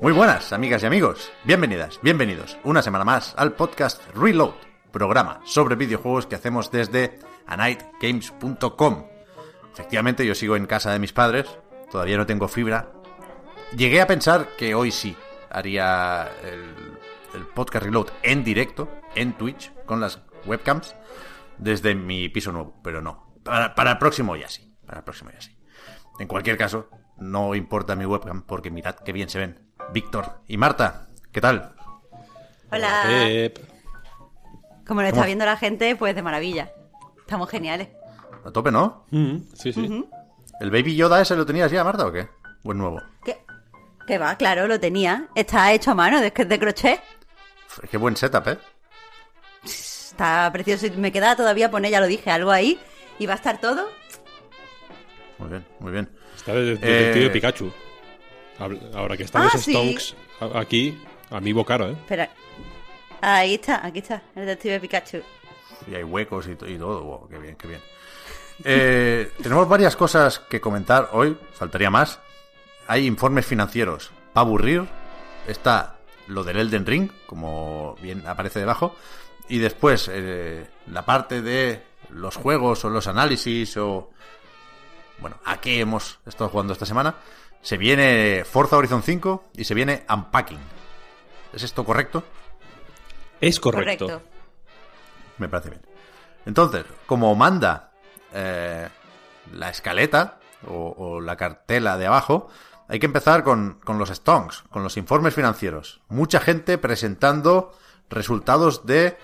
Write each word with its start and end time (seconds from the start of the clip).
Muy 0.00 0.12
buenas, 0.12 0.52
amigas 0.52 0.82
y 0.82 0.86
amigos. 0.86 1.30
Bienvenidas, 1.44 1.98
bienvenidos 2.02 2.56
una 2.64 2.82
semana 2.82 3.04
más 3.04 3.34
al 3.36 3.52
podcast 3.52 4.00
Reload, 4.14 4.54
programa 4.90 5.40
sobre 5.44 5.76
videojuegos 5.76 6.26
que 6.26 6.36
hacemos 6.36 6.70
desde 6.70 7.18
anightgames.com. 7.46 9.04
Efectivamente, 9.72 10.24
yo 10.24 10.34
sigo 10.34 10.56
en 10.56 10.66
casa 10.66 10.92
de 10.92 10.98
mis 10.98 11.12
padres, 11.12 11.46
todavía 11.90 12.16
no 12.16 12.26
tengo 12.26 12.48
fibra. 12.48 12.92
Llegué 13.76 14.00
a 14.00 14.06
pensar 14.06 14.48
que 14.56 14.74
hoy 14.74 14.90
sí 14.90 15.16
haría 15.50 16.30
el, 16.42 16.98
el 17.34 17.46
podcast 17.48 17.84
Reload 17.84 18.08
en 18.22 18.44
directo, 18.44 18.88
en 19.14 19.34
Twitch, 19.34 19.72
con 19.88 20.00
las 20.00 20.20
webcams, 20.46 20.94
desde 21.56 21.96
mi 21.96 22.28
piso 22.28 22.52
nuevo, 22.52 22.78
pero 22.84 23.02
no. 23.02 23.32
Para, 23.42 23.74
para 23.74 23.92
el 23.92 23.98
próximo 23.98 24.36
ya 24.36 24.48
sí, 24.48 24.76
para 24.86 24.98
el 24.98 25.04
próximo 25.04 25.30
ya 25.32 25.40
sí. 25.40 25.58
En 26.20 26.28
cualquier 26.28 26.56
caso, 26.56 26.88
no 27.16 27.54
importa 27.54 27.96
mi 27.96 28.04
webcam 28.04 28.42
porque 28.42 28.70
mirad 28.70 28.94
qué 28.96 29.12
bien 29.12 29.28
se 29.28 29.38
ven. 29.38 29.68
Víctor 29.92 30.42
y 30.46 30.56
Marta, 30.58 31.08
¿qué 31.32 31.40
tal? 31.40 31.74
Hola. 32.70 33.02
Pep. 33.06 33.58
Como 34.86 35.02
lo 35.02 35.08
¿Cómo? 35.08 35.16
está 35.16 35.26
viendo 35.26 35.44
la 35.44 35.56
gente, 35.56 35.96
pues 35.96 36.14
de 36.14 36.22
maravilla. 36.22 36.72
Estamos 37.18 37.48
geniales. 37.48 37.88
A 38.44 38.50
tope, 38.50 38.70
¿no? 38.70 39.06
Mm, 39.10 39.38
sí, 39.54 39.72
sí. 39.72 40.06
¿El 40.60 40.70
Baby 40.70 40.96
Yoda 40.96 41.20
ese 41.20 41.36
lo 41.36 41.46
tenías 41.46 41.70
ya, 41.70 41.84
Marta, 41.84 42.06
o 42.06 42.12
qué? 42.12 42.28
¿O 42.64 42.72
es 42.72 42.76
nuevo? 42.76 43.00
¿Qué? 43.24 43.38
¿Qué 44.06 44.18
va? 44.18 44.36
Claro, 44.36 44.66
lo 44.66 44.80
tenía. 44.80 45.28
Está 45.34 45.72
hecho 45.72 45.92
a 45.92 45.94
mano, 45.94 46.20
de, 46.20 46.30
de 46.30 46.58
crochet. 46.58 47.00
Qué 47.90 47.96
buen 47.96 48.16
setup, 48.16 48.48
¿eh? 48.48 48.58
Está 50.18 50.50
precioso. 50.52 50.86
Y 50.86 50.90
Me 50.90 51.12
queda 51.12 51.36
todavía 51.36 51.70
poner, 51.70 51.92
ya 51.92 52.00
lo 52.00 52.08
dije, 52.08 52.28
algo 52.28 52.50
ahí. 52.50 52.76
Y 53.20 53.26
va 53.26 53.34
a 53.34 53.36
estar 53.36 53.60
todo. 53.60 53.88
Muy 55.38 55.48
bien, 55.48 55.64
muy 55.78 55.92
bien. 55.92 56.08
Está 56.36 56.52
de- 56.54 56.74
detective 56.76 57.26
Eh, 57.26 57.30
Pikachu. 57.30 57.72
Ahora 58.94 59.16
que 59.16 59.22
están 59.22 59.42
Ah, 59.42 59.50
los 59.54 59.62
sí. 59.62 59.70
Stonks 59.72 60.16
a- 60.40 60.58
aquí, 60.58 61.00
amigo 61.30 61.64
caro, 61.64 61.90
¿eh? 61.90 61.92
Espera. 61.92 62.28
Ahí 63.20 63.54
está, 63.54 63.86
aquí 63.86 64.00
está. 64.00 64.22
El 64.34 64.46
detective 64.46 64.80
Pikachu. 64.80 65.22
Y 65.88 65.94
hay 65.94 66.02
huecos 66.02 66.48
y, 66.48 66.52
y 66.66 66.78
todo. 66.78 67.00
Wow, 67.04 67.28
qué 67.28 67.38
bien, 67.38 67.54
qué 67.54 67.68
bien. 67.68 67.80
Eh, 68.64 69.30
tenemos 69.42 69.68
varias 69.68 69.94
cosas 69.94 70.40
que 70.40 70.60
comentar 70.60 71.10
hoy. 71.12 71.36
Faltaría 71.52 71.90
más. 71.90 72.18
Hay 72.88 73.06
informes 73.06 73.46
financieros 73.46 74.10
para 74.32 74.44
aburrir. 74.48 74.84
Está 75.46 75.94
lo 76.26 76.42
del 76.42 76.56
Elden 76.58 76.84
Ring, 76.86 77.10
como 77.26 77.94
bien 78.02 78.26
aparece 78.26 78.58
debajo. 78.58 78.96
Y 79.48 79.58
después 79.58 80.10
eh, 80.12 80.66
la 80.86 81.04
parte 81.04 81.42
de 81.42 81.82
los 82.10 82.36
juegos 82.36 82.84
o 82.84 82.90
los 82.90 83.06
análisis 83.06 83.76
o... 83.76 84.10
Bueno, 85.18 85.38
¿a 85.44 85.60
qué 85.60 85.80
hemos 85.80 86.20
estado 86.26 86.50
jugando 86.50 86.72
esta 86.72 86.86
semana? 86.86 87.16
Se 87.60 87.76
viene 87.76 88.44
Forza 88.44 88.76
Horizon 88.76 89.02
5 89.02 89.50
y 89.54 89.64
se 89.64 89.74
viene 89.74 90.04
Unpacking. 90.08 90.60
¿Es 91.52 91.62
esto 91.62 91.84
correcto? 91.84 92.22
Es 93.40 93.58
correcto. 93.58 94.06
Correcto. 94.06 94.28
Me 95.38 95.48
parece 95.48 95.70
bien. 95.70 95.82
Entonces, 96.46 96.84
como 97.06 97.34
manda 97.34 97.92
eh, 98.32 98.88
la 99.52 99.70
escaleta 99.70 100.38
o, 100.66 100.94
o 100.96 101.20
la 101.20 101.36
cartela 101.36 101.96
de 101.96 102.06
abajo, 102.06 102.48
hay 102.88 102.98
que 102.98 103.06
empezar 103.06 103.44
con, 103.44 103.80
con 103.84 103.98
los 103.98 104.10
stonks, 104.10 104.64
con 104.70 104.82
los 104.82 104.96
informes 104.96 105.34
financieros. 105.34 106.00
Mucha 106.08 106.40
gente 106.40 106.78
presentando 106.78 107.76
resultados 108.08 108.86
de 108.86 109.18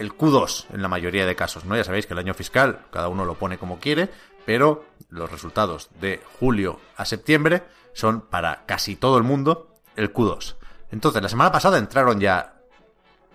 el 0.00 0.16
Q2 0.16 0.66
en 0.72 0.80
la 0.80 0.88
mayoría 0.88 1.26
de 1.26 1.36
casos, 1.36 1.66
¿no? 1.66 1.76
Ya 1.76 1.84
sabéis 1.84 2.06
que 2.06 2.14
el 2.14 2.18
año 2.18 2.32
fiscal 2.32 2.86
cada 2.90 3.08
uno 3.08 3.26
lo 3.26 3.34
pone 3.34 3.58
como 3.58 3.78
quiere, 3.78 4.08
pero 4.46 4.86
los 5.10 5.30
resultados 5.30 5.90
de 6.00 6.22
julio 6.38 6.80
a 6.96 7.04
septiembre 7.04 7.62
son 7.92 8.22
para 8.22 8.64
casi 8.64 8.96
todo 8.96 9.18
el 9.18 9.24
mundo 9.24 9.76
el 9.96 10.12
Q2. 10.12 10.56
Entonces, 10.90 11.22
la 11.22 11.28
semana 11.28 11.52
pasada 11.52 11.76
entraron 11.76 12.18
ya 12.18 12.62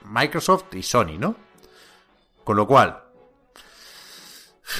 Microsoft 0.05 0.73
y 0.73 0.81
Sony, 0.81 1.19
¿no? 1.19 1.35
Con 2.43 2.57
lo 2.57 2.65
cual, 2.65 3.03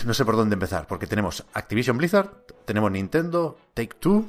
no 0.06 0.14
sé 0.16 0.26
por 0.26 0.36
dónde 0.36 0.56
empezar, 0.56 0.88
porque 0.88 1.06
tenemos 1.06 1.46
Activision 1.54 1.98
Blizzard, 1.98 2.32
tenemos 2.66 2.92
Nintendo, 2.92 3.60
Take 3.76 3.96
Two 4.00 4.26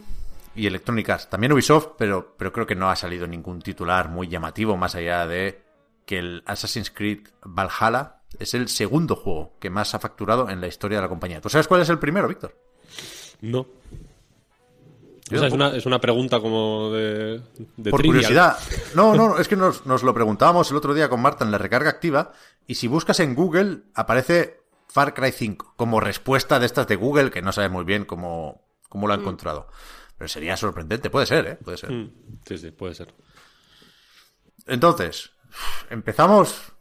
y 0.55 0.67
Electronic. 0.67 1.29
También 1.31 1.55
Ubisoft, 1.55 1.93
pero, 1.97 2.35
pero 2.37 2.53
creo 2.53 2.67
que 2.67 2.75
no 2.75 2.91
ha 2.91 2.97
salido 2.97 3.27
ningún 3.27 3.63
titular 3.63 4.11
muy 4.11 4.29
llamativo, 4.29 4.77
más 4.77 4.95
allá 4.95 5.27
de 5.27 5.66
que 6.07 6.19
el 6.19 6.43
Assassin's 6.47 6.91
Creed 6.91 7.29
Valhalla 7.43 8.23
es 8.39 8.55
el 8.55 8.69
segundo 8.69 9.17
juego 9.17 9.53
que 9.61 9.69
más 9.71 9.95
ha 9.95 9.99
facturado 9.99 10.49
en 10.49 10.61
la 10.61 10.67
historia 10.69 10.99
de 10.99 11.03
la 11.03 11.09
compañía. 11.09 11.41
¿Tú 11.41 11.49
sabes 11.51 11.69
cuál 11.69 11.83
es 11.83 11.89
el 11.91 11.99
primero, 11.99 12.29
Víctor? 12.29 12.57
No. 13.43 13.67
Yo 15.29 15.39
O 15.39 15.41
sea, 15.41 15.49
es, 15.49 15.55
una, 15.55 15.77
es 15.77 15.85
una 15.87 16.01
pregunta 16.01 16.39
como 16.41 16.91
de. 16.93 17.41
de 17.77 17.91
Por 17.91 18.01
trivial. 18.01 18.23
curiosidad. 18.23 18.57
No, 18.95 19.15
no, 19.17 19.29
no, 19.31 19.39
es 19.39 19.49
que 19.49 19.57
nos, 19.57 19.85
nos 19.85 20.05
lo 20.05 20.15
preguntábamos 20.15 20.71
el 20.71 20.77
otro 20.77 20.95
día 20.95 21.09
con 21.09 21.21
Marta 21.21 21.45
en 21.45 21.51
la 21.51 21.59
recarga 21.59 21.91
activa. 21.91 22.33
Y 22.69 22.77
si 22.77 22.87
buscas 22.87 23.19
en 23.21 23.35
Google, 23.35 23.83
aparece 23.95 24.61
Far 24.87 25.15
Cry 25.15 25.33
5 25.33 25.75
como 25.77 25.99
respuesta 25.99 26.61
de 26.61 26.67
estas 26.67 26.87
de 26.87 26.95
Google, 26.97 27.33
que 27.33 27.43
no 27.43 27.51
sabes 27.53 27.73
muy 27.73 27.85
bien 27.85 28.05
cómo, 28.05 28.63
cómo 28.89 29.09
lo 29.09 29.15
ha 29.15 29.17
encontrado. 29.17 29.67
Pero 30.17 30.29
sería 30.29 30.57
sorprendente. 30.57 31.11
Puede 31.11 31.27
ser, 31.27 31.47
¿eh? 31.47 31.57
Puede 31.57 31.77
ser. 31.79 31.91
Mm, 31.91 32.13
Sí, 32.47 32.59
sí, 32.59 32.71
puede 32.71 32.95
ser. 32.95 33.13
Entonces, 34.67 35.33
empezamos. 35.91 36.73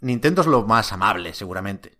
Nintendo 0.00 0.42
es 0.42 0.46
lo 0.46 0.64
más 0.64 0.92
amable, 0.92 1.34
seguramente. 1.34 1.98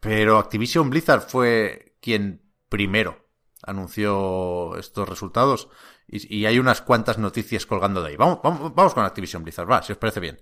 Pero 0.00 0.38
Activision 0.38 0.90
Blizzard 0.90 1.28
fue 1.28 1.96
quien 2.00 2.42
primero 2.68 3.28
anunció 3.62 4.76
estos 4.76 5.08
resultados. 5.08 5.68
Y, 6.06 6.44
hay 6.46 6.58
unas 6.58 6.82
cuantas 6.82 7.18
noticias 7.18 7.66
colgando 7.66 8.02
de 8.02 8.10
ahí. 8.10 8.16
Vamos, 8.16 8.40
vamos, 8.42 8.74
vamos 8.74 8.94
con 8.94 9.04
Activision 9.04 9.44
Blizzard, 9.44 9.70
va, 9.70 9.82
si 9.82 9.92
os 9.92 9.98
parece 9.98 10.18
bien. 10.18 10.40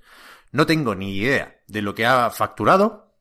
No 0.51 0.65
tengo 0.65 0.95
ni 0.95 1.17
idea 1.17 1.61
de 1.67 1.83
lo 1.83 1.95
que 1.95 2.07
ha 2.07 2.31
facturado. 2.31 3.15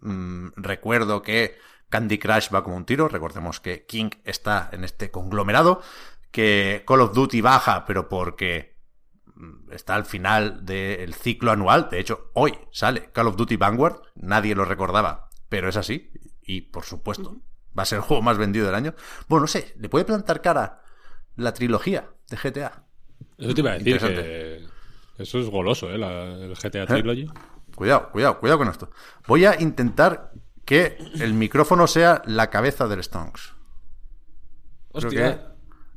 Mm, 0.00 0.48
recuerdo 0.56 1.22
que 1.22 1.56
Candy 1.88 2.18
Crush 2.18 2.54
va 2.54 2.62
como 2.62 2.76
un 2.76 2.84
tiro. 2.84 3.08
Recordemos 3.08 3.60
que 3.60 3.86
King 3.86 4.10
está 4.24 4.68
en 4.72 4.84
este 4.84 5.10
conglomerado. 5.10 5.80
Que 6.30 6.84
Call 6.86 7.00
of 7.00 7.14
Duty 7.14 7.40
baja, 7.40 7.86
pero 7.86 8.08
porque 8.08 8.75
está 9.70 9.94
al 9.94 10.04
final 10.04 10.64
del 10.64 11.14
ciclo 11.14 11.50
anual. 11.52 11.88
De 11.90 12.00
hecho, 12.00 12.30
hoy 12.34 12.56
sale 12.70 13.10
Call 13.12 13.28
of 13.28 13.36
Duty 13.36 13.56
Vanguard. 13.56 14.00
Nadie 14.14 14.54
lo 14.54 14.64
recordaba, 14.64 15.28
pero 15.48 15.68
es 15.68 15.76
así. 15.76 16.10
Y 16.42 16.62
por 16.62 16.84
supuesto, 16.84 17.36
va 17.78 17.82
a 17.82 17.86
ser 17.86 17.96
el 17.98 18.02
juego 18.04 18.22
más 18.22 18.38
vendido 18.38 18.66
del 18.66 18.74
año. 18.74 18.94
Bueno, 19.28 19.42
no 19.42 19.46
sé, 19.48 19.74
le 19.78 19.88
puede 19.88 20.04
plantar 20.04 20.40
cara 20.40 20.82
la 21.36 21.52
trilogía 21.52 22.10
de 22.28 22.36
GTA. 22.36 22.84
Eso 23.38 23.54
te 23.54 23.60
iba 23.60 23.70
a 23.72 23.78
decir 23.78 23.98
que. 23.98 24.66
Eso 25.18 25.38
es 25.38 25.48
goloso, 25.48 25.90
¿eh? 25.90 25.98
La- 25.98 26.24
el 26.34 26.54
GTA 26.54 26.86
Trilogy. 26.86 27.26
Cuidado, 27.74 28.10
cuidado, 28.10 28.38
cuidado 28.38 28.58
con 28.58 28.68
esto. 28.68 28.90
Voy 29.26 29.44
a 29.44 29.60
intentar 29.60 30.32
que 30.64 30.98
el 31.20 31.34
micrófono 31.34 31.86
sea 31.86 32.22
la 32.26 32.50
cabeza 32.50 32.86
del 32.88 33.02
Stonks. 33.02 33.54
Creo 34.92 35.08
Hostia. 35.08 35.55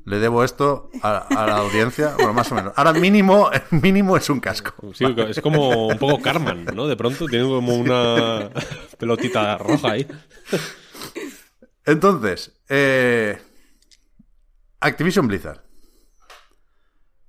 Le 0.10 0.18
debo 0.18 0.44
esto 0.44 0.90
a, 1.04 1.18
a 1.18 1.46
la 1.46 1.58
audiencia, 1.58 2.16
bueno, 2.18 2.34
más 2.34 2.52
o 2.52 2.56
menos. 2.56 2.74
Ahora 2.76 2.94
mínimo, 2.94 3.52
mínimo 3.70 4.18
es 4.18 4.28
un 4.32 4.40
casco. 4.40 4.74
Sí, 4.96 5.06
es 5.06 5.40
como 5.40 5.88
un 5.88 6.00
poco 6.00 6.20
Carman, 6.20 6.66
¿no? 6.74 6.88
De 6.88 6.98
pronto 6.98 7.28
tiene 7.28 7.46
como 7.46 7.76
una 7.76 8.50
pelotita 8.98 9.56
roja 9.60 9.92
ahí. 9.92 10.08
Entonces, 11.86 12.60
eh, 12.70 13.40
Activision 14.80 15.28
Blizzard. 15.28 15.62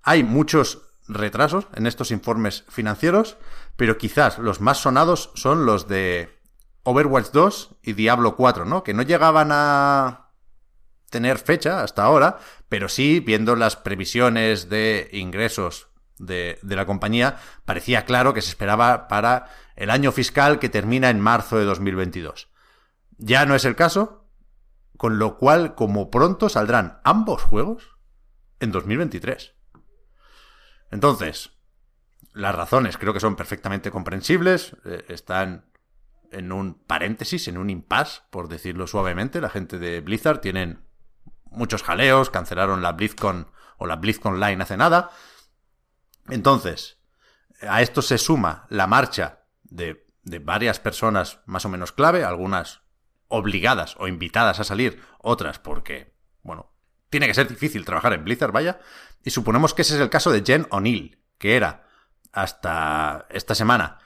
Hay 0.03 0.25
muchos 0.25 0.81
retrasos 1.07 1.67
en 1.75 1.87
estos 1.87 2.11
informes 2.11 2.65
financieros, 2.71 3.37
pero 3.77 3.99
quizás 3.99 4.39
los 4.39 4.63
más 4.63 4.79
sonados 4.79 5.33
son 5.35 5.67
los 5.67 5.87
de 5.87 6.31
Overwatch 6.85 7.31
2 7.31 7.77
y 7.83 7.93
Diablo 7.93 8.37
4, 8.37 8.65
¿no? 8.65 8.83
Que 8.83 8.95
no 8.95 9.03
llegaban 9.03 9.51
a 9.53 10.30
tener 11.11 11.39
fecha 11.39 11.83
hasta 11.83 12.05
ahora, 12.05 12.39
pero 12.69 12.89
sí, 12.89 13.21
viendo 13.21 13.57
las 13.57 13.77
previsiones 13.77 14.69
de 14.69 15.09
ingresos 15.13 15.89
de, 16.19 16.59
de, 16.63 16.77
la 16.77 16.87
compañía, 16.87 17.37
parecía 17.65 18.05
claro 18.05 18.33
que 18.33 18.43
se 18.43 18.51
esperaba 18.51 19.09
para 19.09 19.47
el 19.77 19.91
año 19.91 20.13
fiscal 20.13 20.59
que 20.59 20.69
termina 20.69 21.11
en 21.11 21.21
marzo 21.21 21.59
de 21.59 21.65
2022. 21.65 22.49
Ya 23.19 23.45
no 23.45 23.55
es 23.55 23.65
el 23.65 23.77
caso, 23.77 24.29
con 24.97 25.19
lo 25.19 25.39
cual, 25.39 25.75
como 25.75 26.11
pronto 26.11 26.49
saldrán 26.49 27.01
ambos 27.05 27.43
juegos 27.43 27.97
en 28.61 28.71
2023. 28.71 29.55
Entonces, 30.91 31.53
las 32.33 32.55
razones 32.55 32.99
creo 32.99 33.13
que 33.13 33.21
son 33.21 33.37
perfectamente 33.37 33.91
comprensibles, 33.91 34.77
eh, 34.85 35.05
están 35.09 35.71
en 36.33 36.53
un 36.53 36.75
paréntesis, 36.75 37.49
en 37.49 37.59
un 37.59 37.71
impasse, 37.71 38.23
por 38.31 38.49
decirlo 38.49 38.87
suavemente. 38.87 39.41
La 39.41 39.51
gente 39.51 39.79
de 39.79 40.01
Blizzard 40.01 40.41
tienen 40.41 40.85
muchos 41.51 41.83
jaleos, 41.83 42.31
cancelaron 42.31 42.83
la 42.83 42.93
BlizzCon 42.93 43.49
o 43.79 43.87
la 43.87 43.97
BlizzCon 43.97 44.41
Line 44.41 44.63
hace 44.63 44.77
nada. 44.77 45.11
Entonces, 46.29 46.99
a 47.61 47.83
esto 47.83 48.03
se 48.03 48.19
suma 48.19 48.67
la 48.69 48.87
marcha 48.87 49.45
de, 49.65 50.07
de 50.23 50.39
varias 50.39 50.81
personas 50.81 51.41
más 51.47 51.65
o 51.65 51.69
menos 51.69 51.93
clave, 51.93 52.25
algunas 52.25 52.83
obligadas 53.29 53.97
o 53.99 54.09
invitadas 54.09 54.61
a 54.61 54.65
salir, 54.65 55.03
otras 55.19 55.59
porque, 55.59 56.15
bueno, 56.43 56.73
tiene 57.11 57.27
que 57.27 57.35
ser 57.35 57.49
difícil 57.49 57.85
trabajar 57.85 58.13
en 58.13 58.25
Blizzard, 58.25 58.53
vaya. 58.53 58.81
Y 59.25 59.31
suponemos 59.31 59.75
que 59.75 59.83
ese 59.83 59.95
es 59.95 60.01
el 60.01 60.11
caso 60.11 60.31
de 60.31 60.43
Jen 60.45 60.67
O'Neill, 60.71 61.23
que 61.39 61.57
era 61.57 61.87
hasta 62.33 63.27
esta 63.31 63.55
semana 63.55 63.99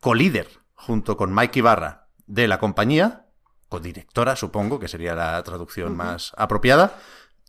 co-líder 0.00 0.48
junto 0.74 1.16
con 1.16 1.34
Mike 1.34 1.58
Ibarra 1.58 2.08
de 2.26 2.48
la 2.48 2.58
compañía, 2.58 3.26
codirectora 3.68 4.36
supongo 4.36 4.78
que 4.78 4.88
sería 4.88 5.14
la 5.14 5.42
traducción 5.42 5.96
más 5.96 6.32
apropiada, 6.36 6.98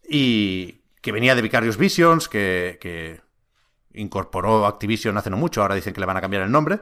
y 0.07 0.81
que 1.01 1.11
venía 1.11 1.35
de 1.35 1.41
Vicarious 1.41 1.77
Visions, 1.77 2.27
que, 2.27 2.77
que 2.81 3.21
incorporó 3.93 4.65
Activision 4.65 5.17
hace 5.17 5.29
no 5.29 5.37
mucho, 5.37 5.61
ahora 5.61 5.75
dicen 5.75 5.93
que 5.93 5.99
le 5.99 6.05
van 6.05 6.17
a 6.17 6.21
cambiar 6.21 6.43
el 6.43 6.51
nombre, 6.51 6.81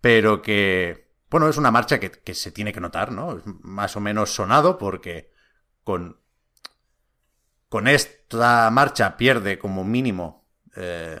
pero 0.00 0.42
que, 0.42 1.08
bueno, 1.30 1.48
es 1.48 1.56
una 1.56 1.70
marcha 1.70 2.00
que, 2.00 2.10
que 2.10 2.34
se 2.34 2.50
tiene 2.50 2.72
que 2.72 2.80
notar, 2.80 3.12
¿no? 3.12 3.38
Es 3.38 3.42
más 3.46 3.96
o 3.96 4.00
menos 4.00 4.34
sonado 4.34 4.78
porque 4.78 5.30
con, 5.84 6.18
con 7.68 7.88
esta 7.88 8.70
marcha 8.70 9.16
pierde 9.16 9.58
como 9.58 9.84
mínimo, 9.84 10.48
eh, 10.76 11.20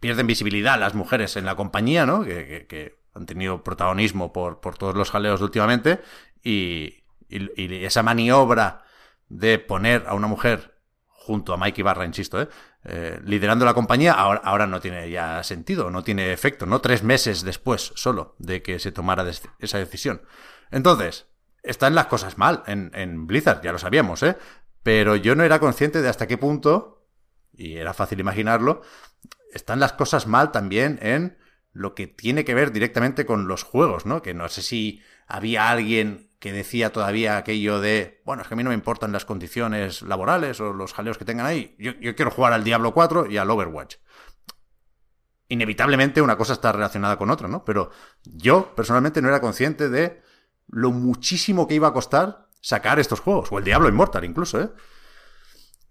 pierden 0.00 0.26
visibilidad 0.26 0.78
las 0.78 0.94
mujeres 0.94 1.36
en 1.36 1.44
la 1.44 1.56
compañía, 1.56 2.06
¿no? 2.06 2.22
Que, 2.22 2.46
que, 2.46 2.66
que 2.66 3.06
han 3.16 3.26
tenido 3.26 3.64
protagonismo 3.64 4.32
por, 4.32 4.60
por, 4.60 4.76
todos 4.76 4.94
los 4.94 5.10
jaleos 5.10 5.40
últimamente 5.40 6.00
y, 6.46 7.02
esa 7.28 8.04
maniobra 8.04 8.84
de 9.28 9.58
poner 9.58 10.04
a 10.06 10.14
una 10.14 10.28
mujer 10.28 10.78
junto 11.08 11.52
a 11.52 11.56
Mike 11.56 11.80
Ibarra, 11.80 12.04
insisto, 12.04 12.40
¿eh? 12.40 12.48
Eh, 12.84 13.20
liderando 13.24 13.64
la 13.64 13.74
compañía, 13.74 14.12
ahora, 14.12 14.68
no 14.68 14.80
tiene 14.80 15.10
ya 15.10 15.42
sentido, 15.42 15.90
no 15.90 16.04
tiene 16.04 16.32
efecto, 16.32 16.66
¿no? 16.66 16.80
Tres 16.80 17.02
meses 17.02 17.42
después 17.42 17.92
solo 17.96 18.36
de 18.38 18.62
que 18.62 18.78
se 18.78 18.92
tomara 18.92 19.28
esa 19.58 19.78
decisión. 19.78 20.22
Entonces, 20.70 21.26
están 21.64 21.96
las 21.96 22.06
cosas 22.06 22.38
mal 22.38 22.62
en 22.66 23.26
Blizzard, 23.26 23.60
ya 23.62 23.72
lo 23.72 23.78
sabíamos, 23.78 24.22
¿eh? 24.22 24.36
Pero 24.84 25.16
yo 25.16 25.34
no 25.34 25.42
era 25.42 25.58
consciente 25.58 26.00
de 26.00 26.08
hasta 26.08 26.28
qué 26.28 26.38
punto, 26.38 27.08
y 27.52 27.76
era 27.76 27.92
fácil 27.92 28.20
imaginarlo, 28.20 28.82
están 29.52 29.80
las 29.80 29.94
cosas 29.94 30.28
mal 30.28 30.52
también 30.52 31.00
en 31.02 31.38
lo 31.72 31.96
que 31.96 32.06
tiene 32.06 32.44
que 32.44 32.54
ver 32.54 32.70
directamente 32.70 33.26
con 33.26 33.48
los 33.48 33.64
juegos, 33.64 34.06
¿no? 34.06 34.22
Que 34.22 34.32
no 34.32 34.48
sé 34.48 34.62
si 34.62 35.02
había 35.26 35.70
alguien 35.70 36.25
que 36.38 36.52
decía 36.52 36.92
todavía 36.92 37.36
aquello 37.36 37.80
de, 37.80 38.22
bueno, 38.24 38.42
es 38.42 38.48
que 38.48 38.54
a 38.54 38.56
mí 38.56 38.62
no 38.62 38.70
me 38.70 38.74
importan 38.74 39.12
las 39.12 39.24
condiciones 39.24 40.02
laborales 40.02 40.60
o 40.60 40.72
los 40.72 40.92
jaleos 40.92 41.18
que 41.18 41.24
tengan 41.24 41.46
ahí, 41.46 41.74
yo, 41.78 41.92
yo 42.00 42.14
quiero 42.14 42.30
jugar 42.30 42.52
al 42.52 42.64
Diablo 42.64 42.92
4 42.92 43.30
y 43.30 43.38
al 43.38 43.50
Overwatch. 43.50 43.96
Inevitablemente 45.48 46.20
una 46.20 46.36
cosa 46.36 46.54
está 46.54 46.72
relacionada 46.72 47.16
con 47.16 47.30
otra, 47.30 47.48
¿no? 47.48 47.64
Pero 47.64 47.90
yo 48.24 48.74
personalmente 48.74 49.22
no 49.22 49.28
era 49.28 49.40
consciente 49.40 49.88
de 49.88 50.20
lo 50.68 50.90
muchísimo 50.90 51.66
que 51.66 51.74
iba 51.74 51.88
a 51.88 51.92
costar 51.92 52.48
sacar 52.60 52.98
estos 52.98 53.20
juegos, 53.20 53.52
o 53.52 53.58
el 53.58 53.64
Diablo 53.64 53.88
Immortal 53.88 54.24
incluso, 54.24 54.60
¿eh? 54.60 54.70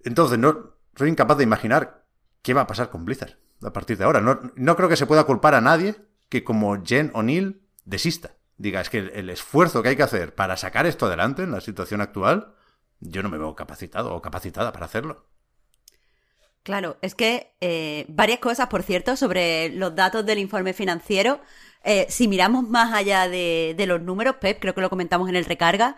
Entonces, 0.03 0.37
no 0.37 0.75
soy 0.95 1.09
incapaz 1.09 1.37
de 1.37 1.43
imaginar 1.43 2.05
qué 2.41 2.53
va 2.53 2.61
a 2.61 2.67
pasar 2.67 2.89
con 2.89 3.05
Blizzard 3.05 3.37
a 3.63 3.73
partir 3.73 3.97
de 3.97 4.03
ahora. 4.03 4.21
No, 4.21 4.39
no 4.55 4.75
creo 4.75 4.89
que 4.89 4.97
se 4.97 5.07
pueda 5.07 5.23
culpar 5.23 5.55
a 5.55 5.61
nadie 5.61 5.95
que 6.29 6.43
como 6.43 6.83
Jen 6.83 7.11
O'Neill 7.13 7.61
desista. 7.85 8.35
Diga, 8.57 8.81
es 8.81 8.89
que 8.89 8.99
el, 8.99 9.29
esfuerzo 9.29 9.83
que 9.83 9.89
hay 9.89 9.95
que 9.95 10.03
hacer 10.03 10.33
para 10.33 10.55
sacar 10.55 10.85
esto 10.85 11.07
adelante 11.07 11.43
en 11.43 11.51
la 11.51 11.61
situación 11.61 12.01
actual, 12.01 12.53
yo 12.99 13.21
no 13.21 13.29
me 13.29 13.37
veo 13.37 13.55
capacitado 13.55 14.13
o 14.15 14.21
capacitada 14.21 14.71
para 14.71 14.85
hacerlo. 14.85 15.25
Claro, 16.63 16.97
es 17.01 17.13
que 17.13 17.55
eh, 17.61 18.05
varias 18.07 18.39
cosas, 18.39 18.67
por 18.69 18.81
cierto, 18.81 19.15
sobre 19.15 19.69
los 19.69 19.93
datos 19.95 20.25
del 20.25 20.39
informe 20.39 20.73
financiero. 20.73 21.41
Eh, 21.83 22.07
si 22.09 22.27
miramos 22.27 22.67
más 22.67 22.93
allá 22.93 23.27
de, 23.27 23.75
de, 23.77 23.85
los 23.85 24.01
números, 24.01 24.37
Pep, 24.41 24.59
creo 24.59 24.73
que 24.73 24.81
lo 24.81 24.89
comentamos 24.89 25.29
en 25.29 25.35
el 25.35 25.45
recarga, 25.45 25.97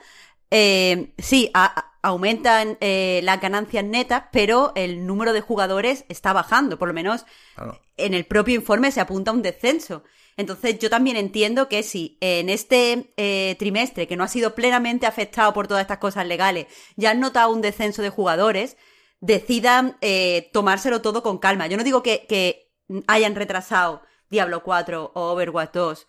eh, 0.49 1.13
sí, 1.17 1.51
a, 1.53 1.86
aumentan 2.07 2.77
eh, 2.79 3.19
las 3.23 3.41
ganancias 3.41 3.83
netas, 3.83 4.23
pero 4.31 4.71
el 4.75 5.05
número 5.05 5.33
de 5.33 5.41
jugadores 5.41 6.05
está 6.07 6.33
bajando, 6.33 6.79
por 6.79 6.87
lo 6.87 6.93
menos 6.93 7.25
claro. 7.55 7.79
en 7.97 8.13
el 8.13 8.25
propio 8.25 8.55
informe 8.55 8.91
se 8.91 9.01
apunta 9.01 9.31
a 9.31 9.33
un 9.33 9.41
descenso. 9.41 10.03
Entonces 10.37 10.79
yo 10.79 10.89
también 10.89 11.17
entiendo 11.17 11.67
que 11.67 11.83
si 11.83 12.17
en 12.21 12.49
este 12.49 13.11
eh, 13.17 13.55
trimestre, 13.59 14.07
que 14.07 14.15
no 14.15 14.23
ha 14.23 14.27
sido 14.27 14.55
plenamente 14.55 15.05
afectado 15.05 15.51
por 15.53 15.67
todas 15.67 15.81
estas 15.81 15.97
cosas 15.97 16.25
legales, 16.27 16.67
ya 16.95 17.11
han 17.11 17.19
notado 17.19 17.51
un 17.51 17.61
descenso 17.61 18.01
de 18.01 18.09
jugadores, 18.09 18.77
decidan 19.19 19.97
eh, 20.01 20.49
tomárselo 20.53 21.01
todo 21.01 21.23
con 21.23 21.39
calma. 21.39 21.67
Yo 21.67 21.75
no 21.75 21.83
digo 21.83 22.03
que, 22.03 22.25
que 22.29 22.71
hayan 23.07 23.35
retrasado 23.35 24.01
Diablo 24.29 24.63
4 24.63 25.11
o 25.13 25.21
Overwatch 25.31 25.73
2 25.73 26.07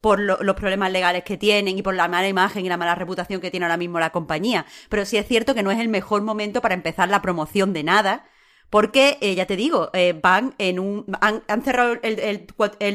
por 0.00 0.20
lo, 0.20 0.38
los 0.42 0.56
problemas 0.56 0.92
legales 0.92 1.24
que 1.24 1.36
tienen 1.36 1.78
y 1.78 1.82
por 1.82 1.94
la 1.94 2.08
mala 2.08 2.28
imagen 2.28 2.64
y 2.64 2.68
la 2.68 2.76
mala 2.76 2.94
reputación 2.94 3.40
que 3.40 3.50
tiene 3.50 3.66
ahora 3.66 3.76
mismo 3.76 4.00
la 4.00 4.10
compañía. 4.10 4.66
Pero 4.88 5.04
sí 5.04 5.16
es 5.16 5.26
cierto 5.26 5.54
que 5.54 5.62
no 5.62 5.70
es 5.70 5.80
el 5.80 5.88
mejor 5.88 6.22
momento 6.22 6.60
para 6.60 6.74
empezar 6.74 7.08
la 7.08 7.22
promoción 7.22 7.72
de 7.72 7.84
nada. 7.84 8.24
Porque, 8.70 9.16
eh, 9.22 9.34
ya 9.34 9.46
te 9.46 9.56
digo, 9.56 9.88
eh, 9.94 10.18
van 10.22 10.54
en 10.58 10.78
un. 10.78 11.06
Han, 11.22 11.62
cerrado 11.62 11.96
el, 12.02 12.46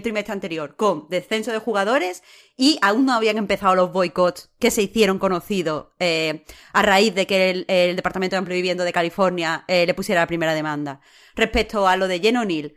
trimestre 0.03 0.31
anterior 0.31 0.75
con 0.75 1.07
descenso 1.09 1.51
de 1.51 1.57
jugadores 1.57 2.21
y 2.55 2.77
aún 2.83 3.07
no 3.07 3.13
habían 3.13 3.39
empezado 3.39 3.73
los 3.73 3.91
boicots 3.91 4.51
que 4.59 4.69
se 4.69 4.83
hicieron 4.83 5.17
conocidos 5.17 5.87
eh, 5.99 6.45
a 6.73 6.83
raíz 6.83 7.15
de 7.15 7.25
que 7.25 7.65
el, 7.67 7.95
Departamento 7.95 8.35
de 8.35 8.37
Amplio 8.39 8.55
Viviendo 8.55 8.83
de 8.83 8.93
California 8.93 9.65
le 9.67 9.93
pusiera 9.95 10.21
la 10.21 10.27
primera 10.27 10.53
demanda. 10.53 11.01
Respecto 11.35 11.87
a 11.87 11.97
lo 11.97 12.07
de 12.07 12.19
Jen 12.19 12.37
O'Neill, 12.37 12.75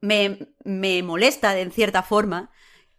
me, 0.00 0.38
me 0.66 1.02
molesta 1.02 1.58
en 1.58 1.72
cierta 1.72 2.02
forma 2.02 2.50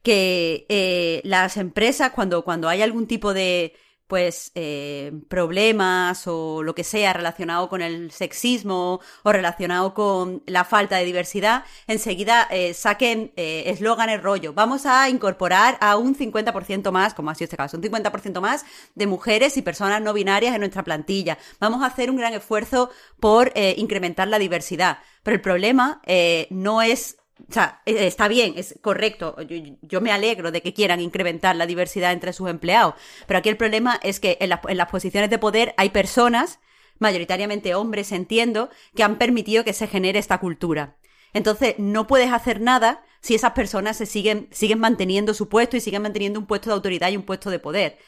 que 0.02 0.66
eh, 0.70 1.22
las 1.26 1.58
empresas, 1.58 2.12
cuando, 2.12 2.44
cuando 2.44 2.70
hay 2.70 2.82
algún 2.82 3.08
tipo 3.08 3.34
de 3.34 3.74
pues 4.08 4.52
eh, 4.56 5.12
problemas 5.28 6.24
o 6.28 6.64
lo 6.64 6.74
que 6.74 6.86
sea 6.86 7.14
relacionado 7.14 7.70
con 7.70 7.82
el 7.82 8.12
sexismo 8.12 9.02
o 9.24 9.32
relacionado 9.32 9.94
con 9.94 10.44
la 10.46 10.64
falta 10.64 10.98
de 10.98 11.06
diversidad, 11.06 11.66
enseguida 11.88 12.48
eh, 12.50 12.74
saquen 12.74 13.34
eslóganes 13.36 14.20
eh, 14.20 14.22
rollo. 14.22 14.54
Vamos 14.54 14.86
a 14.86 15.10
incorporar 15.10 15.78
a 15.82 15.98
un 15.98 16.16
50% 16.16 16.90
más, 16.92 17.14
como 17.14 17.30
ha 17.30 17.36
sido 17.36 17.46
este 17.46 17.58
caso, 17.58 17.78
un 17.78 17.84
50% 17.84 18.40
más 18.40 18.66
de 18.96 19.08
mujeres 19.08 19.58
y 19.58 19.62
personas 19.62 20.02
no 20.02 20.14
binarias 20.14 20.56
en 20.56 20.62
nuestra 20.62 20.84
plantilla. 20.84 21.38
Vamos 21.60 21.84
a 21.84 21.88
hacer 21.88 22.10
un 22.10 22.18
gran 22.18 22.34
esfuerzo 22.34 22.90
por 23.20 23.52
incrementar 23.76 24.28
la 24.30 24.40
diversidad. 24.40 25.00
Pero 25.24 25.36
el 25.36 25.42
problema 25.42 26.02
no 26.50 26.82
es 26.82 27.18
o 27.50 27.54
sea, 27.54 27.82
está 27.86 28.28
bien, 28.28 28.54
es 28.58 28.78
correcto. 28.82 29.36
Yo, 29.82 30.02
me 30.02 30.12
alegro 30.12 30.52
de 30.52 30.62
que 30.62 30.74
quieran 30.74 31.00
incrementar 31.00 31.56
la 31.56 31.66
diversidad 31.66 32.12
entre 32.12 32.34
sus 32.34 32.50
empleados. 32.50 32.96
Pero 33.28 33.40
aquí 33.40 33.50
el 33.50 33.58
problema 33.58 34.00
es 34.04 34.20
que 34.20 34.38
en, 34.40 34.50
las 34.50 34.90
posiciones 34.90 35.30
de 35.30 35.38
poder 35.38 35.74
hay 35.78 35.90
personas, 35.90 36.60
mayoritariamente 37.00 37.76
hombres, 37.76 38.12
entiendo, 38.12 38.70
que 38.96 39.04
han 39.04 39.18
permitido 39.18 39.64
que 39.64 39.74
se 39.74 39.88
genere 39.88 40.20
esta 40.20 40.40
cultura. 40.40 40.98
Entonces, 41.34 41.76
no 41.78 42.08
puedes 42.08 42.32
hacer 42.32 42.60
nada 42.60 43.04
si 43.22 43.36
esas 43.36 43.52
personas 43.52 43.98
se 43.98 44.06
siguen, 44.06 44.48
siguen 44.52 44.80
manteniendo 44.80 45.34
su 45.34 45.48
puesto 45.48 45.78
y 45.78 45.82
siguen 45.82 46.02
manteniendo 46.02 46.40
un 46.40 46.48
puesto 46.48 46.70
de 46.70 46.76
autoridad 46.76 47.12
y 47.12 47.18
un 47.18 47.24
puesto 47.24 47.50
de 47.50 47.60
poder. 47.60 48.00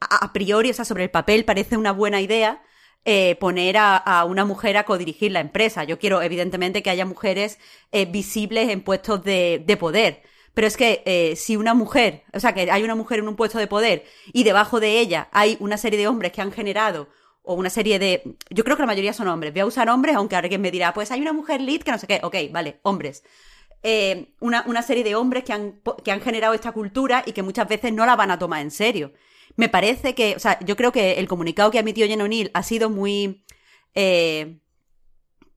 A, 0.00 0.26
a 0.26 0.32
priori, 0.32 0.70
o 0.70 0.74
sea, 0.74 0.84
sobre 0.84 1.04
el 1.04 1.10
papel 1.10 1.44
parece 1.44 1.76
una 1.76 1.92
buena 1.92 2.20
idea, 2.20 2.62
eh, 3.04 3.36
poner 3.36 3.76
a, 3.78 4.24
una 4.28 4.44
mujer 4.44 4.76
a 4.76 4.84
codirigir 4.84 5.32
la 5.32 5.40
empresa. 5.40 5.84
Yo 5.84 5.98
quiero, 5.98 6.22
evidentemente, 6.22 6.82
que 6.82 6.90
haya 6.90 7.04
mujeres 7.04 7.58
eh, 7.92 8.06
visibles 8.06 8.70
en 8.70 8.82
puestos 8.82 9.22
de, 9.24 9.62
de 9.64 9.76
poder. 9.76 10.22
Pero 10.54 10.66
es 10.68 10.76
que 10.76 11.02
eh, 11.04 11.36
si 11.36 11.56
una 11.56 11.74
mujer, 11.74 12.22
o 12.32 12.40
sea, 12.40 12.54
que 12.54 12.70
hay 12.70 12.82
una 12.82 12.94
mujer 12.94 13.18
en 13.18 13.28
un 13.28 13.36
puesto 13.36 13.58
de 13.58 13.66
poder 13.66 14.04
y 14.32 14.44
debajo 14.44 14.80
de 14.80 15.00
ella 15.00 15.28
hay 15.32 15.56
una 15.60 15.76
serie 15.76 15.98
de 15.98 16.06
hombres 16.06 16.32
que 16.32 16.40
han 16.40 16.52
generado 16.52 17.08
o 17.42 17.54
una 17.54 17.70
serie 17.70 17.98
de... 17.98 18.36
Yo 18.50 18.64
creo 18.64 18.76
que 18.76 18.82
la 18.82 18.86
mayoría 18.86 19.12
son 19.12 19.28
hombres. 19.28 19.52
Voy 19.52 19.60
a 19.60 19.66
usar 19.66 19.90
hombres, 19.90 20.14
aunque 20.16 20.36
alguien 20.36 20.60
me 20.60 20.70
dirá, 20.70 20.94
pues 20.94 21.10
hay 21.10 21.20
una 21.20 21.32
mujer 21.32 21.60
lead 21.60 21.82
que 21.82 21.90
no 21.90 21.98
sé 21.98 22.06
qué. 22.06 22.20
Ok, 22.22 22.36
vale, 22.52 22.78
hombres. 22.82 23.24
Eh, 23.82 24.32
una, 24.40 24.64
una 24.66 24.80
serie 24.80 25.04
de 25.04 25.14
hombres 25.14 25.44
que 25.44 25.52
han, 25.52 25.80
que 26.02 26.10
han 26.10 26.22
generado 26.22 26.54
esta 26.54 26.72
cultura 26.72 27.22
y 27.26 27.32
que 27.32 27.42
muchas 27.42 27.68
veces 27.68 27.92
no 27.92 28.06
la 28.06 28.16
van 28.16 28.30
a 28.30 28.38
tomar 28.38 28.62
en 28.62 28.70
serio. 28.70 29.12
Me 29.56 29.68
parece 29.68 30.14
que, 30.14 30.34
o 30.36 30.38
sea, 30.38 30.58
yo 30.60 30.76
creo 30.76 30.92
que 30.92 31.12
el 31.14 31.28
comunicado 31.28 31.70
que 31.70 31.78
ha 31.78 31.82
emitido 31.82 32.08
Jen 32.08 32.22
O'Neill 32.22 32.50
ha 32.54 32.62
sido 32.62 32.90
muy, 32.90 33.44
eh, 33.94 34.58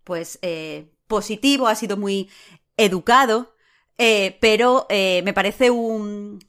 pues, 0.04 0.40
eh, 0.42 0.94
positivo, 1.08 1.68
ha 1.68 1.76
sido 1.76 1.98
muy 1.98 2.30
educado, 2.78 3.56
eh, 3.98 4.38
pero 4.40 4.86
eh, 4.90 5.22
me 5.26 5.34
parece 5.34 5.72
un, 5.72 6.40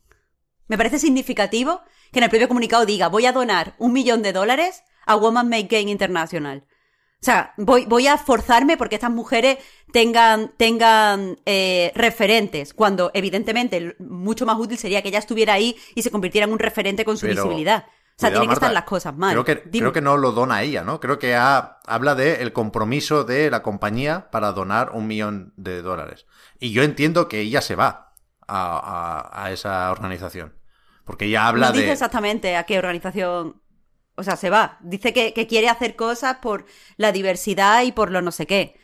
me 0.66 0.76
parece 0.76 0.98
significativo 0.98 1.80
que 2.12 2.18
en 2.20 2.24
el 2.24 2.30
propio 2.30 2.48
comunicado 2.48 2.86
diga, 2.86 3.08
voy 3.08 3.26
a 3.26 3.32
donar 3.32 3.74
un 3.78 3.92
millón 3.92 4.22
de 4.22 4.32
dólares 4.32 4.82
a 5.06 5.16
Woman 5.16 5.48
Make 5.48 5.68
Game 5.68 5.90
International. 5.90 6.66
O 7.20 7.24
sea, 7.24 7.52
voy, 7.56 7.84
voy 7.86 8.06
a 8.06 8.16
forzarme 8.16 8.76
porque 8.76 8.94
estas 8.94 9.10
mujeres 9.10 9.58
tengan, 9.92 10.52
tengan 10.56 11.36
eh, 11.46 11.90
referentes, 11.96 12.72
cuando 12.74 13.10
evidentemente 13.12 13.96
mucho 13.98 14.46
más 14.46 14.56
útil 14.58 14.78
sería 14.78 15.02
que 15.02 15.08
ella 15.08 15.18
estuviera 15.18 15.54
ahí 15.54 15.76
y 15.96 16.02
se 16.02 16.10
convirtiera 16.12 16.46
en 16.46 16.52
un 16.52 16.60
referente 16.60 17.04
con 17.04 17.16
su 17.16 17.26
Pero, 17.26 17.42
visibilidad. 17.42 17.86
O 17.86 18.20
sea, 18.20 18.30
cuidado, 18.30 18.40
tienen 18.42 18.48
que 18.50 18.54
estar 18.54 18.72
las 18.72 18.84
cosas 18.84 19.16
mal. 19.16 19.32
Creo 19.32 19.44
que, 19.44 19.54
Dime. 19.68 19.78
creo 19.84 19.92
que 19.92 20.00
no 20.00 20.16
lo 20.16 20.30
dona 20.32 20.62
ella, 20.62 20.82
¿no? 20.84 21.00
Creo 21.00 21.18
que 21.18 21.34
ha- 21.34 21.78
habla 21.86 22.14
de 22.14 22.42
el 22.42 22.52
compromiso 22.52 23.24
de 23.24 23.50
la 23.50 23.62
compañía 23.62 24.30
para 24.30 24.52
donar 24.52 24.90
un 24.92 25.06
millón 25.08 25.52
de 25.56 25.82
dólares. 25.82 26.26
Y 26.60 26.70
yo 26.72 26.82
entiendo 26.84 27.28
que 27.28 27.40
ella 27.40 27.60
se 27.62 27.74
va 27.74 28.12
a, 28.46 29.28
a- 29.32 29.44
a 29.44 29.50
esa 29.52 29.90
organización. 29.90 30.54
Porque 31.04 31.24
ella 31.26 31.48
habla 31.48 31.66
no 31.68 31.72
dice 31.72 31.86
de... 31.86 31.92
exactamente 31.92 32.56
a 32.56 32.64
qué 32.64 32.78
organización. 32.78 33.60
O 34.18 34.22
sea, 34.22 34.36
se 34.36 34.50
va. 34.50 34.78
Dice 34.80 35.12
que, 35.12 35.32
que 35.32 35.46
quiere 35.46 35.68
hacer 35.68 35.96
cosas 35.96 36.38
por 36.42 36.66
la 36.96 37.12
diversidad 37.12 37.82
y 37.84 37.92
por 37.92 38.10
lo 38.10 38.20
no 38.20 38.32
sé 38.32 38.46
qué. 38.46 38.74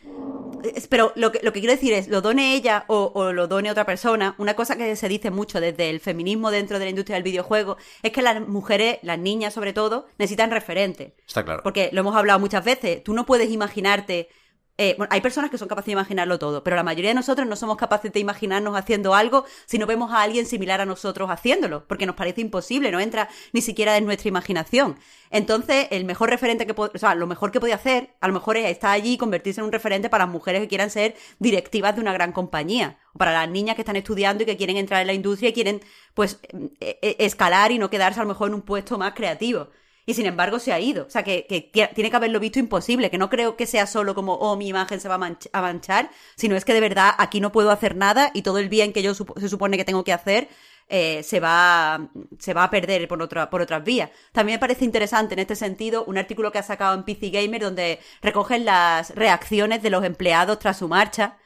Pero 0.89 1.11
lo 1.15 1.31
que, 1.31 1.41
lo 1.43 1.53
que 1.53 1.59
quiero 1.59 1.75
decir 1.75 1.93
es, 1.93 2.07
lo 2.07 2.21
done 2.21 2.55
ella 2.55 2.85
o, 2.87 3.11
o 3.13 3.31
lo 3.33 3.47
done 3.47 3.69
otra 3.69 3.85
persona, 3.85 4.33
una 4.39 4.55
cosa 4.55 4.75
que 4.75 4.95
se 4.95 5.07
dice 5.07 5.29
mucho 5.29 5.61
desde 5.61 5.89
el 5.89 5.99
feminismo 5.99 6.49
dentro 6.49 6.79
de 6.79 6.85
la 6.85 6.89
industria 6.89 7.15
del 7.15 7.23
videojuego 7.23 7.77
es 8.01 8.11
que 8.11 8.23
las 8.23 8.47
mujeres, 8.47 8.97
las 9.03 9.19
niñas 9.19 9.53
sobre 9.53 9.73
todo, 9.73 10.07
necesitan 10.17 10.49
referentes. 10.49 11.13
Está 11.27 11.43
claro. 11.43 11.61
Porque 11.61 11.89
lo 11.91 11.99
hemos 11.99 12.15
hablado 12.15 12.39
muchas 12.39 12.63
veces, 12.63 13.03
tú 13.03 13.13
no 13.13 13.25
puedes 13.25 13.51
imaginarte... 13.51 14.29
eh, 14.77 14.95
bueno, 14.97 15.09
hay 15.13 15.21
personas 15.21 15.49
que 15.49 15.57
son 15.57 15.69
capaces 15.69 15.85
de 15.85 15.93
imaginarlo 15.93 16.37
todo, 16.37 16.61
pero 16.63 16.75
la 16.75 16.83
mayoría 16.83 17.11
de 17.11 17.15
nosotros 17.15 17.47
no 17.47 17.55
somos 17.55 17.77
capaces 17.77 18.11
de 18.11 18.19
imaginarnos 18.19 18.75
haciendo 18.75 19.15
algo 19.15 19.45
si 19.65 19.77
no 19.77 19.85
vemos 19.85 20.11
a 20.11 20.21
alguien 20.21 20.45
similar 20.45 20.81
a 20.81 20.85
nosotros 20.85 21.29
haciéndolo, 21.29 21.87
porque 21.87 22.05
nos 22.05 22.15
parece 22.15 22.41
imposible, 22.41 22.91
no 22.91 22.99
entra 22.99 23.29
ni 23.53 23.61
siquiera 23.61 23.95
en 23.95 24.05
nuestra 24.05 24.27
imaginación. 24.27 24.97
Entonces, 25.29 25.87
el 25.91 26.03
mejor 26.03 26.29
referente 26.29 26.65
que, 26.67 26.73
o 26.77 26.97
sea, 26.97 27.15
lo 27.15 27.25
mejor 27.25 27.51
que 27.51 27.61
podía 27.61 27.75
hacer, 27.75 28.15
a 28.19 28.27
lo 28.27 28.33
mejor 28.33 28.57
es 28.57 28.69
estar 28.69 28.91
allí 28.91 29.13
y 29.13 29.17
convertirse 29.17 29.61
en 29.61 29.65
un 29.65 29.71
referente 29.71 30.09
para 30.09 30.25
las 30.25 30.33
mujeres 30.33 30.61
que 30.61 30.67
quieran 30.67 30.89
ser 30.89 31.15
directivas 31.39 31.95
de 31.95 32.01
una 32.01 32.11
gran 32.11 32.33
compañía, 32.33 32.97
o 33.13 33.17
para 33.17 33.31
las 33.31 33.49
niñas 33.49 33.75
que 33.75 33.81
están 33.81 33.95
estudiando 33.95 34.43
y 34.43 34.45
que 34.45 34.57
quieren 34.57 34.75
entrar 34.75 34.99
en 34.99 35.07
la 35.07 35.13
industria 35.13 35.49
y 35.49 35.53
quieren, 35.53 35.81
pues, 36.13 36.39
eh, 36.81 36.99
eh, 37.01 37.15
escalar 37.19 37.71
y 37.71 37.79
no 37.79 37.89
quedarse 37.89 38.19
a 38.19 38.23
lo 38.23 38.29
mejor 38.29 38.49
en 38.49 38.55
un 38.55 38.61
puesto 38.61 38.97
más 38.97 39.13
creativo. 39.13 39.69
Y 40.07 40.13
sin 40.13 40.25
embargo 40.27 40.59
se 40.59 40.71
ha 40.71 40.79
ido. 40.79 41.05
O 41.07 41.09
sea, 41.09 41.23
que, 41.23 41.45
que 41.47 41.61
ti- 41.61 41.81
tiene 41.95 42.09
que 42.11 42.15
haberlo 42.15 42.39
visto 42.39 42.59
imposible, 42.59 43.09
que 43.09 43.17
no 43.17 43.29
creo 43.29 43.55
que 43.57 43.65
sea 43.65 43.87
solo 43.87 44.13
como, 44.13 44.35
oh, 44.35 44.55
mi 44.55 44.67
imagen 44.67 44.99
se 44.99 45.07
va 45.09 45.15
a, 45.15 45.19
manch- 45.19 45.49
a 45.51 45.61
manchar, 45.61 46.09
sino 46.35 46.55
es 46.55 46.63
que 46.65 46.73
de 46.73 46.79
verdad 46.81 47.13
aquí 47.17 47.39
no 47.39 47.51
puedo 47.51 47.71
hacer 47.71 47.95
nada 47.95 48.29
y 48.33 48.43
todo 48.43 48.59
el 48.59 48.69
bien 48.69 48.93
que 48.93 49.01
yo 49.01 49.13
se 49.15 49.49
supone 49.49 49.77
que 49.77 49.85
tengo 49.85 50.03
que 50.03 50.13
hacer 50.13 50.47
eh, 50.87 51.23
se, 51.23 51.39
va, 51.39 52.09
se 52.37 52.53
va 52.53 52.65
a 52.65 52.69
perder 52.69 53.07
por, 53.07 53.19
otra, 53.21 53.49
por 53.49 53.61
otras 53.61 53.83
vías. 53.83 54.11
También 54.31 54.57
me 54.57 54.59
parece 54.59 54.85
interesante 54.85 55.33
en 55.33 55.39
este 55.39 55.55
sentido 55.55 56.03
un 56.05 56.17
artículo 56.19 56.51
que 56.51 56.59
ha 56.59 56.63
sacado 56.63 56.93
en 56.93 57.03
PC 57.03 57.31
Gamer 57.31 57.61
donde 57.63 57.99
recogen 58.21 58.65
las 58.65 59.09
reacciones 59.15 59.81
de 59.81 59.89
los 59.89 60.03
empleados 60.03 60.59
tras 60.59 60.77
su 60.77 60.87
marcha. 60.87 61.37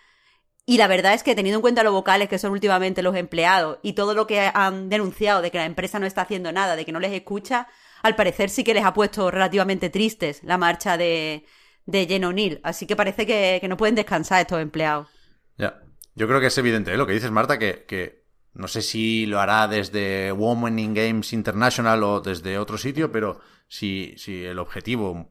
Y 0.65 0.77
la 0.77 0.87
verdad 0.87 1.13
es 1.13 1.23
que 1.23 1.33
teniendo 1.35 1.57
en 1.57 1.61
cuenta 1.61 1.83
lo 1.83 1.91
vocales 1.93 2.29
que 2.29 2.37
son 2.37 2.51
últimamente 2.51 3.01
los 3.01 3.15
empleados 3.15 3.79
y 3.81 3.93
todo 3.93 4.13
lo 4.13 4.27
que 4.27 4.51
han 4.53 4.89
denunciado 4.89 5.41
de 5.41 5.49
que 5.49 5.57
la 5.57 5.65
empresa 5.65 5.97
no 5.99 6.05
está 6.05 6.21
haciendo 6.21 6.51
nada, 6.51 6.75
de 6.75 6.85
que 6.85 6.91
no 6.91 6.99
les 6.99 7.11
escucha, 7.13 7.67
al 8.01 8.15
parecer 8.15 8.49
sí 8.49 8.63
que 8.63 8.73
les 8.73 8.85
ha 8.85 8.93
puesto 8.93 9.31
relativamente 9.31 9.89
tristes 9.89 10.41
la 10.43 10.57
marcha 10.57 10.97
de, 10.97 11.45
de 11.85 12.05
Jen 12.07 12.25
O'Neill. 12.25 12.59
Así 12.63 12.85
que 12.85 12.95
parece 12.95 13.25
que, 13.25 13.65
no 13.67 13.77
pueden 13.77 13.95
descansar 13.95 14.41
estos 14.41 14.61
empleados. 14.61 15.07
Ya. 15.57 15.81
Yo 16.15 16.27
creo 16.27 16.39
que 16.39 16.47
es 16.47 16.57
evidente 16.57 16.93
¿eh? 16.93 16.97
lo 16.97 17.07
que 17.07 17.13
dices, 17.13 17.31
Marta, 17.31 17.57
que, 17.57 17.85
que 17.87 18.25
no 18.53 18.67
sé 18.67 18.81
si 18.81 19.25
lo 19.25 19.39
hará 19.39 19.67
desde 19.67 20.31
Women 20.31 20.79
in 20.79 20.93
Games 20.93 21.33
International 21.33 22.03
o 22.03 22.21
desde 22.21 22.57
otro 22.57 22.77
sitio, 22.77 23.11
pero 23.11 23.39
si, 23.67 24.15
si 24.17 24.43
el 24.43 24.59
objetivo 24.59 25.29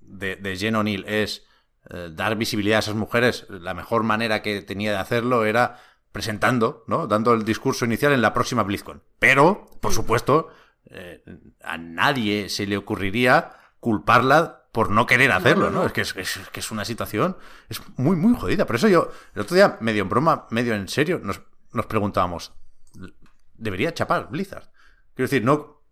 de, 0.00 0.36
de 0.36 0.56
Jen 0.56 0.76
O'Neill 0.76 1.04
es 1.08 1.44
eh, 1.90 2.10
dar 2.12 2.36
visibilidad 2.36 2.76
a 2.76 2.80
esas 2.80 2.94
mujeres, 2.94 3.46
la 3.48 3.74
mejor 3.74 4.04
manera 4.04 4.42
que 4.42 4.62
tenía 4.62 4.92
de 4.92 4.98
hacerlo 4.98 5.44
era 5.44 5.80
presentando, 6.12 6.84
¿no? 6.86 7.06
Dando 7.06 7.34
el 7.34 7.44
discurso 7.44 7.84
inicial 7.84 8.12
en 8.12 8.22
la 8.22 8.32
próxima 8.32 8.62
BlizzCon. 8.62 9.02
Pero, 9.18 9.66
por 9.80 9.92
supuesto, 9.92 10.48
eh, 10.90 11.22
a 11.62 11.78
nadie 11.78 12.48
se 12.48 12.66
le 12.66 12.76
ocurriría 12.76 13.52
culparla 13.80 14.64
por 14.72 14.90
no 14.90 15.06
querer 15.06 15.30
hacerlo, 15.30 15.70
¿no? 15.70 15.86
Es, 15.86 15.92
que 15.92 16.00
es, 16.00 16.16
es 16.16 16.40
que 16.52 16.60
es 16.60 16.70
una 16.72 16.84
situación 16.84 17.36
es 17.68 17.80
muy, 17.96 18.16
muy 18.16 18.34
jodida. 18.34 18.66
Por 18.66 18.76
eso 18.76 18.88
yo, 18.88 19.10
el 19.34 19.42
otro 19.42 19.54
día, 19.54 19.78
medio 19.80 20.02
en 20.02 20.08
broma, 20.08 20.48
medio 20.50 20.74
en 20.74 20.88
serio, 20.88 21.20
nos, 21.22 21.42
nos 21.72 21.86
preguntábamos, 21.86 22.52
¿debería 23.54 23.94
chapar 23.94 24.28
Blizzard? 24.30 24.68
Quiero 25.14 25.30
decir, 25.30 25.44
no, 25.44 25.82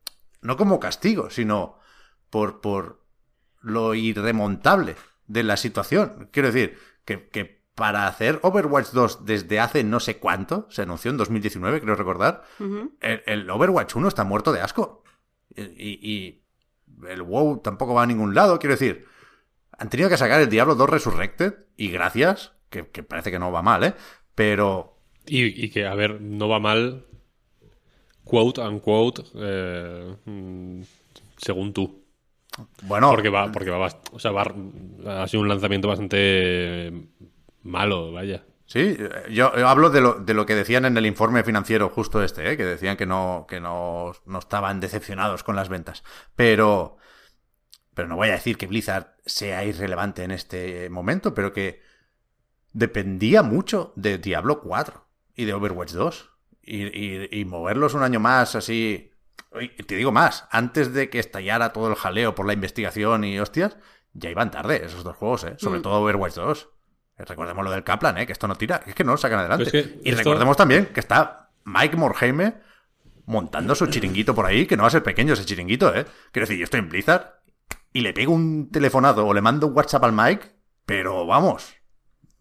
no 0.40 0.56
como 0.56 0.80
castigo, 0.80 1.30
sino 1.30 1.78
por, 2.28 2.60
por 2.60 3.04
lo 3.60 3.94
irremontable 3.94 4.96
de 5.28 5.44
la 5.44 5.56
situación. 5.56 6.28
Quiero 6.32 6.50
decir, 6.50 6.76
que, 7.04 7.28
que 7.28 7.61
para 7.74 8.06
hacer 8.06 8.38
Overwatch 8.42 8.90
2 8.92 9.24
desde 9.24 9.58
hace 9.60 9.82
no 9.84 9.98
sé 10.00 10.18
cuánto, 10.18 10.66
se 10.70 10.82
anunció 10.82 11.10
en 11.10 11.16
2019, 11.16 11.80
creo 11.80 11.94
recordar, 11.94 12.42
el, 13.00 13.22
el 13.26 13.48
Overwatch 13.50 13.96
1 13.96 14.08
está 14.08 14.24
muerto 14.24 14.52
de 14.52 14.60
asco. 14.60 15.02
Y, 15.54 15.62
y- 15.62 15.98
y 16.02 16.42
el 17.08 17.22
WoW 17.22 17.60
tampoco 17.62 17.94
va 17.94 18.02
a 18.02 18.06
ningún 18.06 18.34
lado. 18.34 18.58
Quiero 18.58 18.74
decir, 18.74 19.06
han 19.78 19.88
tenido 19.90 20.08
que 20.08 20.16
sacar 20.16 20.40
el 20.40 20.48
Diablo 20.50 20.74
2 20.74 20.88
Resurrected 20.90 21.54
y 21.76 21.88
gracias, 21.90 22.52
que, 22.70 22.88
que 22.88 23.02
parece 23.02 23.30
que 23.30 23.38
no 23.38 23.50
va 23.52 23.62
mal, 23.62 23.82
¿eh? 23.84 23.94
Pero 24.34 24.98
Y, 25.26 25.64
y 25.64 25.70
que, 25.70 25.86
a 25.86 25.94
ver, 25.94 26.20
no 26.20 26.48
va 26.48 26.58
mal, 26.58 27.06
quote 28.24 28.60
unquote, 28.60 29.22
eh, 29.34 30.16
mm, 30.24 30.80
según 31.38 31.72
tú. 31.72 32.02
bueno, 32.82 33.10
Porque 33.10 33.28
va, 33.28 33.50
porque 33.50 33.70
va, 33.70 33.88
o 34.12 34.18
sea, 34.18 34.30
va- 34.30 34.54
ha 35.22 35.26
sido 35.28 35.42
un 35.42 35.48
lanzamiento 35.48 35.88
bastante 35.88 36.92
malo, 37.62 38.12
vaya. 38.12 38.44
Sí, 38.66 38.96
yo, 39.30 39.54
yo 39.56 39.68
hablo 39.68 39.90
de 39.90 40.00
lo, 40.00 40.14
de 40.14 40.32
lo 40.34 40.46
que 40.46 40.54
decían 40.54 40.84
en 40.86 40.96
el 40.96 41.04
informe 41.04 41.44
financiero 41.44 41.88
justo 41.90 42.22
este, 42.22 42.50
¿eh? 42.52 42.56
que 42.56 42.64
decían 42.64 42.96
que 42.96 43.04
no, 43.06 43.44
que 43.48 43.60
no, 43.60 44.12
no 44.24 44.38
estaban 44.38 44.80
decepcionados 44.80 45.42
con 45.44 45.56
las 45.56 45.68
ventas. 45.68 46.02
Pero, 46.36 46.96
pero 47.92 48.08
no 48.08 48.16
voy 48.16 48.28
a 48.28 48.32
decir 48.32 48.56
que 48.56 48.66
Blizzard 48.66 49.14
sea 49.26 49.64
irrelevante 49.64 50.22
en 50.24 50.30
este 50.30 50.88
momento, 50.88 51.34
pero 51.34 51.52
que 51.52 51.82
dependía 52.72 53.42
mucho 53.42 53.92
de 53.96 54.16
Diablo 54.18 54.60
4 54.60 55.06
y 55.34 55.44
de 55.44 55.52
Overwatch 55.54 55.92
2. 55.92 56.30
Y, 56.62 56.82
y- 56.84 57.28
y 57.30 57.44
moverlos 57.44 57.94
un 57.94 58.02
año 58.04 58.20
más 58.20 58.54
así... 58.54 59.10
y 59.60 59.68
Te 59.82 59.96
digo 59.96 60.12
más, 60.12 60.46
antes 60.50 60.94
de 60.94 61.10
que 61.10 61.18
estallara 61.18 61.72
todo 61.72 61.88
el 61.88 61.96
jaleo 61.96 62.34
por 62.34 62.46
la 62.46 62.52
investigación 62.52 63.24
y 63.24 63.38
hostias, 63.38 63.76
ya 64.14 64.30
iban 64.30 64.50
tarde 64.50 64.82
esos 64.84 65.02
dos 65.04 65.16
juegos, 65.16 65.44
¿eh? 65.44 65.56
sobre 65.58 65.80
Mm. 65.80 65.82
todo 65.82 66.00
Overwatch 66.00 66.34
2. 66.34 66.68
Eh, 67.18 67.24
Recordemos 67.24 67.64
lo 67.64 67.70
del 67.70 67.84
Kaplan, 67.84 68.18
¿eh? 68.18 68.26
que 68.26 68.32
esto 68.32 68.48
no 68.48 68.54
tira, 68.56 68.82
es 68.86 68.94
que 68.94 69.04
no 69.04 69.12
lo 69.12 69.18
sacan 69.18 69.40
adelante. 69.40 69.66
Pero 69.70 69.78
es 69.78 69.92
que 69.92 70.00
y 70.02 70.08
esto- 70.10 70.18
recordemos 70.18 70.56
también 70.56 70.86
que 70.86 71.00
está 71.00 71.50
Mike 71.64 71.96
Morheime 71.96 72.54
montando 73.26 73.74
su 73.74 73.86
chiringuito 73.86 74.34
por 74.34 74.46
ahí, 74.46 74.66
que 74.66 74.76
no 74.76 74.82
va 74.82 74.88
a 74.88 74.90
ser 74.90 75.02
pequeño 75.02 75.34
ese 75.34 75.44
chiringuito, 75.44 75.94
¿eh? 75.94 76.04
Quiero 76.32 76.46
decir, 76.46 76.58
yo 76.58 76.64
estoy 76.64 76.80
en 76.80 76.88
Blizzard 76.88 77.34
y 77.92 78.00
le 78.00 78.12
pego 78.12 78.32
un 78.32 78.70
telefonazo 78.70 79.26
o 79.26 79.32
le 79.34 79.40
mando 79.40 79.68
un 79.68 79.76
WhatsApp 79.76 80.04
al 80.04 80.12
Mike, 80.12 80.46
pero 80.86 81.24
vamos, 81.26 81.72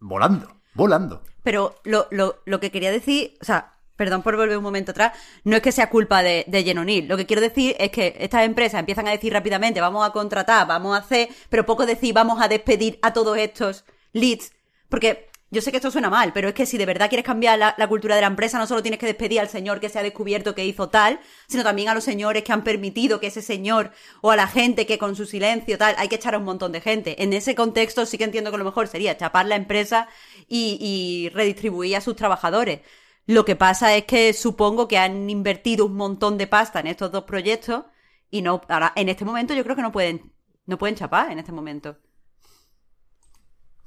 volando, 0.00 0.60
volando. 0.74 1.22
Pero 1.42 1.76
lo, 1.84 2.08
lo, 2.10 2.42
lo 2.46 2.60
que 2.60 2.70
quería 2.70 2.90
decir, 2.90 3.34
o 3.40 3.44
sea, 3.44 3.74
perdón 3.96 4.22
por 4.22 4.36
volver 4.36 4.56
un 4.56 4.62
momento 4.64 4.90
atrás, 4.90 5.12
no 5.44 5.56
es 5.56 5.62
que 5.62 5.70
sea 5.72 5.90
culpa 5.90 6.22
de, 6.22 6.44
de 6.48 6.64
Jen 6.64 6.78
O'Neill. 6.78 7.06
Lo 7.08 7.16
que 7.16 7.26
quiero 7.26 7.42
decir 7.42 7.76
es 7.78 7.90
que 7.90 8.16
estas 8.18 8.44
empresas 8.44 8.80
empiezan 8.80 9.06
a 9.06 9.10
decir 9.12 9.32
rápidamente, 9.32 9.80
vamos 9.80 10.06
a 10.06 10.10
contratar, 10.12 10.66
vamos 10.66 10.96
a 10.96 11.00
hacer, 11.00 11.28
pero 11.48 11.64
poco 11.66 11.86
decir, 11.86 12.12
vamos 12.14 12.40
a 12.42 12.48
despedir 12.48 12.98
a 13.02 13.12
todos 13.12 13.36
estos 13.38 13.84
leads. 14.12 14.52
Porque 14.92 15.30
yo 15.50 15.62
sé 15.62 15.70
que 15.70 15.78
esto 15.78 15.90
suena 15.90 16.10
mal, 16.10 16.34
pero 16.34 16.48
es 16.48 16.54
que 16.54 16.66
si 16.66 16.76
de 16.76 16.84
verdad 16.84 17.08
quieres 17.08 17.24
cambiar 17.24 17.58
la, 17.58 17.88
cultura 17.88 18.14
de 18.14 18.20
la 18.20 18.26
empresa, 18.26 18.58
no 18.58 18.66
solo 18.66 18.82
tienes 18.82 19.00
que 19.00 19.06
despedir 19.06 19.40
al 19.40 19.48
señor 19.48 19.80
que 19.80 19.88
se 19.88 19.98
ha 19.98 20.02
descubierto 20.02 20.54
que 20.54 20.66
hizo 20.66 20.90
tal, 20.90 21.18
sino 21.48 21.64
también 21.64 21.88
a 21.88 21.94
los 21.94 22.04
señores 22.04 22.42
que 22.42 22.52
han 22.52 22.62
permitido 22.62 23.18
que 23.18 23.28
ese 23.28 23.40
señor 23.40 23.92
o 24.20 24.32
a 24.32 24.36
la 24.36 24.46
gente 24.46 24.84
que 24.84 24.98
con 24.98 25.16
su 25.16 25.24
silencio 25.24 25.78
tal, 25.78 25.94
hay 25.96 26.08
que 26.08 26.16
echar 26.16 26.34
a 26.34 26.38
un 26.38 26.44
montón 26.44 26.72
de 26.72 26.82
gente. 26.82 27.22
En 27.22 27.32
ese 27.32 27.54
contexto 27.54 28.04
sí 28.04 28.18
que 28.18 28.24
entiendo 28.24 28.50
que 28.50 28.58
lo 28.58 28.66
mejor 28.66 28.86
sería 28.86 29.16
chapar 29.16 29.46
la 29.46 29.56
empresa 29.56 30.08
y, 30.46 30.76
y 30.78 31.30
redistribuir 31.30 31.96
a 31.96 32.02
sus 32.02 32.14
trabajadores. 32.14 32.80
Lo 33.24 33.46
que 33.46 33.56
pasa 33.56 33.96
es 33.96 34.04
que 34.04 34.34
supongo 34.34 34.88
que 34.88 34.98
han 34.98 35.30
invertido 35.30 35.86
un 35.86 35.94
montón 35.94 36.36
de 36.36 36.48
pasta 36.48 36.80
en 36.80 36.88
estos 36.88 37.10
dos 37.10 37.24
proyectos 37.24 37.84
y 38.28 38.42
no, 38.42 38.60
ahora, 38.68 38.92
en 38.94 39.08
este 39.08 39.24
momento 39.24 39.54
yo 39.54 39.64
creo 39.64 39.74
que 39.74 39.80
no 39.80 39.90
pueden, 39.90 40.34
no 40.66 40.76
pueden 40.76 40.96
chapar 40.96 41.32
en 41.32 41.38
este 41.38 41.52
momento. 41.52 41.96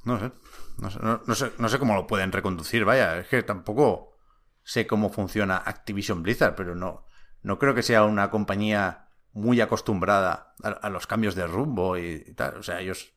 No 0.05 0.19
sé, 0.19 0.31
no 0.77 0.89
sé, 0.89 0.99
no, 1.01 1.21
no 1.25 1.35
sé, 1.35 1.51
no 1.57 1.69
sé 1.69 1.79
cómo 1.79 1.95
lo 1.95 2.07
pueden 2.07 2.31
reconducir, 2.31 2.85
vaya, 2.85 3.19
es 3.19 3.27
que 3.27 3.43
tampoco 3.43 4.15
sé 4.63 4.87
cómo 4.87 5.09
funciona 5.09 5.57
Activision 5.57 6.23
Blizzard, 6.23 6.55
pero 6.55 6.75
no, 6.75 7.05
no 7.43 7.59
creo 7.59 7.75
que 7.75 7.83
sea 7.83 8.03
una 8.03 8.29
compañía 8.29 9.05
muy 9.35 9.59
acostumbrada 9.59 10.55
a, 10.63 10.89
los 10.89 11.07
cambios 11.07 11.35
de 11.35 11.45
rumbo 11.45 11.97
y, 11.97 12.33
tal. 12.35 12.57
O 12.57 12.63
sea, 12.63 12.79
ellos 12.79 13.13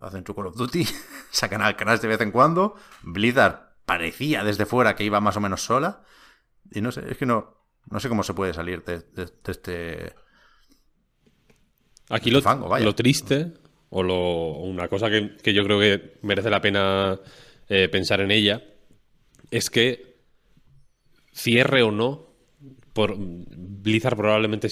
hacen 0.00 0.24
su 0.24 0.34
Call 0.34 0.46
of 0.46 0.56
Duty, 0.56 0.86
sacan 1.30 1.60
alcanas 1.60 2.00
de 2.00 2.08
vez 2.08 2.20
en 2.20 2.30
cuando. 2.30 2.76
Blizzard 3.02 3.76
parecía 3.84 4.44
desde 4.44 4.64
fuera 4.64 4.94
que 4.94 5.04
iba 5.04 5.20
más 5.20 5.36
o 5.36 5.40
menos 5.40 5.62
sola. 5.62 6.02
Y 6.70 6.80
no 6.80 6.92
sé, 6.92 7.10
es 7.10 7.18
que 7.18 7.26
no, 7.26 7.66
no 7.90 8.00
sé 8.00 8.08
cómo 8.08 8.22
se 8.22 8.32
puede 8.32 8.54
salir 8.54 8.84
de, 8.84 9.04
este. 9.44 10.14
Aquí 12.08 12.30
lo, 12.30 12.40
lo 12.40 12.94
triste, 12.94 13.54
o 13.96 14.02
lo, 14.02 14.58
una 14.58 14.88
cosa 14.88 15.08
que, 15.08 15.54
yo 15.54 15.64
creo 15.64 15.80
que 15.80 16.18
merece 16.20 16.50
la 16.50 16.60
pena 16.60 17.18
eh, 17.66 17.88
pensar 17.88 18.20
en 18.20 18.30
ella, 18.30 18.62
es 19.50 19.70
que 19.70 20.18
cierre 21.32 21.82
o 21.82 21.90
no, 21.90 22.26
por, 22.92 23.14
Blizzard 23.16 24.18
probablemente 24.18 24.68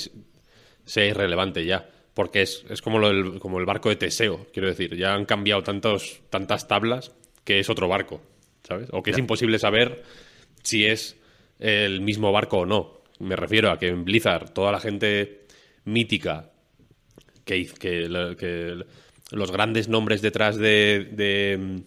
sea 0.84 1.06
irrelevante 1.06 1.64
ya. 1.64 1.88
Porque 2.12 2.42
es, 2.42 2.64
como, 2.82 3.04
el, 3.08 3.40
como 3.40 3.58
el 3.58 3.64
barco 3.64 3.88
de 3.88 3.96
Teseo, 3.96 4.46
quiero 4.52 4.68
decir. 4.68 4.94
Ya 4.94 5.14
han 5.14 5.24
cambiado 5.24 5.62
tantos, 5.62 6.20
tantas 6.28 6.68
tablas 6.68 7.10
que 7.44 7.60
es 7.60 7.70
otro 7.70 7.88
barco, 7.88 8.20
¿sabes? 8.62 8.88
O 8.92 9.02
que 9.02 9.12
es 9.12 9.18
imposible 9.18 9.58
saber 9.58 10.02
si 10.62 10.84
es 10.84 11.16
el 11.58 12.02
mismo 12.02 12.30
barco 12.30 12.58
o 12.58 12.66
no. 12.66 13.00
Me 13.20 13.36
refiero 13.36 13.70
a 13.70 13.78
que 13.78 13.88
en 13.88 14.04
Blizzard 14.04 14.52
toda 14.52 14.70
la 14.70 14.80
gente 14.80 15.46
mítica 15.84 16.50
que, 17.44 17.66
que, 17.66 18.36
que 18.38 18.84
los 19.30 19.50
grandes 19.50 19.88
nombres 19.88 20.22
detrás 20.22 20.56
de, 20.56 21.08
de 21.12 21.84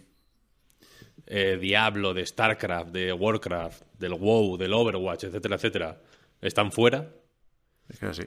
eh, 1.28 1.58
Diablo, 1.60 2.14
de 2.14 2.26
StarCraft, 2.26 2.92
de 2.92 3.14
Warcraft, 3.14 3.84
del 4.00 4.14
WoW, 4.14 4.58
del 4.58 4.74
Overwatch, 4.74 5.26
etcétera, 5.26 5.56
etcétera, 5.56 6.02
están 6.42 6.72
fuera. 6.72 7.14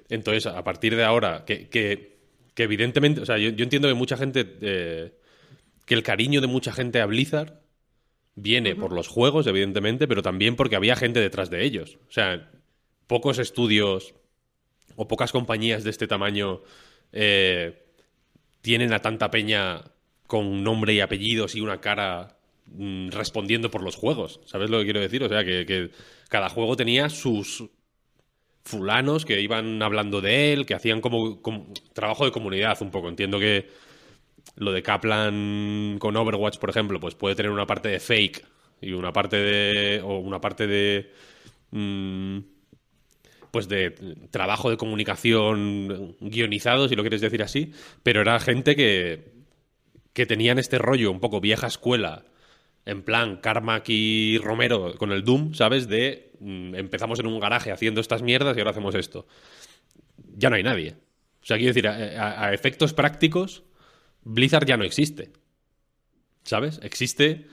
Entonces, 0.09 0.47
a 0.47 0.63
partir 0.65 0.97
de 0.97 1.05
ahora, 1.05 1.45
que, 1.45 1.69
que, 1.69 2.19
evidentemente, 2.57 3.23
o 3.23 3.27
sea, 3.27 3.39
yo, 3.39 3.49
entiendo 3.49 3.89
que 3.89 3.95
mucha 3.95 4.17
gente, 4.17 4.57
eh, 4.61 5.13
que 5.87 5.95
el 5.95 6.03
cariño 6.03 6.41
de 6.41 6.47
mucha 6.47 6.73
gente 6.73 7.01
a 7.01 7.07
Blizzard 7.07 7.61
viene 8.35 8.75
por 8.77 8.93
los 8.93 9.09
juegos, 9.09 9.47
evidentemente, 9.47 10.07
pero 10.07 10.23
también 10.23 10.57
porque 10.57 10.77
había 10.77 10.97
gente 10.97 11.21
detrás 11.21 11.51
de 11.51 11.65
ellos. 11.65 11.99
O 12.09 12.13
sea, 12.13 12.51
pocos 13.07 13.39
estudios 13.39 14.15
o 14.97 15.09
pocas 15.09 15.33
compañías 15.33 15.85
de 15.85 15.91
este 15.91 16.07
tamaño 16.07 16.63
eh, 17.13 17.90
tienen 18.63 18.93
a 18.93 19.01
tanta 19.01 19.31
peña 19.31 19.83
con 20.27 20.63
nombre 20.63 20.95
y 20.95 21.01
apellidos 21.01 21.55
y 21.55 21.61
una 21.61 21.81
cara 21.81 22.37
mm, 22.67 23.09
respondiendo 23.09 23.71
por 23.71 23.83
los 23.83 23.97
juegos. 23.97 24.41
¿Sabes 24.47 24.71
lo 24.71 24.79
que 24.79 24.85
quiero 24.85 25.01
decir? 25.01 25.23
O 25.23 25.29
sea, 25.29 25.45
que 25.45 25.91
cada 26.29 26.49
juego 26.49 26.77
tenía 26.77 27.09
sus 27.09 27.65
fulanos 28.65 29.25
que 29.25 29.41
iban 29.41 29.83
hablando 29.83 30.21
de 30.21 30.53
él, 30.53 30.67
que 30.67 30.75
hacían 30.75 31.01
como, 31.01 31.41
trabajo 31.93 32.25
de 32.25 32.33
comunidad 32.33 32.81
un 32.83 32.91
poco. 32.91 33.09
Entiendo 33.09 33.39
que 33.39 33.69
lo 34.57 34.73
de 34.73 34.83
Kaplan 34.83 35.97
con 35.99 36.17
Overwatch, 36.17 36.59
por 36.59 36.71
ejemplo, 36.71 37.01
pues 37.01 37.15
puede 37.15 37.35
tener 37.35 37.51
una 37.51 37.67
parte 37.67 37.89
de 37.89 38.01
fake 38.01 38.45
y 38.81 38.93
una 38.93 39.13
parte 39.13 39.37
de. 39.37 40.01
o 40.03 40.19
una 40.19 40.41
parte 40.41 40.67
de. 40.67 41.13
Mm, 41.73 42.39
pues 43.51 43.69
de 43.69 43.91
trabajo 44.31 44.71
de 44.71 44.77
comunicación 44.77 46.17
guionizado, 46.21 46.89
si 46.89 46.97
lo 46.97 47.03
quieres 47.03 47.21
decir 47.21 47.43
así, 47.43 47.73
pero 48.03 48.21
era 48.21 48.39
gente 48.41 48.77
que, 48.77 49.33
que 50.13 50.27
tenían 50.27 50.59
este 50.59 50.79
rollo 50.79 51.11
un 51.11 51.21
poco 51.21 51.41
vieja 51.41 51.67
escuela 51.67 52.25
en 52.87 53.03
plan 53.03 53.37
Carmack 53.37 53.89
y 53.89 54.39
Romero 54.39 54.95
con 54.97 55.13
el 55.13 55.25
Doom, 55.25 55.55
¿sabes? 55.55 55.89
De 55.89 56.33
mm, 56.41 56.75
empezamos 56.75 57.21
en 57.21 57.27
un 57.27 57.39
garaje 57.41 57.73
haciendo 57.73 58.01
estas 58.01 58.23
mierdas 58.23 58.57
y 58.57 58.61
ahora 58.61 58.71
hacemos 58.71 58.95
esto. 58.95 59.27
Ya 60.37 60.51
no 60.51 60.57
hay 60.57 60.63
nadie. 60.63 60.97
O 61.43 61.47
sea, 61.47 61.57
quiero 61.57 61.73
decir, 61.73 61.89
a, 61.89 62.53
efectos 62.53 62.93
prácticos, 62.93 63.65
Blizzard 64.23 64.67
ya 64.67 64.77
no 64.77 64.85
existe. 64.85 65.33
¿Sabes? 66.45 66.81
Existe 66.83 67.47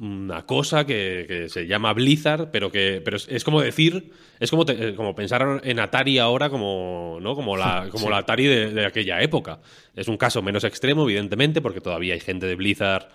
una 0.00 0.46
cosa 0.46 0.86
que, 0.86 1.46
se 1.48 1.66
llama 1.66 1.92
Blizzard, 1.92 2.50
pero 2.50 2.72
que 2.72 3.02
pero 3.04 3.16
es, 3.16 3.44
como 3.44 3.60
decir, 3.60 4.12
es 4.38 4.50
como, 4.50 4.64
eh, 4.68 4.94
como 4.96 5.14
pensar 5.14 5.60
en 5.62 5.78
Atari 5.78 6.18
ahora 6.18 6.48
como, 6.48 7.18
¿no? 7.20 7.34
como, 7.34 7.56
la, 7.56 7.88
como 7.92 8.10
la 8.10 8.18
Atari 8.18 8.46
de, 8.46 8.86
aquella 8.86 9.20
época. 9.22 9.60
Es 9.94 10.08
un 10.08 10.16
caso 10.16 10.42
menos 10.42 10.64
extremo, 10.64 11.02
evidentemente, 11.04 11.60
porque 11.60 11.80
todavía 11.80 12.14
hay 12.14 12.20
gente 12.20 12.46
de 12.46 12.54
Blizzard 12.56 13.08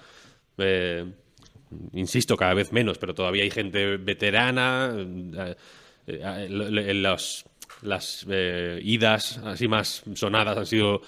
eh, 0.58 1.06
insisto, 1.94 2.38
cada 2.38 2.54
vez 2.54 2.72
menos, 2.72 2.98
pero 2.98 3.14
todavía 3.14 3.44
hay 3.44 3.52
gente 3.52 3.98
veterana. 3.98 4.94
Eh, 4.96 5.56
eh, 6.08 6.94
las 7.82 8.26
idas 8.28 9.38
así 9.40 9.68
más 9.68 10.04
sonadas 10.14 10.58
han 10.58 10.66
sido 10.66 11.02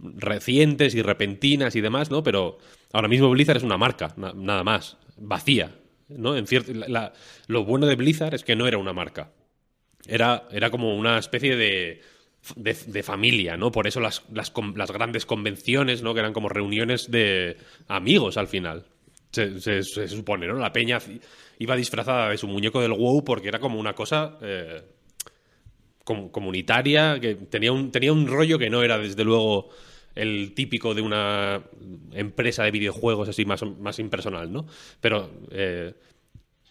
recientes 0.00 0.94
y 0.94 1.02
repentinas 1.02 1.76
y 1.76 1.80
demás, 1.80 2.10
¿no? 2.10 2.22
Pero 2.22 2.58
ahora 2.92 3.08
mismo 3.08 3.30
Blizzard 3.30 3.58
es 3.58 3.62
una 3.62 3.78
marca, 3.78 4.14
nada 4.16 4.64
más, 4.64 4.96
vacía, 5.16 5.74
¿no? 6.08 6.36
En 6.36 6.46
lo 7.46 7.64
bueno 7.64 7.86
de 7.86 7.96
Blizzard 7.96 8.34
es 8.34 8.44
que 8.44 8.56
no 8.56 8.66
era 8.66 8.78
una 8.78 8.92
marca. 8.92 9.32
Era, 10.06 10.44
era 10.50 10.70
como 10.70 10.94
una 10.96 11.18
especie 11.18 11.56
de, 11.56 12.02
de, 12.56 13.02
familia, 13.02 13.56
¿no? 13.56 13.72
Por 13.72 13.86
eso 13.86 14.00
las, 14.00 14.22
las, 14.32 14.52
las, 14.76 14.90
grandes 14.90 15.24
convenciones, 15.24 16.02
¿no? 16.02 16.12
Que 16.12 16.20
eran 16.20 16.32
como 16.32 16.48
reuniones 16.48 17.10
de 17.10 17.56
amigos 17.88 18.36
al 18.36 18.48
final. 18.48 18.84
Se, 19.30 19.82
supone, 19.82 20.46
¿no? 20.46 20.54
La 20.54 20.72
peña 20.72 20.98
iba 21.58 21.74
disfrazada 21.74 22.30
de 22.30 22.38
su 22.38 22.46
muñeco 22.46 22.80
del 22.80 22.92
WoW 22.92 23.24
porque 23.24 23.48
era 23.48 23.58
como 23.58 23.80
una 23.80 23.94
cosa 23.94 24.38
eh, 24.42 24.82
comunitaria, 26.04 27.18
que 27.18 27.34
tenía 27.34 27.72
un, 27.72 27.90
tenía 27.90 28.12
un 28.12 28.28
rollo 28.28 28.58
que 28.58 28.70
no 28.70 28.82
era, 28.82 28.98
desde 28.98 29.24
luego, 29.24 29.70
el 30.14 30.52
típico 30.54 30.94
de 30.94 31.02
una 31.02 31.62
empresa 32.12 32.64
de 32.64 32.70
videojuegos 32.70 33.28
así 33.28 33.44
más, 33.44 33.62
más 33.62 33.98
impersonal, 33.98 34.52
¿no? 34.52 34.66
Pero 35.00 35.30
eh, 35.50 35.94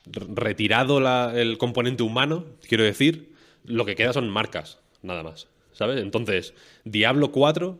retirado 0.06 0.99
el 1.32 1.58
componente 1.58 2.03
humano, 2.03 2.45
quiero 2.67 2.84
decir, 2.84 3.34
lo 3.65 3.86
que 3.86 3.95
queda 3.95 4.13
son 4.13 4.29
marcas, 4.29 4.79
nada 5.01 5.23
más. 5.23 5.47
¿sabes? 5.73 6.01
Entonces, 6.01 6.53
Diablo 6.84 7.32
4 7.32 7.79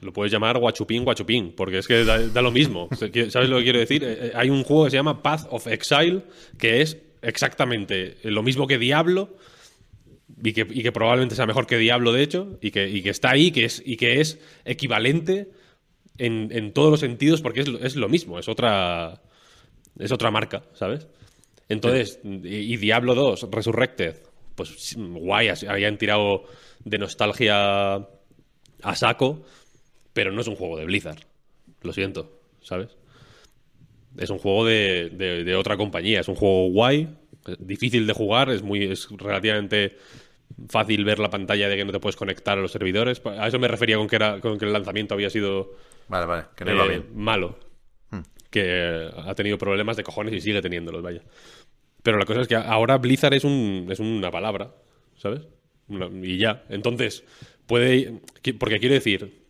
lo 0.00 0.12
puedes 0.12 0.32
llamar 0.32 0.58
guachupín, 0.58 1.04
guachupín, 1.04 1.54
porque 1.56 1.78
es 1.78 1.86
que 1.86 2.04
da, 2.04 2.42
lo 2.42 2.50
mismo. 2.50 2.88
¿Sabes 3.30 3.48
lo 3.48 3.58
que 3.58 3.64
quiero 3.64 3.78
decir? 3.78 4.04
Eh, 4.04 4.18
eh, 4.20 4.32
hay 4.34 4.50
un 4.50 4.62
juego 4.62 4.84
que 4.84 4.90
se 4.90 4.96
llama 4.96 5.22
Path 5.22 5.46
of 5.50 5.66
Exile, 5.66 6.22
que 6.58 6.82
es 6.82 6.98
exactamente 7.22 8.16
lo 8.24 8.42
mismo 8.42 8.66
que 8.66 8.78
Diablo, 8.78 9.36
y 10.42 10.52
que, 10.52 10.92
probablemente 10.92 11.34
sea 11.34 11.46
mejor 11.46 11.66
que 11.66 11.78
Diablo, 11.78 12.12
de 12.12 12.22
hecho, 12.22 12.58
y 12.60 12.70
que, 12.70 13.10
está 13.10 13.30
ahí, 13.30 13.50
que 13.50 13.64
es, 13.64 13.82
y 13.84 13.96
que 13.96 14.20
es 14.20 14.38
equivalente 14.64 15.50
en, 16.18 16.72
todos 16.72 16.90
los 16.90 17.00
sentidos, 17.00 17.40
porque 17.40 17.60
es, 17.60 17.96
lo 17.96 18.08
mismo, 18.08 18.38
es 18.38 18.48
otra, 18.48 19.22
es 19.98 20.12
otra 20.12 20.30
marca, 20.30 20.64
¿sabes? 20.74 21.08
Entonces, 21.68 22.20
y 22.24 22.76
Diablo 22.76 23.14
2, 23.14 23.48
Resurrected, 23.50 24.16
pues 24.54 24.96
guay, 24.96 25.48
habían 25.68 25.98
tirado 25.98 26.44
de 26.84 26.98
nostalgia 26.98 27.94
a 28.82 28.94
saco, 28.96 29.44
pero 30.12 30.32
no 30.32 30.40
es 30.40 30.48
un 30.48 30.56
juego 30.56 30.76
de 30.76 30.84
Blizzard. 30.84 31.20
Lo 31.82 31.92
siento, 31.92 32.40
¿sabes? 32.60 32.96
Es 34.16 34.30
un 34.30 34.38
juego 34.38 34.64
de, 34.64 35.54
otra 35.56 35.76
compañía, 35.76 36.20
es 36.20 36.28
un 36.28 36.34
juego 36.34 36.70
guay, 36.70 37.08
difícil 37.58 38.06
de 38.06 38.12
jugar, 38.12 38.50
es 38.50 38.62
muy 38.62 38.84
es 38.84 39.08
relativamente 39.10 39.96
fácil 40.68 41.04
ver 41.04 41.18
la 41.18 41.30
pantalla 41.30 41.68
de 41.68 41.76
que 41.76 41.84
no 41.84 41.92
te 41.92 42.00
puedes 42.00 42.16
conectar 42.16 42.58
a 42.58 42.60
los 42.60 42.72
servidores. 42.72 43.22
A 43.24 43.48
eso 43.48 43.58
me 43.58 43.68
refería 43.68 43.96
con 43.96 44.08
que 44.08 44.16
era 44.16 44.40
con 44.40 44.58
que 44.58 44.64
el 44.64 44.72
lanzamiento 44.72 45.14
había 45.14 45.30
sido 45.30 45.74
vale, 46.08 46.26
vale, 46.26 46.44
que 46.56 46.64
no 46.64 46.90
eh, 46.90 47.02
malo. 47.14 47.58
Hmm. 48.10 48.22
Que 48.50 49.10
ha 49.16 49.34
tenido 49.34 49.58
problemas 49.58 49.96
de 49.96 50.04
cojones 50.04 50.34
y 50.34 50.40
sigue 50.40 50.62
teniéndolos, 50.62 51.02
vaya. 51.02 51.22
Pero 52.02 52.18
la 52.18 52.24
cosa 52.24 52.40
es 52.40 52.48
que 52.48 52.56
ahora 52.56 52.98
Blizzard 52.98 53.34
es, 53.34 53.44
un, 53.44 53.86
es 53.90 54.00
una 54.00 54.30
palabra, 54.30 54.74
¿sabes? 55.16 55.42
y 56.22 56.36
ya. 56.38 56.64
Entonces, 56.68 57.24
puede. 57.66 58.20
Porque 58.58 58.78
quiero 58.78 58.94
decir, 58.94 59.42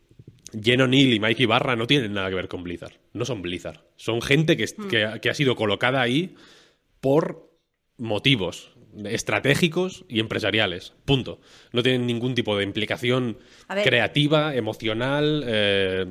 Jen 0.61 0.80
O'Neill 0.80 1.14
y 1.14 1.20
Mikey 1.20 1.46
Barra 1.46 1.76
no 1.76 1.87
tienen 1.87 2.14
nada 2.14 2.28
que 2.28 2.34
ver 2.34 2.48
con 2.48 2.62
Blizzard. 2.62 2.94
No 3.12 3.24
son 3.24 3.42
Blizzard. 3.42 3.80
Son 3.96 4.22
gente 4.22 4.56
que, 4.56 4.64
hmm. 4.64 5.20
que, 5.20 5.30
ha 5.30 5.34
sido 5.34 5.56
colocada 5.56 6.00
ahí 6.00 6.34
por 7.00 7.47
motivos 7.98 8.70
estratégicos 9.04 10.04
y 10.08 10.20
empresariales. 10.20 10.94
Punto. 11.04 11.40
No 11.72 11.82
tienen 11.82 12.06
ningún 12.06 12.34
tipo 12.34 12.56
de 12.56 12.64
implicación 12.64 13.38
creativa, 13.68 14.54
emocional, 14.54 15.44
eh, 15.46 16.06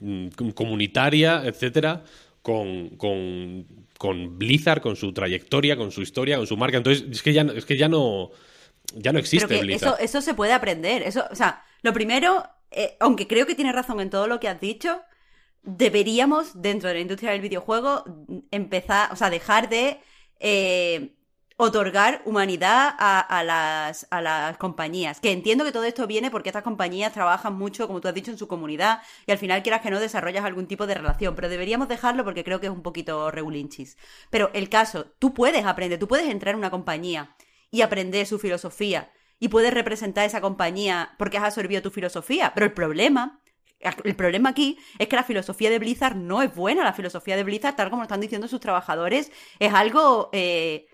mm, 0.00 0.28
comunitaria, 0.54 1.42
etcétera, 1.44 2.04
con, 2.42 2.90
con, 2.96 3.66
con 3.98 4.38
Blizzard, 4.38 4.80
con 4.80 4.96
su 4.96 5.12
trayectoria, 5.12 5.76
con 5.76 5.90
su 5.92 6.02
historia, 6.02 6.38
con 6.38 6.46
su 6.46 6.56
marca. 6.56 6.78
Entonces, 6.78 7.04
es 7.10 7.22
que 7.22 7.32
ya, 7.32 7.42
es 7.42 7.64
que 7.64 7.76
ya 7.76 7.88
no. 7.88 8.30
Ya 8.94 9.12
no 9.12 9.18
existe 9.18 9.60
Blizzard. 9.60 9.94
Eso, 9.94 9.98
eso 9.98 10.20
se 10.20 10.34
puede 10.34 10.52
aprender. 10.52 11.02
Eso, 11.02 11.24
o 11.30 11.34
sea, 11.36 11.62
lo 11.82 11.92
primero, 11.92 12.42
eh, 12.70 12.96
aunque 12.98 13.28
creo 13.28 13.46
que 13.46 13.54
tienes 13.54 13.74
razón 13.74 14.00
en 14.00 14.10
todo 14.10 14.26
lo 14.26 14.40
que 14.40 14.48
has 14.48 14.60
dicho, 14.60 15.02
deberíamos, 15.62 16.60
dentro 16.60 16.88
de 16.88 16.94
la 16.94 17.00
industria 17.00 17.30
del 17.30 17.40
videojuego, 17.40 18.04
empezar, 18.50 19.12
o 19.12 19.16
sea, 19.16 19.30
dejar 19.30 19.68
de. 19.68 20.00
Eh, 20.40 21.14
otorgar 21.60 22.22
humanidad 22.24 22.94
a, 22.98 23.42
las, 23.44 24.06
a 24.10 24.22
las 24.22 24.56
compañías. 24.56 25.20
Que 25.20 25.30
entiendo 25.30 25.62
que 25.62 25.72
todo 25.72 25.84
esto 25.84 26.06
viene 26.06 26.30
porque 26.30 26.48
estas 26.48 26.62
compañías 26.62 27.12
trabajan 27.12 27.54
mucho, 27.54 27.86
como 27.86 28.00
tú 28.00 28.08
has 28.08 28.14
dicho, 28.14 28.30
en 28.30 28.38
su 28.38 28.48
comunidad 28.48 29.02
y 29.26 29.32
al 29.32 29.36
final 29.36 29.62
quieras 29.62 29.82
que 29.82 29.90
no 29.90 30.00
desarrollas 30.00 30.44
algún 30.46 30.66
tipo 30.66 30.86
de 30.86 30.94
relación. 30.94 31.34
Pero 31.34 31.50
deberíamos 31.50 31.88
dejarlo 31.88 32.24
porque 32.24 32.44
creo 32.44 32.60
que 32.60 32.68
es 32.68 32.72
un 32.72 32.82
poquito 32.82 33.30
regulinchis. 33.30 33.98
Pero 34.30 34.50
el 34.54 34.70
caso, 34.70 35.06
tú 35.18 35.34
puedes 35.34 35.66
aprender, 35.66 35.98
tú 35.98 36.08
puedes 36.08 36.30
entrar 36.30 36.54
en 36.54 36.60
una 36.60 36.70
compañía 36.70 37.36
y 37.70 37.82
aprender 37.82 38.26
su 38.26 38.38
filosofía 38.38 39.12
y 39.38 39.48
puedes 39.48 39.74
representar 39.74 40.24
esa 40.24 40.40
compañía 40.40 41.14
porque 41.18 41.36
has 41.36 41.44
absorbido 41.44 41.82
tu 41.82 41.90
filosofía. 41.90 42.52
Pero 42.54 42.64
el 42.64 42.72
problema 42.72 43.38
el 44.04 44.16
problema 44.16 44.50
aquí 44.50 44.78
es 44.98 45.08
que 45.08 45.16
la 45.16 45.24
filosofía 45.24 45.70
de 45.70 45.78
Blizzard 45.78 46.16
no 46.16 46.42
es 46.42 46.54
buena. 46.54 46.84
La 46.84 46.92
filosofía 46.92 47.36
de 47.36 47.44
Blizzard, 47.44 47.76
tal 47.76 47.90
como 47.90 48.02
están 48.02 48.20
diciendo 48.20 48.48
sus 48.48 48.60
trabajadores, 48.60 49.32
es 49.58 49.72
algo 49.72 50.28
eh, 50.32 50.86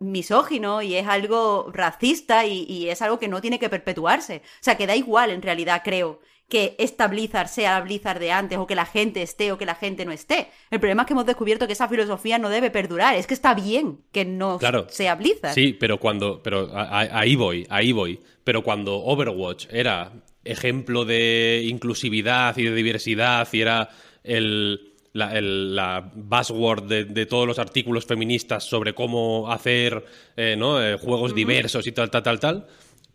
misógino 0.00 0.82
y 0.82 0.94
es 0.94 1.06
algo 1.06 1.70
racista 1.72 2.46
y, 2.46 2.88
es 2.88 3.02
algo 3.02 3.18
que 3.18 3.28
no 3.28 3.40
tiene 3.40 3.58
que 3.58 3.68
perpetuarse. 3.68 4.42
O 4.44 4.62
sea, 4.64 4.76
que 4.76 4.86
da 4.86 4.94
igual 4.94 5.30
en 5.30 5.42
realidad, 5.42 5.82
creo, 5.84 6.20
que 6.48 6.76
esta 6.78 7.08
Blizzard 7.08 7.48
sea 7.48 7.72
la 7.72 7.80
Blizzard 7.80 8.20
de 8.20 8.30
antes 8.30 8.56
o 8.56 8.68
que 8.68 8.76
la 8.76 8.86
gente 8.86 9.20
esté 9.20 9.50
o 9.50 9.58
que 9.58 9.66
la 9.66 9.74
gente 9.74 10.04
no 10.04 10.12
esté. 10.12 10.48
El 10.70 10.78
problema 10.78 11.02
es 11.02 11.06
que 11.06 11.12
hemos 11.12 11.26
descubierto 11.26 11.66
que 11.66 11.72
esa 11.72 11.88
filosofía 11.88 12.38
no 12.38 12.50
debe 12.50 12.70
perdurar. 12.70 13.16
Es 13.16 13.26
que 13.26 13.34
está 13.34 13.52
bien 13.52 14.04
que 14.12 14.24
no 14.24 14.60
sea 14.88 15.16
Blizzard. 15.16 15.54
Sí, 15.54 15.72
pero 15.72 15.98
cuando... 15.98 16.40
Pero 16.44 16.70
ahí 16.72 17.34
voy, 17.34 17.66
ahí 17.68 17.90
voy. 17.90 18.20
Pero 18.44 18.62
cuando 18.62 19.02
Overwatch 19.02 19.66
era 19.70 20.12
ejemplo 20.46 21.04
de 21.04 21.66
inclusividad 21.68 22.56
y 22.56 22.64
de 22.64 22.74
diversidad 22.74 23.48
y 23.52 23.60
era 23.60 23.88
el, 24.24 24.92
la, 25.12 26.10
buzzword 26.14 26.84
de, 26.84 27.26
todos 27.26 27.46
los 27.46 27.58
artículos 27.58 28.06
feministas 28.06 28.64
sobre 28.64 28.94
cómo 28.94 29.50
hacer 29.50 30.04
eh, 30.36 30.56
¿no? 30.56 30.82
Eh, 30.82 30.96
juegos 30.98 31.34
diversos 31.34 31.86
y 31.86 31.92
tal, 31.92 32.10
tal, 32.10 32.22
tal, 32.22 32.40
tal, 32.40 32.66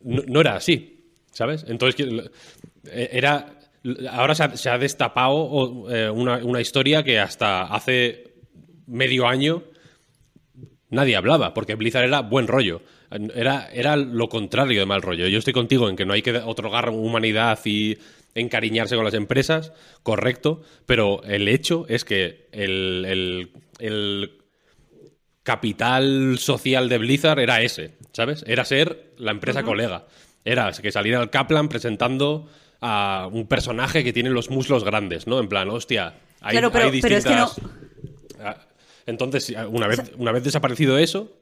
no, 0.03 0.41
era 0.41 0.55
así, 0.55 1.05
¿sabes? 1.31 1.65
Entonces, 1.67 2.07
eh, 2.85 3.09
era... 3.11 3.57
Ahora 4.11 4.35
se 4.35 4.69
ha, 4.69 4.77
destapado 4.77 5.45
una, 6.13 6.37
una 6.45 6.61
historia 6.61 7.01
que 7.01 7.17
hasta 7.17 7.63
hace 7.63 8.35
medio 8.85 9.27
año 9.27 9.63
nadie 10.91 11.15
hablaba, 11.15 11.55
porque 11.55 11.73
Blizzard 11.73 12.05
era 12.05 12.21
buen 12.21 12.45
rollo. 12.45 12.83
Era, 13.35 13.69
era 13.73 13.95
lo 13.97 14.29
contrario 14.29 14.79
de 14.79 14.85
mal 14.85 15.01
rollo. 15.01 15.27
Yo 15.27 15.39
estoy 15.39 15.53
contigo 15.53 15.89
en 15.89 15.95
que 15.95 16.05
no 16.05 16.13
hay 16.13 16.21
que 16.21 16.37
otorgar 16.37 16.89
humanidad 16.89 17.59
y 17.65 17.97
encariñarse 18.35 18.95
con 18.95 19.03
las 19.03 19.13
empresas, 19.13 19.73
correcto, 20.03 20.61
pero 20.85 21.21
el 21.23 21.47
hecho 21.47 21.85
es 21.89 22.05
que 22.05 22.47
el, 22.51 23.51
capital 25.43 26.37
social 26.37 26.87
de 26.87 26.99
Blizzard 26.99 27.39
era 27.39 27.61
ese, 27.61 27.95
¿sabes? 28.13 28.45
Era 28.47 28.63
ser 28.63 29.11
la 29.17 29.31
empresa 29.31 29.63
colega. 29.63 30.05
Era 30.45 30.71
que 30.71 30.91
saliera 30.91 31.21
el 31.21 31.29
Kaplan 31.29 31.67
presentando 31.67 32.47
a 32.79 33.27
un 33.31 33.47
personaje 33.47 34.03
que 34.03 34.13
tiene 34.13 34.29
los 34.29 34.49
muslos 34.49 34.83
grandes, 34.83 35.27
¿no? 35.27 35.39
En 35.39 35.49
plan, 35.49 35.69
hostia, 35.69 36.13
hay, 36.41 36.59
distintas... 36.91 37.59
Ah, 38.39 38.57
entonces, 39.05 39.53
una 39.69 39.87
vez, 39.87 40.11
una 40.17 40.31
vez 40.31 40.43
desaparecido 40.43 40.97
eso, 40.97 41.40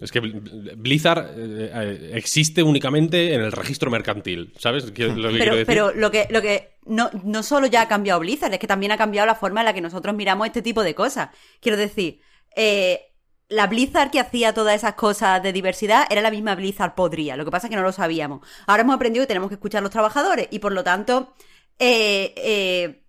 es 0.00 0.12
que 0.12 0.20
Blizzard 0.20 1.30
eh, 1.36 1.70
eh, 1.72 2.10
existe 2.14 2.62
únicamente 2.62 3.34
en 3.34 3.40
el 3.40 3.52
registro 3.52 3.90
mercantil, 3.90 4.52
¿sabes? 4.58 4.84
Lo 4.84 4.92
que 4.92 5.08
pero, 5.38 5.56
pero 5.66 5.94
lo 5.94 6.10
que, 6.10 6.26
lo 6.30 6.42
que 6.42 6.76
no, 6.84 7.10
no 7.24 7.42
solo 7.42 7.66
ya 7.66 7.82
ha 7.82 7.88
cambiado 7.88 8.20
Blizzard, 8.20 8.52
es 8.52 8.58
que 8.58 8.66
también 8.66 8.92
ha 8.92 8.98
cambiado 8.98 9.26
la 9.26 9.34
forma 9.34 9.60
en 9.60 9.66
la 9.66 9.72
que 9.72 9.80
nosotros 9.80 10.14
miramos 10.14 10.46
este 10.46 10.60
tipo 10.60 10.82
de 10.82 10.94
cosas. 10.94 11.30
Quiero 11.60 11.78
decir, 11.78 12.20
eh, 12.54 13.00
la 13.48 13.68
Blizzard 13.68 14.10
que 14.10 14.20
hacía 14.20 14.52
todas 14.52 14.74
esas 14.74 14.94
cosas 14.94 15.42
de 15.42 15.52
diversidad 15.52 16.06
era 16.10 16.20
la 16.20 16.30
misma 16.30 16.54
Blizzard 16.54 16.94
podría. 16.94 17.36
Lo 17.36 17.46
que 17.46 17.50
pasa 17.50 17.68
es 17.68 17.70
que 17.70 17.76
no 17.76 17.82
lo 17.82 17.92
sabíamos. 17.92 18.46
Ahora 18.66 18.82
hemos 18.82 18.96
aprendido 18.96 19.22
que 19.22 19.28
tenemos 19.28 19.48
que 19.48 19.54
escuchar 19.54 19.78
a 19.78 19.82
los 19.82 19.92
trabajadores 19.92 20.48
y 20.50 20.58
por 20.58 20.72
lo 20.72 20.84
tanto, 20.84 21.32
eh, 21.78 23.02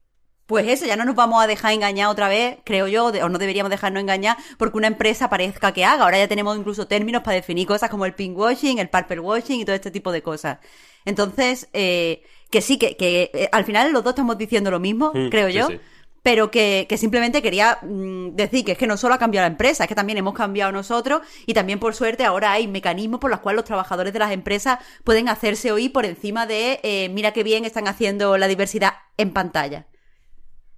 pues 0.48 0.66
eso, 0.70 0.86
ya 0.86 0.96
no 0.96 1.04
nos 1.04 1.16
vamos 1.16 1.44
a 1.44 1.48
dejar 1.48 1.74
engañar 1.74 2.08
otra 2.08 2.30
vez, 2.30 2.58
creo 2.64 2.88
yo, 2.88 3.08
o 3.08 3.30
no 3.30 3.38
deberíamos 3.38 3.70
dejarnos 3.70 4.02
engañar 4.02 4.38
porque 4.58 4.78
una 4.78 4.88
empresa 4.88 5.30
parezca 5.30 5.74
que 5.74 5.84
haga. 5.84 6.06
Ahora 6.06 6.18
ya 6.18 6.30
tenemos 6.30 6.58
incluso 6.58 6.88
términos 6.88 7.22
para 7.22 7.36
definir 7.36 7.68
cosas 7.68 7.90
como 7.90 8.06
el 8.06 8.14
pink 8.14 8.38
washing, 8.38 8.80
el 8.80 8.90
purple 8.90 9.20
washing 9.20 9.60
y 9.60 9.66
todo 9.66 9.76
este 9.76 9.92
tipo 9.92 10.12
de 10.14 10.24
cosas. 10.24 10.60
Entonces, 11.04 11.68
eh, 11.74 12.24
que 12.50 12.62
sí, 12.62 12.78
que, 12.78 12.96
que 12.96 13.30
eh, 13.34 13.50
al 13.52 13.66
final 13.66 13.92
los 13.92 14.06
dos 14.06 14.12
estamos 14.12 14.38
diciendo 14.38 14.72
lo 14.72 14.80
mismo, 14.80 15.12
mm, 15.14 15.30
creo 15.30 15.50
yo. 15.50 15.68
Pero 16.24 16.50
que, 16.50 16.88
que, 16.90 16.98
simplemente 16.98 17.42
quería 17.42 17.80
mm, 17.82 18.36
decir 18.36 18.66
que 18.66 18.74
es 18.74 18.78
que 18.78 18.88
no 18.88 18.98
solo 18.98 19.16
ha 19.16 19.18
cambiado 19.18 19.48
la 19.48 19.52
empresa, 19.52 19.84
es 19.84 19.88
que 19.88 19.96
también 19.96 20.18
hemos 20.18 20.34
cambiado 20.34 20.72
nosotros 20.72 21.22
y 21.46 21.54
también 21.54 21.80
por 21.80 21.94
suerte 21.94 22.24
ahora 22.26 22.54
hay 22.54 22.68
mecanismos 22.68 23.20
por 23.20 23.32
los 23.32 23.42
cuales 23.42 23.58
los 23.58 23.66
trabajadores 23.66 24.12
de 24.12 24.20
las 24.20 24.32
empresas 24.32 24.80
pueden 25.04 25.30
hacerse 25.30 25.72
oír 25.72 25.94
por 25.94 26.06
encima 26.06 26.46
de 26.46 26.80
eh, 26.84 27.10
mira 27.10 27.32
qué 27.32 27.44
bien 27.44 27.64
están 27.64 27.88
haciendo 27.88 28.38
la 28.38 28.48
diversidad 28.48 28.94
en 29.18 29.32
pantalla. 29.32 29.88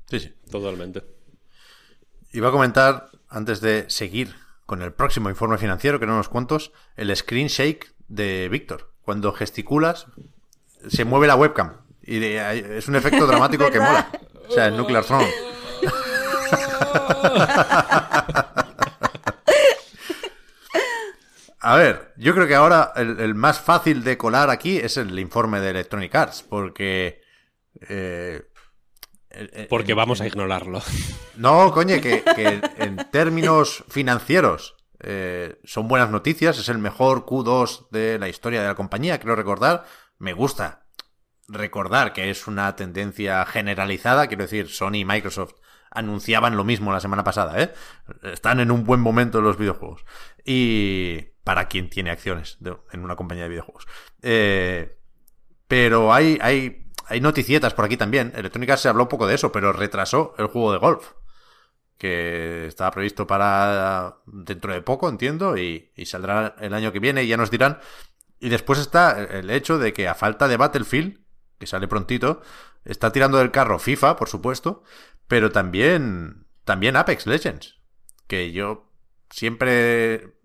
Sí, 0.09 0.19
sí, 0.19 0.33
totalmente. 0.49 1.03
Iba 2.31 2.49
a 2.49 2.51
comentar, 2.51 3.09
antes 3.27 3.61
de 3.61 3.89
seguir 3.89 4.35
con 4.65 4.81
el 4.81 4.93
próximo 4.93 5.29
informe 5.29 5.57
financiero, 5.57 5.99
que 5.99 6.05
no 6.05 6.13
unos 6.13 6.29
cuantos, 6.29 6.71
el 6.95 7.15
screen 7.15 7.47
shake 7.47 7.93
de 8.07 8.49
Víctor. 8.49 8.91
Cuando 9.01 9.33
gesticulas, 9.33 10.07
se 10.87 11.05
mueve 11.05 11.27
la 11.27 11.35
webcam. 11.35 11.81
Y 12.01 12.23
es 12.23 12.87
un 12.87 12.95
efecto 12.95 13.27
dramático 13.27 13.69
que 13.71 13.79
mola. 13.81 14.09
O 14.47 14.51
sea, 14.51 14.67
el 14.67 14.77
Nuclear 14.77 15.05
Throne. 15.05 15.29
A 21.61 21.75
ver, 21.75 22.13
yo 22.15 22.33
creo 22.33 22.47
que 22.47 22.55
ahora 22.55 22.93
el, 22.95 23.35
más 23.35 23.59
fácil 23.59 24.03
de 24.03 24.17
colar 24.17 24.49
aquí 24.49 24.77
es 24.77 24.95
el 24.95 25.19
informe 25.19 25.59
de 25.59 25.71
Electronic 25.71 26.15
Arts, 26.15 26.41
porque 26.47 27.21
eh, 27.81 28.49
porque 29.69 29.93
vamos 29.93 30.21
a 30.21 30.27
ignorarlo. 30.27 30.81
No, 31.35 31.71
coño, 31.71 32.01
que, 32.01 32.21
en 32.77 32.97
términos 33.11 33.85
financieros 33.87 34.75
eh, 34.99 35.57
son 35.63 35.87
buenas 35.87 36.09
noticias. 36.09 36.59
Es 36.59 36.67
el 36.67 36.79
mejor 36.79 37.25
Q2 37.25 37.87
de 37.91 38.19
la 38.19 38.27
historia 38.27 38.61
de 38.61 38.67
la 38.67 38.75
compañía, 38.75 39.19
quiero 39.19 39.37
recordar. 39.37 39.85
Me 40.17 40.33
gusta 40.33 40.85
recordar 41.47 42.11
que 42.11 42.29
es 42.29 42.45
una 42.47 42.75
tendencia 42.75 43.45
generalizada. 43.45 44.27
Quiero 44.27 44.43
decir, 44.43 44.67
Sony 44.67 44.95
y 44.95 45.05
Microsoft 45.05 45.53
anunciaban 45.91 46.57
lo 46.57 46.63
mismo 46.63 46.91
la 46.91 46.99
semana 46.99 47.23
pasada, 47.23 47.61
¿eh? 47.61 47.73
Están 48.23 48.59
en 48.59 48.71
un 48.71 48.83
buen 48.83 48.99
momento 48.99 49.41
los 49.41 49.57
videojuegos. 49.57 50.03
Y 50.43 51.21
para 51.43 51.67
quien 51.67 51.89
tiene 51.89 52.11
acciones 52.11 52.57
en 52.91 53.03
una 53.03 53.15
compañía 53.15 53.43
de 53.43 53.49
videojuegos. 53.49 53.87
Eh, 54.21 54.97
pero 55.67 56.13
hay, 56.13 56.37
hay 56.41 56.88
hay 57.09 57.21
noticietas 57.21 57.73
por 57.73 57.85
aquí 57.85 57.97
también. 57.97 58.31
Electrónica 58.35 58.77
se 58.77 58.87
habló 58.87 59.03
un 59.03 59.09
poco 59.09 59.27
de 59.27 59.35
eso, 59.35 59.51
pero 59.51 59.73
retrasó 59.73 60.35
el 60.37 60.47
juego 60.47 60.71
de 60.71 60.77
golf. 60.77 61.13
Que 61.97 62.67
estaba 62.67 62.91
previsto 62.91 63.27
para 63.27 64.19
dentro 64.25 64.71
de 64.71 64.81
poco, 64.81 65.09
entiendo, 65.09 65.57
y, 65.57 65.91
saldrá 66.05 66.55
el 66.59 66.73
año 66.73 66.93
que 66.93 66.99
viene 66.99 67.23
y 67.23 67.27
ya 67.27 67.35
nos 67.35 67.51
dirán. 67.51 67.79
Y 68.39 68.49
después 68.49 68.79
está 68.79 69.21
el 69.21 69.49
hecho 69.49 69.79
de 69.79 69.91
que 69.91 70.07
a 70.07 70.15
falta 70.15 70.47
de 70.47 70.55
Battlefield, 70.55 71.19
que 71.57 71.67
sale 71.67 71.89
prontito, 71.89 72.41
está 72.85 73.11
tirando 73.11 73.39
del 73.39 73.51
carro 73.51 73.79
FIFA, 73.79 74.15
por 74.15 74.29
supuesto, 74.29 74.83
pero 75.27 75.51
también, 75.51 76.47
también 76.63 76.95
Apex 76.95 77.27
Legends, 77.27 77.81
que 78.27 78.53
yo 78.53 78.93
siempre 79.29 80.39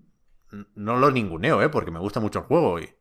no 0.74 0.96
lo 0.96 1.11
ninguneo, 1.11 1.62
¿eh? 1.62 1.68
porque 1.68 1.90
me 1.90 2.00
gusta 2.00 2.20
mucho 2.20 2.40
el 2.40 2.44
juego 2.46 2.81
y 2.81 2.94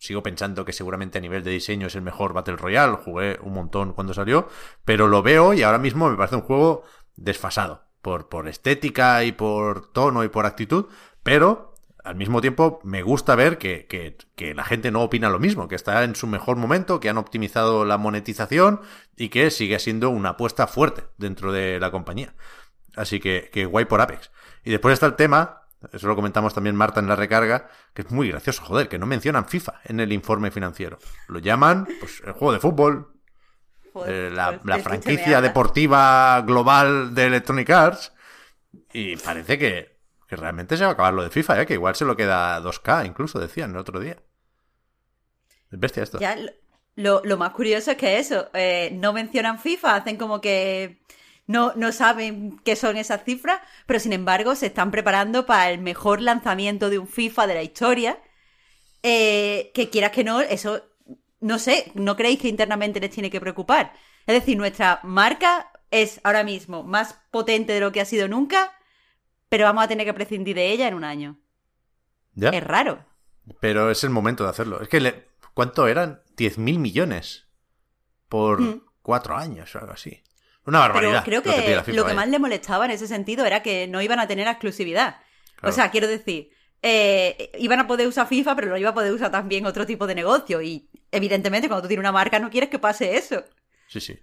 sigo 0.00 0.22
pensando 0.22 0.64
que 0.64 0.72
seguramente 0.72 1.18
a 1.18 1.20
nivel 1.20 1.44
de 1.44 1.50
diseño 1.50 1.86
es 1.86 1.94
el 1.94 2.02
mejor 2.02 2.32
Battle 2.32 2.56
Royale, 2.56 2.96
jugué 2.96 3.38
un 3.42 3.52
montón 3.52 3.92
cuando 3.92 4.14
salió, 4.14 4.48
pero 4.84 5.06
lo 5.06 5.22
veo 5.22 5.52
y 5.52 5.62
ahora 5.62 5.78
mismo 5.78 6.08
me 6.08 6.16
parece 6.16 6.36
un 6.36 6.42
juego 6.42 6.84
desfasado, 7.16 7.84
por, 8.00 8.48
estética 8.48 9.22
y 9.24 9.32
por 9.32 9.92
tono 9.92 10.24
y 10.24 10.28
por 10.28 10.46
actitud, 10.46 10.86
pero 11.22 11.74
al 12.02 12.16
mismo 12.16 12.40
tiempo 12.40 12.80
me 12.82 13.02
gusta 13.02 13.34
ver 13.34 13.58
que, 13.58 13.86
que, 13.86 14.16
que, 14.36 14.54
la 14.54 14.64
gente 14.64 14.90
no 14.90 15.02
opina 15.02 15.28
lo 15.28 15.38
mismo, 15.38 15.68
que 15.68 15.74
está 15.74 16.02
en 16.02 16.16
su 16.16 16.26
mejor 16.26 16.56
momento, 16.56 16.98
que 16.98 17.10
han 17.10 17.18
optimizado 17.18 17.84
la 17.84 17.98
monetización 17.98 18.80
y 19.16 19.28
que 19.28 19.50
sigue 19.50 19.78
siendo 19.78 20.08
una 20.08 20.30
apuesta 20.30 20.66
fuerte 20.66 21.04
dentro 21.18 21.52
de 21.52 21.78
la 21.78 21.90
compañía. 21.90 22.34
Así 22.96 23.20
que, 23.20 23.50
que 23.52 23.66
guay 23.66 23.84
por 23.84 24.00
Apex. 24.00 24.30
Y 24.64 24.70
después 24.70 24.94
está 24.94 25.04
el 25.04 25.16
tema 25.16 25.59
eso 25.92 26.06
lo 26.06 26.16
comentamos 26.16 26.54
también 26.54 26.76
Marta 26.76 27.00
en 27.00 27.08
la 27.08 27.16
recarga, 27.16 27.68
que 27.94 28.02
es 28.02 28.10
muy 28.10 28.28
gracioso, 28.30 28.62
joder, 28.62 28.88
que 28.88 28.98
no 28.98 29.06
mencionan 29.06 29.46
FIFA 29.46 29.80
en 29.84 30.00
el 30.00 30.12
informe 30.12 30.50
financiero. 30.50 30.98
Lo 31.28 31.38
llaman, 31.38 31.88
pues, 31.98 32.22
el 32.24 32.32
juego 32.32 32.52
de 32.52 32.60
fútbol, 32.60 33.14
eh, 34.06 34.30
la, 34.32 34.60
pues, 34.60 34.82
franquicia 34.82 35.40
deportiva 35.40 36.42
global 36.42 37.14
de 37.14 37.26
Electronic 37.26 37.70
Arts, 37.70 38.12
y 38.92 39.16
parece 39.16 39.58
que, 39.58 40.00
realmente 40.28 40.76
se 40.76 40.84
va 40.84 40.90
a 40.90 40.92
acabar 40.92 41.14
lo 41.14 41.24
de 41.24 41.30
FIFA, 41.30 41.62
¿eh? 41.62 41.66
que 41.66 41.74
igual 41.74 41.96
se 41.96 42.04
lo 42.04 42.16
queda 42.16 42.60
2K, 42.60 43.06
incluso 43.06 43.40
decían 43.40 43.70
el 43.70 43.78
otro 43.78 43.98
día. 43.98 44.16
Es 45.72 45.78
bestia 45.80 46.02
esto. 46.02 46.20
Ya, 46.20 46.36
lo, 46.94 47.22
más 47.38 47.50
curioso 47.50 47.90
es 47.90 47.96
que 47.96 48.18
eso, 48.18 48.50
eh, 48.52 48.90
no 48.94 49.12
mencionan 49.12 49.58
FIFA, 49.58 49.96
hacen 49.96 50.16
como 50.16 50.40
que 50.40 51.02
no, 51.54 51.72
no 51.76 51.90
saben 51.92 52.58
qué 52.64 52.74
son 52.76 52.96
esas 52.96 53.24
cifras, 53.24 53.60
pero 53.86 53.98
sin 54.00 54.12
embargo 54.12 54.54
se 54.54 54.66
están 54.66 54.90
preparando 54.90 55.46
para 55.46 55.70
el 55.70 55.80
mejor 55.80 56.20
lanzamiento 56.20 56.90
de 56.90 56.98
un 56.98 57.06
FIFA 57.08 57.46
de 57.46 57.54
la 57.54 57.62
historia. 57.62 58.18
Eh, 59.02 59.70
que 59.74 59.88
quieras 59.90 60.12
que 60.12 60.24
no, 60.24 60.40
eso, 60.40 60.82
no 61.40 61.58
sé, 61.58 61.90
¿no 61.94 62.16
creéis 62.16 62.40
que 62.40 62.48
internamente 62.48 63.00
les 63.00 63.10
tiene 63.10 63.30
que 63.30 63.40
preocupar? 63.40 63.94
Es 64.26 64.34
decir, 64.34 64.56
nuestra 64.58 65.00
marca 65.02 65.72
es 65.90 66.20
ahora 66.22 66.44
mismo 66.44 66.82
más 66.82 67.14
potente 67.30 67.72
de 67.72 67.80
lo 67.80 67.92
que 67.92 68.00
ha 68.00 68.04
sido 68.04 68.28
nunca, 68.28 68.72
pero 69.48 69.64
vamos 69.64 69.82
a 69.84 69.88
tener 69.88 70.06
que 70.06 70.14
prescindir 70.14 70.54
de 70.56 70.70
ella 70.70 70.86
en 70.86 70.94
un 70.94 71.04
año. 71.04 71.38
¿Ya? 72.34 72.50
Es 72.50 72.62
raro. 72.62 73.04
Pero 73.58 73.90
es 73.90 74.04
el 74.04 74.10
momento 74.10 74.44
de 74.44 74.50
hacerlo. 74.50 74.80
Es 74.82 74.88
que, 74.88 75.00
le- 75.00 75.26
¿cuánto 75.54 75.88
eran? 75.88 76.22
10.000 76.36 76.78
millones 76.78 77.46
por 78.28 78.60
Mm. 78.60 78.82
cuatro 79.02 79.36
años 79.36 79.74
o 79.74 79.78
algo 79.80 79.92
así. 79.94 80.22
Una 80.66 80.80
Pero 80.82 80.94
barbaridad. 80.94 81.24
creo 81.24 81.42
lo 81.44 81.52
que, 81.52 81.82
FIFA, 81.84 81.92
lo 81.92 82.06
que 82.06 82.14
más 82.14 82.28
le 82.28 82.38
molestaba 82.38 82.84
en 82.84 82.90
ese 82.90 83.06
sentido 83.06 83.44
era 83.46 83.62
que 83.62 83.86
no 83.88 84.02
iban 84.02 84.20
a 84.20 84.26
tener 84.26 84.46
exclusividad. 84.46 85.16
Claro. 85.56 85.70
O 85.70 85.72
sea, 85.72 85.90
quiero 85.90 86.06
decir, 86.06 86.50
eh, 86.82 87.50
iban 87.58 87.80
a 87.80 87.86
poder 87.86 88.06
usar 88.06 88.26
FIFA, 88.26 88.54
pero 88.56 88.68
lo 88.68 88.76
iba 88.76 88.90
a 88.90 88.94
poder 88.94 89.12
usar 89.12 89.30
también 89.30 89.66
otro 89.66 89.86
tipo 89.86 90.06
de 90.06 90.14
negocio. 90.14 90.62
Y 90.62 90.88
evidentemente, 91.10 91.68
cuando 91.68 91.82
tú 91.82 91.88
tienes 91.88 92.02
una 92.02 92.12
marca, 92.12 92.38
no 92.38 92.50
quieres 92.50 92.70
que 92.70 92.78
pase 92.78 93.16
eso. 93.16 93.44
Sí, 93.88 94.00
sí. 94.00 94.18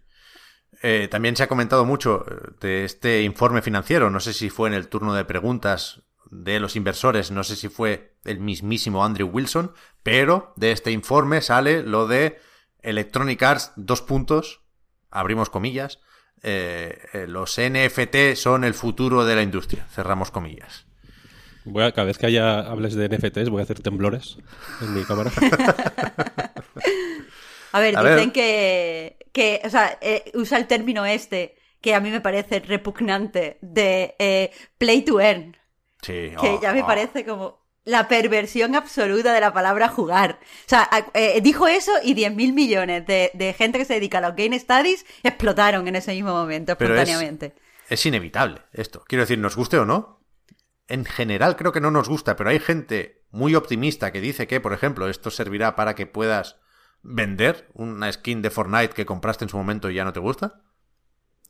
Eh, 0.81 1.07
también 1.09 1.35
se 1.35 1.43
ha 1.43 1.47
comentado 1.47 1.85
mucho 1.85 2.23
eh, 2.29 2.51
de 2.59 2.85
este 2.85 3.23
informe 3.23 3.61
financiero. 3.61 4.09
No 4.09 4.19
sé 4.19 4.33
si 4.33 4.49
fue 4.49 4.69
en 4.69 4.75
el 4.75 4.87
turno 4.87 5.13
de 5.13 5.25
preguntas 5.25 6.03
de 6.29 6.59
los 6.59 6.75
inversores, 6.75 7.31
no 7.31 7.43
sé 7.43 7.55
si 7.55 7.69
fue 7.69 8.17
el 8.25 8.39
mismísimo 8.39 9.05
Andrew 9.05 9.29
Wilson, 9.29 9.73
pero 10.03 10.53
de 10.57 10.71
este 10.71 10.91
informe 10.91 11.41
sale 11.41 11.83
lo 11.83 12.05
de 12.05 12.39
Electronic 12.81 13.41
Arts, 13.43 13.71
dos 13.77 14.01
puntos, 14.01 14.61
abrimos 15.09 15.49
comillas, 15.49 15.99
eh, 16.43 16.97
eh, 17.13 17.27
los 17.27 17.59
NFT 17.59 18.35
son 18.35 18.63
el 18.63 18.73
futuro 18.73 19.25
de 19.25 19.35
la 19.35 19.41
industria, 19.41 19.87
cerramos 19.89 20.31
comillas. 20.31 20.85
Voy 21.65 21.83
a, 21.83 21.91
cada 21.91 22.05
vez 22.05 22.17
que 22.17 22.27
haya 22.27 22.59
hables 22.59 22.95
de 22.95 23.09
NFTs 23.09 23.49
voy 23.49 23.59
a 23.59 23.63
hacer 23.63 23.81
temblores 23.81 24.37
en 24.81 24.93
mi 24.93 25.03
cámara. 25.03 25.31
A 27.73 27.79
ver, 27.79 27.97
A 27.97 28.01
dicen 28.01 28.17
ver. 28.17 28.31
que, 28.31 29.17
que, 29.33 29.61
o 29.65 29.69
sea, 29.69 29.97
eh, 30.01 30.31
usa 30.33 30.57
el 30.57 30.67
término 30.67 31.05
este, 31.05 31.57
que 31.81 31.93
a 31.93 31.99
mí 31.99 32.09
me 32.09 32.21
parece 32.21 32.59
repugnante, 32.59 33.57
de 33.61 34.15
eh, 34.19 34.51
play 34.77 35.03
to 35.03 35.19
earn. 35.19 35.57
Sí, 36.01 36.31
que 36.39 36.49
oh, 36.49 36.61
ya 36.61 36.73
me 36.73 36.83
oh. 36.83 36.87
parece 36.87 37.25
como 37.25 37.56
la 37.87 38.07
perversión 38.07 38.75
absoluta 38.75 39.33
de 39.33 39.39
la 39.39 39.53
palabra 39.53 39.87
jugar. 39.87 40.39
O 40.41 40.69
sea, 40.69 40.89
eh, 41.13 41.39
dijo 41.41 41.67
eso 41.67 41.91
y 42.03 42.13
10.000 42.15 42.53
millones 42.53 43.07
de, 43.07 43.31
de 43.33 43.53
gente 43.53 43.79
que 43.79 43.85
se 43.85 43.93
dedica 43.95 44.17
a 44.17 44.21
los 44.21 44.35
game 44.35 44.59
studies 44.59 45.05
explotaron 45.23 45.87
en 45.87 45.95
ese 45.95 46.11
mismo 46.13 46.31
momento, 46.33 46.77
Pero 46.77 46.93
es- 46.93 46.99
espontáneamente. 47.01 47.53
Es 47.89 48.05
inevitable 48.05 48.61
esto. 48.73 49.03
Quiero 49.07 49.23
decir, 49.23 49.39
nos 49.39 49.55
guste 49.55 49.77
o 49.77 49.85
no. 49.85 50.19
En 50.89 51.05
general 51.05 51.55
creo 51.55 51.71
que 51.71 51.79
no 51.81 51.89
nos 51.89 52.09
gusta, 52.09 52.35
pero 52.35 52.49
hay 52.49 52.59
gente 52.59 53.23
muy 53.31 53.55
optimista 53.55 54.11
que 54.11 54.19
dice 54.21 54.47
que, 54.47 54.59
por 54.59 54.73
ejemplo, 54.73 55.07
esto 55.09 55.31
servirá 55.31 55.75
para 55.75 55.95
que 55.95 56.05
puedas 56.05 56.57
vender 57.03 57.69
una 57.73 58.11
skin 58.11 58.41
de 58.41 58.49
Fortnite 58.49 58.93
que 58.93 59.05
compraste 59.05 59.45
en 59.45 59.49
su 59.49 59.57
momento 59.57 59.89
y 59.89 59.95
ya 59.95 60.03
no 60.03 60.11
te 60.13 60.19
gusta. 60.19 60.61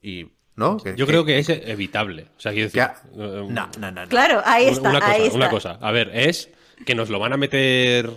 Y, 0.01 0.33
¿no? 0.57 0.77
Yo 0.95 1.07
creo 1.07 1.23
que 1.23 1.39
es 1.39 1.47
evitable. 1.47 2.23
O 2.37 2.39
sea, 2.41 2.51
quiero 2.51 2.65
decir. 2.67 2.81
ha- 2.81 2.95
eh, 3.15 3.45
No, 3.49 3.69
no, 3.79 3.91
no. 3.91 3.91
no. 3.91 4.07
Claro, 4.09 4.41
ahí 4.45 4.65
una- 4.65 4.73
está, 4.73 4.89
una 4.89 4.99
cosa, 4.99 5.11
ahí 5.13 5.21
está. 5.23 5.37
una 5.37 5.49
cosa. 5.49 5.77
A 5.81 5.91
ver, 5.91 6.11
es 6.13 6.49
que 6.85 6.93
nos 6.95 7.09
lo 7.09 7.19
van 7.19 7.31
a 7.33 7.37
meter 7.37 8.09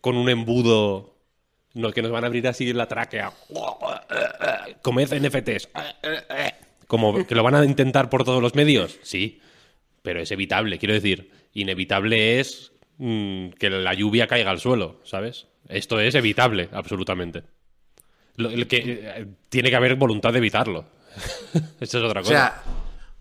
con 0.00 0.16
un 0.16 0.28
embudo. 0.28 1.14
No, 1.74 1.90
que 1.92 2.00
nos 2.00 2.10
van 2.10 2.24
a 2.24 2.28
abrir 2.28 2.46
así 2.48 2.72
la 2.72 2.86
tráquea. 2.86 3.32
Comed 4.82 5.12
NFTs. 5.12 5.68
Como 6.86 7.26
que 7.26 7.34
lo 7.34 7.42
van 7.42 7.54
a 7.56 7.64
intentar 7.64 8.08
por 8.08 8.24
todos 8.24 8.40
los 8.40 8.54
medios. 8.54 8.98
Sí. 9.02 9.40
Pero 10.02 10.20
es 10.20 10.30
evitable. 10.30 10.78
Quiero 10.78 10.94
decir, 10.94 11.30
inevitable 11.52 12.38
es 12.40 12.72
mm, 12.98 13.48
que 13.58 13.68
la 13.70 13.92
lluvia 13.94 14.26
caiga 14.26 14.50
al 14.50 14.60
suelo, 14.60 15.00
¿sabes? 15.04 15.46
Esto 15.68 16.00
es 16.00 16.14
evitable, 16.14 16.68
absolutamente. 16.72 17.42
Lo- 18.36 18.50
el 18.50 18.66
que, 18.68 19.00
eh, 19.02 19.26
tiene 19.48 19.68
que 19.70 19.76
haber 19.76 19.96
voluntad 19.96 20.32
de 20.32 20.38
evitarlo. 20.38 20.84
Eso 21.80 21.98
es 21.98 22.04
otra 22.04 22.20
O 22.20 22.24
cosa. 22.24 22.28
sea, 22.34 22.62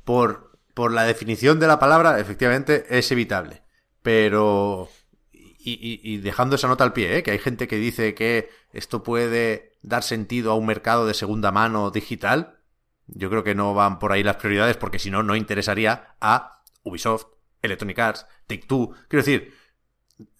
por, 0.03 0.57
por 0.73 0.91
la 0.91 1.03
definición 1.03 1.59
de 1.59 1.67
la 1.67 1.79
palabra, 1.79 2.19
efectivamente 2.19 2.85
es 2.89 3.11
evitable. 3.11 3.63
Pero. 4.01 4.89
Y, 5.31 5.71
y- 5.73 5.99
y 6.03 6.17
dejando 6.17 6.55
esa 6.57 6.67
nota 6.67 6.83
al 6.83 6.93
pie, 6.93 7.17
¿eh? 7.17 7.23
que 7.23 7.31
hay 7.31 7.39
gente 7.39 7.67
que 7.67 7.77
dice 7.77 8.13
que 8.13 8.49
esto 8.71 9.01
puede 9.01 9.71
dar 9.81 10.03
sentido 10.03 10.51
a 10.51 10.55
un 10.55 10.67
mercado 10.67 11.07
de 11.07 11.15
segunda 11.15 11.51
mano 11.51 11.89
digital. 11.89 12.59
Yo 13.07 13.29
creo 13.31 13.43
que 13.43 13.55
no 13.55 13.73
van 13.73 13.97
por 13.97 14.11
ahí 14.11 14.21
las 14.21 14.35
prioridades, 14.35 14.77
porque 14.77 14.99
si 14.99 15.09
no, 15.09 15.23
no 15.23 15.35
interesaría 15.35 16.15
a 16.21 16.61
Ubisoft, 16.83 17.25
Electronic 17.63 17.97
Arts, 17.97 18.27
Take 18.45 18.65
Two. 18.67 18.91
Quiero 19.07 19.23
decir, 19.25 19.53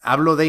hablo 0.01 0.35
de 0.35 0.45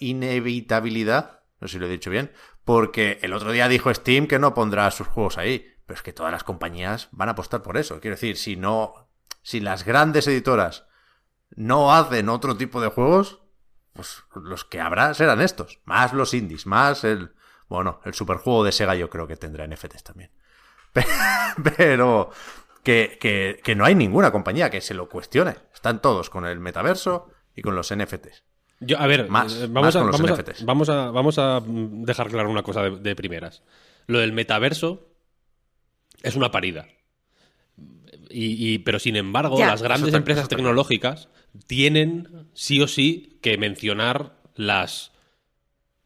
inevitabilidad, 0.00 1.40
no 1.60 1.68
sé 1.68 1.72
si 1.74 1.78
lo 1.78 1.86
he 1.86 1.90
dicho 1.90 2.10
bien, 2.10 2.30
porque 2.64 3.18
el 3.22 3.32
otro 3.32 3.52
día 3.52 3.68
dijo 3.68 3.92
Steam 3.92 4.26
que 4.26 4.38
no 4.38 4.54
pondrá 4.54 4.90
sus 4.90 5.06
juegos 5.06 5.38
ahí, 5.38 5.66
pero 5.88 5.96
es 5.96 6.02
que 6.02 6.12
todas 6.12 6.30
las 6.30 6.44
compañías 6.44 7.08
van 7.12 7.30
a 7.30 7.32
apostar 7.32 7.62
por 7.62 7.78
eso. 7.78 7.98
Quiero 7.98 8.14
decir, 8.14 8.36
si 8.36 8.56
no, 8.56 9.08
si 9.42 9.58
las 9.60 9.84
grandes 9.86 10.26
editoras 10.28 10.84
no 11.56 11.94
hacen 11.94 12.28
otro 12.28 12.58
tipo 12.58 12.80
de 12.82 12.88
juegos, 12.88 13.40
pues 13.94 14.22
los 14.34 14.66
que 14.66 14.80
habrá 14.82 15.14
serán 15.14 15.40
estos, 15.40 15.80
más 15.86 16.12
los 16.12 16.34
indies, 16.34 16.66
más 16.66 17.04
el, 17.04 17.32
bueno, 17.68 18.00
el 18.04 18.12
superjuego 18.12 18.64
de 18.64 18.72
Sega 18.72 18.94
yo 18.96 19.08
creo 19.08 19.26
que 19.26 19.36
tendrá 19.36 19.66
NFTs 19.66 20.04
también. 20.04 20.30
Pero 21.76 22.30
que, 22.82 23.16
que, 23.20 23.60
que 23.64 23.74
no 23.74 23.84
hay 23.84 23.94
ninguna 23.94 24.30
compañía 24.30 24.70
que 24.70 24.80
se 24.80 24.92
lo 24.94 25.08
cuestione. 25.08 25.56
Están 25.74 26.00
todos 26.02 26.30
con 26.30 26.46
el 26.46 26.60
metaverso 26.60 27.30
y 27.56 27.62
con 27.62 27.74
los 27.74 27.94
NFTs. 27.94 28.44
Yo, 28.80 28.98
a 28.98 29.06
ver, 29.06 29.28
Más- 29.28 29.54
eh, 29.54 29.68
más 29.68 29.94
vamos, 29.94 29.96
a, 29.96 30.02
vamos, 30.02 30.30
a, 30.30 30.64
vamos, 30.64 30.88
a, 30.88 31.10
vamos 31.10 31.38
a 31.38 31.62
dejar 31.66 32.28
claro 32.28 32.50
una 32.50 32.62
cosa 32.62 32.82
de, 32.82 32.90
de 32.98 33.16
primeras. 33.16 33.62
Lo 34.06 34.20
del 34.20 34.32
metaverso 34.32 35.07
es 36.22 36.36
una 36.36 36.50
parida. 36.50 36.88
Y, 38.30 38.74
y- 38.74 38.78
pero 38.78 38.98
sin 38.98 39.16
embargo, 39.16 39.58
Ya. 39.58 39.66
las 39.68 39.82
grandes 39.82 40.08
está- 40.08 40.18
empresas 40.18 40.48
tecnológicas 40.48 41.28
tienen 41.66 42.48
sí 42.54 42.80
o 42.80 42.88
sí 42.88 43.38
que 43.42 43.56
mencionar 43.56 44.36
las 44.54 45.12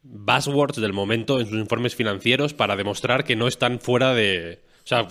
buzzwords 0.03 0.81
del 0.81 0.93
momento 0.93 1.41
en 1.41 1.47
sus 1.49 1.59
informes 1.59 1.95
financieros 1.95 2.55
para 2.55 2.77
demostrar 2.77 3.25
que 3.25 3.37
no 3.37 3.49
están 3.49 3.81
fuera 3.81 4.15
de. 4.15 4.65
O 4.85 4.87
sea, 4.87 5.09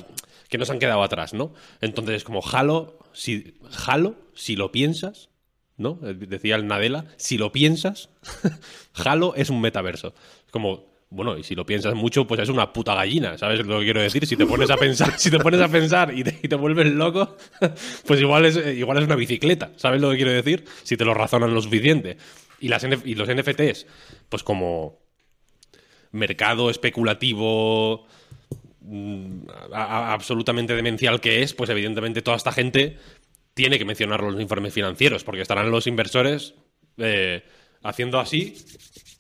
que 0.50 0.58
no 0.58 0.66
se 0.66 0.74
han 0.74 0.80
quedado 0.80 1.02
atrás, 1.04 1.34
¿no? 1.34 1.54
Entonces, 1.80 2.24
como 2.26 2.42
Halo, 2.46 3.00
si, 3.14 3.56
Halo, 3.88 4.16
si 4.34 4.56
lo 4.58 4.72
piensas, 4.72 5.30
¿no? 5.78 6.00
Eh, 6.04 6.14
Decía 6.14 6.56
el 6.58 6.68
Nadella, 6.68 7.06
si 7.18 7.38
lo 7.38 7.52
piensas, 7.54 8.10
Halo 8.94 9.34
es 9.36 9.50
un 9.50 9.62
metaverso. 9.62 10.14
Como, 10.52 10.91
bueno, 11.12 11.38
y 11.38 11.44
si 11.44 11.56
lo 11.56 11.66
piensas 11.66 11.94
mucho, 11.94 12.26
pues 12.26 12.40
es 12.40 12.48
una 12.48 12.72
puta 12.72 12.96
gallina, 12.96 13.38
¿sabes 13.38 13.66
lo 13.66 13.80
que 13.80 13.84
quiero 13.84 14.02
decir? 14.02 14.26
Si 14.26 14.38
te 14.38 14.46
pones 14.46 14.70
a 14.70 14.78
pensar, 14.78 15.20
si 15.20 15.30
te 15.30 15.40
pones 15.40 15.60
a 15.60 15.68
pensar 15.68 16.18
y 16.18 16.24
te, 16.24 16.56
vuelves 16.56 16.88
loco, 16.88 17.36
pues 18.08 18.22
igual 18.22 18.46
es, 18.46 18.56
eh, 18.56 18.76
igual 18.76 18.98
es 18.98 19.04
una 19.04 19.16
bicicleta, 19.16 19.72
¿sabes 19.76 20.02
lo 20.02 20.10
que 20.12 20.16
quiero 20.16 20.32
decir? 20.32 20.64
Si 20.84 20.96
te 20.96 21.04
lo 21.04 21.14
razonan 21.14 21.54
lo 21.54 21.62
suficiente. 21.62 22.16
Y, 22.62 22.70
las 22.70 22.86
y 23.04 23.16
los 23.16 23.28
NFTs, 23.28 23.88
pues 24.30 24.44
como 24.44 25.00
mercado 26.12 26.70
especulativo 26.70 28.08
mm, 28.80 29.48
absolutamente 29.74 30.76
demencial 30.76 31.20
que 31.20 31.44
es, 31.44 31.54
pues 31.54 31.70
evidentemente 31.72 32.22
toda 32.22 32.38
esta 32.38 32.54
gente 32.54 32.98
tiene 33.54 33.78
que 33.78 33.84
mencionarlo 33.84 34.28
en 34.28 34.34
los 34.36 34.42
informes 34.42 34.74
financieros, 34.74 35.26
porque 35.26 35.42
estarán 35.42 35.72
los 35.72 35.88
inversores 35.88 36.54
eh, 36.98 37.44
haciendo 37.84 38.18
así, 38.18 38.56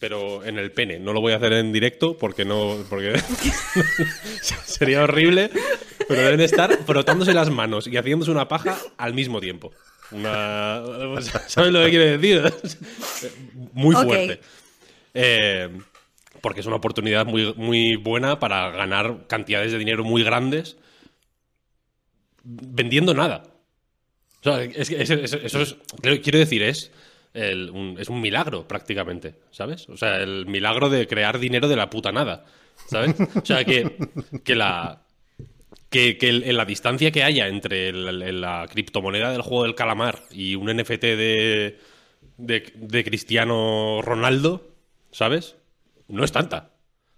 pero 0.01 0.43
en 0.43 0.57
el 0.57 0.71
pene. 0.73 0.99
No 0.99 1.13
lo 1.13 1.21
voy 1.21 1.31
a 1.31 1.37
hacer 1.37 1.53
en 1.53 1.71
directo 1.71 2.17
porque 2.17 2.43
no. 2.43 2.83
porque 2.89 3.13
sería 4.65 5.03
horrible. 5.03 5.49
Pero 6.07 6.21
deben 6.23 6.41
estar 6.41 6.75
frotándose 6.85 7.33
las 7.33 7.49
manos 7.49 7.87
y 7.87 7.95
haciéndose 7.95 8.31
una 8.31 8.47
paja 8.49 8.77
al 8.97 9.13
mismo 9.13 9.39
tiempo. 9.39 9.71
Una, 10.11 10.81
¿Sabes 11.47 11.71
lo 11.71 11.83
que 11.85 11.89
quiere 11.91 12.17
decir? 12.17 12.53
Muy 13.73 13.95
fuerte. 13.95 14.41
Eh, 15.13 15.69
porque 16.41 16.59
es 16.61 16.65
una 16.65 16.77
oportunidad 16.77 17.25
muy, 17.25 17.53
muy 17.55 17.95
buena 17.95 18.39
para 18.39 18.71
ganar 18.71 19.27
cantidades 19.27 19.71
de 19.71 19.77
dinero 19.77 20.03
muy 20.03 20.23
grandes 20.23 20.75
vendiendo 22.43 23.13
nada. 23.13 23.43
O 24.39 24.43
sea, 24.43 24.63
es 24.63 24.89
es- 24.89 25.09
es- 25.11 25.33
eso 25.33 25.61
es. 25.61 25.75
Quiero 26.23 26.39
decir, 26.39 26.63
es. 26.63 26.91
Es 27.33 28.09
un 28.09 28.21
milagro 28.21 28.67
prácticamente, 28.67 29.35
¿sabes? 29.51 29.87
O 29.89 29.97
sea, 29.97 30.17
el 30.17 30.45
milagro 30.45 30.89
de 30.89 31.07
crear 31.07 31.39
dinero 31.39 31.67
de 31.67 31.75
la 31.75 31.89
puta 31.89 32.11
nada, 32.11 32.45
¿sabes? 32.87 33.15
O 33.35 33.45
sea, 33.45 33.63
que, 33.63 33.95
que 34.43 34.55
la. 34.55 35.01
Que, 35.89 36.17
que 36.17 36.31
la 36.31 36.63
distancia 36.63 37.11
que 37.11 37.21
haya 37.23 37.49
entre 37.49 37.91
la 37.91 38.65
criptomoneda 38.71 39.31
del 39.33 39.41
juego 39.41 39.63
del 39.63 39.75
calamar 39.75 40.23
y 40.31 40.55
un 40.55 40.73
NFT 40.73 41.01
de, 41.01 41.79
de, 42.37 42.73
de 42.75 43.03
Cristiano 43.03 44.01
Ronaldo, 44.01 44.69
¿sabes? 45.11 45.57
No 46.07 46.23
es 46.23 46.31
tanta. 46.31 46.71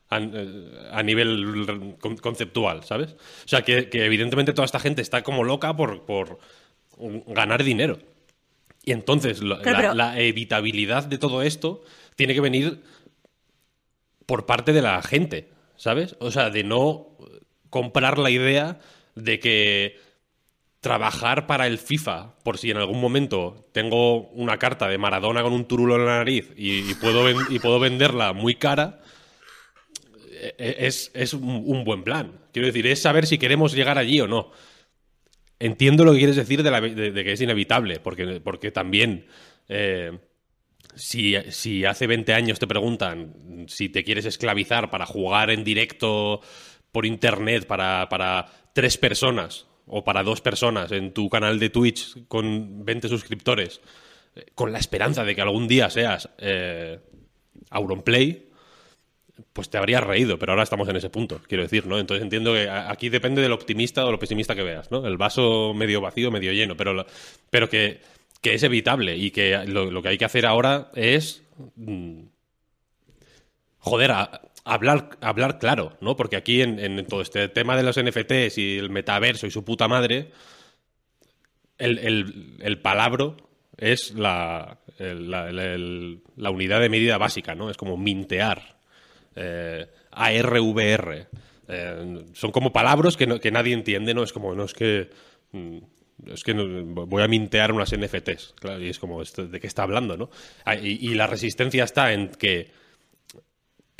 a, 0.09 1.03
nivel 1.03 1.97
con- 1.99 2.17
conceptual, 2.17 2.83
¿sabes? 2.83 3.11
O 3.45 3.47
sea, 3.47 3.61
que, 3.61 3.89
que 3.89 4.05
evidentemente 4.05 4.53
toda 4.53 4.65
esta 4.65 4.79
gente 4.79 5.03
está 5.03 5.21
como 5.21 5.43
loca 5.43 5.75
por, 5.75 6.03
por 6.05 6.39
ganar 7.27 7.63
dinero. 7.63 7.99
Y 8.83 8.91
entonces 8.91 9.39
Claro, 9.39 9.61
la, 9.63 9.77
pero- 9.77 9.93
la 9.93 10.19
evitabilidad 10.19 11.05
de 11.05 11.17
todo 11.17 11.41
esto 11.41 11.83
tiene 12.15 12.33
que 12.33 12.41
venir 12.41 12.81
por 14.25 14.45
parte 14.45 14.73
de 14.73 14.81
la 14.81 15.01
gente, 15.01 15.49
¿sabes? 15.75 16.15
O 16.19 16.31
sea, 16.31 16.49
de 16.49 16.63
no 16.63 17.07
comprar 17.69 18.17
la 18.19 18.29
idea 18.29 18.79
de 19.15 19.39
que 19.39 19.99
trabajar 20.81 21.47
para 21.47 21.65
el 21.67 21.77
FIFA, 21.77 22.35
por 22.43 22.57
si 22.57 22.69
en 22.71 22.77
algún 22.77 22.99
momento 22.99 23.65
tengo 23.71 24.27
una 24.31 24.57
carta 24.59 24.87
de 24.89 24.97
Maradona 24.97 25.41
con 25.41 25.53
un 25.53 25.65
turulo 25.65 25.95
en 25.95 26.05
la 26.05 26.17
nariz 26.17 26.51
y, 26.57 26.89
y 26.91 26.93
puedo, 26.95 27.23
ven- 27.23 27.37
y 27.49 27.59
puedo 27.59 27.79
venderla 27.79 28.33
muy 28.33 28.55
cara, 28.55 28.99
e- 30.41 30.55
e- 30.57 30.87
es, 30.87 31.09
es 31.13 31.33
un 31.33 31.83
buen 31.85 32.03
plan. 32.03 32.33
Quiero 32.51 32.65
decir, 32.67 32.85
es 32.87 33.01
saber 33.01 33.25
si 33.27 33.37
queremos 33.37 33.73
llegar 33.73 33.97
allí 33.97 34.19
o 34.19 34.27
no. 34.27 34.51
Entiendo 35.63 36.03
lo 36.03 36.11
que 36.11 36.17
quieres 36.17 36.35
decir 36.35 36.61
de, 36.61 37.13
que 37.13 37.31
es 37.31 37.39
inevitable, 37.39 38.01
porque, 38.01 38.41
porque 38.43 38.69
también 38.69 39.27
eh, 39.69 40.19
si, 40.93 41.35
si 41.51 41.85
hace 41.85 42.05
20 42.05 42.33
años 42.33 42.59
te 42.59 42.67
preguntan 42.67 43.65
si 43.69 43.87
te 43.87 44.03
quieres 44.03 44.25
esclavizar 44.25 44.89
para 44.89 45.05
jugar 45.05 45.51
en 45.51 45.63
directo 45.63 46.41
por 46.91 47.05
internet 47.05 47.65
para, 47.65 48.09
para 48.09 48.51
tres 48.73 48.97
personas 48.97 49.65
o 49.87 50.03
para 50.03 50.21
dos 50.23 50.41
personas 50.41 50.91
en 50.91 51.13
tu 51.13 51.29
canal 51.29 51.57
de 51.59 51.69
Twitch 51.69 52.27
con 52.27 52.83
20 52.83 53.07
suscriptores, 53.07 53.79
eh, 54.35 54.47
con 54.55 54.73
la 54.73 54.79
esperanza 54.79 55.23
de 55.23 55.33
que 55.33 55.43
algún 55.43 55.69
día 55.69 55.89
seas 55.89 56.27
eh, 56.39 56.99
Auronplay, 57.69 58.49
pues 59.53 59.69
te 59.69 59.77
habrías 59.77 60.03
reído, 60.03 60.37
pero 60.37 60.51
ahora 60.51 60.63
estamos 60.63 60.87
en 60.89 60.95
ese 60.95 61.09
punto, 61.09 61.41
quiero 61.47 61.63
decir, 61.63 61.87
¿no? 61.87 61.99
Entonces 61.99 62.23
entiendo 62.23 62.53
que 62.53 62.69
aquí 62.69 63.09
depende 63.09 63.41
del 63.41 63.51
optimista 63.51 64.05
o 64.05 64.11
lo 64.11 64.19
pesimista 64.19 64.55
que 64.55 64.63
veas, 64.63 64.91
¿no? 64.91 65.05
El 65.07 65.17
vaso 65.17 65.73
medio 65.73 66.01
vacío, 66.01 66.29
medio 66.31 66.51
lleno, 66.51 66.77
pero, 66.77 67.05
pero 67.49 67.69
que, 67.69 68.01
que 68.41 68.53
es 68.53 68.63
evitable 68.63 69.17
y 69.17 69.31
que 69.31 69.65
lo, 69.65 70.01
que 70.01 70.09
hay 70.09 70.17
que 70.17 70.25
hacer 70.25 70.45
ahora 70.45 70.91
es... 70.95 71.43
mm, 71.75 72.21
joder, 73.79 74.11
hablar, 74.63 75.17
hablar 75.21 75.59
claro, 75.59 75.97
¿no? 75.99 76.15
Porque 76.15 76.35
aquí 76.35 76.61
en, 76.61 77.05
todo 77.07 77.21
este 77.21 77.49
tema 77.49 77.75
de 77.75 77.83
los 77.83 78.01
NFTs 78.01 78.57
y 78.57 78.77
el 78.77 78.89
metaverso 78.89 79.47
y 79.47 79.51
su 79.51 79.65
puta 79.65 79.87
madre, 79.87 80.31
el, 81.77 81.97
el, 81.99 82.57
el 82.61 82.79
palabro 82.79 83.37
es 83.77 84.13
la, 84.13 84.77
la 84.99 86.49
unidad 86.51 86.79
de 86.79 86.89
medida 86.89 87.17
básica, 87.17 87.55
¿no? 87.55 87.69
Es 87.69 87.77
como 87.77 87.97
mintear, 87.97 88.72
eh, 89.35 89.87
ARVR. 90.11 91.27
eh, 91.67 92.25
son 92.33 92.51
como 92.51 92.71
palabras 92.73 93.17
que, 93.17 93.27
no- 93.27 93.39
que 93.39 93.51
nadie 93.51 93.73
entiende, 93.73 94.13
¿no? 94.13 94.23
Es 94.23 94.33
como, 94.33 94.53
no, 94.55 94.63
es 94.65 94.73
que... 94.73 95.09
mm, 95.51 95.77
Es 96.31 96.43
que 96.43 96.53
voy 96.53 97.23
a 97.23 97.27
mintear 97.27 97.71
unas 97.71 97.91
NFTs, 97.91 98.53
claro, 98.59 98.79
y 98.81 98.89
es 98.89 98.99
como, 98.99 99.21
¿de 99.23 99.59
qué 99.59 99.67
está 99.67 99.83
hablando, 99.83 100.15
no? 100.15 100.29
Ah, 100.63 100.75
Y, 100.75 100.97
y 101.01 101.15
la 101.15 101.27
resistencia 101.27 101.83
está 101.83 102.13
en 102.13 102.29
que 102.29 102.71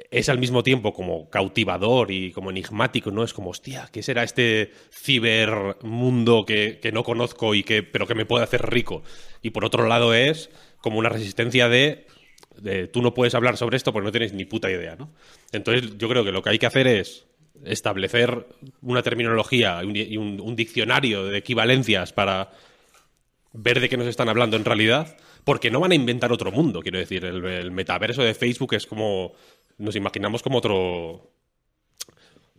es 0.10 0.30
al 0.30 0.40
mismo 0.40 0.64
tiempo 0.64 0.94
como 0.94 1.30
cautivador 1.30 2.12
y 2.12 2.32
como 2.32 2.50
enigmático, 2.50 3.12
¿no? 3.12 3.24
Es 3.24 3.34
como, 3.34 3.50
hostia, 3.52 3.90
¿qué 3.92 4.02
será 4.04 4.24
este 4.24 4.72
cibermundo 4.92 6.46
que, 6.46 6.80
que 6.82 6.92
no 6.92 7.04
conozco 7.04 7.54
y 7.56 7.64
que, 7.64 7.84
pero 7.84 8.08
que 8.08 8.16
me 8.16 8.26
puede 8.26 8.44
hacer 8.44 8.70
rico? 8.70 9.04
Y 9.42 9.52
por 9.52 9.66
otro 9.66 9.88
lado 9.88 10.14
es 10.14 10.50
como 10.82 11.00
una 11.00 11.10
resistencia 11.10 11.70
de, 11.70 12.06
tú 12.92 13.02
no 13.02 13.14
puedes 13.14 13.36
hablar 13.36 13.58
sobre 13.58 13.78
esto 13.78 13.92
porque 13.92 14.06
no 14.06 14.12
tienes 14.12 14.34
ni 14.34 14.46
puta 14.46 14.70
idea, 14.70 14.96
¿no? 14.96 15.10
Entonces 15.52 15.98
yo 15.98 16.08
creo 16.10 16.24
que 16.24 16.32
lo 16.32 16.42
que 16.42 16.50
hay 16.50 16.60
que 16.60 16.66
hacer 16.66 16.88
es 16.88 17.26
establecer 17.66 18.48
una 18.82 19.04
terminología 19.04 19.82
y 19.84 20.18
un, 20.18 20.56
diccionario 20.56 21.26
de 21.26 21.38
equivalencias 21.38 22.14
para 22.14 22.52
ver 23.54 23.80
de 23.80 23.90
qué 23.90 23.98
nos 23.98 24.08
están 24.08 24.30
hablando 24.30 24.58
en 24.58 24.66
realidad, 24.66 25.16
porque 25.44 25.72
no 25.72 25.80
van 25.80 25.92
a 25.92 25.96
inventar 25.96 26.32
otro 26.32 26.52
mundo, 26.52 26.82
quiero 26.82 26.98
decir, 26.98 27.24
el, 27.26 27.46
el 27.46 27.72
metaverso 27.72 28.24
de 28.24 28.34
Facebook 28.34 28.74
es 28.74 28.88
como, 28.88 29.34
nos 29.78 29.96
imaginamos 29.96 30.42
como 30.42 30.58
otro, 30.58 31.32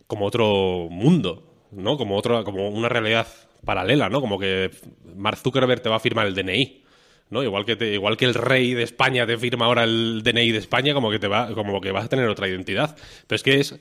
como 0.07 0.25
otro 0.25 0.87
mundo, 0.89 1.67
¿no? 1.71 1.97
Como 1.97 2.17
otra, 2.17 2.43
como 2.43 2.69
una 2.69 2.89
realidad 2.89 3.27
paralela, 3.65 4.09
¿no? 4.09 4.21
Como 4.21 4.39
que 4.39 4.71
Mark 5.15 5.37
Zuckerberg 5.37 5.81
te 5.81 5.89
va 5.89 5.97
a 5.97 5.99
firmar 5.99 6.27
el 6.27 6.35
DNI, 6.35 6.84
¿no? 7.29 7.43
Igual 7.43 7.65
que 7.65 7.75
te- 7.75 7.93
igual 7.93 8.17
que 8.17 8.25
el 8.25 8.33
rey 8.33 8.73
de 8.73 8.83
España 8.83 9.25
te 9.25 9.37
firma 9.37 9.65
ahora 9.65 9.83
el 9.83 10.21
DNI 10.23 10.51
de 10.51 10.57
España, 10.59 10.93
como 10.93 11.09
que 11.11 11.19
te 11.19 11.27
va, 11.27 11.53
como 11.53 11.81
que 11.81 11.91
vas 11.91 12.05
a 12.05 12.09
tener 12.09 12.27
otra 12.29 12.47
identidad. 12.47 12.95
Pero 13.27 13.35
es 13.35 13.43
que 13.43 13.59
es 13.59 13.75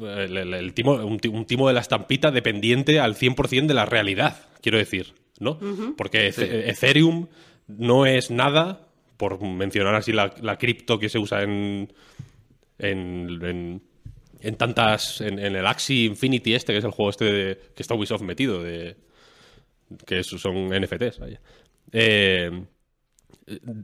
el, 0.00 0.36
el- 0.36 0.54
el 0.54 0.72
timo, 0.74 0.92
un, 0.94 1.18
ti- 1.18 1.28
un 1.28 1.44
timo 1.44 1.68
de 1.68 1.74
la 1.74 1.80
estampita 1.80 2.30
dependiente 2.30 3.00
al 3.00 3.14
100% 3.16 3.66
de 3.66 3.74
la 3.74 3.84
realidad, 3.86 4.40
quiero 4.62 4.78
decir, 4.78 5.12
¿no? 5.38 5.58
Porque 5.96 6.28
Eth- 6.28 6.38
Ethereum 6.70 7.26
no 7.68 8.06
es 8.06 8.30
nada, 8.30 8.86
por 9.16 9.42
mencionar 9.42 9.94
así 9.94 10.12
la, 10.12 10.34
la 10.40 10.56
cripto 10.56 10.98
que 10.98 11.10
se 11.10 11.18
usa 11.18 11.42
en, 11.42 11.92
en, 12.78 13.38
en, 13.44 13.82
en 14.40 14.54
tantas, 14.56 15.20
en, 15.20 15.38
en 15.38 15.54
el 15.56 15.66
Axie 15.66 16.04
Infinity 16.06 16.54
este, 16.54 16.72
que 16.72 16.78
es 16.78 16.84
el 16.84 16.90
juego 16.90 17.10
este 17.10 17.24
de- 17.26 17.58
que 17.76 17.82
está 17.82 17.94
Ubisoft 17.94 18.22
metido, 18.22 18.62
de, 18.62 18.96
que 20.06 20.22
son 20.24 20.68
NFTs, 20.74 21.18
vaya. 21.18 21.40
Eh, 21.92 22.64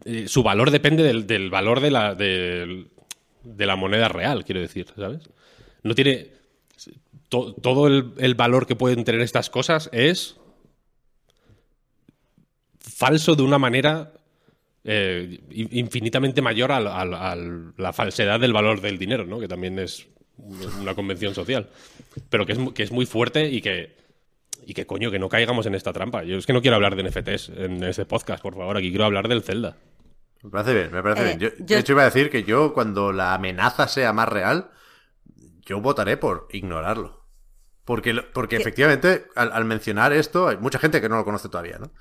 eh, 0.04 0.28
su 0.28 0.42
valor 0.42 0.70
depende 0.70 1.02
del, 1.02 1.50
valor 1.50 1.80
de 1.80 1.90
la, 1.90 3.76
moneda 3.76 4.08
real, 4.08 4.44
quiero 4.44 4.60
decir, 4.60 4.86
¿sabes? 4.96 5.28
No 5.82 5.94
tiene. 5.94 6.28
to- 7.28 7.54
todo 7.54 7.88
el, 7.88 8.34
valor 8.34 8.66
que 8.66 8.76
pueden 8.76 9.04
tener 9.04 9.20
estas 9.20 9.50
cosas 9.50 9.88
es 9.92 10.36
falso 12.78 13.34
de 13.34 13.42
una 13.42 13.58
manera 13.58 14.12
eh, 14.84 15.40
in- 15.50 15.68
infinitamente 15.72 16.42
mayor 16.42 16.70
a, 16.70 16.80
la- 16.80 17.92
falsedad 17.92 18.38
del 18.38 18.52
valor 18.52 18.80
del 18.80 18.98
dinero, 18.98 19.26
¿no? 19.26 19.40
Que 19.40 19.48
también 19.48 19.78
es 19.78 20.06
una 20.80 20.94
convención 20.94 21.34
social. 21.34 21.68
Pero 22.30 22.46
que 22.46 22.82
es 22.82 22.92
muy 22.92 23.06
fuerte 23.06 23.48
y 23.50 23.60
que. 23.60 24.05
Y 24.68 24.74
que 24.74 24.84
coño, 24.84 25.12
que 25.12 25.18
no 25.20 25.28
caigamos 25.28 25.64
en 25.66 25.76
esta 25.76 25.92
trampa. 25.92 26.24
Yo 26.24 26.36
es 26.36 26.44
que 26.44 26.52
no 26.52 26.60
quiero 26.60 26.74
hablar 26.74 26.96
de 26.96 27.04
NFTs 27.04 27.50
en 27.50 27.84
este 27.84 28.04
podcast, 28.04 28.42
por 28.42 28.54
favor. 28.56 28.76
Aquí 28.76 28.90
quiero 28.90 29.04
hablar 29.04 29.28
del 29.28 29.42
Zelda. 29.42 29.76
Me 30.42 30.50
parece 30.50 30.74
bien, 30.74 30.90
me 30.92 31.02
parece 31.02 31.22
Eh, 31.22 31.36
bien. 31.36 31.38
Yo, 31.38 31.48
yo- 31.58 31.64
De 31.76 31.78
hecho, 31.78 31.92
iba 31.92 32.02
a 32.02 32.06
decir 32.06 32.30
que 32.30 32.42
yo, 32.42 32.74
cuando 32.74 33.12
la 33.12 33.32
amenaza 33.34 33.86
sea 33.86 34.12
más 34.12 34.28
real, 34.28 34.70
yo 35.62 35.80
votaré 35.80 36.16
por 36.16 36.48
ignorarlo. 36.50 37.24
Porque, 37.84 38.12
porque 38.34 38.56
¿Qué? 38.56 38.62
efectivamente, 38.62 39.26
al, 39.36 39.52
al 39.52 39.64
mencionar 39.64 40.12
esto, 40.12 40.48
hay 40.48 40.56
mucha 40.56 40.80
gente 40.80 41.00
que 41.00 41.08
no 41.08 41.16
lo 41.16 41.24
conoce 41.24 41.48
todavía, 41.48 41.78
¿no? 41.78 41.92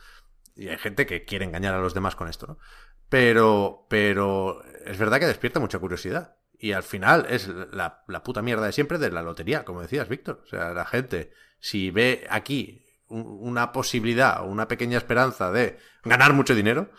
Y 0.56 0.70
hay 0.70 0.78
gente 0.80 1.06
que 1.06 1.24
quiere 1.24 1.46
engañar 1.46 1.76
a 1.76 1.80
los 1.80 1.94
demás 1.94 2.16
con 2.16 2.28
esto, 2.28 2.48
¿no? 2.48 2.58
Pero, 3.10 3.86
pero 3.90 4.64
es 4.86 4.98
verdad 4.98 5.20
que 5.20 5.28
despierta 5.28 5.60
mucha 5.60 5.78
curiosidad. 5.78 6.36
Y 6.58 6.72
al 6.72 6.82
final 6.84 7.28
es 7.30 7.48
la, 7.48 8.04
la 8.08 8.24
puta 8.24 8.42
mierda 8.42 8.66
de 8.66 8.72
siempre 8.72 8.98
de 8.98 9.12
la 9.12 9.22
lotería, 9.22 9.64
como 9.66 9.82
decías, 9.82 10.10
Víctor. 10.10 10.42
O 10.44 10.48
sea, 10.48 10.74
la 10.74 10.86
gente, 10.86 11.32
si 11.66 11.90
ve 11.90 12.28
aquí 12.30 12.86
un- 13.08 13.26
una 13.42 13.72
posibilidad 13.72 14.42
o 14.42 14.46
una 14.46 14.68
pequeña 14.68 15.00
esperanza 15.00 15.52
de 15.52 15.80
ganar 16.04 16.34
mucho 16.34 16.54
dinero, 16.54 16.92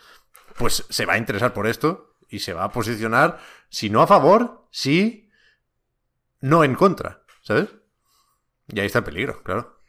pues 0.57 0.85
se 0.89 1.05
va 1.05 1.13
a 1.13 1.17
interesar 1.17 1.53
por 1.53 1.67
esto 1.67 2.15
y 2.27 2.39
se 2.39 2.51
va 2.51 2.65
a 2.65 2.71
posicionar, 2.71 3.39
si 3.69 3.89
no 3.89 4.01
a 4.01 4.07
favor, 4.07 4.67
sí, 4.69 5.29
no 6.41 6.65
en 6.65 6.75
contra, 6.75 7.21
¿sabes? 7.43 7.69
Y 8.67 8.77
ahí 8.81 8.87
está 8.87 8.99
el 8.99 9.05
peligro, 9.05 9.41
claro. 9.41 9.79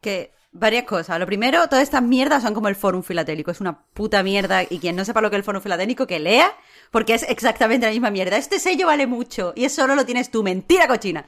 Que 0.00 0.32
varias 0.52 0.84
cosas. 0.84 1.18
Lo 1.18 1.26
primero, 1.26 1.66
todas 1.68 1.82
estas 1.82 2.02
mierdas 2.02 2.44
son 2.44 2.54
como 2.54 2.68
el 2.68 2.76
Fórum 2.76 3.02
Filatélico. 3.02 3.50
Es 3.50 3.60
una 3.60 3.84
puta 3.92 4.22
mierda. 4.22 4.62
Y 4.62 4.78
quien 4.78 4.94
no 4.94 5.04
sepa 5.04 5.20
lo 5.20 5.28
que 5.30 5.36
es 5.36 5.40
el 5.40 5.44
Fórum 5.44 5.60
Filatélico, 5.60 6.06
que 6.06 6.20
lea, 6.20 6.54
porque 6.92 7.14
es 7.14 7.24
exactamente 7.24 7.86
la 7.86 7.92
misma 7.92 8.10
mierda. 8.10 8.36
Este 8.36 8.60
sello 8.60 8.86
vale 8.86 9.08
mucho 9.08 9.52
y 9.56 9.64
eso 9.64 9.82
solo 9.82 9.96
lo 9.96 10.06
tienes 10.06 10.30
tú. 10.30 10.44
Mentira, 10.44 10.86
cochina. 10.86 11.26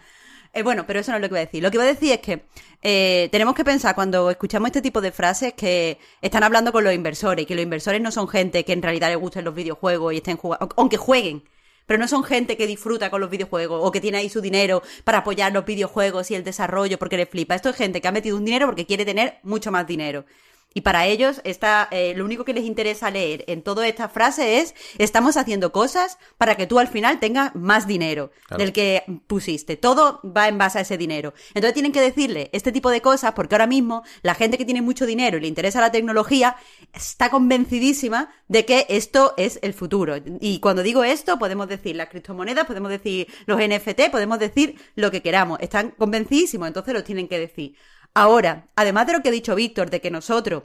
Eh, 0.52 0.62
bueno, 0.62 0.86
pero 0.86 1.00
eso 1.00 1.10
no 1.10 1.18
es 1.18 1.22
lo 1.22 1.28
que 1.28 1.32
iba 1.34 1.40
a 1.40 1.44
decir. 1.44 1.62
Lo 1.62 1.70
que 1.70 1.76
iba 1.76 1.84
a 1.84 1.88
decir 1.88 2.12
es 2.12 2.20
que 2.20 2.44
eh, 2.82 3.28
tenemos 3.30 3.54
que 3.54 3.64
pensar 3.64 3.94
cuando 3.94 4.30
escuchamos 4.30 4.68
este 4.68 4.82
tipo 4.82 5.00
de 5.00 5.12
frases 5.12 5.52
que 5.54 5.98
están 6.22 6.42
hablando 6.42 6.72
con 6.72 6.84
los 6.84 6.94
inversores 6.94 7.42
y 7.42 7.46
que 7.46 7.54
los 7.54 7.62
inversores 7.62 8.00
no 8.00 8.10
son 8.10 8.28
gente 8.28 8.64
que 8.64 8.72
en 8.72 8.82
realidad 8.82 9.08
les 9.08 9.18
gusten 9.18 9.44
los 9.44 9.54
videojuegos 9.54 10.12
y 10.14 10.18
estén 10.18 10.36
jugando, 10.36 10.68
aunque 10.76 10.96
jueguen, 10.96 11.42
pero 11.86 11.98
no 11.98 12.06
son 12.06 12.22
gente 12.22 12.56
que 12.56 12.66
disfruta 12.66 13.10
con 13.10 13.20
los 13.20 13.30
videojuegos 13.30 13.80
o 13.82 13.90
que 13.90 14.00
tiene 14.00 14.18
ahí 14.18 14.28
su 14.28 14.40
dinero 14.40 14.82
para 15.04 15.18
apoyar 15.18 15.52
los 15.52 15.64
videojuegos 15.64 16.30
y 16.30 16.34
el 16.34 16.44
desarrollo 16.44 16.98
porque 16.98 17.16
le 17.16 17.26
flipa. 17.26 17.54
Esto 17.54 17.70
es 17.70 17.76
gente 17.76 18.00
que 18.00 18.08
ha 18.08 18.12
metido 18.12 18.36
un 18.36 18.44
dinero 18.44 18.66
porque 18.66 18.86
quiere 18.86 19.04
tener 19.04 19.38
mucho 19.42 19.72
más 19.72 19.86
dinero. 19.86 20.24
Y 20.74 20.82
para 20.82 21.06
ellos, 21.06 21.40
está, 21.44 21.88
eh, 21.90 22.12
lo 22.14 22.24
único 22.24 22.44
que 22.44 22.52
les 22.52 22.64
interesa 22.64 23.10
leer 23.10 23.44
en 23.48 23.62
toda 23.62 23.88
esta 23.88 24.08
frase 24.08 24.60
es, 24.60 24.74
estamos 24.98 25.36
haciendo 25.36 25.72
cosas 25.72 26.18
para 26.36 26.56
que 26.56 26.66
tú 26.66 26.78
al 26.78 26.88
final 26.88 27.18
tengas 27.20 27.54
más 27.54 27.86
dinero 27.86 28.30
Claro. 28.46 28.62
del 28.62 28.72
que 28.72 29.02
pusiste. 29.26 29.76
Todo 29.76 30.20
va 30.24 30.46
en 30.46 30.58
base 30.58 30.78
a 30.78 30.82
ese 30.82 30.98
dinero. 30.98 31.32
Entonces 31.48 31.72
tienen 31.72 31.90
que 31.92 32.00
decirle 32.00 32.50
este 32.52 32.70
tipo 32.70 32.90
de 32.90 33.00
cosas 33.00 33.32
porque 33.32 33.54
ahora 33.54 33.66
mismo 33.66 34.02
la 34.22 34.34
gente 34.34 34.58
que 34.58 34.64
tiene 34.64 34.82
mucho 34.82 35.06
dinero 35.06 35.38
y 35.38 35.40
le 35.40 35.48
interesa 35.48 35.80
la 35.80 35.90
tecnología 35.90 36.56
está 36.92 37.30
convencidísima 37.30 38.30
de 38.48 38.64
que 38.64 38.86
esto 38.88 39.34
es 39.36 39.58
el 39.62 39.72
futuro. 39.74 40.16
Y 40.40 40.60
cuando 40.60 40.82
digo 40.82 41.02
esto, 41.02 41.38
podemos 41.38 41.68
decir 41.68 41.96
las 41.96 42.08
criptomonedas, 42.08 42.66
podemos 42.66 42.90
decir 42.90 43.26
los 43.46 43.58
NFT, 43.58 44.10
podemos 44.10 44.38
decir 44.38 44.76
lo 44.94 45.10
que 45.10 45.22
queramos. 45.22 45.58
Están 45.60 45.90
convencidísimos, 45.92 46.68
entonces 46.68 46.94
lo 46.94 47.02
tienen 47.04 47.26
que 47.26 47.38
decir. 47.38 47.74
Ahora, 48.18 48.66
además 48.74 49.06
de 49.06 49.12
lo 49.12 49.22
que 49.22 49.28
ha 49.28 49.30
dicho 49.30 49.54
Víctor, 49.54 49.90
de 49.90 50.00
que 50.00 50.10
nosotros 50.10 50.64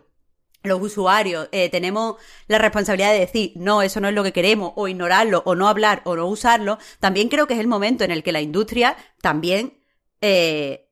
los 0.64 0.82
usuarios 0.82 1.50
eh, 1.52 1.70
tenemos 1.70 2.16
la 2.48 2.58
responsabilidad 2.58 3.14
de 3.14 3.20
decir, 3.20 3.52
no, 3.56 3.84
eso 3.84 4.00
no 4.00 4.08
es 4.08 4.16
lo 4.16 4.24
que 4.24 4.34
queremos, 4.34 4.74
o 4.76 4.88
ignorarlo, 4.88 5.44
o 5.46 5.54
no 5.54 5.68
hablar, 5.68 6.02
o 6.06 6.16
no 6.16 6.26
usarlo, 6.26 6.80
también 7.00 7.30
creo 7.30 7.46
que 7.46 7.54
es 7.54 7.60
el 7.60 7.68
momento 7.68 8.04
en 8.04 8.10
el 8.10 8.24
que 8.24 8.32
la 8.32 8.42
industria 8.42 8.98
también 9.22 9.78
eh, 10.20 10.90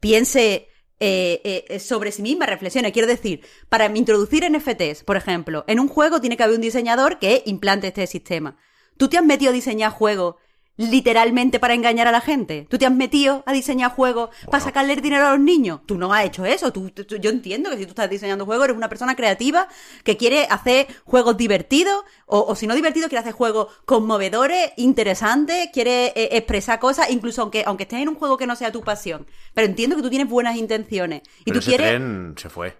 piense 0.00 0.68
eh, 0.98 1.78
sobre 1.78 2.10
sí 2.10 2.22
misma, 2.22 2.46
reflexione. 2.46 2.90
Quiero 2.90 3.06
decir, 3.06 3.44
para 3.68 3.94
introducir 3.94 4.50
NFTs, 4.50 5.04
por 5.04 5.18
ejemplo, 5.18 5.64
en 5.66 5.78
un 5.78 5.88
juego 5.88 6.22
tiene 6.22 6.38
que 6.38 6.44
haber 6.44 6.56
un 6.56 6.62
diseñador 6.62 7.18
que 7.18 7.42
implante 7.44 7.88
este 7.88 8.06
sistema. 8.06 8.56
¿Tú 8.96 9.10
te 9.10 9.18
has 9.18 9.24
metido 9.26 9.50
a 9.50 9.54
diseñar 9.54 9.92
juegos 9.92 10.36
literalmente 10.78 11.58
para 11.60 11.74
engañar 11.74 12.06
a 12.08 12.12
la 12.12 12.20
gente? 12.22 12.66
¿Tú 12.70 12.78
te 12.78 12.86
has 12.86 12.92
metido 12.92 13.42
a 13.46 13.52
diseñar 13.52 13.90
juegos 13.90 14.30
para 14.50 14.62
sacarle 14.64 14.94
el 14.94 15.02
dinero 15.02 15.26
a 15.26 15.32
los 15.32 15.40
niños? 15.40 15.80
Tú 15.84 15.98
no 15.98 16.14
has 16.14 16.24
hecho 16.24 16.46
eso. 16.46 16.72
Tú, 16.72 16.90
tú- 16.90 17.16
yo 17.16 17.28
entiendo 17.30 17.68
que 17.68 17.76
si 17.76 17.84
tú 17.84 17.90
estás 17.90 18.08
diseñando 18.08 18.46
juegos 18.46 18.64
eres 18.64 18.76
una 18.76 18.88
persona 18.88 19.14
creativa 19.16 19.68
que 20.04 20.16
quiere 20.16 20.46
hacer 20.48 20.86
juegos 21.04 21.36
divertidos 21.36 22.04
o, 22.26 22.40
o 22.48 22.54
si 22.54 22.66
no 22.66 22.74
divertidos, 22.74 23.08
quiere 23.08 23.20
hacer 23.20 23.32
juegos 23.34 23.66
conmovedores, 23.84 24.70
interesantes, 24.76 25.68
quiere 25.72 26.06
eh, 26.14 26.28
expresar 26.32 26.78
cosas, 26.78 27.10
incluso 27.10 27.42
aunque, 27.42 27.64
aunque 27.66 27.82
estés 27.82 28.00
en 28.00 28.08
un 28.08 28.14
juego 28.14 28.36
que 28.36 28.46
no 28.46 28.56
sea 28.56 28.72
tu 28.72 28.82
pasión. 28.82 29.26
Pero 29.54 29.66
entiendo 29.66 29.96
que 29.96 30.02
tú 30.02 30.10
tienes 30.10 30.28
buenas 30.28 30.56
intenciones 30.56 31.22
y 31.40 31.44
Pero 31.44 31.54
tú 31.54 31.58
ese 31.58 31.70
quieres... 31.70 31.88
tren 31.88 32.34
se 32.38 32.48
fue. 32.48 32.76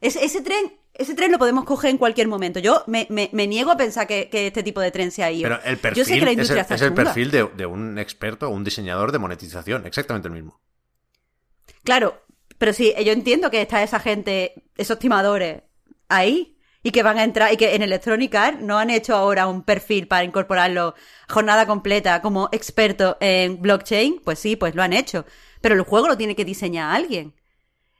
Ese, 0.00 0.24
ese 0.24 0.42
tren... 0.42 0.72
Ese 0.98 1.14
tren 1.14 1.30
lo 1.32 1.38
podemos 1.38 1.64
coger 1.64 1.90
en 1.90 1.98
cualquier 1.98 2.28
momento. 2.28 2.58
Yo 2.58 2.82
me, 2.86 3.06
me- 3.10 3.30
me 3.32 3.46
niego 3.46 3.70
a 3.70 3.76
pensar 3.76 4.06
que, 4.06 4.28
que 4.30 4.46
este 4.48 4.62
tipo 4.62 4.80
de 4.80 4.90
tren 4.90 5.10
se 5.10 5.22
ha 5.22 5.30
ido. 5.30 5.48
Pero 5.48 5.62
el 5.64 5.76
perfil 5.78 5.98
Yo 5.98 6.04
sé 6.04 6.18
que 6.18 6.24
la 6.24 6.24
es 6.24 6.26
el, 6.28 6.32
industria 6.32 6.62
es 6.62 6.82
el 6.82 6.94
perfil 6.94 7.30
de, 7.30 7.48
de 7.56 7.66
un 7.66 7.98
experto 7.98 8.48
o 8.48 8.50
un 8.50 8.64
diseñador 8.64 9.12
de 9.12 9.18
monetización, 9.18 9.86
exactamente 9.86 10.28
el 10.28 10.34
mismo. 10.34 10.60
Claro, 11.84 12.22
pero 12.58 12.72
sí, 12.72 12.94
yo 13.04 13.12
entiendo 13.12 13.50
que 13.50 13.62
está 13.62 13.82
esa 13.82 14.00
gente, 14.00 14.64
esos 14.76 14.98
timadores 14.98 15.62
ahí 16.08 16.56
y 16.82 16.90
que 16.92 17.02
van 17.02 17.18
a 17.18 17.24
entrar 17.24 17.52
y 17.52 17.56
que 17.56 17.74
en 17.74 17.82
Electronic 17.82 18.34
Arts 18.34 18.60
no 18.60 18.78
han 18.78 18.90
hecho 18.90 19.14
ahora 19.14 19.46
un 19.46 19.62
perfil 19.62 20.06
para 20.08 20.24
incorporarlo 20.24 20.94
jornada 21.28 21.66
completa 21.66 22.22
como 22.22 22.48
experto 22.52 23.16
en 23.20 23.60
blockchain, 23.60 24.20
pues 24.24 24.38
sí, 24.38 24.56
pues 24.56 24.74
lo 24.74 24.82
han 24.82 24.92
hecho, 24.92 25.24
pero 25.60 25.74
el 25.74 25.82
juego 25.82 26.08
lo 26.08 26.16
tiene 26.16 26.36
que 26.36 26.44
diseñar 26.44 26.94
alguien. 26.94 27.34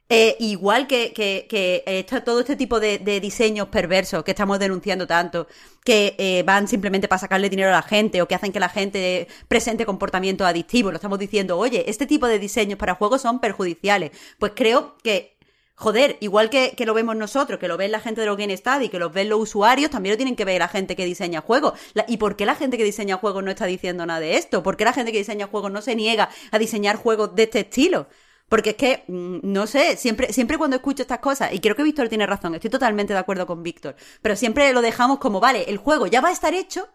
Eh, 0.09 0.37
igual 0.39 0.87
que, 0.87 1.11
que, 1.11 1.47
que 1.49 2.05
todo 2.21 2.39
este 2.39 2.55
tipo 2.55 2.79
de, 2.79 2.97
diseños 3.19 3.67
perversos 3.67 4.23
que 4.23 4.31
estamos 4.31 4.57
denunciando 4.57 5.05
tanto, 5.05 5.47
que 5.83 6.15
eh, 6.17 6.43
van 6.43 6.67
simplemente 6.67 7.09
para 7.09 7.19
sacarle 7.19 7.49
dinero 7.49 7.69
a 7.69 7.73
la 7.73 7.81
gente 7.81 8.21
o 8.21 8.27
que 8.27 8.35
hacen 8.35 8.53
que 8.53 8.59
la 8.59 8.69
gente 8.69 9.27
presente 9.49 9.85
comportamientos 9.85 10.47
adictivos, 10.47 10.93
lo 10.93 10.97
estamos 10.97 11.19
diciendo, 11.19 11.57
oye, 11.57 11.89
este 11.89 12.05
tipo 12.05 12.27
de 12.27 12.39
diseños 12.39 12.79
para 12.79 12.95
juegos 12.95 13.21
son 13.21 13.39
perjudiciales. 13.41 14.11
Pues 14.39 14.53
creo 14.55 14.95
que, 15.03 15.37
joder, 15.75 16.15
igual 16.21 16.49
que, 16.49 16.73
lo 16.85 16.93
vemos 16.93 17.17
nosotros, 17.17 17.59
que 17.59 17.67
lo 17.67 17.75
ven 17.75 17.91
la 17.91 17.99
gente 17.99 18.21
de 18.21 18.27
los 18.27 18.37
Game 18.37 18.55
Studies, 18.55 18.89
que 18.89 18.99
los 18.99 19.11
ven 19.11 19.27
los 19.27 19.41
usuarios, 19.41 19.91
también 19.91 20.13
lo 20.13 20.17
tienen 20.17 20.37
que 20.37 20.45
ver 20.45 20.59
la 20.59 20.69
gente 20.69 20.95
que 20.95 21.03
diseña 21.03 21.41
juegos. 21.41 21.73
¿Y 22.07 22.15
por 22.15 22.37
qué 22.37 22.45
la 22.45 22.55
gente 22.55 22.77
que 22.77 22.85
diseña 22.85 23.17
juegos 23.17 23.43
no 23.43 23.51
está 23.51 23.65
diciendo 23.65 24.05
nada 24.05 24.21
de 24.21 24.37
esto? 24.37 24.63
¿Por 24.63 24.77
qué 24.77 24.85
la 24.85 24.93
gente 24.93 25.11
que 25.11 25.17
diseña 25.17 25.47
juegos 25.47 25.69
no 25.71 25.81
se 25.81 25.95
niega 25.95 26.29
a 26.51 26.59
diseñar 26.59 26.95
juegos 26.95 27.35
de 27.35 27.43
este 27.43 27.59
estilo? 27.61 28.07
Porque 28.49 28.71
es 28.71 28.75
que, 28.75 29.03
mm, 29.07 29.39
no 29.43 29.67
sé, 29.67 29.97
siempre, 29.97 30.31
siempre 30.31 30.57
cuando 30.57 30.77
escucho 30.77 31.01
estas 31.01 31.19
cosas, 31.19 31.53
y 31.53 31.59
creo 31.59 31.75
que 31.75 31.83
Víctor 31.83 32.07
tiene 32.09 32.25
razón, 32.25 32.55
estoy 32.55 32.69
totalmente 32.69 33.13
de 33.13 33.19
acuerdo 33.19 33.45
con 33.45 33.63
Víctor, 33.63 33.95
pero 34.21 34.35
siempre 34.35 34.71
lo 34.73 34.81
dejamos 34.81 35.19
como, 35.19 35.39
vale, 35.39 35.69
el 35.69 35.77
juego 35.77 36.07
ya 36.07 36.21
va 36.21 36.29
a 36.29 36.31
estar 36.31 36.53
hecho, 36.53 36.87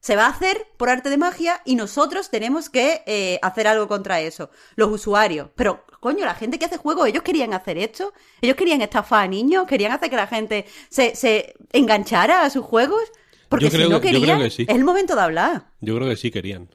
se 0.00 0.16
va 0.16 0.26
a 0.26 0.30
hacer 0.30 0.68
por 0.76 0.88
arte 0.88 1.10
de 1.10 1.16
magia 1.16 1.60
y 1.64 1.74
nosotros 1.74 2.30
tenemos 2.30 2.70
que 2.70 3.02
eh, 3.06 3.38
hacer 3.42 3.66
algo 3.66 3.88
contra 3.88 4.20
eso, 4.20 4.50
los 4.76 4.90
usuarios. 4.90 5.48
Pero, 5.56 5.84
coño, 6.00 6.24
la 6.24 6.34
gente 6.34 6.58
que 6.58 6.66
hace 6.66 6.76
juegos, 6.76 7.08
ellos 7.08 7.22
querían 7.22 7.52
hacer 7.52 7.76
esto, 7.76 8.12
ellos 8.40 8.56
querían 8.56 8.80
estafar 8.82 9.24
a 9.24 9.28
niños, 9.28 9.66
querían 9.66 9.92
hacer 9.92 10.08
que 10.08 10.16
la 10.16 10.28
gente 10.28 10.66
se, 10.88 11.16
se 11.16 11.54
enganchara 11.72 12.42
a 12.44 12.50
sus 12.50 12.64
juegos, 12.64 13.02
porque 13.48 13.66
Yo 13.66 13.70
creo 13.70 13.86
si 13.86 13.90
no 13.90 13.96
yo 13.96 14.00
querían, 14.00 14.38
creo 14.38 14.38
que 14.38 14.50
sí. 14.50 14.62
es 14.68 14.74
el 14.74 14.84
momento 14.84 15.14
de 15.14 15.22
hablar. 15.22 15.66
Yo 15.80 15.96
creo 15.96 16.08
que 16.08 16.16
sí 16.16 16.30
querían. 16.30 16.68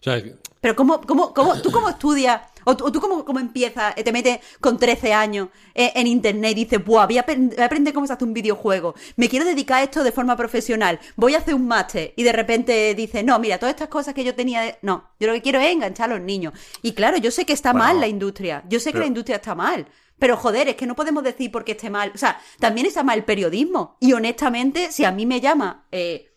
O 0.00 0.02
sea, 0.02 0.22
Pero 0.60 0.74
¿cómo, 0.74 1.00
cómo, 1.02 1.32
cómo, 1.32 1.60
tú 1.62 1.70
cómo 1.70 1.88
estudias, 1.88 2.40
o 2.64 2.76
tú, 2.76 2.84
o 2.86 2.92
tú 2.92 3.00
cómo, 3.00 3.24
cómo 3.24 3.38
empiezas, 3.40 3.94
eh, 3.96 4.04
te 4.04 4.12
metes 4.12 4.38
con 4.60 4.78
13 4.78 5.12
años 5.12 5.48
eh, 5.74 5.92
en 5.94 6.06
internet 6.06 6.52
y 6.52 6.64
dices, 6.64 6.84
buah, 6.84 7.06
voy 7.06 7.18
a, 7.18 7.26
apren- 7.26 7.50
voy 7.50 7.62
a 7.62 7.66
aprender 7.66 7.92
cómo 7.94 8.06
se 8.06 8.12
hace 8.12 8.24
un 8.24 8.32
videojuego, 8.34 8.94
me 9.16 9.28
quiero 9.28 9.44
dedicar 9.44 9.78
a 9.78 9.82
esto 9.84 10.04
de 10.04 10.12
forma 10.12 10.36
profesional, 10.36 10.98
voy 11.16 11.34
a 11.34 11.38
hacer 11.38 11.54
un 11.54 11.66
máster, 11.66 12.12
y 12.16 12.22
de 12.22 12.32
repente 12.32 12.94
dices, 12.94 13.24
no, 13.24 13.38
mira, 13.38 13.58
todas 13.58 13.74
estas 13.74 13.88
cosas 13.88 14.14
que 14.14 14.24
yo 14.24 14.34
tenía, 14.34 14.62
de- 14.62 14.78
no, 14.82 15.10
yo 15.20 15.28
lo 15.28 15.34
que 15.34 15.42
quiero 15.42 15.60
es 15.60 15.68
enganchar 15.72 16.10
a 16.10 16.14
los 16.14 16.22
niños. 16.24 16.52
Y 16.82 16.92
claro, 16.92 17.16
yo 17.16 17.30
sé 17.30 17.44
que 17.44 17.52
está 17.52 17.72
Bueno, 17.72 17.86
mal 17.86 18.00
la 18.00 18.08
industria, 18.08 18.64
yo 18.68 18.80
sé 18.80 18.92
que 18.92 18.98
la 18.98 19.06
industria 19.06 19.36
está 19.36 19.54
mal. 19.54 19.86
Pero 20.18 20.36
joder, 20.36 20.68
es 20.68 20.76
que 20.76 20.86
no 20.86 20.94
podemos 20.94 21.24
decir 21.24 21.50
porque 21.50 21.72
esté 21.72 21.90
mal. 21.90 22.12
O 22.14 22.18
sea, 22.18 22.40
también 22.60 22.86
está 22.86 23.02
mal 23.02 23.18
el 23.18 23.24
periodismo. 23.24 23.96
Y 23.98 24.12
honestamente, 24.12 24.92
si 24.92 25.04
a 25.04 25.10
mí 25.10 25.26
me 25.26 25.40
llama 25.40 25.86
eh, 25.90 26.30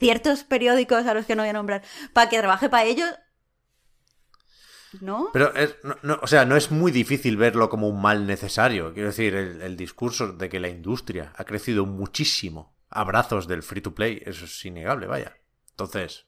ciertos 0.00 0.44
periódicos 0.44 1.06
a 1.06 1.14
los 1.14 1.26
que 1.26 1.34
no 1.36 1.42
voy 1.42 1.50
a 1.50 1.52
nombrar 1.54 1.82
para 2.12 2.28
que 2.28 2.38
trabaje 2.38 2.68
para 2.68 2.84
ellos, 2.84 3.08
Pero, 5.32 5.54
es, 5.54 5.76
no, 5.82 5.96
no, 6.02 6.18
o 6.22 6.26
sea, 6.26 6.44
no 6.44 6.56
es 6.56 6.70
muy 6.70 6.92
difícil 6.92 7.36
verlo 7.36 7.68
como 7.68 7.88
un 7.88 8.00
mal 8.00 8.26
necesario. 8.26 8.92
Quiero 8.92 9.08
decir, 9.08 9.34
el, 9.34 9.62
el 9.62 9.76
discurso 9.76 10.32
de 10.32 10.48
que 10.48 10.60
la 10.60 10.68
industria 10.68 11.32
ha 11.36 11.44
crecido 11.44 11.86
muchísimo 11.86 12.74
a 12.90 13.04
brazos 13.04 13.48
del 13.48 13.62
free 13.62 13.80
to 13.80 13.94
play, 13.94 14.22
eso 14.24 14.44
es 14.44 14.64
innegable, 14.64 15.06
vaya. 15.06 15.36
Entonces, 15.70 16.26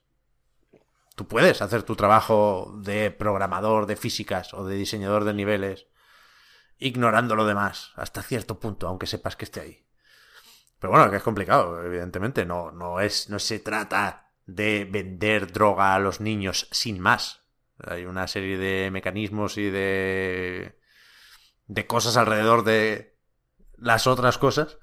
tú 1.15 1.29
puedes 1.29 1.63
hacer 1.63 1.85
tu 1.85 1.95
trabajo 1.95 2.75
de 2.83 3.11
programador 3.13 3.87
de 3.87 3.97
físicas 3.97 4.53
o 4.53 4.67
de 4.67 4.77
diseñador 4.77 5.25
de 5.25 5.35
niveles 5.35 5.87
ignorando 6.79 7.37
lo 7.37 7.47
demás 7.47 7.93
hasta 7.97 8.23
cierto 8.23 8.59
punto, 8.59 8.89
aunque 8.89 9.07
sepas 9.07 9.37
que 9.37 9.45
esté 9.45 9.61
ahí. 9.61 9.87
Pero 10.79 10.93
bueno, 10.93 11.11
que 11.11 11.17
es 11.17 11.23
complicado, 11.23 11.83
evidentemente. 11.83 12.45
No, 12.45 12.71
no, 12.71 13.01
es, 13.01 13.31
no 13.31 13.39
se 13.39 13.59
trata 13.59 14.31
de 14.45 14.85
vender 14.85 15.53
droga 15.53 15.95
a 15.95 15.99
los 15.99 16.21
niños 16.21 16.69
sin 16.71 17.01
más. 17.01 17.46
Hay 17.85 18.07
una 18.07 18.27
serie 18.27 18.59
de 18.59 18.91
mecanismos 18.91 19.59
y 19.59 19.71
de. 19.71 20.79
de 21.67 21.87
cosas 21.87 22.17
alrededor 22.17 22.65
de 22.65 23.17
las 23.77 24.07
otras 24.07 24.39
cosas. 24.39 24.79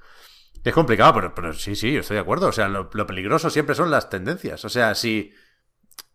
Es 0.64 0.74
complicado, 0.74 1.14
pero, 1.14 1.36
pero 1.36 1.54
sí, 1.54 1.76
sí, 1.76 1.98
estoy 1.98 2.16
de 2.16 2.22
acuerdo. 2.22 2.48
O 2.48 2.52
sea, 2.52 2.70
lo, 2.70 2.90
lo 2.94 3.08
peligroso 3.08 3.50
siempre 3.50 3.76
son 3.76 3.92
las 3.92 4.10
tendencias. 4.10 4.64
O 4.66 4.70
sea, 4.70 4.96
si. 4.96 5.34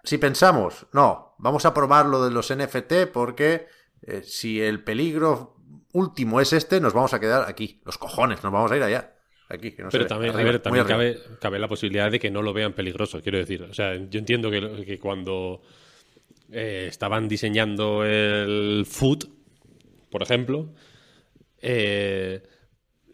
Si 0.05 0.17
pensamos, 0.17 0.87
no, 0.93 1.35
vamos 1.39 1.67
a 1.67 1.75
probar 1.75 2.07
lo 2.07 2.25
de 2.25 2.31
los 2.31 2.55
NFT 2.55 3.11
porque 3.13 3.67
eh, 4.03 4.23
si 4.23 4.61
el 4.61 4.83
peligro 4.83 5.57
último 5.93 6.41
es 6.41 6.53
este, 6.53 6.81
nos 6.81 6.95
vamos 6.95 7.13
a 7.15 7.21
quedar 7.21 7.49
aquí. 7.49 7.81
Los 7.85 7.99
cojones, 7.99 8.43
nos 8.43 8.53
vamos 8.53 8.71
a 8.71 8.77
ir 8.77 8.83
allá. 8.83 9.15
Aquí, 9.49 9.73
que 9.73 9.83
no 9.83 9.91
se 9.91 9.99
Pero 9.99 10.09
también, 10.09 10.35
Arriba, 10.35 10.51
a 10.51 10.53
ver, 10.53 10.55
muy 10.55 10.63
también 10.63 10.87
cabe, 10.87 11.19
cabe 11.41 11.59
la 11.59 11.69
posibilidad 11.69 12.11
de 12.11 12.21
que 12.21 12.31
no 12.31 12.43
lo 12.43 12.53
vean 12.53 12.75
peligroso, 12.75 13.23
quiero 13.23 13.39
decir. 13.39 13.63
O 13.63 13.73
sea, 13.73 13.97
yo 13.97 14.19
entiendo 14.19 14.51
que, 14.51 14.85
que 14.85 14.99
cuando 14.99 15.63
eh, 16.53 16.87
estaban 16.89 17.29
diseñando 17.29 18.05
el 18.05 18.85
food, 18.87 19.29
por 20.11 20.23
ejemplo, 20.23 20.75
eh, 21.61 22.43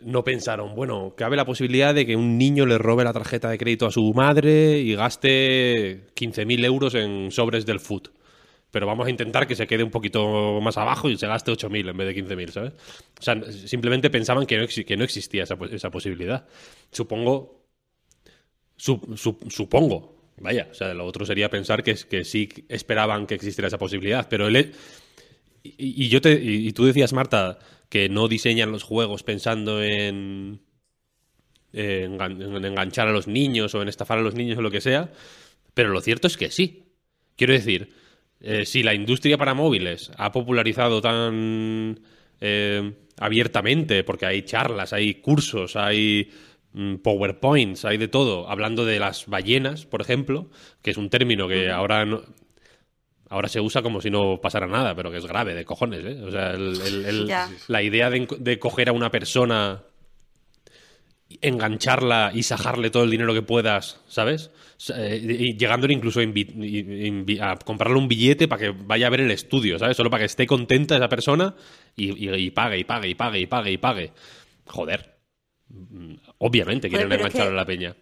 no 0.00 0.24
pensaron, 0.24 0.74
bueno, 0.74 1.14
cabe 1.16 1.36
la 1.36 1.46
posibilidad 1.46 1.94
de 1.94 2.06
que 2.06 2.16
un 2.16 2.38
niño 2.38 2.66
le 2.66 2.78
robe 2.78 3.04
la 3.04 3.12
tarjeta 3.12 3.50
de 3.50 3.58
crédito 3.58 3.86
a 3.86 3.90
su 3.92 4.12
madre 4.14 4.78
y 4.80 4.94
gaste 4.94 6.06
15.000 6.14 6.64
euros 6.64 6.94
en 6.94 7.30
sobres 7.32 7.66
del 7.66 7.80
food. 7.80 8.08
Pero 8.70 8.86
vamos 8.86 9.06
a 9.06 9.10
intentar 9.10 9.46
que 9.46 9.54
se 9.54 9.66
quede 9.68 9.84
un 9.84 9.90
poquito 9.90 10.60
más 10.60 10.76
abajo 10.78 11.08
y 11.08 11.16
se 11.16 11.26
gaste 11.28 11.52
8.000 11.52 11.88
en 11.88 11.96
vez 11.96 12.08
de 12.08 12.14
15.000, 12.14 12.50
¿sabes? 12.50 12.72
O 13.20 13.22
sea, 13.22 13.40
simplemente 13.52 14.10
pensaban 14.10 14.46
que 14.46 14.58
no, 14.58 15.04
existía 15.04 15.44
esa, 15.44 15.56
pos- 15.56 15.72
esa 15.72 15.90
posibilidad. 15.90 16.46
Supongo 16.90 17.62
Sup- 18.76 19.16
sup- 19.16 19.50
supongo. 19.50 20.13
Vaya, 20.38 20.68
o 20.70 20.74
sea, 20.74 20.92
lo 20.94 21.04
otro 21.06 21.24
sería 21.24 21.48
pensar 21.48 21.82
que, 21.82 21.94
que 21.94 22.24
sí 22.24 22.48
esperaban 22.68 23.26
que 23.26 23.34
existiera 23.34 23.68
esa 23.68 23.78
posibilidad, 23.78 24.28
pero 24.28 24.48
he- 24.48 24.72
y, 25.62 26.08
yo 26.08 26.20
te, 26.20 26.32
y, 26.42 26.72
tú 26.72 26.84
decías, 26.84 27.12
Marta, 27.12 27.58
que 27.88 28.08
no 28.08 28.28
diseñan 28.28 28.72
los 28.72 28.82
juegos 28.82 29.22
pensando 29.22 29.82
en, 29.82 30.60
en 31.72 32.18
engan- 32.18 32.40
en 32.56 32.64
enganchar 32.64 33.08
a 33.08 33.12
los 33.12 33.26
niños 33.26 33.74
o 33.74 33.82
en 33.82 33.88
estafar 33.88 34.18
a 34.18 34.22
los 34.22 34.34
niños 34.34 34.58
o 34.58 34.62
lo 34.62 34.70
que 34.70 34.80
sea, 34.80 35.10
pero 35.74 35.90
lo 35.90 36.00
cierto 36.00 36.26
es 36.26 36.36
que 36.36 36.50
sí. 36.50 36.84
Quiero 37.36 37.52
decir, 37.52 37.92
eh, 38.40 38.64
si 38.66 38.82
la 38.82 38.94
industria 38.94 39.38
para 39.38 39.54
móviles 39.54 40.12
ha 40.16 40.32
popularizado 40.32 41.00
tan 41.00 42.00
eh, 42.40 42.92
abiertamente, 43.18 44.04
porque 44.04 44.26
hay 44.26 44.42
charlas, 44.42 44.92
hay 44.92 45.16
cursos, 45.16 45.76
hay 45.76 46.30
PowerPoints, 47.02 47.84
hay 47.84 47.96
de 47.98 48.08
todo, 48.08 48.48
hablando 48.48 48.84
de 48.84 48.98
las 48.98 49.26
ballenas, 49.26 49.86
por 49.86 50.00
ejemplo, 50.00 50.50
que 50.82 50.90
es 50.90 50.96
un 50.96 51.08
término 51.08 51.46
que 51.46 51.70
ahora 51.70 52.04
no- 52.04 52.22
ahora 53.28 53.48
se 53.48 53.60
usa 53.60 53.82
como 53.82 54.00
si 54.00 54.10
no 54.10 54.40
pasara 54.40 54.66
nada, 54.66 54.94
pero 54.94 55.10
que 55.10 55.18
es 55.18 55.26
grave, 55.26 55.54
de 55.54 55.64
cojones, 55.64 56.04
¿eh? 56.04 56.20
O 56.22 56.30
sea, 56.30 56.50
el- 56.50 56.80
el- 56.84 57.04
el- 57.06 57.26
Ya. 57.28 57.48
la 57.68 57.82
idea 57.82 58.10
de, 58.10 58.58
coger 58.58 58.88
a 58.88 58.92
una 58.92 59.10
persona, 59.10 59.82
engancharla 61.40 62.30
y 62.34 62.42
sajarle 62.42 62.90
todo 62.90 63.02
el 63.04 63.10
dinero 63.10 63.34
que 63.34 63.42
puedas, 63.42 64.00
¿sabes? 64.08 64.50
Eh, 64.96 65.56
llegándole 65.58 65.94
incluso 65.94 66.20
a, 66.20 67.56
comprarle 67.64 67.96
un 67.98 68.08
billete 68.08 68.46
para 68.46 68.60
que 68.60 68.70
vaya 68.70 69.06
a 69.06 69.10
ver 69.10 69.20
el 69.22 69.30
estudio, 69.30 69.78
¿sabes? 69.78 69.96
Solo 69.96 70.10
para 70.10 70.20
que 70.22 70.26
esté 70.26 70.46
contenta 70.46 70.96
esa 70.96 71.08
persona 71.08 71.54
y, 71.96 72.28
y- 72.28 72.34
y 72.34 72.50
pague, 72.50 72.78
y 72.78 72.84
pague, 72.84 73.08
y 73.08 73.14
pague, 73.14 73.40
y 73.40 73.46
pague, 73.46 73.72
y 73.72 73.78
pague. 73.78 74.12
Joder. 74.66 75.13
Mm, 75.68 76.14
Obviamente 76.38 76.88
quieren 76.88 77.10
es 77.12 77.18
enganchar 77.18 77.42
que- 77.42 77.48
a 77.48 77.52
la 77.56 77.64
peña. 77.66 77.96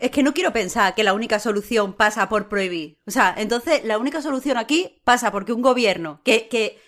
Es 0.00 0.10
que 0.12 0.22
no 0.22 0.32
quiero 0.32 0.52
pensar 0.52 0.94
que 0.94 1.02
la 1.02 1.12
única 1.12 1.40
solución 1.40 1.92
pasa 1.92 2.28
por 2.28 2.48
prohibir. 2.48 2.98
O 3.06 3.10
sea, 3.10 3.34
entonces 3.36 3.84
la 3.84 3.98
única 3.98 4.22
solución 4.22 4.56
aquí 4.56 5.00
pasa 5.04 5.32
porque 5.32 5.52
un 5.52 5.60
gobierno 5.62 6.20
que, 6.24 6.46
que 6.48 6.78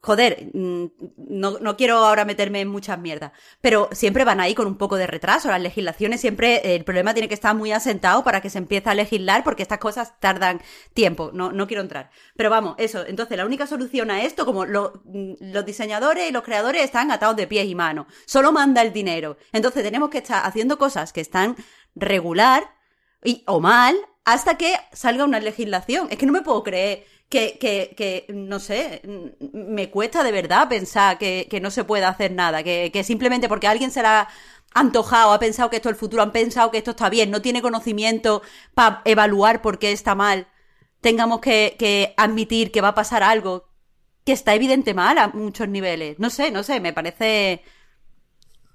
joder, 0.00 0.50
mm, 0.52 0.84
no, 1.16 1.58
no 1.60 1.76
quiero 1.76 1.98
ahora 1.98 2.24
meterme 2.24 2.60
en 2.60 2.68
muchas 2.68 2.98
mierdas, 2.98 3.32
pero 3.60 3.88
siempre 3.92 4.24
van 4.24 4.40
ahí 4.40 4.54
con 4.54 4.66
un 4.66 4.76
poco 4.76 4.96
de 4.96 5.06
retraso. 5.06 5.48
Las 5.48 5.60
legislaciones 5.60 6.20
siempre, 6.20 6.74
el 6.74 6.84
problema 6.84 7.14
tiene 7.14 7.28
que 7.28 7.34
estar 7.34 7.54
muy 7.54 7.72
asentado 7.72 8.24
para 8.24 8.40
que 8.40 8.50
se 8.50 8.58
empiece 8.58 8.88
a 8.90 8.94
legislar 8.94 9.44
porque 9.44 9.62
estas 9.62 9.78
cosas 9.78 10.18
tardan 10.20 10.60
tiempo. 10.94 11.30
No, 11.32 11.52
no 11.52 11.66
quiero 11.66 11.82
entrar. 11.82 12.10
Pero 12.36 12.50
vamos, 12.50 12.74
eso. 12.78 13.04
Entonces 13.06 13.36
la 13.36 13.46
única 13.46 13.66
solución 13.66 14.10
a 14.10 14.22
esto, 14.22 14.44
como 14.46 14.64
mm, 14.64 15.34
los 15.40 15.64
diseñadores 15.64 16.28
y 16.28 16.32
los 16.32 16.42
creadores 16.42 16.82
están 16.82 17.10
atados 17.10 17.36
de 17.36 17.46
pies 17.46 17.66
y 17.66 17.74
manos, 17.74 18.06
solo 18.26 18.52
manda 18.52 18.82
el 18.82 18.92
dinero. 18.92 19.36
Entonces 19.52 19.82
tenemos 19.82 20.10
que 20.10 20.18
estar 20.18 20.46
haciendo 20.46 20.78
cosas 20.78 21.12
que 21.12 21.20
están 21.20 21.56
regular 21.94 22.74
y, 23.24 23.42
o 23.46 23.60
mal 23.60 23.96
hasta 24.28 24.58
que 24.58 24.74
salga 24.92 25.24
una 25.24 25.40
legislación. 25.40 26.08
Es 26.10 26.18
que 26.18 26.26
no 26.26 26.34
me 26.34 26.42
puedo 26.42 26.62
creer 26.62 27.06
que, 27.30 27.56
que, 27.58 27.94
que 27.96 28.26
no 28.28 28.58
sé, 28.58 29.00
me 29.54 29.88
cuesta 29.88 30.22
de 30.22 30.32
verdad 30.32 30.68
pensar 30.68 31.16
que, 31.16 31.46
que 31.48 31.62
no 31.62 31.70
se 31.70 31.84
puede 31.84 32.04
hacer 32.04 32.32
nada, 32.32 32.62
que, 32.62 32.90
que 32.92 33.04
simplemente 33.04 33.48
porque 33.48 33.68
alguien 33.68 33.90
se 33.90 34.02
la 34.02 34.20
ha 34.20 34.28
antojado, 34.74 35.32
ha 35.32 35.38
pensado 35.38 35.70
que 35.70 35.76
esto 35.76 35.88
es 35.88 35.94
el 35.94 35.98
futuro, 35.98 36.22
han 36.22 36.32
pensado 36.32 36.70
que 36.70 36.76
esto 36.76 36.90
está 36.90 37.08
bien, 37.08 37.30
no 37.30 37.40
tiene 37.40 37.62
conocimiento 37.62 38.42
para 38.74 39.00
evaluar 39.06 39.62
por 39.62 39.78
qué 39.78 39.92
está 39.92 40.14
mal, 40.14 40.46
tengamos 41.00 41.40
que, 41.40 41.76
que 41.78 42.12
admitir 42.18 42.70
que 42.70 42.82
va 42.82 42.88
a 42.88 42.94
pasar 42.94 43.22
algo 43.22 43.70
que 44.26 44.32
está 44.32 44.54
evidente 44.54 44.92
mal 44.92 45.16
a 45.16 45.28
muchos 45.28 45.68
niveles. 45.68 46.18
No 46.18 46.28
sé, 46.28 46.50
no 46.50 46.62
sé, 46.62 46.80
me 46.80 46.92
parece... 46.92 47.62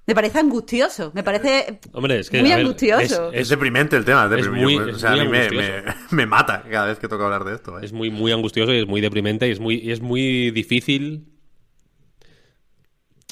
Me 0.06 0.14
parece 0.16 0.40
angustioso, 0.40 1.12
me 1.16 1.24
parece 1.24 1.80
Hombre, 1.94 2.20
es 2.20 2.30
que. 2.30 2.42
muy 2.42 2.50
ver, 2.50 2.60
angustioso. 2.60 3.32
Es, 3.32 3.48
deprimente 3.48 3.96
el 3.96 4.04
tema, 4.04 4.26
es 4.26 4.32
es 4.32 4.46
deprimente. 4.46 4.64
muy- 4.64 4.76
o 4.78 4.96
es 4.96 5.02
sea, 5.02 5.12
muy 5.12 5.20
a 5.20 5.24
mí 5.24 5.30
me, 5.30 5.38
angustioso. 5.46 5.72
me- 5.86 5.94
me 6.18 6.26
mata 6.26 6.64
cada 6.70 6.88
vez 6.88 7.00
que 7.00 7.08
toca 7.08 7.24
hablar 7.24 7.46
de 7.46 7.56
esto. 7.56 7.80
¿eh? 7.80 7.86
Es 7.86 7.94
muy, 7.94 8.10
muy 8.10 8.32
angustioso 8.34 8.74
y 8.74 8.80
es 8.80 8.88
muy 8.88 9.00
deprimente 9.00 9.48
y 9.48 9.52
es 9.52 9.60
muy, 9.62 9.76
y 9.76 9.92
es 9.92 10.02
muy 10.02 10.52
difícil 10.52 11.28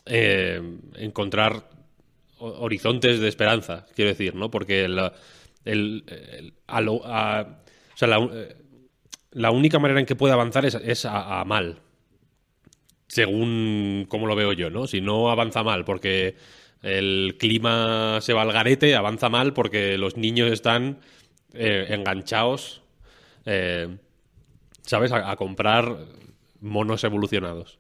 eh, 0.06 0.62
encontrar 0.96 1.70
ho- 2.40 2.60
horizontes 2.62 3.20
de 3.20 3.28
esperanza, 3.28 3.86
quiero 3.96 4.10
decir, 4.10 4.36
¿no? 4.36 4.50
Porque 4.50 4.88
la, 4.88 5.14
el- 5.66 6.04
el- 6.08 6.54
a 6.68 6.82
lo- 6.82 7.02
a- 7.06 7.60
o 7.94 7.98
sea, 7.98 8.08
la, 8.08 8.18
eh, 8.34 8.56
la 9.32 9.52
única 9.52 9.80
manera 9.80 10.00
en 10.00 10.06
que 10.06 10.16
puede 10.16 10.34
avanzar 10.34 10.66
es, 10.66 10.76
es 10.76 11.06
a, 11.06 11.42
a 11.42 11.46
mal. 11.46 11.80
Según 13.08 14.06
cómo 14.08 14.26
lo 14.26 14.36
veo 14.36 14.54
yo, 14.54 14.70
¿no? 14.70 14.88
Si 14.88 15.02
no 15.02 15.30
avanza 15.32 15.64
mal 15.64 15.84
porque 15.84 16.36
el 16.82 17.36
clima 17.40 18.20
se 18.22 18.34
va 18.34 18.42
al 18.42 18.52
garete, 18.52 18.96
avanza 18.96 19.30
mal 19.30 19.54
porque 19.54 19.98
los 19.98 20.18
niños 20.18 20.52
están 20.52 21.00
eh, 21.54 21.88
enganchados 21.90 22.82
eh, 23.46 23.98
¿sabes? 24.84 25.12
A, 25.12 25.36
comprar 25.36 25.98
monos 26.60 27.04
evolucionados. 27.04 27.80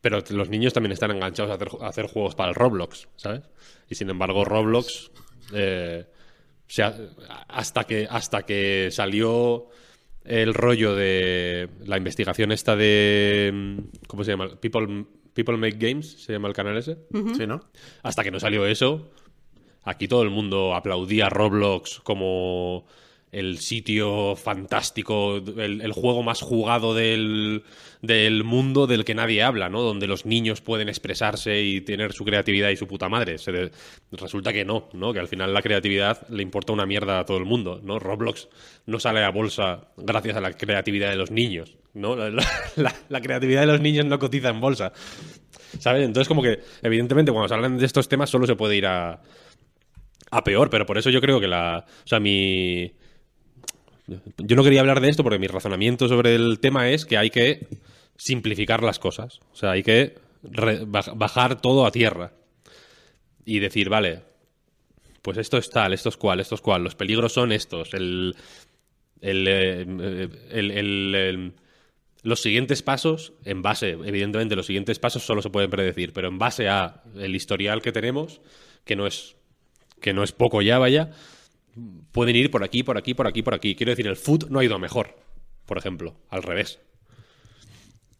Pero 0.00 0.22
los 0.30 0.48
niños 0.48 0.72
también 0.72 0.92
están 0.92 1.10
enganchados 1.10 1.50
a 1.50 1.54
hacer, 1.54 1.68
a 1.80 1.88
hacer 1.88 2.06
juegos 2.06 2.34
para 2.34 2.50
el 2.50 2.54
Roblox, 2.54 3.08
¿sabes? 3.16 3.42
Y 3.88 3.94
sin 3.94 4.10
embargo, 4.10 4.44
Roblox, 4.44 5.10
eh, 5.52 6.06
se 6.66 6.82
ha- 6.82 6.94
hasta, 7.48 7.84
que, 7.84 8.06
hasta 8.08 8.42
que 8.44 8.90
salió 8.92 9.68
el 10.24 10.54
rollo 10.54 10.94
de 10.94 11.68
la 11.84 11.96
investigación 11.96 12.52
esta 12.52 12.76
de... 12.76 13.82
¿Cómo 14.06 14.24
se 14.24 14.32
llama? 14.32 14.60
People, 14.60 15.06
People 15.34 15.56
Make 15.56 15.78
Games, 15.78 16.22
se 16.22 16.32
llama 16.32 16.48
el 16.48 16.54
canal 16.54 16.76
ese. 16.76 16.98
Sí, 17.36 17.46
¿no? 17.46 17.60
Hasta 18.02 18.24
que 18.24 18.30
no 18.30 18.40
salió 18.40 18.66
eso, 18.66 19.10
aquí 19.84 20.08
todo 20.08 20.22
el 20.22 20.30
mundo 20.30 20.74
aplaudía 20.74 21.26
a 21.26 21.30
Roblox 21.30 22.00
como 22.00 22.86
el 23.32 23.58
sitio 23.58 24.36
fantástico, 24.36 25.36
el, 25.36 25.92
juego 25.92 26.22
más 26.22 26.40
jugado 26.40 26.94
del, 26.94 27.62
del 28.00 28.44
mundo 28.44 28.86
del 28.86 29.04
que 29.04 29.14
nadie 29.14 29.42
habla, 29.42 29.68
¿no? 29.68 29.82
Donde 29.82 30.06
los 30.06 30.24
niños 30.26 30.60
pueden 30.60 30.88
expresarse 30.88 31.62
y 31.62 31.80
tener 31.82 32.12
su 32.12 32.24
creatividad 32.24 32.70
y 32.70 32.76
su 32.76 32.86
puta 32.86 33.08
madre. 33.08 33.36
Resulta 34.12 34.52
que 34.52 34.64
no, 34.64 34.88
¿no? 34.92 35.12
Que 35.12 35.20
al 35.20 35.28
final 35.28 35.52
la 35.52 35.62
creatividad 35.62 36.26
le 36.28 36.42
importa 36.42 36.72
una 36.72 36.86
mierda 36.86 37.18
a 37.20 37.24
todo 37.24 37.36
el 37.38 37.44
mundo, 37.44 37.80
¿no? 37.82 37.98
Roblox 37.98 38.48
no 38.86 38.98
sale 38.98 39.22
a 39.22 39.30
bolsa 39.30 39.88
gracias 39.96 40.36
a 40.36 40.40
la 40.40 40.52
creatividad 40.52 41.10
de 41.10 41.16
los 41.16 41.30
niños, 41.30 41.76
¿no? 41.94 42.16
La, 42.16 42.30
la- 42.76 42.94
la 43.08 43.20
creatividad 43.20 43.60
de 43.62 43.66
los 43.66 43.80
niños 43.80 44.06
no 44.06 44.18
cotiza 44.18 44.48
en 44.48 44.60
bolsa. 44.60 44.92
¿Sabes? 45.78 46.06
Entonces, 46.06 46.28
como 46.28 46.42
que, 46.42 46.60
evidentemente, 46.82 47.30
cuando 47.30 47.48
se 47.48 47.54
hablan 47.54 47.76
de 47.76 47.84
estos 47.84 48.08
temas, 48.08 48.30
solo 48.30 48.46
se 48.46 48.56
puede 48.56 48.76
ir 48.76 48.86
a, 48.86 49.20
a 50.30 50.44
peor, 50.44 50.70
pero 50.70 50.86
por 50.86 50.96
eso 50.96 51.10
yo 51.10 51.20
creo 51.20 51.40
que 51.40 51.46
la. 51.48 51.84
O 51.86 52.06
sea, 52.08 52.20
mi. 52.20 52.90
Yo 54.38 54.56
no 54.56 54.64
quería 54.64 54.80
hablar 54.80 55.00
de 55.00 55.08
esto 55.10 55.22
porque 55.22 55.38
mi 55.38 55.46
razonamiento 55.46 56.08
sobre 56.08 56.34
el 56.34 56.58
tema 56.60 56.88
es 56.90 57.04
que 57.04 57.16
hay 57.18 57.30
que 57.30 57.66
simplificar 58.16 58.82
las 58.82 58.98
cosas. 58.98 59.40
O 59.52 59.56
sea, 59.56 59.72
hay 59.72 59.82
que 59.82 60.16
bajar 61.14 61.60
todo 61.60 61.84
a 61.86 61.90
tierra. 61.90 62.32
Y 63.44 63.60
decir, 63.60 63.88
vale, 63.88 64.22
pues 65.22 65.38
esto 65.38 65.56
es 65.58 65.70
tal, 65.70 65.92
esto 65.92 66.08
es 66.08 66.16
cual, 66.16 66.40
esto 66.40 66.54
es 66.54 66.60
cual. 66.60 66.84
Los 66.84 66.94
peligros 66.94 67.32
son 67.32 67.52
estos. 67.52 67.90
Eh, 67.94 68.32
el- 70.50 71.52
los 72.22 72.40
siguientes 72.40 72.82
pasos, 72.82 73.32
en 73.44 73.62
base, 73.62 73.90
evidentemente, 73.90 74.56
los 74.56 74.66
siguientes 74.66 74.98
pasos 74.98 75.22
solo 75.24 75.40
se 75.40 75.50
pueden 75.50 75.70
predecir, 75.70 76.12
pero 76.12 76.28
en 76.28 76.38
base 76.38 76.68
a 76.68 77.02
el 77.16 77.34
historial 77.36 77.80
que 77.80 77.92
tenemos, 77.92 78.40
que 78.84 78.96
no 78.96 79.06
es, 79.06 79.36
que 80.00 80.12
no 80.12 80.24
es 80.24 80.32
poco 80.32 80.60
ya, 80.60 80.78
vaya, 80.78 81.12
pueden 82.12 82.36
ir 82.36 82.50
por 82.50 82.64
aquí, 82.64 82.82
por 82.82 82.96
aquí, 82.98 83.14
por 83.14 83.26
aquí, 83.26 83.42
por 83.42 83.54
aquí. 83.54 83.74
Quiero 83.74 83.90
decir, 83.90 84.06
el 84.06 84.16
foot 84.16 84.48
no 84.50 84.58
ha 84.58 84.64
ido 84.64 84.74
a 84.74 84.78
mejor, 84.78 85.16
por 85.66 85.78
ejemplo, 85.78 86.14
al 86.30 86.42
revés. 86.42 86.80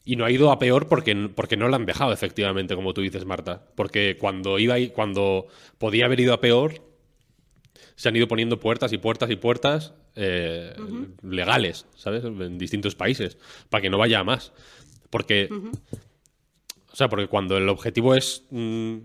Y 0.04 0.16
no 0.16 0.24
ha 0.24 0.30
ido 0.30 0.50
a 0.50 0.58
peor 0.58 0.88
porque, 0.88 1.14
porque 1.34 1.56
no 1.56 1.68
lo 1.68 1.76
han 1.76 1.84
dejado, 1.84 2.12
efectivamente, 2.12 2.74
como 2.74 2.94
tú 2.94 3.02
dices, 3.02 3.24
Marta. 3.26 3.66
Porque 3.74 4.16
cuando 4.18 4.58
iba 4.58 4.78
y- 4.78 4.88
cuando 4.90 5.46
podía 5.76 6.06
haber 6.06 6.20
ido 6.20 6.32
a 6.32 6.40
peor, 6.40 6.82
se 7.94 8.08
han 8.08 8.16
ido 8.16 8.26
poniendo 8.28 8.58
puertas 8.58 8.92
y 8.92 8.98
puertas 8.98 9.30
y 9.30 9.36
puertas 9.36 9.92
eh, 10.14 10.74
legales, 11.22 11.86
¿sabes? 11.94 12.24
En 12.24 12.56
distintos 12.58 12.94
países, 12.94 13.36
para 13.70 13.82
que 13.82 13.90
no 13.90 13.98
vaya 13.98 14.20
a 14.20 14.24
más. 14.24 14.52
Porque. 15.10 15.48
O 16.90 16.96
sea, 16.96 17.08
porque 17.08 17.26
cuando 17.28 17.56
el 17.58 17.68
objetivo 17.68 18.14
es. 18.14 18.44
mm, 18.50 18.96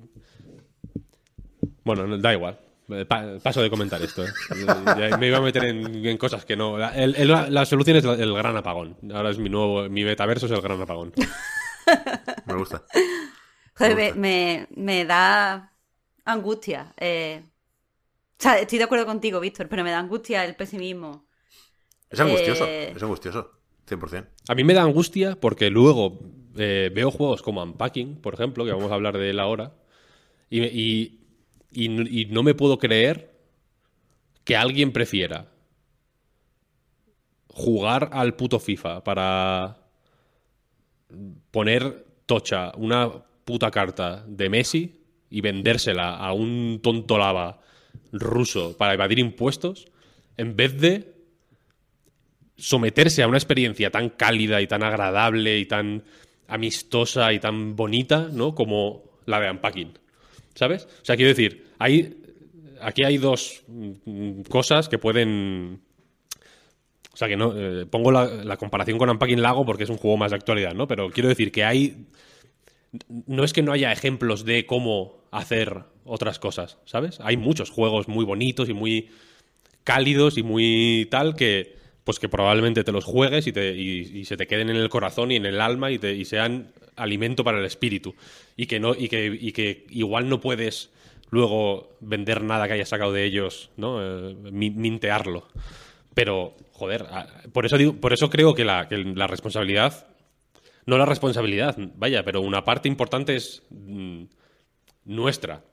bueno, 1.83 2.07
no, 2.07 2.17
da 2.17 2.33
igual. 2.33 2.59
Eh, 2.89 3.05
pa- 3.05 3.37
paso 3.41 3.61
de 3.61 3.69
comentar 3.69 4.01
esto. 4.01 4.23
¿eh? 4.25 4.29
Ya 5.09 5.17
me 5.17 5.27
iba 5.27 5.37
a 5.37 5.41
meter 5.41 5.63
en, 5.65 6.05
en 6.05 6.17
cosas 6.17 6.43
que 6.45 6.55
no. 6.55 6.77
La, 6.77 6.89
el- 6.95 7.15
el- 7.15 7.53
la 7.53 7.65
solución 7.65 7.97
es 7.97 8.03
la- 8.03 8.13
el 8.15 8.33
gran 8.33 8.55
apagón. 8.57 8.97
Ahora 9.13 9.29
es 9.29 9.37
mi 9.37 9.49
nuevo. 9.49 9.87
Mi 9.89 10.03
metaverso 10.03 10.45
es 10.47 10.51
el 10.51 10.61
gran 10.61 10.81
apagón. 10.81 11.13
Me 12.45 12.53
gusta. 12.55 12.83
Joder, 13.77 13.95
Me 13.95 13.95
me, 13.95 14.07
gusta. 14.07 14.19
me, 14.19 14.67
me 14.75 15.05
da 15.05 15.73
angustia. 16.25 16.93
eh. 16.97 17.41
O 18.39 18.43
sea, 18.43 18.59
estoy 18.59 18.77
de 18.77 18.83
acuerdo 18.83 19.05
contigo, 19.05 19.39
Víctor, 19.39 19.69
pero 19.69 19.83
me 19.83 19.91
da 19.91 19.99
angustia 19.99 20.43
el 20.43 20.55
pesimismo. 20.55 21.25
Es 22.09 22.19
angustioso, 22.19 22.65
Eh, 22.67 22.91
es 22.95 23.01
angustioso. 23.01 23.51
100%. 23.87 24.27
A 24.49 24.55
mí 24.55 24.63
me 24.63 24.73
da 24.73 24.81
angustia 24.83 25.37
porque 25.39 25.69
luego 25.69 26.19
eh, 26.57 26.91
veo 26.93 27.09
juegos 27.11 27.41
como 27.41 27.63
Unpacking, 27.63 28.21
por 28.21 28.33
ejemplo, 28.33 28.65
que 28.65 28.71
vamos 28.71 28.91
a 28.91 28.95
hablar 28.95 29.17
de 29.17 29.29
él 29.29 29.39
ahora, 29.39 29.73
y, 30.49 30.59
me- 30.61 30.67
y- 30.71 31.22
y- 31.73 32.25
no 32.25 32.43
me 32.43 32.53
puedo 32.53 32.77
creer 32.79 33.33
que 34.43 34.55
alguien 34.55 34.91
prefiera 34.91 35.47
jugar 37.49 38.09
al 38.13 38.35
puto 38.35 38.59
FIFA 38.59 39.03
para 39.03 39.77
poner 41.51 42.05
tocha 42.25 42.71
una 42.77 43.11
puta 43.45 43.69
carta 43.71 44.23
de 44.27 44.49
Messi 44.49 45.01
y 45.29 45.41
vendérsela 45.41 46.15
a 46.17 46.33
un 46.33 46.79
tonto 46.81 47.17
lava 47.17 47.61
ruso 48.11 48.75
para 48.77 48.93
evadir 48.93 49.19
impuestos 49.19 49.87
en 50.37 50.55
vez 50.55 50.79
de 50.79 51.13
someterse 52.57 53.23
a 53.23 53.27
una 53.27 53.37
experiencia 53.37 53.91
tan 53.91 54.09
cálida 54.09 54.61
y 54.61 54.67
tan 54.67 54.83
agradable 54.83 55.59
y 55.59 55.65
tan 55.65 56.03
amistosa 56.47 57.33
y 57.33 57.39
tan 57.39 57.75
bonita, 57.75 58.29
¿no? 58.31 58.53
Como 58.55 59.03
la 59.25 59.39
de 59.39 59.49
Unpacking. 59.51 60.02
¿Sabes? 60.55 60.85
O 61.01 61.05
sea, 61.05 61.15
quiero 61.15 61.29
decir, 61.29 61.67
hay, 61.79 62.15
aquí 62.81 63.03
hay 63.03 63.17
dos 63.17 63.63
mm, 63.67 64.41
cosas 64.43 64.89
que 64.89 64.97
pueden 64.97 65.81
o 67.13 67.17
sea 67.17 67.27
que 67.27 67.37
no, 67.37 67.53
eh, 67.55 67.85
pongo 67.85 68.11
la, 68.11 68.57
comparación 68.57 68.97
con 68.97 69.09
Unpacking 69.09 69.41
Lago 69.41 69.65
porque 69.65 69.83
es 69.83 69.89
un 69.89 69.97
juego 69.97 70.17
más 70.17 70.31
de 70.31 70.37
actualidad, 70.37 70.73
¿no? 70.73 70.87
Pero 70.87 71.11
quiero 71.11 71.29
decir 71.29 71.51
que 71.51 71.63
hay. 71.63 72.07
No 73.27 73.43
es 73.43 73.53
que 73.53 73.61
no 73.61 73.71
haya 73.71 73.91
ejemplos 73.91 74.45
de 74.45 74.65
cómo 74.65 75.23
hacer 75.31 75.83
otras 76.05 76.39
cosas, 76.39 76.79
¿sabes? 76.85 77.19
Hay 77.21 77.37
muchos 77.37 77.69
juegos 77.69 78.07
muy 78.07 78.25
bonitos 78.25 78.67
y 78.67 78.73
muy 78.73 79.09
cálidos 79.83 80.39
y 80.39 80.43
muy 80.43 81.07
tal 81.11 81.35
que. 81.35 81.82
Pues 82.03 82.19
que 82.19 82.27
probablemente 82.27 82.83
te 82.83 82.91
los 82.91 83.05
juegues 83.05 83.47
y, 83.47 83.53
te, 83.53 83.73
y, 83.73 84.25
se 84.25 84.35
te 84.35 84.45
queden 84.45 84.69
en 84.69 84.75
el 84.75 84.89
corazón 84.89 85.31
y 85.31 85.37
en 85.37 85.45
el 85.45 85.61
alma 85.61 85.89
y, 85.89 85.99
te, 85.99 86.13
y 86.13 86.25
sean 86.25 86.73
alimento 86.95 87.43
para 87.43 87.59
el 87.59 87.65
espíritu. 87.65 88.13
Y 88.57 88.65
que, 88.65 88.79
no, 88.79 88.93
y, 88.93 89.07
que, 89.07 89.25
y 89.39 89.53
que 89.53 89.85
igual 89.89 90.27
no 90.27 90.41
puedes 90.41 90.89
luego 91.33 91.89
vender 91.99 92.43
nada 92.43 92.67
que 92.67 92.73
hayas 92.73 92.89
sacado 92.89 93.11
de 93.11 93.23
ellos, 93.25 93.71
¿no? 93.75 93.99
Eh, 94.01 94.35
mintearlo. 94.51 95.47
Pero, 96.13 96.55
joder, 96.71 97.07
por 97.51 97.65
eso, 97.65 97.77
digo, 97.77 97.93
por 97.93 98.13
eso 98.13 98.29
creo 98.29 98.53
que 98.53 98.63
la, 98.63 98.85
responsabilidad, 99.27 100.07
no 100.85 100.97
la 100.97 101.05
responsabilidad, 101.05 101.75
vaya, 101.95 102.23
pero 102.23 102.41
una 102.41 102.63
parte 102.63 102.87
importante 102.87 103.35
es 103.35 103.63
mm, 103.71 104.25
nuestra 105.05 105.63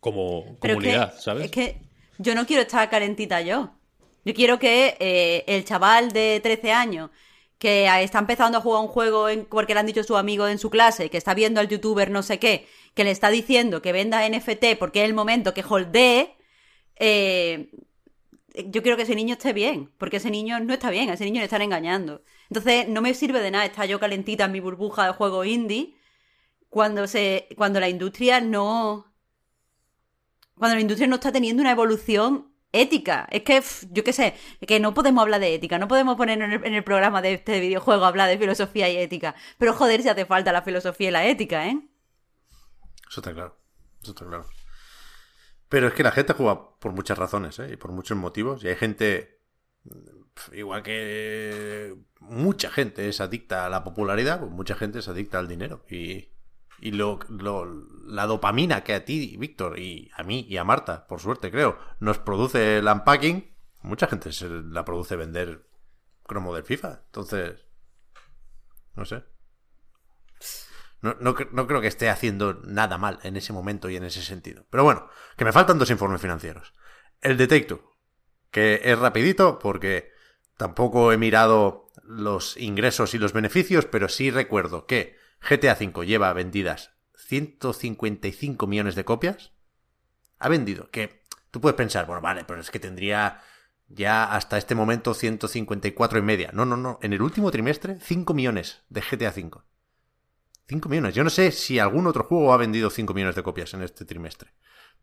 como 0.00 0.58
comunidad, 0.58 1.14
¿sabes? 1.18 1.46
Es 1.46 1.50
que 1.52 1.76
yo 2.18 2.34
no 2.34 2.44
quiero 2.44 2.62
estar 2.62 2.90
calentita 2.90 3.40
yo. 3.40 3.77
Yo 4.24 4.34
quiero 4.34 4.58
que 4.58 4.96
eh, 5.00 5.44
el 5.46 5.64
chaval 5.64 6.10
de 6.10 6.40
13 6.42 6.72
años 6.72 7.10
que 7.58 7.86
está 8.02 8.20
empezando 8.20 8.58
a 8.58 8.60
jugar 8.60 8.82
un 8.82 8.88
juego 8.88 9.26
porque 9.50 9.74
le 9.74 9.80
han 9.80 9.86
dicho 9.86 10.04
su 10.04 10.16
amigo 10.16 10.46
en 10.46 10.58
su 10.58 10.70
clase, 10.70 11.10
que 11.10 11.16
está 11.16 11.34
viendo 11.34 11.60
al 11.60 11.68
youtuber 11.68 12.10
no 12.10 12.22
sé 12.22 12.38
qué, 12.38 12.68
que 12.94 13.04
le 13.04 13.10
está 13.10 13.30
diciendo 13.30 13.82
que 13.82 13.92
venda 13.92 14.28
NFT 14.28 14.76
porque 14.78 15.02
es 15.02 15.08
el 15.08 15.14
momento 15.14 15.54
que 15.54 15.64
holdee, 15.68 16.36
eh, 16.96 17.70
yo 18.66 18.82
quiero 18.82 18.96
que 18.96 19.04
ese 19.04 19.14
niño 19.14 19.34
esté 19.34 19.52
bien, 19.52 19.90
porque 19.98 20.16
ese 20.18 20.30
niño 20.30 20.60
no 20.60 20.72
está 20.72 20.90
bien, 20.90 21.10
a 21.10 21.14
ese 21.14 21.24
niño 21.24 21.40
le 21.40 21.44
están 21.44 21.62
engañando. 21.62 22.22
Entonces, 22.50 22.88
no 22.88 23.00
me 23.02 23.14
sirve 23.14 23.40
de 23.40 23.50
nada 23.50 23.64
estar 23.66 23.86
yo 23.86 24.00
calentita 24.00 24.44
en 24.46 24.52
mi 24.52 24.60
burbuja 24.60 25.06
de 25.06 25.12
juego 25.12 25.44
indie 25.44 25.94
cuando 26.68 27.06
se 27.06 27.48
cuando 27.56 27.80
la 27.80 27.88
industria 27.88 28.40
no 28.40 29.06
cuando 30.56 30.74
la 30.74 30.80
industria 30.80 31.08
no 31.08 31.16
está 31.16 31.32
teniendo 31.32 31.62
una 31.62 31.70
evolución 31.72 32.47
ética. 32.72 33.26
Es 33.30 33.42
que, 33.42 33.62
yo 33.90 34.04
qué 34.04 34.12
sé, 34.12 34.34
que 34.66 34.80
no 34.80 34.94
podemos 34.94 35.22
hablar 35.22 35.40
de 35.40 35.54
ética, 35.54 35.78
no 35.78 35.88
podemos 35.88 36.16
poner 36.16 36.40
en 36.40 36.74
el, 36.74 36.84
programa 36.84 37.22
de 37.22 37.34
este 37.34 37.60
videojuego 37.60 38.04
hablar 38.04 38.28
de 38.28 38.38
filosofía 38.38 38.88
y 38.88 38.96
ética. 38.96 39.34
Pero 39.58 39.72
joder, 39.72 40.02
si 40.02 40.08
hace 40.08 40.26
falta 40.26 40.52
la 40.52 40.62
filosofía 40.62 41.08
y 41.08 41.12
la 41.12 41.26
ética, 41.26 41.66
¿eh? 41.66 41.80
Eso 43.08 43.20
está 43.20 43.32
claro. 43.32 43.58
Eso 44.02 44.12
está 44.12 44.26
claro. 44.26 44.46
Pero 45.68 45.88
es 45.88 45.94
que 45.94 46.02
la 46.02 46.12
gente 46.12 46.32
juega 46.32 46.78
por 46.78 46.92
muchas 46.92 47.18
razones, 47.18 47.58
¿eh? 47.58 47.70
Y 47.72 47.76
por 47.76 47.92
muchos 47.92 48.16
motivos. 48.16 48.64
Y 48.64 48.68
hay 48.68 48.76
gente, 48.76 49.40
igual 50.52 50.82
que 50.82 51.94
mucha 52.20 52.70
gente 52.70 53.08
es 53.08 53.20
adicta 53.20 53.66
a 53.66 53.68
la 53.68 53.84
popularidad, 53.84 54.40
pues 54.40 54.50
mucha 54.50 54.74
gente 54.74 55.00
es 55.00 55.08
adicta 55.08 55.38
al 55.38 55.48
dinero. 55.48 55.84
Y, 55.90 56.28
y 56.80 56.92
lo, 56.92 57.18
la 58.06 58.26
dopamina 58.26 58.84
que 58.84 58.94
a 58.94 59.04
ti, 59.04 59.36
Víctor, 59.38 59.78
y 59.78 60.10
a 60.16 60.22
mí 60.22 60.46
y 60.48 60.56
a 60.56 60.64
Marta, 60.64 61.06
por 61.06 61.20
suerte 61.20 61.50
creo, 61.50 61.78
nos 62.00 62.18
produce 62.18 62.78
el 62.78 62.86
unpacking, 62.86 63.54
mucha 63.82 64.06
gente 64.06 64.32
se 64.32 64.48
la 64.48 64.84
produce 64.84 65.16
vender 65.16 65.66
cromo 66.24 66.54
del 66.54 66.64
FIFA. 66.64 67.02
Entonces, 67.06 67.64
no 68.94 69.04
sé. 69.04 69.24
No, 71.00 71.16
no, 71.20 71.34
creo 71.34 71.80
que 71.80 71.86
esté 71.86 72.08
haciendo 72.08 72.54
nada 72.64 72.98
mal 72.98 73.20
en 73.22 73.36
ese 73.36 73.52
momento 73.52 73.88
y 73.88 73.96
en 73.96 74.04
ese 74.04 74.22
sentido. 74.22 74.66
Pero 74.70 74.82
bueno, 74.82 75.08
que 75.36 75.44
me 75.44 75.52
faltan 75.52 75.78
dos 75.78 75.90
informes 75.90 76.20
financieros. 76.20 76.74
El 77.20 77.36
Detecto, 77.36 77.96
que 78.50 78.80
es 78.82 78.98
rapidito 78.98 79.58
porque 79.60 80.10
tampoco 80.56 81.12
he 81.12 81.16
mirado 81.16 81.88
los 82.02 82.56
ingresos 82.56 83.14
y 83.14 83.18
los 83.18 83.32
beneficios, 83.32 83.84
pero 83.84 84.08
sí 84.08 84.30
recuerdo 84.30 84.86
que 84.86 85.16
GTA 85.40 85.76
V 85.78 86.06
lleva 86.06 86.32
vendidas 86.32 86.92
155 87.16 88.66
millones 88.66 88.94
de 88.94 89.04
copias. 89.04 89.52
Ha 90.38 90.48
vendido, 90.48 90.90
que 90.90 91.22
tú 91.50 91.60
puedes 91.60 91.76
pensar, 91.76 92.06
bueno, 92.06 92.20
vale, 92.20 92.44
pero 92.44 92.60
es 92.60 92.70
que 92.70 92.80
tendría 92.80 93.42
ya 93.88 94.24
hasta 94.32 94.58
este 94.58 94.74
momento 94.74 95.14
154 95.14 96.18
y 96.18 96.22
media. 96.22 96.50
No, 96.52 96.64
no, 96.64 96.76
no. 96.76 96.98
En 97.02 97.12
el 97.12 97.22
último 97.22 97.50
trimestre, 97.50 97.98
5 98.00 98.34
millones 98.34 98.82
de 98.88 99.00
GTA 99.00 99.30
V. 99.30 99.62
5 100.68 100.88
millones. 100.88 101.14
Yo 101.14 101.24
no 101.24 101.30
sé 101.30 101.50
si 101.50 101.78
algún 101.78 102.06
otro 102.06 102.24
juego 102.24 102.52
ha 102.52 102.58
vendido 102.58 102.90
5 102.90 103.14
millones 103.14 103.34
de 103.34 103.42
copias 103.42 103.72
en 103.74 103.82
este 103.82 104.04
trimestre. 104.04 104.52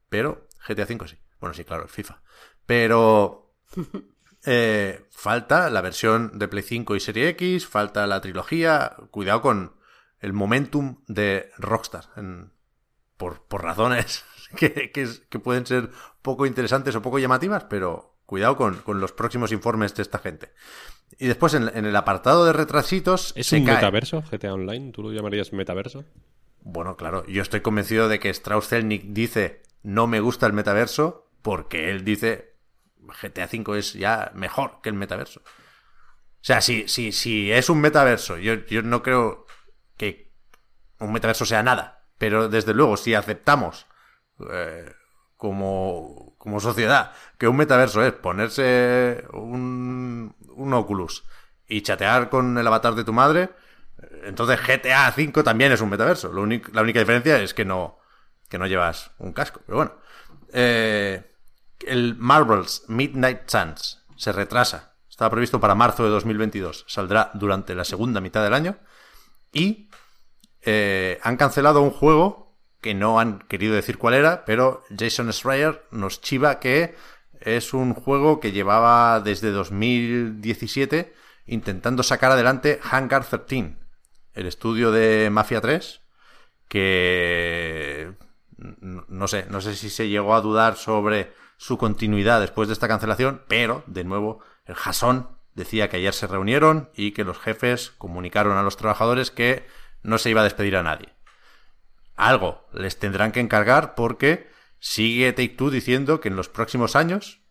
Pero 0.09 0.47
GTA 0.67 0.85
V 0.85 1.07
sí. 1.07 1.17
Bueno, 1.39 1.53
sí, 1.53 1.63
claro, 1.63 1.83
el 1.83 1.89
FIFA. 1.89 2.21
Pero 2.65 3.55
eh, 4.45 5.07
falta 5.09 5.69
la 5.69 5.81
versión 5.81 6.37
de 6.37 6.47
Play 6.47 6.63
5 6.63 6.95
y 6.95 6.99
Serie 6.99 7.29
X, 7.29 7.67
falta 7.67 8.05
la 8.05 8.21
trilogía. 8.21 8.95
Cuidado 9.09 9.41
con 9.41 9.75
el 10.25 10.33
momentum 10.33 10.97
de 11.07 11.51
Rockstar. 11.57 12.05
por, 13.15 13.63
razones 13.63 14.25
que, 14.57 14.91
que, 14.91 15.39
pueden 15.39 15.65
ser 15.65 15.91
poco 16.21 16.47
interesantes 16.47 16.95
o 16.95 17.01
poco 17.01 17.19
llamativas, 17.19 17.65
pero 17.65 18.17
cuidado 18.25 18.57
con, 18.57 18.75
con 18.77 18.99
los 18.99 19.11
próximos 19.11 19.51
informes 19.51 19.93
de 19.93 20.01
esta 20.01 20.17
gente. 20.17 20.51
Y 21.19 21.27
después 21.27 21.53
en, 21.53 21.67
el 21.67 21.95
apartado 21.95 22.43
de 22.43 22.53
retrasitos. 22.53 23.33
¿Es 23.35 23.51
un 23.51 23.65
metaverso 23.65 24.23
GTA 24.23 24.53
Online? 24.53 24.91
¿Tú 24.91 25.03
lo 25.03 25.13
llamarías 25.13 25.53
metaverso? 25.53 26.03
Bueno, 26.61 26.97
claro, 26.97 27.23
yo 27.27 27.43
estoy 27.43 27.61
convencido 27.61 28.09
de 28.09 28.19
que 28.19 28.29
Strauss 28.31 28.69
Zelnick 28.69 29.03
dice 29.09 29.61
no 29.83 30.07
me 30.07 30.19
gusta 30.19 30.47
el 30.47 30.53
metaverso 30.53 31.29
porque 31.43 31.91
él 31.91 32.03
dice 32.03 32.55
GTA 33.21 33.47
V 33.53 33.77
es 33.77 33.93
ya 33.93 34.31
mejor 34.33 34.79
que 34.81 34.89
el 34.89 34.95
metaverso. 34.95 35.41
O 35.41 36.47
sea, 36.47 36.61
si, 36.61 36.87
si, 36.87 37.11
si 37.11 37.51
es 37.51 37.69
un 37.69 37.81
metaverso, 37.81 38.37
yo, 38.37 38.65
yo 38.65 38.81
no 38.81 39.03
creo 39.03 39.44
que 39.97 40.33
un 40.99 41.11
metaverso 41.11 41.45
sea 41.45 41.63
nada, 41.63 42.05
pero 42.17 42.49
desde 42.49 42.73
luego 42.73 42.97
si 42.97 43.13
aceptamos 43.13 43.87
eh, 44.51 44.91
como, 45.37 46.35
como 46.37 46.59
sociedad 46.59 47.11
que 47.37 47.47
un 47.47 47.57
metaverso 47.57 48.03
es 48.03 48.13
ponerse 48.13 49.25
un, 49.33 50.35
un 50.55 50.73
Oculus 50.73 51.23
y 51.67 51.81
chatear 51.81 52.29
con 52.29 52.57
el 52.57 52.67
avatar 52.67 52.95
de 52.95 53.03
tu 53.03 53.13
madre, 53.13 53.49
entonces 54.23 54.59
GTA 54.59 55.13
V 55.15 55.43
también 55.43 55.71
es 55.71 55.81
un 55.81 55.89
metaverso. 55.89 56.31
La 56.33 56.41
única 56.81 56.99
diferencia 56.99 57.41
es 57.41 57.53
que 57.53 57.65
no, 57.65 57.99
que 58.49 58.57
no 58.57 58.67
llevas 58.67 59.11
un 59.17 59.33
casco. 59.33 59.61
Pero 59.65 59.77
bueno. 59.77 59.93
Eh, 60.53 61.31
el 61.85 62.15
Marvel's 62.15 62.83
Midnight 62.87 63.49
Suns 63.49 64.03
se 64.15 64.31
retrasa. 64.31 64.95
Estaba 65.09 65.31
previsto 65.31 65.59
para 65.59 65.75
marzo 65.75 66.03
de 66.03 66.09
2022. 66.09 66.85
Saldrá 66.87 67.31
durante 67.33 67.75
la 67.75 67.83
segunda 67.85 68.21
mitad 68.21 68.43
del 68.43 68.53
año. 68.53 68.77
Y 69.55 69.89
eh, 70.63 71.17
han 71.23 71.37
cancelado 71.37 71.81
un 71.81 71.91
juego 71.91 72.59
que 72.81 72.93
no 72.93 73.19
han 73.19 73.39
querido 73.47 73.73
decir 73.73 73.97
cuál 73.97 74.13
era, 74.13 74.45
pero 74.45 74.83
Jason 74.95 75.31
Schreier 75.31 75.87
nos 75.91 76.21
chiva 76.21 76.59
que 76.59 76.93
es 77.39 77.73
un 77.73 77.93
juego 77.93 78.39
que 78.39 78.51
llevaba 78.51 79.21
desde 79.21 79.51
2017 79.51 81.15
intentando 81.45 82.03
sacar 82.03 82.31
adelante 82.31 82.79
Hangar 82.83 83.25
13, 83.25 83.77
el 84.33 84.45
estudio 84.45 84.91
de 84.91 85.29
Mafia 85.31 85.61
3, 85.61 86.01
que 86.67 88.13
no 88.57 89.27
sé, 89.27 89.45
no 89.49 89.61
sé 89.61 89.75
si 89.75 89.89
se 89.89 90.09
llegó 90.09 90.35
a 90.35 90.41
dudar 90.41 90.75
sobre 90.75 91.33
su 91.57 91.77
continuidad 91.77 92.41
después 92.41 92.67
de 92.67 92.73
esta 92.73 92.87
cancelación, 92.87 93.43
pero 93.47 93.83
de 93.87 94.03
nuevo 94.03 94.41
el 94.65 94.75
Jason 94.75 95.34
decía 95.55 95.89
que 95.89 95.97
ayer 95.97 96.13
se 96.13 96.27
reunieron 96.27 96.89
y 96.93 97.11
que 97.11 97.23
los 97.23 97.39
jefes 97.39 97.93
comunicaron 97.97 98.57
a 98.57 98.63
los 98.63 98.77
trabajadores 98.77 99.31
que 99.31 99.65
no 100.03 100.17
se 100.17 100.29
iba 100.29 100.41
a 100.41 100.45
despedir 100.45 100.75
a 100.75 100.83
nadie. 100.83 101.09
Algo 102.15 102.67
les 102.73 102.99
tendrán 102.99 103.31
que 103.31 103.39
encargar 103.39 103.95
porque 103.95 104.49
Sigue 104.79 105.33
Take 105.33 105.49
Two 105.49 105.71
diciendo 105.71 106.21
que 106.21 106.27
en 106.27 106.35
los 106.35 106.49
próximos 106.49 106.95
años 106.95 107.41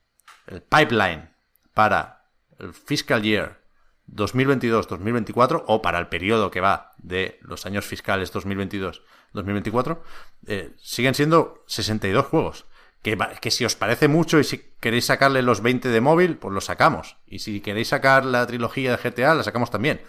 el 0.46 0.62
pipeline 0.62 1.34
para 1.72 2.28
el 2.58 2.72
fiscal 2.72 3.22
year 3.22 3.64
2022-2024 4.08 5.64
o 5.66 5.82
para 5.82 5.98
el 5.98 6.08
periodo 6.08 6.50
que 6.50 6.60
va 6.60 6.92
de 6.98 7.38
los 7.42 7.66
años 7.66 7.86
fiscales 7.86 8.32
2022-2024 8.32 9.98
eh, 10.46 10.74
siguen 10.76 11.14
siendo 11.14 11.64
62 11.66 12.26
juegos. 12.26 12.66
Que, 13.04 13.18
que, 13.40 13.50
si 13.50 13.64
os 13.66 13.76
parece 13.76 14.08
mucho 14.08 14.40
y 14.40 14.44
si 14.44 14.58
queréis 14.80 15.04
sacarle 15.04 15.42
los 15.42 15.60
20 15.60 15.90
de 15.90 16.00
móvil, 16.00 16.38
pues 16.38 16.54
los 16.54 16.64
sacamos. 16.64 17.18
Y 17.26 17.40
si 17.40 17.60
queréis 17.60 17.88
sacar 17.88 18.24
la 18.24 18.46
trilogía 18.46 18.96
de 18.96 19.10
GTA, 19.10 19.34
la 19.34 19.42
sacamos 19.44 19.70
también. 19.70 20.00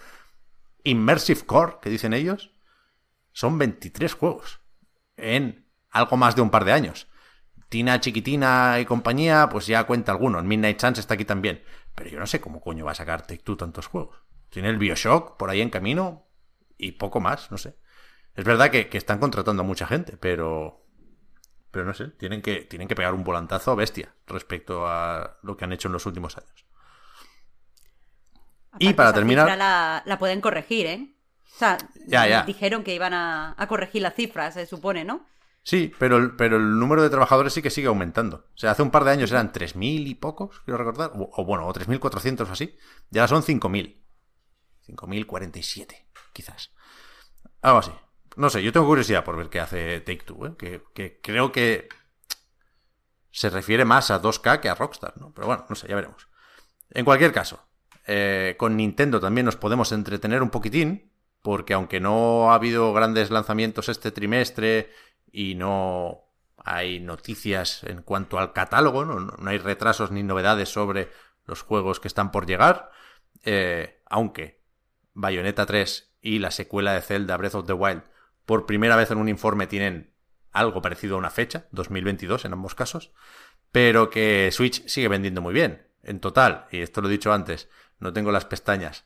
Immersive 0.82 1.42
Core, 1.44 1.74
que 1.82 1.90
dicen 1.90 2.14
ellos, 2.14 2.52
son 3.32 3.58
23 3.58 4.14
juegos 4.14 4.62
en 5.18 5.68
algo 5.90 6.16
más 6.16 6.36
de 6.36 6.42
un 6.42 6.50
par 6.50 6.64
de 6.64 6.72
años. 6.72 7.06
Tina 7.68 8.00
Chiquitina 8.00 8.78
y 8.80 8.86
compañía, 8.86 9.48
pues 9.50 9.66
ya 9.66 9.84
cuenta 9.84 10.12
algunos. 10.12 10.44
Midnight 10.44 10.78
Chance 10.78 11.00
está 11.00 11.14
aquí 11.14 11.26
también. 11.26 11.62
Pero 11.94 12.08
yo 12.08 12.18
no 12.18 12.26
sé 12.26 12.40
cómo 12.40 12.62
coño 12.62 12.86
va 12.86 12.92
a 12.92 12.94
sacar 12.94 13.26
Take 13.26 13.42
Two 13.42 13.58
tantos 13.58 13.88
juegos. 13.88 14.22
Tiene 14.48 14.70
el 14.70 14.78
Bioshock 14.78 15.36
por 15.36 15.50
ahí 15.50 15.60
en 15.60 15.70
camino. 15.70 16.28
y 16.78 16.92
poco 16.92 17.20
más, 17.20 17.50
no 17.50 17.58
sé. 17.58 17.76
Es 18.34 18.44
verdad 18.44 18.70
que, 18.70 18.88
que 18.88 18.98
están 18.98 19.18
contratando 19.18 19.62
a 19.62 19.66
mucha 19.66 19.86
gente, 19.86 20.16
pero 20.16 20.85
pero 21.76 21.84
no 21.88 21.92
sé, 21.92 22.08
tienen 22.08 22.40
que, 22.40 22.62
tienen 22.62 22.88
que 22.88 22.94
pegar 22.94 23.12
un 23.12 23.22
volantazo 23.22 23.76
bestia 23.76 24.14
respecto 24.26 24.88
a 24.88 25.36
lo 25.42 25.58
que 25.58 25.66
han 25.66 25.74
hecho 25.74 25.88
en 25.88 25.92
los 25.92 26.06
últimos 26.06 26.38
años. 26.38 26.64
y 28.78 28.94
para 28.94 29.12
terminar. 29.12 29.46
La, 29.58 30.02
la, 30.06 30.18
pueden 30.18 30.40
corregir, 30.40 30.86
¿eh? 30.86 31.14
O 31.44 31.58
sea, 31.58 31.76
ya, 32.06 32.26
ya. 32.26 32.44
dijeron 32.44 32.82
que 32.82 32.94
iban 32.94 33.12
a, 33.12 33.54
corregir 33.68 34.00
las 34.00 34.14
cifras, 34.14 34.54
se 34.54 34.64
supone, 34.64 35.04
¿no? 35.04 35.26
Sí, 35.62 35.92
pero 35.98 36.16
el, 36.16 36.34
pero 36.34 36.56
el 36.56 36.78
número 36.78 37.02
de 37.02 37.10
trabajadores 37.10 37.52
sí 37.52 37.60
que 37.60 37.68
sigue 37.68 37.88
aumentando. 37.88 38.48
O 38.54 38.56
sea, 38.56 38.70
hace 38.70 38.80
un 38.80 38.90
par 38.90 39.04
de 39.04 39.10
años 39.10 39.30
eran 39.30 39.52
3.000 39.52 40.06
y 40.06 40.14
pocos, 40.14 40.62
quiero 40.64 40.78
recordar. 40.78 41.12
O, 41.14 41.28
o 41.30 41.44
bueno, 41.44 41.66
o 41.66 41.74
3.400 41.74 42.48
o 42.48 42.52
así. 42.52 42.74
Ya 43.10 43.28
son 43.28 43.42
5.000. 43.42 44.02
5.047, 44.86 46.06
quizás. 46.32 46.72
Algo 47.60 47.80
así. 47.80 47.92
No 48.36 48.50
sé, 48.50 48.62
yo 48.62 48.70
tengo 48.70 48.86
curiosidad 48.86 49.24
por 49.24 49.36
ver 49.36 49.48
qué 49.48 49.60
hace 49.60 50.00
Take 50.00 50.24
Two, 50.24 50.46
¿eh? 50.46 50.82
que, 50.92 51.20
creo 51.22 51.52
que 51.52 51.88
se 53.30 53.48
refiere 53.48 53.86
más 53.86 54.10
a 54.10 54.20
2K 54.20 54.60
que 54.60 54.68
a 54.68 54.74
Rockstar, 54.74 55.14
¿no? 55.16 55.32
Pero 55.34 55.46
bueno, 55.46 55.64
no 55.68 55.74
sé, 55.74 55.88
ya 55.88 55.94
veremos. 55.94 56.28
En 56.90 57.06
cualquier 57.06 57.32
caso, 57.32 57.66
eh, 58.06 58.54
con 58.58 58.76
Nintendo 58.76 59.20
también 59.20 59.46
nos 59.46 59.56
podemos 59.56 59.90
entretener 59.92 60.42
un 60.42 60.50
poquitín, 60.50 61.10
porque 61.40 61.72
aunque 61.72 61.98
no 61.98 62.50
ha 62.50 62.56
habido 62.56 62.92
grandes 62.92 63.30
lanzamientos 63.30 63.88
este 63.88 64.12
trimestre 64.12 64.90
y 65.32 65.54
no 65.54 66.24
hay 66.58 67.00
noticias 67.00 67.84
en 67.84 68.02
cuanto 68.02 68.38
al 68.38 68.52
catálogo, 68.52 69.04
no, 69.06 69.34
hay 69.48 69.58
retrasos 69.58 70.10
ni 70.10 70.22
novedades 70.22 70.68
sobre 70.68 71.10
los 71.46 71.62
juegos 71.62 72.00
que 72.00 72.08
están 72.08 72.32
por 72.32 72.46
llegar, 72.46 72.90
eh, 73.44 74.02
aunque 74.06 74.62
Bayonetta 75.14 75.64
3 75.64 76.16
y 76.20 76.38
la 76.38 76.50
secuela 76.50 76.92
de 76.92 77.00
Zelda 77.00 77.36
Breath 77.38 77.54
of 77.54 77.66
the 77.66 77.72
Wild 77.72 78.02
por 78.46 78.64
primera 78.64 78.96
vez 78.96 79.10
en 79.10 79.18
un 79.18 79.28
informe 79.28 79.66
tienen 79.66 80.14
algo 80.52 80.80
parecido 80.80 81.16
a 81.16 81.18
una 81.18 81.30
fecha, 81.30 81.66
2022 81.72 82.46
en 82.46 82.54
ambos 82.54 82.74
casos, 82.74 83.12
pero 83.72 84.08
que 84.08 84.48
Switch 84.52 84.86
sigue 84.86 85.08
vendiendo 85.08 85.42
muy 85.42 85.52
bien. 85.52 85.86
En 86.02 86.20
total, 86.20 86.66
y 86.70 86.80
esto 86.80 87.02
lo 87.02 87.08
he 87.08 87.12
dicho 87.12 87.32
antes, 87.32 87.68
no 87.98 88.12
tengo 88.12 88.30
las 88.32 88.44
pestañas. 88.46 89.04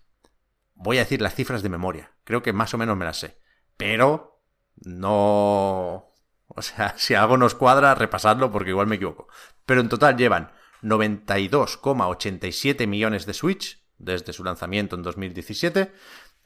Voy 0.74 0.98
a 0.98 1.00
decir 1.00 1.22
las 1.22 1.34
cifras 1.34 1.62
de 1.62 1.70
memoria. 1.70 2.12
Creo 2.24 2.42
que 2.42 2.52
más 2.52 2.74
o 2.74 2.78
menos 2.78 2.96
me 2.96 3.04
las 3.04 3.18
sé. 3.18 3.38
Pero 3.76 4.42
no... 4.76 6.14
O 6.46 6.62
sea, 6.62 6.94
si 6.98 7.14
algo 7.14 7.36
nos 7.36 7.54
cuadra, 7.54 7.94
repasadlo 7.94 8.50
porque 8.52 8.70
igual 8.70 8.86
me 8.86 8.96
equivoco. 8.96 9.28
Pero 9.64 9.80
en 9.80 9.88
total 9.88 10.16
llevan 10.16 10.52
92,87 10.82 12.86
millones 12.86 13.26
de 13.26 13.34
Switch 13.34 13.82
desde 13.98 14.32
su 14.32 14.44
lanzamiento 14.44 14.96
en 14.96 15.02
2017 15.02 15.92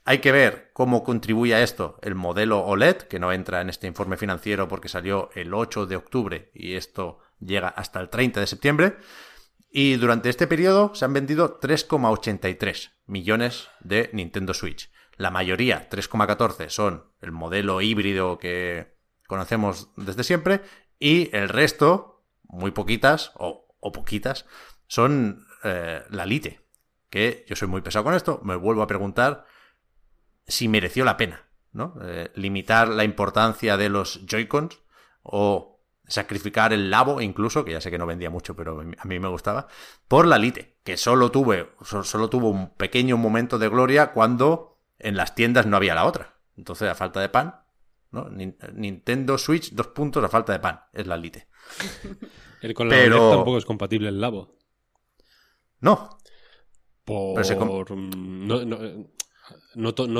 hay 0.07 0.19
que 0.19 0.31
ver 0.31 0.69
cómo 0.73 1.03
contribuye 1.03 1.55
a 1.55 1.63
esto 1.63 1.97
el 2.03 2.13
modelo 2.13 2.59
OLED, 2.63 2.97
que 2.97 3.19
no 3.19 3.31
entra 3.31 3.61
en 3.61 3.69
este 3.69 3.87
informe 3.87 4.17
financiero 4.17 4.67
porque 4.67 4.87
salió 4.87 5.31
el 5.33 5.51
8 5.53 5.87
de 5.87 5.95
octubre 5.95 6.51
y 6.53 6.75
esto 6.75 7.17
llega 7.39 7.69
hasta 7.69 7.99
el 7.99 8.09
30 8.09 8.39
de 8.39 8.47
septiembre. 8.47 8.97
Y 9.71 9.95
durante 9.95 10.29
este 10.29 10.45
periodo 10.45 10.93
se 10.93 11.05
han 11.05 11.13
vendido 11.13 11.59
3,83 11.59 12.91
millones 13.07 13.67
de 13.79 14.11
Nintendo 14.13 14.53
Switch. 14.53 14.91
La 15.17 15.31
mayoría, 15.31 15.89
3,14, 15.89 16.69
son 16.69 17.05
el 17.19 17.31
modelo 17.31 17.81
híbrido 17.81 18.37
que 18.37 18.95
conocemos 19.27 19.89
desde 19.97 20.23
siempre. 20.23 20.61
Y 20.99 21.35
el 21.35 21.49
resto, 21.49 22.23
muy 22.43 22.71
poquitas 22.71 23.31
o, 23.35 23.67
poquitas, 23.91 24.45
son 24.85 25.47
eh, 25.63 26.03
la 26.11 26.27
Lite. 26.27 26.61
Que 27.09 27.43
yo 27.49 27.55
soy 27.55 27.67
muy 27.67 27.81
pesado 27.81 28.05
con 28.05 28.13
esto, 28.13 28.39
me 28.43 28.55
vuelvo 28.55 28.83
a 28.83 28.87
preguntar 28.87 29.45
si 30.47 30.67
mereció 30.67 31.05
la 31.05 31.17
pena, 31.17 31.47
¿no? 31.71 31.95
Eh, 32.03 32.31
limitar 32.35 32.87
la 32.87 33.03
importancia 33.03 33.77
de 33.77 33.89
los 33.89 34.25
Joy-Cons 34.25 34.79
o 35.23 35.75
sacrificar 36.07 36.73
el 36.73 36.89
Labo 36.89 37.21
incluso, 37.21 37.65
que 37.65 37.71
ya 37.71 37.81
sé 37.81 37.89
que 37.89 37.97
no 37.97 38.05
vendía 38.05 38.29
mucho, 38.29 38.55
pero 38.55 38.81
a 38.81 39.05
mí 39.05 39.19
me 39.19 39.27
gustaba, 39.27 39.67
por 40.07 40.27
la 40.27 40.37
Lite, 40.37 40.77
que 40.83 40.97
solo 40.97 41.31
tuve, 41.31 41.71
solo 41.81 42.29
tuvo 42.29 42.49
un 42.49 42.69
pequeño 42.75 43.17
momento 43.17 43.57
de 43.57 43.69
gloria 43.69 44.11
cuando 44.11 44.77
en 44.99 45.17
las 45.17 45.35
tiendas 45.35 45.65
no 45.65 45.77
había 45.77 45.95
la 45.95 46.05
otra. 46.05 46.35
Entonces, 46.57 46.89
a 46.89 46.95
falta 46.95 47.19
de 47.19 47.29
pan, 47.29 47.61
¿no? 48.11 48.29
Nintendo 48.29 49.37
Switch, 49.37 49.71
dos 49.73 49.87
puntos 49.87 50.23
a 50.23 50.29
falta 50.29 50.53
de 50.53 50.59
pan, 50.59 50.81
es 50.93 51.07
la 51.07 51.17
Lite. 51.17 51.47
El 52.61 52.73
con 52.73 52.89
la 52.89 52.95
pero... 52.95 53.31
tampoco 53.31 53.57
es 53.57 53.65
compatible 53.65 54.09
el 54.09 54.19
Labo. 54.19 54.55
No. 55.81 56.17
Por... 57.03 57.39
no, 57.95 58.65
no, 58.65 58.77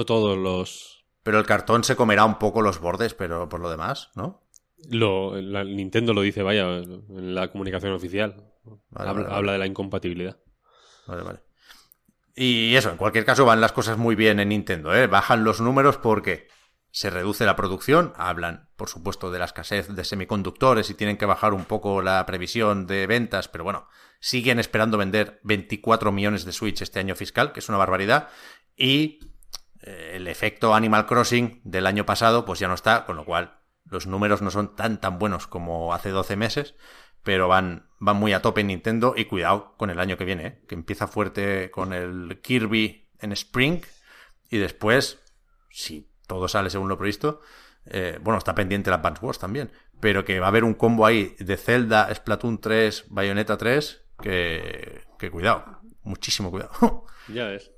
todos 0.05 0.37
los. 0.37 1.05
Pero 1.23 1.39
el 1.39 1.45
cartón 1.45 1.83
se 1.83 1.95
comerá 1.95 2.25
un 2.25 2.37
poco 2.37 2.61
los 2.61 2.79
bordes, 2.79 3.13
pero 3.13 3.49
por 3.49 3.59
lo 3.59 3.69
demás, 3.69 4.11
¿no? 4.15 4.43
Lo, 4.89 5.35
Nintendo 5.41 6.13
lo 6.13 6.21
dice, 6.21 6.43
vaya, 6.43 6.77
en 6.77 7.33
la 7.33 7.47
comunicación 7.49 7.93
oficial. 7.93 8.51
habla, 8.93 9.53
de 9.53 9.57
la 9.57 9.65
incompatibilidad. 9.65 10.37
Vale, 11.07 11.23
vale. 11.23 11.39
Y 12.35 12.75
eso, 12.75 12.91
en 12.91 12.97
cualquier 12.97 13.25
caso, 13.25 13.45
van 13.45 13.61
las 13.61 13.71
cosas 13.71 13.97
muy 13.97 14.15
bien 14.15 14.39
en 14.39 14.49
Nintendo, 14.49 14.93
¿eh? 14.93 15.07
Bajan 15.07 15.43
los 15.43 15.61
números 15.61 15.97
porque 15.97 16.47
se 16.95 17.09
reduce 17.09 17.45
la 17.45 17.57
producción, 17.57 18.13
hablan, 18.15 18.69
por 18.77 18.87
supuesto, 18.87 19.29
de 19.29 19.39
la 19.39 19.45
escasez 19.45 19.89
de 19.89 20.03
semiconductores 20.05 20.89
y 20.89 20.93
tienen 20.93 21.17
que 21.17 21.25
bajar 21.25 21.53
un 21.53 21.65
poco 21.65 22.01
la 22.01 22.25
previsión 22.25 22.87
de 22.87 23.05
ventas, 23.05 23.49
pero 23.49 23.65
bueno, 23.65 23.89
siguen 24.21 24.59
esperando 24.59 24.97
vender 24.97 25.41
24 25.43 26.13
millones 26.13 26.45
de 26.45 26.53
Switch 26.53 26.81
este 26.81 26.99
año 26.99 27.15
fiscal, 27.15 27.51
que 27.51 27.59
es 27.59 27.67
una 27.67 27.77
barbaridad, 27.77 28.29
y 28.75 29.19
eh, 29.81 30.13
el 30.15 30.27
efecto 30.27 30.73
Animal 30.73 31.05
Crossing 31.05 31.61
del 31.63 31.87
año 31.87 32.05
pasado 32.05 32.45
pues 32.45 32.59
ya 32.59 32.67
no 32.67 32.73
está, 32.73 33.05
con 33.05 33.15
lo 33.15 33.25
cual 33.25 33.59
los 33.85 34.07
números 34.07 34.41
no 34.41 34.51
son 34.51 34.75
tan 34.75 34.99
tan 34.99 35.19
buenos 35.19 35.47
como 35.47 35.93
hace 35.93 36.09
12 36.09 36.35
meses, 36.35 36.75
pero 37.23 37.47
van, 37.47 37.89
van 37.99 38.17
muy 38.17 38.33
a 38.33 38.41
tope 38.41 38.61
en 38.61 38.67
Nintendo 38.67 39.13
y 39.15 39.25
cuidado 39.25 39.75
con 39.77 39.89
el 39.89 39.99
año 39.99 40.17
que 40.17 40.25
viene, 40.25 40.47
¿eh? 40.47 40.61
que 40.67 40.75
empieza 40.75 41.07
fuerte 41.07 41.71
con 41.71 41.93
el 41.93 42.39
Kirby 42.41 43.09
en 43.19 43.31
Spring 43.31 43.81
y 44.49 44.57
después, 44.57 45.19
si 45.69 46.09
todo 46.27 46.47
sale 46.47 46.69
según 46.69 46.89
lo 46.89 46.97
previsto, 46.97 47.41
eh, 47.85 48.17
bueno, 48.21 48.37
está 48.37 48.55
pendiente 48.55 48.89
la 48.89 48.97
Advance 48.97 49.23
Wars 49.23 49.39
también, 49.39 49.71
pero 49.99 50.25
que 50.25 50.39
va 50.39 50.47
a 50.47 50.49
haber 50.49 50.63
un 50.63 50.73
combo 50.73 51.05
ahí 51.05 51.35
de 51.39 51.57
Zelda, 51.57 52.13
Splatoon 52.13 52.59
3, 52.59 53.05
Bayonetta 53.09 53.57
3, 53.57 54.03
que, 54.21 55.03
que 55.19 55.29
cuidado, 55.29 55.81
muchísimo 56.03 56.51
cuidado. 56.51 57.05
Ya 57.27 57.45
ves 57.45 57.71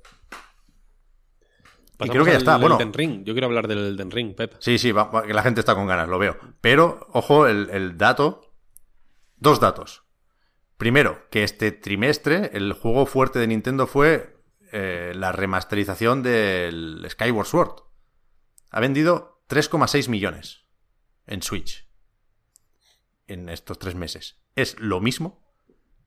y 2.00 2.08
creo 2.08 2.24
que 2.24 2.32
ya 2.32 2.38
está. 2.38 2.56
Bueno, 2.56 2.78
Ring. 2.92 3.24
Yo 3.24 3.34
quiero 3.34 3.46
hablar 3.46 3.66
del 3.66 3.78
Elden 3.78 4.10
Ring, 4.10 4.34
Pep. 4.34 4.54
Sí, 4.58 4.78
sí, 4.78 4.92
que 4.92 5.34
la 5.34 5.42
gente 5.42 5.60
está 5.60 5.74
con 5.74 5.86
ganas, 5.86 6.08
lo 6.08 6.18
veo. 6.18 6.36
Pero, 6.60 7.06
ojo, 7.12 7.46
el, 7.46 7.98
dato. 7.98 8.42
Dos 9.36 9.60
datos. 9.60 10.04
Primero, 10.76 11.28
que 11.30 11.44
este 11.44 11.72
trimestre 11.72 12.50
el 12.54 12.72
juego 12.72 13.06
fuerte 13.06 13.38
de 13.38 13.46
Nintendo 13.46 13.86
fue 13.86 14.36
eh, 14.72 15.12
la 15.14 15.32
remasterización 15.32 16.22
del 16.22 17.06
Skyward 17.08 17.46
Sword. 17.46 17.82
Ha 18.70 18.80
vendido 18.80 19.42
3,6 19.48 20.08
millones 20.08 20.66
en 21.26 21.42
Switch 21.42 21.88
en 23.28 23.48
estos 23.48 23.78
tres 23.78 23.94
meses. 23.94 24.40
Es 24.56 24.78
lo 24.80 25.00
mismo 25.00 25.44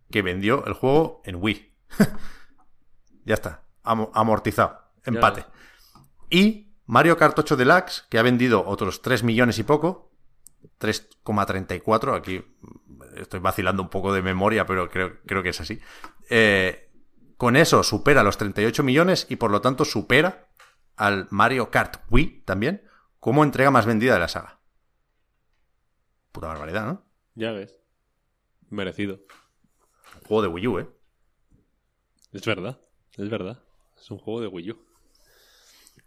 que 0.10 0.22
vendió 0.22 0.66
el 0.66 0.74
juego 0.74 1.22
en 1.24 1.38
Wii. 1.38 1.74
ya 3.26 3.36
está, 3.36 3.64
amortizado, 3.84 4.92
empate. 5.06 5.46
Y 6.32 6.74
Mario 6.86 7.18
Kart 7.18 7.38
8 7.38 7.58
Deluxe, 7.58 8.06
que 8.10 8.18
ha 8.18 8.24
vendido 8.24 8.66
otros 8.66 9.02
3 9.02 9.24
millones 9.24 9.60
y 9.60 9.64
poco, 9.64 10.12
3,34, 10.80 12.16
aquí 12.18 12.42
estoy 13.18 13.42
vacilando 13.42 13.84
un 13.84 13.90
poco 13.90 14.14
de 14.14 14.22
memoria, 14.22 14.66
pero 14.66 14.90
creo, 14.90 15.20
creo 15.26 15.44
que 15.44 15.50
es 15.50 15.60
así. 15.60 15.80
Eh, 16.30 16.90
con 17.36 17.56
eso 17.56 17.84
supera 17.84 18.24
los 18.24 18.38
38 18.38 18.82
millones 18.82 19.28
y 19.30 19.36
por 19.36 19.52
lo 19.52 19.62
tanto 19.62 19.84
supera 19.84 20.48
al 20.96 21.28
Mario 21.32 21.70
Kart 21.70 21.98
Wii 22.10 22.44
también 22.46 22.84
como 23.20 23.44
entrega 23.44 23.70
más 23.70 23.86
vendida 23.86 24.14
de 24.14 24.20
la 24.20 24.28
saga. 24.28 24.60
Puta 26.32 26.48
barbaridad, 26.48 26.86
¿no? 26.86 27.06
Ya 27.36 27.52
ves. 27.52 27.78
Merecido. 28.70 29.20
juego 30.28 30.44
de 30.44 30.48
Wii 30.48 30.68
U, 30.68 30.80
¿eh? 30.80 30.90
Es 32.32 32.46
verdad, 32.46 32.80
es 33.18 33.30
verdad. 33.30 33.62
Es 33.98 34.10
un 34.10 34.18
juego 34.18 34.40
de 34.40 34.48
Wii 34.48 34.72
U. 34.72 34.91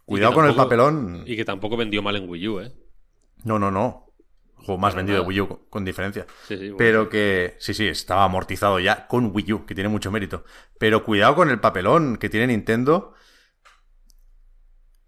Cuidado 0.05 0.33
con 0.33 0.45
el 0.45 0.55
papelón. 0.55 1.23
Y 1.25 1.35
que 1.35 1.45
tampoco 1.45 1.77
vendió 1.77 2.01
mal 2.01 2.15
en 2.15 2.29
Wii 2.29 2.47
U, 2.47 2.59
¿eh? 2.59 2.71
No, 3.43 3.59
no, 3.59 3.71
no. 3.71 4.11
juego 4.55 4.79
más 4.79 4.95
vendido 4.95 5.19
de 5.19 5.25
Wii 5.27 5.41
U, 5.41 5.67
con 5.69 5.83
diferencia. 5.83 6.25
Sí, 6.47 6.57
sí, 6.57 6.73
Pero 6.77 7.09
que, 7.09 7.55
sí, 7.59 7.73
sí, 7.73 7.87
estaba 7.87 8.23
amortizado 8.23 8.79
ya 8.79 9.07
con 9.07 9.31
Wii 9.33 9.53
U, 9.53 9.65
que 9.65 9.75
tiene 9.75 9.89
mucho 9.89 10.11
mérito. 10.11 10.45
Pero 10.79 11.03
cuidado 11.03 11.35
con 11.35 11.49
el 11.49 11.59
papelón 11.59 12.17
que 12.17 12.29
tiene 12.29 12.47
Nintendo. 12.47 13.13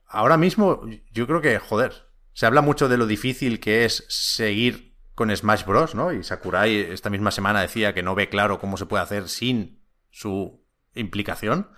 Ahora 0.08 0.38
mismo, 0.38 0.82
yo 1.12 1.28
creo 1.28 1.41
que, 1.41 1.60
joder, 1.60 2.08
se 2.34 2.45
habla 2.45 2.62
mucho 2.62 2.88
de 2.89 2.98
lo 2.98 3.08
difícil 3.08 3.60
que 3.60 3.86
es 3.86 4.06
seguir 4.08 4.95
con 5.16 5.36
Smash 5.36 5.66
Bros, 5.66 5.95
¿no? 5.95 6.14
Y 6.14 6.24
Sakurai 6.24 6.76
esta 6.76 7.10
misma 7.10 7.32
semana 7.32 7.62
decía 7.62 7.93
que 7.93 8.04
no 8.04 8.14
ve 8.16 8.30
claro 8.30 8.60
cómo 8.60 8.78
se 8.78 8.86
puede 8.86 9.04
hacer 9.04 9.28
sin 9.30 9.84
su 10.12 10.64
implicación. 10.93 11.72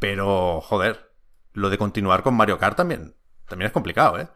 Pero, 0.00 0.60
joder, 0.60 1.13
lo 1.54 1.70
de 1.70 1.78
continuar 1.78 2.22
con 2.22 2.34
Mario 2.34 2.58
Kart 2.58 2.76
también 2.76 3.14
también 3.48 3.66
es 3.66 3.72
complicado, 3.72 4.18
¿eh? 4.18 4.28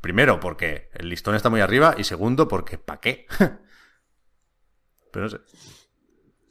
Primero, 0.00 0.40
porque 0.40 0.90
el 0.94 1.08
listón 1.08 1.34
está 1.34 1.50
muy 1.50 1.60
arriba, 1.60 1.94
y 1.98 2.04
segundo, 2.04 2.48
porque 2.48 2.78
¿para 2.78 3.00
qué? 3.00 3.26
Pero 5.12 5.24
no 5.24 5.30
sé. 5.30 5.38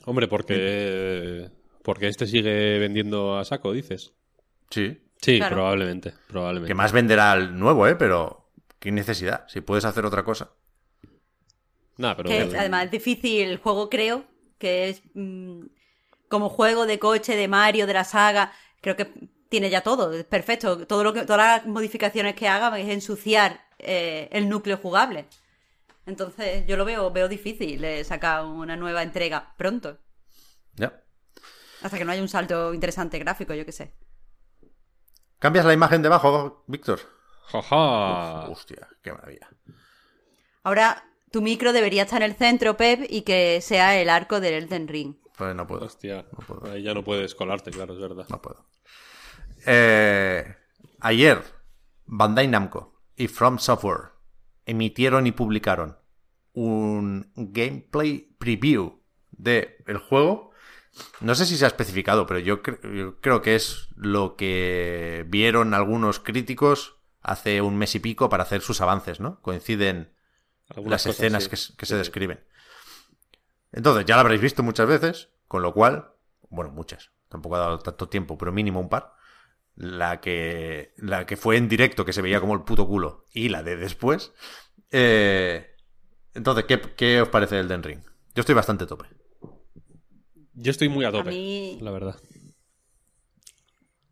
Hombre, 0.05 0.27
porque. 0.27 1.49
Porque 1.83 2.07
este 2.07 2.27
sigue 2.27 2.79
vendiendo 2.79 3.37
a 3.37 3.45
saco, 3.45 3.71
dices. 3.71 4.13
Sí. 4.69 5.01
Sí, 5.21 5.37
Claro. 5.37 5.55
probablemente. 5.55 6.13
Probablemente. 6.27 6.67
Que 6.69 6.75
más 6.75 6.91
venderá 6.91 7.33
el 7.33 7.57
nuevo, 7.57 7.87
¿eh? 7.87 7.95
Pero 7.95 8.51
qué 8.79 8.91
necesidad, 8.91 9.45
si 9.47 9.61
puedes 9.61 9.85
hacer 9.85 10.05
otra 10.05 10.23
cosa. 10.23 10.51
Nah, 11.97 12.13
pero. 12.15 12.29
Que 12.29 12.43
es, 12.43 12.53
además 12.53 12.85
es 12.85 12.91
difícil 12.91 13.47
el 13.47 13.57
juego, 13.57 13.89
creo, 13.89 14.25
que 14.59 14.89
es 14.89 15.01
mm, 15.13 15.61
como 16.27 16.49
juego 16.49 16.85
de 16.85 16.99
coche 16.99 17.35
de 17.35 17.47
Mario, 17.47 17.87
de 17.87 17.93
la 17.93 18.03
saga, 18.03 18.51
creo 18.81 18.95
que 18.95 19.11
tiene 19.49 19.69
ya 19.69 19.81
todo, 19.81 20.13
es 20.13 20.23
perfecto. 20.25 20.85
Todo 20.87 21.03
lo 21.03 21.13
que, 21.13 21.23
todas 21.23 21.61
las 21.61 21.67
modificaciones 21.67 22.35
que 22.35 22.47
haga 22.47 22.77
es 22.79 22.89
ensuciar 22.89 23.61
eh, 23.79 24.29
el 24.31 24.49
núcleo 24.49 24.77
jugable. 24.77 25.27
Entonces, 26.05 26.65
yo 26.67 26.77
lo 26.77 26.85
veo, 26.85 27.11
veo 27.11 27.27
difícil 27.27 27.83
eh, 27.83 28.03
sacar 28.03 28.45
una 28.45 28.75
nueva 28.75 29.03
entrega 29.03 29.53
pronto. 29.57 29.97
Ya. 30.75 31.03
Hasta 31.81 31.97
que 31.97 32.05
no 32.05 32.11
haya 32.11 32.21
un 32.21 32.29
salto 32.29 32.73
interesante 32.73 33.19
gráfico, 33.19 33.53
yo 33.53 33.65
qué 33.65 33.71
sé. 33.71 33.93
¿Cambias 35.39 35.65
la 35.65 35.73
imagen 35.73 36.01
debajo, 36.01 36.63
Víctor? 36.67 36.99
¡Jaja! 37.47 38.49
Hostia, 38.49 38.87
qué 39.01 39.13
maravilla. 39.13 39.49
Ahora, 40.63 41.05
tu 41.31 41.41
micro 41.41 41.73
debería 41.73 42.03
estar 42.03 42.21
en 42.21 42.31
el 42.31 42.37
centro, 42.37 42.77
Pep, 42.77 43.05
y 43.09 43.21
que 43.21 43.61
sea 43.61 43.99
el 43.99 44.09
arco 44.09 44.39
del 44.39 44.53
Elden 44.55 44.87
Ring. 44.87 45.15
Pues 45.37 45.55
no 45.55 45.67
puedo. 45.67 45.85
Hostia. 45.85 46.25
puedo. 46.47 46.71
Ahí 46.71 46.81
ya 46.81 46.93
no 46.93 47.03
puedes 47.03 47.35
colarte, 47.35 47.69
claro, 47.69 47.93
es 47.93 47.99
verdad. 47.99 48.25
No 48.29 48.41
puedo. 48.41 48.65
Eh, 49.67 50.55
ayer, 51.01 51.43
Bandai 52.05 52.47
Namco 52.47 53.01
y 53.17 53.27
From 53.27 53.59
Software 53.59 54.11
emitieron 54.65 55.27
y 55.27 55.33
publicaron 55.33 55.97
un 56.53 57.31
gameplay 57.35 58.33
preview 58.39 59.01
de 59.31 59.83
el 59.87 59.97
juego. 59.97 60.51
No 61.21 61.35
sé 61.35 61.45
si 61.45 61.57
se 61.57 61.65
ha 61.65 61.67
especificado, 61.67 62.25
pero 62.25 62.39
yo, 62.39 62.63
cre- 62.63 62.79
yo 62.97 63.19
creo 63.21 63.41
que 63.41 63.55
es 63.55 63.89
lo 63.95 64.35
que 64.37 65.25
vieron 65.27 65.73
algunos 65.73 66.19
críticos 66.19 66.95
hace 67.21 67.61
un 67.61 67.77
mes 67.77 67.93
y 67.95 67.99
pico 67.99 68.29
para 68.29 68.43
hacer 68.43 68.61
sus 68.61 68.81
avances, 68.81 69.19
¿no? 69.19 69.41
Coinciden 69.41 70.13
Algunas 70.69 70.91
las 70.91 71.03
cosas, 71.03 71.19
escenas 71.19 71.43
sí. 71.43 71.49
que, 71.49 71.55
s- 71.55 71.73
que 71.77 71.85
Sí, 71.85 71.89
se 71.91 71.97
describen. 71.97 72.45
Entonces, 73.71 74.05
ya 74.05 74.15
lo 74.15 74.21
habréis 74.21 74.41
visto 74.41 74.63
muchas 74.63 74.87
veces, 74.87 75.29
con 75.47 75.61
lo 75.61 75.73
cual, 75.73 76.13
bueno, 76.49 76.71
muchas, 76.71 77.11
tampoco 77.29 77.55
ha 77.55 77.59
dado 77.59 77.79
tanto 77.79 78.09
tiempo, 78.09 78.37
pero 78.37 78.51
mínimo 78.51 78.79
un 78.79 78.89
par. 78.89 79.13
La 79.77 80.19
que, 80.21 80.93
la 80.97 81.25
que 81.25 81.37
fue 81.37 81.57
en 81.57 81.69
directo, 81.69 82.03
que 82.03 82.13
se 82.13 82.21
veía 82.23 82.41
como 82.41 82.55
el 82.55 82.63
puto 82.63 82.87
culo, 82.87 83.25
y 83.31 83.49
la 83.49 83.63
de 83.63 83.77
después. 83.77 84.33
Eh, 84.91 85.67
entonces, 86.33 86.65
¿qué, 86.65 86.81
qué 86.95 87.21
os 87.21 87.29
parece 87.29 87.59
el 87.59 87.67
Den 87.67 87.83
Ring? 87.83 88.01
Yo 88.35 88.41
estoy 88.41 88.55
bastante 88.55 88.85
a 88.85 88.87
tope. 88.87 89.05
Yo 90.53 90.71
estoy 90.71 90.89
muy 90.89 91.05
a 91.05 91.11
tope, 91.11 91.29
mí- 91.29 91.77
la 91.81 91.91
verdad. 91.91 92.15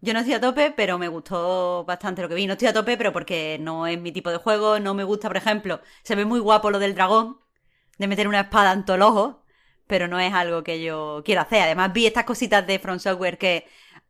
Yo 0.02 0.14
no 0.14 0.20
estoy 0.20 0.36
a 0.36 0.42
tope, 0.42 0.72
pero 0.76 1.00
me 1.00 1.08
gustó 1.08 1.84
bastante 1.86 2.22
lo 2.22 2.30
que 2.30 2.36
vi. 2.36 2.46
No 2.46 2.54
estoy 2.54 2.68
a 2.68 2.74
tope, 2.74 2.98
pero 2.98 3.12
porque 3.12 3.58
no 3.60 3.88
es 3.88 4.00
mi 4.00 4.12
tipo 4.12 4.30
de 4.30 4.38
juego. 4.38 4.80
No 4.80 4.94
me 4.94 5.04
gusta, 5.04 5.28
por 5.28 5.38
ejemplo, 5.38 5.82
se 6.04 6.16
ve 6.16 6.26
muy 6.26 6.40
guapo 6.40 6.70
lo 6.70 6.78
del 6.80 6.94
dragón, 6.94 7.40
de 7.98 8.08
meter 8.08 8.28
una 8.28 8.42
espada 8.42 8.74
en 8.74 8.86
todo 8.86 8.98
el 8.98 9.02
ojo, 9.02 9.44
pero 9.88 10.08
no 10.08 10.20
es 10.20 10.32
algo 10.34 10.64
que 10.64 10.84
yo 10.84 11.24
quiero 11.26 11.42
hacer. 11.42 11.62
Además, 11.64 11.92
vi 11.94 12.06
estas 12.06 12.26
cositas 12.26 12.68
de 12.68 12.78
From 12.80 13.00
Software 13.00 13.38
que 13.40 13.66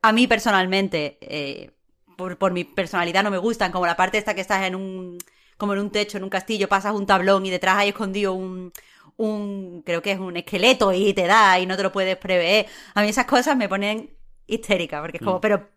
a 0.07 0.11
mí 0.11 0.27
personalmente, 0.27 1.17
eh, 1.21 1.71
por, 2.15 2.37
por 2.37 2.53
mi 2.53 2.63
personalidad, 2.63 3.23
no 3.23 3.31
me 3.31 3.39
gustan. 3.39 3.71
Como 3.71 3.87
la 3.87 3.95
parte 3.95 4.19
esta 4.19 4.35
que 4.35 4.41
estás 4.41 4.63
en 4.65 4.75
un, 4.75 5.17
como 5.57 5.73
en 5.73 5.79
un 5.79 5.89
techo, 5.89 6.17
en 6.19 6.23
un 6.23 6.29
castillo, 6.29 6.69
pasas 6.69 6.93
un 6.93 7.07
tablón 7.07 7.43
y 7.45 7.49
detrás 7.49 7.77
hay 7.77 7.89
escondido 7.89 8.33
un, 8.33 8.71
un, 9.17 9.81
creo 9.83 10.03
que 10.03 10.11
es 10.11 10.19
un 10.19 10.37
esqueleto 10.37 10.93
y 10.93 11.13
te 11.13 11.25
da 11.25 11.59
y 11.59 11.65
no 11.65 11.75
te 11.75 11.81
lo 11.81 11.91
puedes 11.91 12.17
prever. 12.17 12.67
A 12.93 13.01
mí 13.01 13.09
esas 13.09 13.25
cosas 13.25 13.57
me 13.57 13.67
ponen 13.67 14.11
histérica, 14.45 15.01
porque 15.01 15.17
es 15.17 15.23
como, 15.23 15.41
pero 15.41 15.67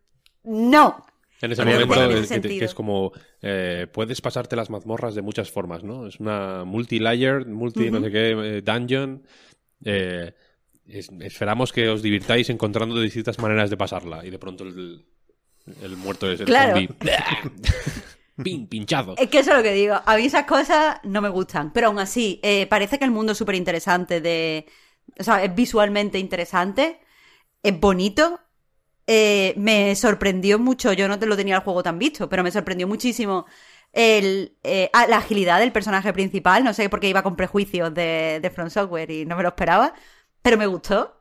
no. 0.44 1.06
En 1.40 1.52
ese 1.52 1.64
momento 1.64 1.94
es, 1.94 2.10
ese 2.10 2.20
que, 2.20 2.26
sentido. 2.26 2.58
que 2.58 2.64
es 2.66 2.74
como 2.74 3.12
eh, 3.40 3.86
puedes 3.90 4.20
pasarte 4.20 4.56
las 4.56 4.68
mazmorras 4.68 5.14
de 5.14 5.22
muchas 5.22 5.50
formas, 5.50 5.84
¿no? 5.84 6.06
Es 6.06 6.20
una 6.20 6.64
multi-layer, 6.64 7.46
multi 7.46 7.90
no 7.90 8.00
sé 8.02 8.10
qué, 8.10 8.30
eh, 8.32 8.60
dungeon. 8.60 9.22
eh, 9.84 10.34
es- 10.88 11.10
esperamos 11.20 11.72
que 11.72 11.88
os 11.88 12.02
divirtáis 12.02 12.50
encontrando 12.50 13.00
distintas 13.00 13.38
maneras 13.38 13.70
de 13.70 13.76
pasarla 13.76 14.24
y 14.24 14.30
de 14.30 14.38
pronto 14.38 14.64
el, 14.64 15.04
el 15.82 15.96
muerto 15.96 16.30
es 16.30 16.40
el 16.40 16.46
Claro. 16.46 16.72
zombie. 16.76 16.88
Pin, 18.42 18.68
pinchado. 18.68 19.14
Es 19.18 19.28
que 19.30 19.40
eso 19.40 19.50
es 19.50 19.56
lo 19.56 19.62
que 19.64 19.72
digo. 19.72 20.00
A 20.06 20.16
mí 20.16 20.24
esas 20.26 20.44
cosas 20.44 21.00
no 21.02 21.20
me 21.20 21.28
gustan. 21.28 21.72
Pero 21.72 21.88
aún 21.88 21.98
así, 21.98 22.38
eh, 22.44 22.66
parece 22.66 22.96
que 22.98 23.04
el 23.04 23.10
mundo 23.10 23.32
es 23.32 23.38
súper 23.38 23.56
interesante. 23.56 24.20
De... 24.20 24.64
O 25.18 25.24
sea, 25.24 25.42
es 25.42 25.52
visualmente 25.54 26.18
interesante. 26.20 27.00
Es 27.64 27.78
bonito. 27.80 28.38
eh, 29.08 29.54
me 29.56 29.96
sorprendió 29.96 30.58
mucho. 30.60 30.92
Yo 30.92 31.08
no 31.08 31.18
te 31.18 31.26
lo 31.26 31.36
tenía 31.36 31.56
el 31.56 31.62
juego 31.62 31.82
tan 31.82 31.98
visto, 31.98 32.28
pero 32.28 32.44
me 32.44 32.52
sorprendió 32.52 32.86
muchísimo 32.86 33.46
el, 33.92 34.56
eh, 34.62 34.88
ah, 34.92 35.06
la 35.08 35.16
agilidad 35.18 35.58
del 35.58 35.72
personaje 35.72 36.12
principal. 36.12 36.62
No 36.62 36.72
sé 36.74 36.88
por 36.88 37.00
qué 37.00 37.08
iba 37.08 37.24
con 37.24 37.34
prejuicios 37.34 37.92
de, 37.92 38.38
de 38.40 38.50
From 38.50 38.70
Software 38.70 39.10
y 39.10 39.26
no 39.26 39.36
me 39.36 39.42
lo 39.42 39.48
esperaba. 39.48 39.94
Pero 40.48 40.56
me 40.56 40.66
gustó. 40.66 41.14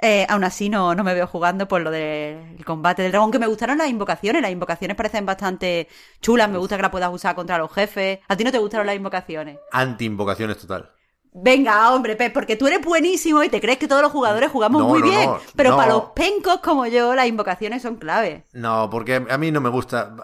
Eh, 0.00 0.26
aún 0.28 0.42
así 0.42 0.68
no, 0.68 0.92
no 0.96 1.04
me 1.04 1.14
veo 1.14 1.28
jugando 1.28 1.68
por 1.68 1.80
lo 1.80 1.92
del 1.92 2.64
combate 2.64 3.02
del 3.02 3.12
dragón, 3.12 3.30
que 3.30 3.38
me 3.38 3.46
gustaron 3.46 3.78
las 3.78 3.88
invocaciones, 3.88 4.42
las 4.42 4.50
invocaciones 4.50 4.96
parecen 4.96 5.26
bastante 5.26 5.88
chulas, 6.20 6.48
me 6.48 6.58
gusta 6.58 6.74
que 6.76 6.82
las 6.82 6.90
puedas 6.90 7.12
usar 7.12 7.36
contra 7.36 7.56
los 7.58 7.72
jefes. 7.72 8.18
¿A 8.26 8.36
ti 8.36 8.42
no 8.42 8.50
te 8.50 8.58
gustaron 8.58 8.86
las 8.86 8.96
invocaciones? 8.96 9.58
Anti-invocaciones 9.70 10.58
total. 10.58 10.90
Venga, 11.32 11.92
hombre, 11.94 12.16
Pep, 12.16 12.32
porque 12.32 12.56
tú 12.56 12.66
eres 12.66 12.80
buenísimo 12.80 13.44
y 13.44 13.48
te 13.48 13.60
crees 13.60 13.78
que 13.78 13.86
todos 13.86 14.02
los 14.02 14.10
jugadores 14.10 14.50
jugamos 14.50 14.82
No, 14.82 14.88
muy 14.88 15.00
no, 15.00 15.06
bien, 15.06 15.30
no, 15.30 15.40
pero 15.54 15.76
para 15.76 15.92
los 15.92 16.04
pencos 16.16 16.58
como 16.60 16.86
yo, 16.86 17.14
las 17.14 17.28
invocaciones 17.28 17.82
son 17.82 17.96
clave. 17.96 18.44
No, 18.52 18.88
porque 18.90 19.24
a 19.28 19.38
mí 19.38 19.52
no 19.52 19.60
me 19.60 19.68
gusta. 19.68 20.16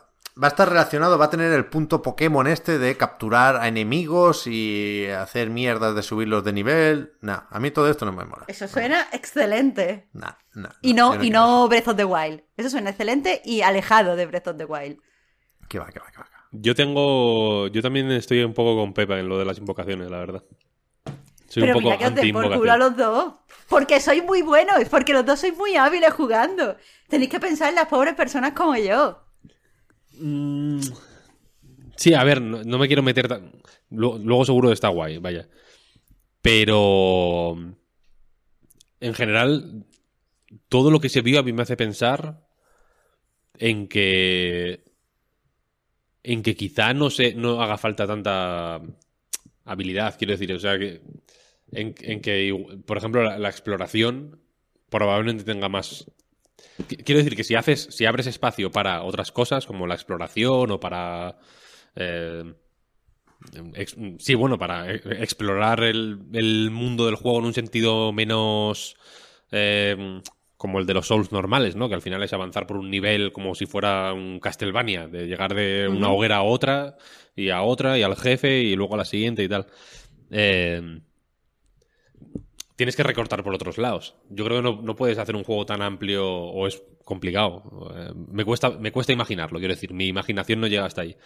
Va 0.43 0.49
a 0.49 0.51
estar 0.51 0.69
relacionado, 0.69 1.17
va 1.17 1.27
a 1.27 1.31
tener 1.31 1.53
el 1.53 1.67
punto 1.67 2.03
Pokémon 2.03 2.49
este 2.49 2.79
de 2.79 2.97
capturar 2.97 3.57
a 3.57 3.69
enemigos 3.69 4.49
y 4.49 5.07
hacer 5.07 5.49
mierdas 5.49 5.95
de 5.95 6.03
subirlos 6.03 6.43
de 6.43 6.53
nivel. 6.53 7.13
Nah, 7.21 7.43
a 7.49 7.61
mí 7.61 7.71
todo 7.71 7.89
esto 7.89 8.05
no 8.05 8.11
me 8.13 8.25
mola. 8.25 8.45
Eso 8.49 8.67
suena 8.67 9.07
excelente. 9.13 10.09
Nah, 10.13 10.33
nah, 10.55 10.71
Y 10.83 10.93
no, 10.95 11.23
y 11.23 11.31
no 11.31 11.69
Breath 11.69 11.87
of 11.87 11.97
the 11.97 12.05
Wild. 12.05 12.43
Eso 12.57 12.69
suena 12.69 12.91
excelente 12.91 13.43
y 13.45 13.63
alejado 13.63 14.17
de 14.17 14.27
Breath 14.27 14.49
of 14.49 14.57
the 14.57 14.65
Wild. 14.65 14.99
Que 15.69 15.79
va, 15.79 15.87
que 15.87 16.01
va, 16.01 16.07
que 16.11 16.19
va. 16.19 16.29
Yo 16.51 16.75
tengo. 16.75 17.69
Yo 17.69 17.83
también 17.83 18.11
estoy 18.11 18.43
un 18.43 18.55
poco 18.55 18.77
con 18.77 18.93
Pepa 18.93 19.19
en 19.19 19.29
lo 19.29 19.39
de 19.39 19.45
las 19.45 19.59
invocaciones, 19.59 20.11
la 20.11 20.19
verdad. 20.19 20.43
Soy 21.49 21.63
Pero 21.63 21.79
un 21.79 21.83
poco 21.83 21.95
mira 21.95 21.99
que 21.99 22.07
os 22.07 22.15
den 22.15 22.33
por 22.33 22.53
culo 22.57 22.73
a 22.73 22.77
los 22.77 22.97
dos. 22.97 23.35
Porque 23.69 24.01
sois 24.01 24.25
muy 24.25 24.43
buenos, 24.43 24.77
porque 24.91 25.13
los 25.13 25.25
dos 25.25 25.41
sois 25.41 25.57
muy 25.57 25.77
hábiles 25.77 26.13
jugando. 26.13 26.77
Tenéis 27.09 27.31
que 27.31 27.41
pensar 27.41 27.69
en 27.69 27.77
las 27.77 27.87
pobres 27.87 28.15
personas 28.15 28.53
como 28.53 28.77
yo. 28.77 29.24
Mm, 30.19 30.81
Sí, 31.97 32.15
a 32.15 32.25
ver, 32.25 32.41
no, 32.43 32.79
me 32.79 32.87
quiero 32.87 33.03
meter. 33.03 33.29
tan- 33.29 33.53
Luego, 33.91 34.45
seguro 34.45 34.73
está 34.73 34.89
guay, 34.89 35.19
vaya. 35.19 35.49
Pero. 36.43 37.57
En 39.01 39.15
general, 39.15 39.85
todo 40.69 40.91
lo 40.91 41.01
que 41.01 41.09
se 41.09 41.21
vio 41.21 41.41
a 41.41 41.43
mí 41.43 41.53
me 41.53 41.63
hace 41.63 41.77
pensar 41.77 42.47
en 43.59 43.89
que. 43.89 44.85
En 46.23 46.43
que 46.43 46.57
quizá 46.57 46.95
no 46.95 47.11
se, 47.11 47.35
no 47.35 47.61
haga 47.63 47.77
falta 47.77 48.07
tanta 48.07 48.81
habilidad, 49.65 50.17
quiero 50.19 50.33
decir. 50.33 50.53
O 50.53 50.61
sea, 50.61 50.79
que. 50.79 51.03
En, 51.73 51.95
que, 51.95 52.83
por 52.87 52.99
ejemplo, 52.99 53.23
la, 53.23 53.49
exploración 53.49 54.41
probablemente 54.91 55.45
tenga 55.45 55.69
más 55.69 56.11
Quiero 57.05 57.19
decir 57.19 57.37
que 57.37 57.45
si 57.45 57.55
haces, 57.55 57.89
si 57.91 58.05
abres 58.05 58.27
espacio 58.27 58.71
para 58.71 59.03
otras 59.03 59.31
cosas, 59.33 59.67
como 59.67 59.87
la 59.87 59.95
exploración 59.95 60.71
o 60.73 60.81
para. 60.81 61.39
eh, 61.97 62.53
ex- 63.75 63.97
sí, 64.19 64.35
bueno, 64.35 64.59
para 64.59 64.91
e- 64.93 65.01
explorar 65.23 65.83
el, 65.85 66.19
el 66.33 66.71
mundo 66.71 67.07
del 67.07 67.15
juego 67.17 67.39
en 67.39 67.47
un 67.47 67.55
sentido 67.55 68.13
menos. 68.13 68.97
eh, 69.53 70.21
como 70.57 70.79
el 70.79 70.87
de 70.87 70.95
los 70.95 71.09
Souls 71.09 71.31
normales, 71.31 71.77
¿no? 71.77 71.91
Que 71.91 71.95
al 71.95 72.01
final 72.01 72.23
es 72.23 72.33
avanzar 72.33 72.67
por 72.67 72.79
un 72.79 72.91
nivel 72.91 73.33
como 73.33 73.55
si 73.55 73.67
fuera 73.67 74.15
un 74.15 74.41
Castlevania, 74.41 75.07
de 75.09 75.27
llegar 75.27 75.55
de 75.55 75.89
una 75.89 76.11
hoguera 76.11 76.37
a 76.37 76.43
otra, 76.43 76.97
y 77.37 77.51
a 77.51 77.61
otra, 77.63 77.99
y 77.99 78.03
al 78.03 78.17
jefe, 78.17 78.61
y 78.63 78.75
luego 78.75 78.95
a 78.95 78.99
la 78.99 79.05
siguiente 79.05 79.45
y 79.45 79.49
tal. 79.49 79.67
Eh, 80.31 81.01
tienes 82.77 82.97
que 82.97 83.03
recortar 83.03 83.43
por 83.43 83.55
otros 83.55 83.79
lados. 83.79 84.17
Yo 84.31 84.45
creo 84.45 84.59
que 84.59 84.63
no, 84.63 84.83
no 84.83 84.97
puedes 84.97 85.19
hacer 85.19 85.37
un 85.37 85.45
juego 85.45 85.67
tan 85.67 85.83
amplio 85.83 86.29
o 86.29 86.67
es 86.67 86.83
complicado. 87.05 87.93
Eh, 87.97 88.13
me, 88.29 88.45
cuesta, 88.45 88.71
me 88.71 88.93
cuesta 88.93 89.13
imaginarlo, 89.13 89.59
quiero 89.59 89.75
decir, 89.75 89.93
mi 89.93 90.09
imaginación 90.09 90.61
no 90.61 90.67
llega 90.67 90.87
hasta 90.87 91.03
ahí. 91.03 91.17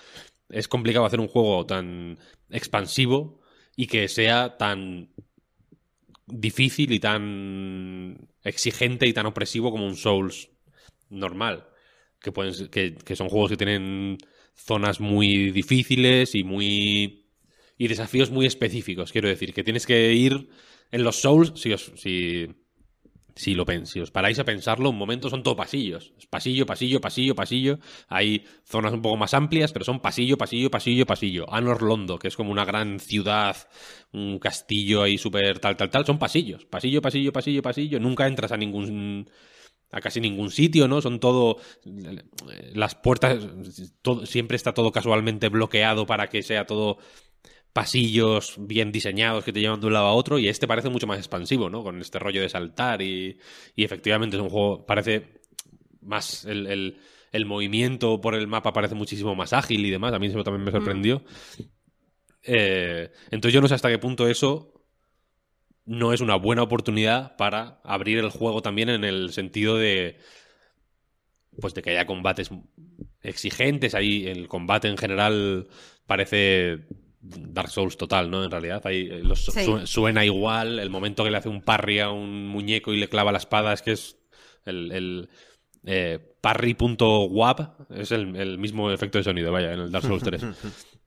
Es 0.49 0.69
complicado 0.69 1.07
hacer 1.07 1.21
un 1.21 1.29
juego 1.29 1.67
tan 1.67 2.19
expansivo 2.51 3.41
y 3.77 3.87
que 3.87 4.09
sea 4.09 4.57
tan 4.57 5.11
difícil 6.27 6.93
y 6.93 7.01
tan 7.01 8.29
exigente 8.43 9.07
y 9.07 9.13
tan 9.13 9.27
opresivo 9.27 9.71
como 9.71 9.87
un 9.87 9.97
Souls 9.97 10.51
normal. 11.09 11.69
que, 12.21 12.33
pueden, 12.33 12.69
que, 12.69 12.95
que 12.97 13.17
son 13.17 13.29
juegos 13.29 13.51
que 13.51 13.57
tienen 13.57 14.19
zonas 14.55 15.01
muy 15.01 15.51
difíciles 15.53 16.35
y 16.35 16.45
muy 16.45 17.29
y 17.79 17.87
desafíos 17.87 18.31
muy 18.31 18.45
específicos. 18.45 19.13
Quiero 19.13 19.29
decir, 19.29 19.55
que 19.55 19.63
tienes 19.63 19.87
que 19.87 20.13
ir 20.13 20.49
en 20.91 21.05
los 21.05 21.17
Souls, 21.21 21.53
si 21.57 21.73
os, 21.73 21.93
si, 21.97 22.49
si 23.39 23.55
lo 23.55 23.65
si 23.85 24.01
os 24.01 24.11
paráis 24.11 24.39
a 24.41 24.45
pensarlo, 24.45 24.91
un 24.91 24.99
momento 24.99 25.31
son 25.31 25.45
todo 25.45 25.55
pasillos. 25.55 26.13
Pasillo, 26.29 26.67
pasillo, 26.67 27.01
pasillo, 27.01 27.35
pasillo. 27.37 27.79
Hay 28.09 28.45
zonas 28.65 28.93
un 28.93 29.01
poco 29.01 29.17
más 29.17 29.33
amplias, 29.33 29.73
pero 29.73 29.85
son 29.85 30.01
pasillo, 30.01 30.37
pasillo, 30.37 30.71
pasillo, 30.71 31.07
pasillo. 31.07 31.47
Anor 31.53 31.83
Londo, 31.83 32.19
que 32.19 32.27
es 32.27 32.37
como 32.37 32.51
una 32.51 32.65
gran 32.65 32.99
ciudad, 32.99 33.57
un 34.13 34.41
castillo 34.41 35.03
ahí 35.03 35.19
súper 35.19 35.61
tal, 35.61 35.77
tal, 35.77 35.89
tal. 35.89 36.05
Son 36.05 36.19
pasillos. 36.19 36.65
Pasillo, 36.65 37.01
pasillo, 37.01 37.33
pasillo, 37.33 37.63
pasillo. 37.63 38.01
Nunca 38.01 38.27
entras 38.27 38.51
a 38.51 38.57
ningún 38.57 39.31
a 39.91 40.01
casi 40.01 40.21
ningún 40.21 40.51
sitio, 40.51 40.89
¿no? 40.89 41.01
Son 41.01 41.21
todo 41.21 41.59
las 42.75 42.95
puertas 42.95 43.47
todo, 44.03 44.27
siempre 44.27 44.57
está 44.57 44.75
todo 44.75 44.93
casualmente 44.93 45.49
bloqueado 45.49 46.07
para 46.07 46.29
que 46.29 46.43
sea 46.43 46.67
todo 46.67 46.99
pasillos 47.79 48.57
bien 48.59 48.91
diseñados 48.91 49.45
que 49.45 49.53
te 49.53 49.61
llevan 49.61 49.81
de 49.81 49.87
un 49.87 49.93
lado 49.93 50.07
a 50.09 50.13
otro 50.15 50.39
y 50.41 50.49
este 50.49 50.67
parece 50.67 50.89
mucho 50.89 51.07
más 51.07 51.19
expansivo, 51.19 51.71
¿no? 51.71 51.85
Con 51.85 52.01
este 52.01 52.19
rollo 52.19 52.41
de 52.43 52.49
saltar 52.49 53.03
y, 53.03 53.39
y 53.77 53.85
efectivamente 53.85 54.37
es 54.37 54.43
un 54.43 54.49
juego, 54.51 54.85
parece 54.85 55.41
más 56.01 56.45
el, 56.45 56.67
el- 56.67 56.99
el 57.31 57.45
movimiento 57.47 58.21
por 58.21 58.35
el 58.35 58.47
mapa 58.49 58.73
parece 58.73 58.95
muchísimo 58.97 59.35
más 59.37 59.53
ágil 59.53 59.85
y 59.87 59.91
demás, 59.91 60.13
a 60.15 60.19
mí 60.19 60.27
eso 60.27 60.43
también 60.43 60.65
me 60.65 60.73
sorprendió. 60.73 61.23
Eh, 62.43 63.11
entonces 63.31 63.53
yo 63.53 63.61
no 63.61 63.69
sé 63.69 63.75
hasta 63.75 63.91
qué 63.91 63.99
punto 63.99 64.27
eso 64.27 64.73
no 65.85 66.13
es 66.13 66.21
una 66.21 66.37
buena 66.37 66.63
oportunidad 66.63 67.37
para 67.37 67.81
abrir 67.85 68.19
el 68.19 68.31
juego 68.31 68.61
también 68.63 68.89
en 68.89 69.05
el 69.05 69.33
sentido 69.33 69.77
de 69.77 70.19
pues 71.61 71.75
de 71.75 71.83
que 71.83 71.91
haya 71.91 72.07
combates 72.07 72.51
exigentes 73.23 73.95
ahí 73.95 74.27
el 74.27 74.49
combate 74.49 74.89
en 74.89 74.97
general 74.97 75.69
parece 76.07 76.87
Dark 77.21 77.71
Souls 77.71 77.97
total, 77.97 78.31
¿no? 78.31 78.45
En 78.45 78.51
realidad, 78.51 78.81
ahí 78.87 79.09
eh, 79.11 79.21
los- 79.25 79.45
Sí. 79.47 79.65
su- 79.65 79.87
suena 79.87 80.25
igual. 80.25 80.79
El 80.79 80.91
momento 80.91 81.25
que 81.25 81.31
le 81.31 81.37
hace 81.39 81.49
un 81.49 81.63
parry 81.63 81.99
a 82.01 82.11
un 82.11 82.47
muñeco 82.47 82.93
y 82.93 82.99
le 82.99 83.09
clava 83.09 83.33
la 83.33 83.39
espada 83.39 83.73
es 83.73 83.83
que 83.83 83.93
es 83.93 84.17
el, 84.65 84.93
el 84.93 85.29
eh, 85.85 86.19
parry.wap 86.41 87.91
es 87.93 88.13
el, 88.13 88.37
el 88.37 88.59
mismo 88.59 88.91
efecto 88.91 89.19
de 89.19 89.25
sonido, 89.25 89.51
vaya, 89.53 89.73
en 89.73 89.81
el 89.81 89.91
Dark 89.91 90.07
Souls 90.07 90.23
3. 90.23 90.43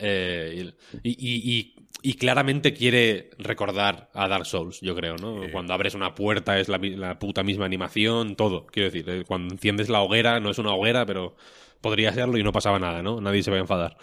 Eh, 0.00 0.72
y, 1.02 1.10
y- 1.10 1.52
y- 1.58 1.74
y 2.02 2.14
claramente 2.14 2.72
quiere 2.72 3.30
recordar 3.38 4.10
a 4.14 4.28
Dark 4.28 4.46
Souls, 4.46 4.80
yo 4.80 4.94
creo, 4.94 5.16
¿no? 5.16 5.42
Cuando 5.52 5.74
abres 5.74 5.94
una 5.94 6.14
puerta 6.14 6.58
es 6.58 6.68
la 6.70 7.18
puta 7.18 7.42
misma 7.42 7.66
animación, 7.66 8.34
todo. 8.36 8.66
Quiero 8.66 8.90
decir, 8.90 9.08
eh, 9.10 9.24
cuando 9.26 9.52
enciendes 9.54 9.88
la 9.90 10.00
hoguera, 10.00 10.40
no 10.40 10.50
es 10.50 10.58
una 10.58 10.72
hoguera, 10.74 11.04
pero 11.04 11.36
podría 11.82 12.12
serlo 12.14 12.38
y 12.38 12.42
no 12.42 12.52
pasaba 12.52 12.78
nada, 12.78 13.02
¿no? 13.02 13.20
Nadie 13.20 13.42
se 13.42 13.50
va 13.50 13.58
a 13.58 13.60
enfadar. 13.60 13.96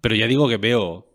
Pero 0.00 0.14
ya 0.14 0.26
digo 0.26 0.48
que 0.48 0.56
veo, 0.56 1.12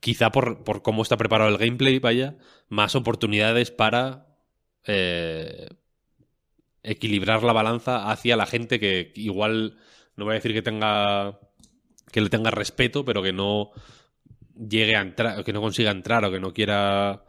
quizá 0.00 0.30
por, 0.30 0.64
por 0.64 0.82
cómo 0.82 1.02
está 1.02 1.16
preparado 1.16 1.50
el 1.50 1.58
gameplay, 1.58 1.98
vaya, 1.98 2.36
más 2.68 2.94
oportunidades 2.94 3.70
para 3.70 4.26
eh, 4.84 5.68
equilibrar 6.82 7.42
la 7.42 7.52
balanza 7.52 8.10
hacia 8.10 8.36
la 8.36 8.46
gente 8.46 8.80
que 8.80 9.12
igual, 9.14 9.78
no 10.16 10.24
voy 10.24 10.32
a 10.32 10.34
decir 10.36 10.52
que 10.52 10.62
tenga 10.62 11.38
que 12.10 12.20
le 12.20 12.30
tenga 12.30 12.50
respeto, 12.50 13.04
pero 13.04 13.22
que 13.22 13.32
no 13.32 13.70
llegue 14.56 14.96
a 14.96 15.02
entrar, 15.02 15.44
que 15.44 15.52
no 15.52 15.60
consiga 15.60 15.90
entrar 15.90 16.24
o 16.24 16.30
que 16.30 16.40
no 16.40 16.52
quiera 16.52 17.24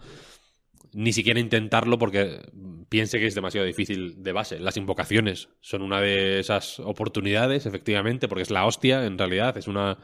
ni 0.93 1.13
siquiera 1.13 1.39
intentarlo 1.39 1.97
porque 1.97 2.41
piense 2.89 3.19
que 3.19 3.27
es 3.27 3.35
demasiado 3.35 3.65
difícil 3.67 4.23
de 4.23 4.31
base. 4.31 4.59
Las 4.59 4.77
invocaciones 4.77 5.49
son 5.61 5.81
una 5.81 6.01
de 6.01 6.39
esas 6.39 6.79
oportunidades, 6.79 7.65
efectivamente, 7.65 8.27
porque 8.27 8.43
es 8.43 8.51
la 8.51 8.65
hostia, 8.65 9.05
en 9.05 9.17
realidad. 9.17 9.57
Es 9.57 9.67
una. 9.67 9.97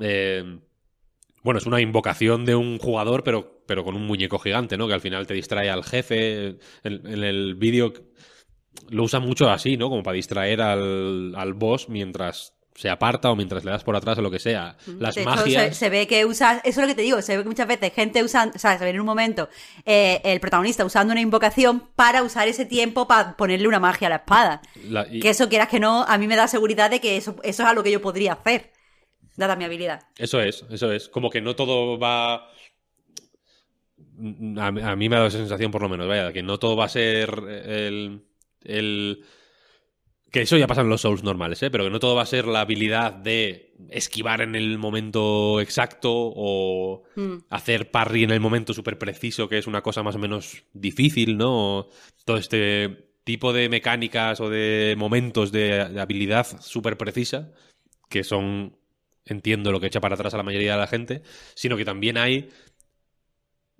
eh, 0.00 0.58
bueno, 1.42 1.58
es 1.58 1.66
una 1.66 1.80
invocación 1.80 2.44
de 2.44 2.56
un 2.56 2.78
jugador, 2.78 3.22
pero, 3.24 3.62
pero 3.66 3.84
con 3.84 3.94
un 3.94 4.06
muñeco 4.06 4.38
gigante, 4.38 4.76
¿no? 4.76 4.88
Que 4.88 4.94
al 4.94 5.00
final 5.00 5.26
te 5.26 5.34
distrae 5.34 5.70
al 5.70 5.84
jefe. 5.84 6.58
En, 6.82 7.06
en 7.06 7.24
el 7.24 7.54
vídeo 7.54 7.92
lo 8.90 9.04
usan 9.04 9.22
mucho 9.22 9.48
así, 9.50 9.76
¿no? 9.76 9.88
Como 9.88 10.02
para 10.02 10.16
distraer 10.16 10.60
al, 10.60 11.34
al 11.36 11.54
boss 11.54 11.88
mientras 11.88 12.57
se 12.78 12.88
aparta 12.88 13.30
o 13.30 13.34
mientras 13.34 13.64
le 13.64 13.72
das 13.72 13.82
por 13.82 13.96
atrás 13.96 14.16
o 14.18 14.22
lo 14.22 14.30
que 14.30 14.38
sea. 14.38 14.76
Las 15.00 15.16
de 15.16 15.22
hecho, 15.22 15.30
magias. 15.30 15.68
se, 15.68 15.74
se 15.74 15.90
ve 15.90 16.06
que 16.06 16.24
usa, 16.24 16.58
eso 16.64 16.68
es 16.68 16.76
lo 16.78 16.86
que 16.86 16.94
te 16.94 17.02
digo, 17.02 17.20
se 17.22 17.36
ve 17.36 17.42
que 17.42 17.48
muchas 17.48 17.66
veces 17.66 17.92
gente 17.92 18.22
usa, 18.22 18.52
o 18.54 18.58
sea, 18.58 18.78
se 18.78 18.84
ve 18.84 18.90
en 18.90 19.00
un 19.00 19.06
momento 19.06 19.48
eh, 19.84 20.20
el 20.22 20.38
protagonista 20.38 20.84
usando 20.84 21.10
una 21.12 21.20
invocación 21.20 21.80
para 21.96 22.22
usar 22.22 22.46
ese 22.46 22.64
tiempo 22.66 23.08
para 23.08 23.36
ponerle 23.36 23.66
una 23.66 23.80
magia 23.80 24.06
a 24.06 24.10
la 24.10 24.16
espada. 24.16 24.62
la- 24.88 25.06
y- 25.10 25.18
Que 25.18 25.30
eso 25.30 25.48
quieras 25.48 25.68
que 25.68 25.80
no, 25.80 26.04
a 26.04 26.16
mí 26.18 26.28
me 26.28 26.36
da 26.36 26.46
seguridad 26.46 26.88
de 26.90 27.00
que 27.00 27.16
eso, 27.16 27.34
eso 27.42 27.62
es 27.64 27.68
algo 27.68 27.82
que 27.82 27.90
yo 27.90 28.00
podría 28.00 28.34
hacer, 28.34 28.70
dada 29.36 29.56
mi 29.56 29.64
habilidad. 29.64 30.02
Eso 30.16 30.40
es, 30.40 30.64
eso 30.70 30.92
es. 30.92 31.08
Como 31.08 31.30
que 31.30 31.40
no 31.40 31.56
todo 31.56 31.98
va. 31.98 32.48
A, 34.58 34.70
mí- 34.72 34.82
a 34.82 34.96
mí 34.96 35.08
me 35.08 35.16
ha 35.16 35.18
dado 35.18 35.28
esa 35.28 35.38
sensación, 35.38 35.70
por 35.70 35.82
lo 35.82 35.88
menos, 35.88 36.08
vaya, 36.08 36.32
que 36.32 36.42
no 36.42 36.58
todo 36.58 36.76
va 36.76 36.84
a 36.86 36.88
ser 36.88 37.30
el. 37.66 38.22
el... 38.64 39.24
Que 40.30 40.42
eso 40.42 40.58
ya 40.58 40.66
pasa 40.66 40.82
en 40.82 40.90
los 40.90 41.00
Souls 41.00 41.22
normales, 41.22 41.62
¿eh? 41.62 41.70
Pero 41.70 41.84
que 41.84 41.90
no 41.90 42.00
todo 42.00 42.14
va 42.14 42.22
a 42.22 42.26
ser 42.26 42.46
la 42.46 42.60
habilidad 42.60 43.12
de 43.14 43.74
esquivar 43.88 44.42
en 44.42 44.54
el 44.54 44.76
momento 44.76 45.60
exacto 45.60 46.10
o 46.12 47.04
Mm. 47.16 47.38
hacer 47.50 47.90
parry 47.90 48.24
en 48.24 48.30
el 48.30 48.40
momento 48.40 48.74
súper 48.74 48.98
preciso, 48.98 49.48
que 49.48 49.58
es 49.58 49.66
una 49.66 49.82
cosa 49.82 50.02
más 50.02 50.16
o 50.16 50.18
menos 50.18 50.64
difícil, 50.74 51.36
¿no? 51.38 51.78
O 51.78 51.88
todo 52.24 52.36
este 52.36 53.10
tipo 53.24 53.52
de 53.52 53.68
mecánicas 53.68 54.40
o 54.40 54.50
de 54.50 54.94
momentos 54.98 55.50
de, 55.50 55.86
de 55.88 56.00
habilidad 56.00 56.46
súper 56.60 56.96
precisa, 56.98 57.52
que 58.08 58.22
son, 58.24 58.76
entiendo, 59.24 59.72
lo 59.72 59.80
que 59.80 59.86
echa 59.88 60.00
para 60.00 60.14
atrás 60.14 60.34
a 60.34 60.38
la 60.38 60.42
mayoría 60.42 60.72
de 60.72 60.78
la 60.78 60.86
gente, 60.86 61.22
sino 61.54 61.76
que 61.76 61.84
también 61.84 62.16
hay 62.18 62.48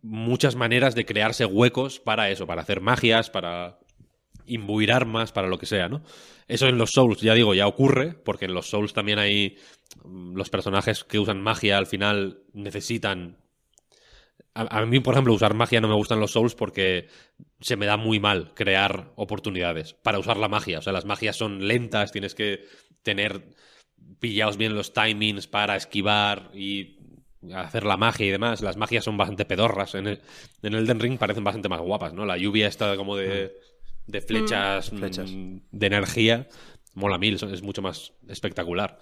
muchas 0.03 0.55
maneras 0.57 0.94
de 0.94 1.05
crearse 1.05 1.44
huecos 1.44 1.99
para 2.01 2.30
eso, 2.30 2.46
para 2.46 2.62
hacer 2.62 2.80
magias, 2.80 3.30
para 3.30 3.78
imbuir 4.49 4.92
armas, 4.92 5.32
para 5.32 5.49
lo 5.49 5.59
que 5.59 5.66
sea, 5.66 5.88
¿no? 5.88 6.03
Eso 6.46 6.66
en 6.66 6.78
los 6.78 6.90
Souls, 6.90 7.20
ya 7.20 7.34
digo, 7.34 7.55
ya 7.55 7.66
ocurre, 7.66 8.12
porque 8.12 8.46
en 8.46 8.55
los 8.55 8.68
Souls 8.68 8.92
también 8.92 9.18
hay 9.18 9.57
mm, 10.05 10.34
los 10.34 10.51
personajes 10.51 11.05
que 11.05 11.18
usan 11.18 11.40
magia 11.40 11.78
al 11.78 11.86
final 11.86 12.42
necesitan 12.53 13.38
a, 14.55 14.84
mí, 14.86 14.99
por 14.99 15.14
ejemplo, 15.14 15.32
usar 15.32 15.55
magia 15.55 15.80
no 15.80 15.88
me 15.88 15.94
gustan 15.94 16.18
los 16.18 16.32
Souls 16.32 16.57
porque 16.57 17.09
se 17.61 17.76
me 17.76 17.86
da 17.86 17.96
muy 17.96 18.18
mal 18.18 18.55
crear 18.55 19.12
oportunidades 19.14 19.94
para 19.94 20.18
usar 20.18 20.36
la 20.36 20.49
magia. 20.49 20.80
O 20.80 20.82
sea, 20.82 20.92
las 20.92 21.05
magias 21.05 21.36
son 21.36 21.68
lentas, 21.68 22.11
tienes 22.11 22.34
que 22.34 22.64
tener 23.05 23.55
pillados 24.18 24.57
bien 24.57 24.74
los 24.74 24.92
timings 24.92 25.46
para 25.46 25.76
esquivar 25.76 26.51
y 26.55 26.99
hacer 27.55 27.84
la 27.84 27.96
magia 27.96 28.26
y 28.26 28.30
demás. 28.30 28.61
Las 28.61 28.76
magias 28.76 29.05
son 29.05 29.16
bastante 29.16 29.44
pedorras. 29.44 29.94
En 29.94 30.09
el, 30.09 30.20
en 30.62 30.74
Elden 30.74 30.99
Ring 30.99 31.18
parecen 31.18 31.44
bastante 31.44 31.68
más 31.68 31.80
guapas, 31.80 32.12
¿no? 32.12 32.26
La 32.26 32.36
lluvia 32.36 32.66
está 32.66 32.96
como 32.96 33.16
de, 33.16 33.55
de 34.09 34.20
flechas, 34.20 34.92
mm, 34.92 34.96
Flechas. 34.96 35.30
de 35.30 35.86
energía. 35.86 36.48
Mola 36.94 37.18
mil, 37.18 37.34
es 37.34 37.62
mucho 37.62 37.82
más 37.82 38.14
espectacular. 38.26 38.98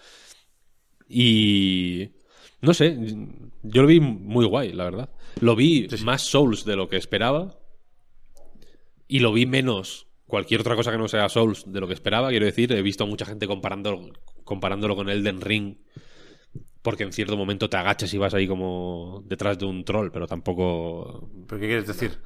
Y... 1.08 2.10
No 2.60 2.74
sé, 2.74 2.98
yo 3.62 3.82
lo 3.82 3.88
vi 3.88 4.00
muy 4.00 4.44
guay, 4.44 4.72
la 4.72 4.84
verdad. 4.84 5.10
Lo 5.40 5.54
vi 5.54 5.86
más 6.04 6.22
Souls 6.22 6.64
de 6.64 6.74
lo 6.76 6.88
que 6.88 6.96
esperaba. 6.96 7.58
Y 9.06 9.20
lo 9.20 9.32
vi 9.32 9.46
menos 9.46 10.08
cualquier 10.26 10.60
otra 10.62 10.74
cosa 10.74 10.90
que 10.90 10.98
no 10.98 11.06
sea 11.06 11.28
Souls 11.28 11.64
de 11.66 11.80
lo 11.80 11.86
que 11.86 11.94
esperaba. 11.94 12.30
Quiero 12.30 12.46
decir, 12.46 12.72
he 12.72 12.82
visto 12.82 13.04
a 13.04 13.06
mucha 13.06 13.24
gente 13.24 13.46
comparándolo, 13.46 14.10
comparándolo 14.42 14.96
con 14.96 15.08
Elden 15.08 15.40
Ring. 15.40 15.76
Porque 16.82 17.04
en 17.04 17.12
cierto 17.12 17.36
momento 17.36 17.68
te 17.68 17.76
agachas 17.76 18.12
y 18.14 18.18
vas 18.18 18.34
ahí 18.34 18.48
como 18.48 19.22
detrás 19.26 19.58
de 19.58 19.66
un 19.66 19.84
troll, 19.84 20.10
pero 20.10 20.26
tampoco. 20.26 21.30
¿Pero 21.46 21.60
qué 21.60 21.66
quieres 21.66 21.86
decir? 21.86 22.18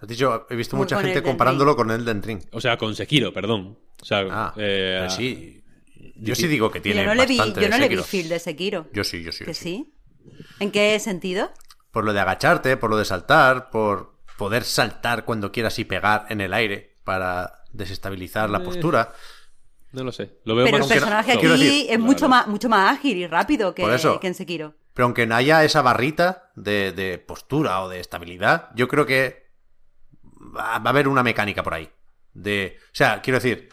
Has 0.00 0.08
dicho, 0.08 0.46
he 0.48 0.56
visto 0.56 0.76
mucha 0.76 0.96
con 0.96 1.04
gente 1.04 1.22
comparándolo 1.22 1.76
con 1.76 1.90
Elden 1.90 2.22
Ring. 2.22 2.42
O 2.52 2.60
sea, 2.60 2.76
con 2.78 2.94
Sekiro, 2.94 3.32
perdón. 3.32 3.78
O 4.00 4.04
sea, 4.04 4.24
Ah, 4.30 4.54
eh, 4.56 5.06
sí. 5.10 5.62
Yo 6.16 6.34
sí 6.34 6.46
digo 6.48 6.70
que 6.70 6.80
tiene 6.80 7.02
yo 7.02 7.06
no 7.06 7.14
le 7.14 7.26
vi, 7.26 7.36
yo 7.36 7.68
no 7.68 7.78
le 7.78 7.88
vi 7.88 7.96
feel 7.98 8.28
de 8.28 8.38
Sekiro. 8.38 8.86
Yo 8.92 9.04
sí, 9.04 9.22
yo 9.22 9.32
sí. 9.32 9.40
yo 9.40 9.46
¿Que 9.46 9.54
sí. 9.54 9.86
sí? 10.24 10.34
¿En 10.58 10.70
qué 10.70 10.98
sentido? 10.98 11.50
Por 11.90 12.04
lo 12.04 12.12
de 12.12 12.20
agacharte, 12.20 12.76
por 12.76 12.88
lo 12.90 12.96
de 12.96 13.04
saltar, 13.04 13.68
por 13.70 14.14
poder 14.38 14.64
saltar 14.64 15.24
cuando 15.24 15.52
quieras 15.52 15.78
y 15.78 15.84
pegar 15.84 16.26
en 16.30 16.40
el 16.40 16.54
aire 16.54 16.96
para 17.04 17.62
desestabilizar 17.72 18.48
Eh, 18.48 18.52
la 18.52 18.62
postura. 18.62 19.12
no 19.92 20.04
lo 20.04 20.12
sé. 20.12 20.38
Lo 20.44 20.54
veo 20.54 20.64
Pero 20.66 20.78
el 20.78 20.88
personaje 20.88 21.32
aquí 21.32 21.46
decir, 21.46 21.86
es 21.90 21.98
mucho 21.98 22.28
más, 22.28 22.46
mucho 22.46 22.68
más 22.68 22.96
ágil 22.96 23.18
y 23.18 23.26
rápido 23.26 23.74
que, 23.74 23.82
eso. 23.94 24.18
que 24.20 24.28
en 24.28 24.34
Sekiro. 24.34 24.74
Pero 24.94 25.04
aunque 25.06 25.26
no 25.26 25.34
haya 25.34 25.64
esa 25.64 25.82
barrita 25.82 26.50
de, 26.56 26.92
de 26.92 27.18
postura 27.18 27.82
o 27.82 27.88
de 27.88 28.00
estabilidad, 28.00 28.70
yo 28.74 28.88
creo 28.88 29.04
que 29.06 29.49
va, 30.56 30.74
a 30.74 30.88
haber 30.88 31.08
una 31.08 31.22
mecánica 31.22 31.62
por 31.62 31.74
ahí. 31.74 31.90
De, 32.32 32.78
o 32.86 32.94
sea, 32.94 33.22
quiero 33.22 33.38
decir, 33.38 33.68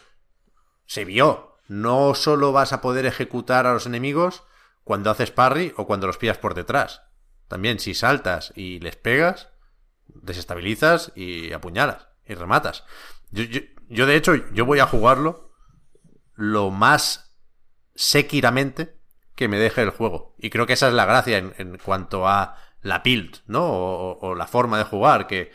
se 0.86 1.06
vio. 1.06 1.58
No 1.68 2.16
solo 2.16 2.52
vas 2.54 2.72
a 2.74 2.82
poder 2.82 3.06
ejecutar 3.06 3.66
a 3.68 3.74
los 3.74 3.86
enemigos 3.86 4.44
cuando 4.84 5.12
haces 5.12 5.32
parry 5.32 5.74
o 5.76 5.86
cuando 5.86 6.08
los 6.08 6.18
pillas 6.18 6.38
por 6.38 6.54
detrás. 6.54 7.02
También 7.48 7.80
si 7.80 7.94
saltas 7.94 8.54
y 8.56 8.80
les 8.80 8.96
pegas, 8.96 9.50
desestabilizas 10.08 11.12
y 11.16 11.52
apuñalas 11.54 12.08
y 12.26 12.36
rematas. 12.36 12.84
Yo, 13.32 13.44
yo- 13.44 13.62
yo 13.90 14.06
de 14.06 14.16
hecho, 14.16 14.36
yo 14.54 14.66
voy 14.66 14.80
a 14.80 14.86
jugarlo 14.88 15.54
lo 16.36 16.72
más 16.72 17.36
sekiramente 17.96 18.98
que 19.36 19.48
me 19.48 19.58
deje 19.60 19.82
el 19.82 19.92
juego. 19.92 20.36
Y 20.38 20.50
creo 20.50 20.66
que 20.66 20.74
esa 20.74 20.88
es 20.88 20.94
la 20.94 21.06
gracia 21.06 21.38
en, 21.38 21.54
en 21.58 21.78
cuanto 21.78 22.28
a 22.28 22.58
la 22.82 23.00
build, 23.00 23.38
¿no? 23.48 23.64
O, 23.66 24.20
o, 24.20 24.36
la 24.36 24.48
forma 24.48 24.78
de 24.78 24.84
jugar, 24.84 25.28
que, 25.28 25.52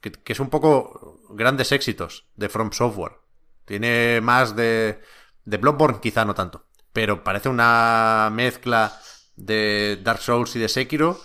que, 0.00 0.32
es 0.32 0.40
un 0.40 0.50
poco 0.50 1.20
grandes 1.30 1.72
éxitos 1.72 2.26
de 2.36 2.48
From 2.48 2.72
Software. 2.72 3.18
Tiene 3.64 4.20
más 4.20 4.56
de... 4.56 5.00
De 5.44 5.56
Bloodborne 5.56 6.00
quizá 6.00 6.24
no 6.24 6.34
tanto, 6.34 6.66
pero 6.92 7.24
parece 7.24 7.48
una 7.48 8.28
mezcla 8.30 9.00
de 9.36 9.98
Dark 10.02 10.20
Souls 10.20 10.54
y 10.54 10.58
de 10.58 10.68
Sekiro 10.68 11.18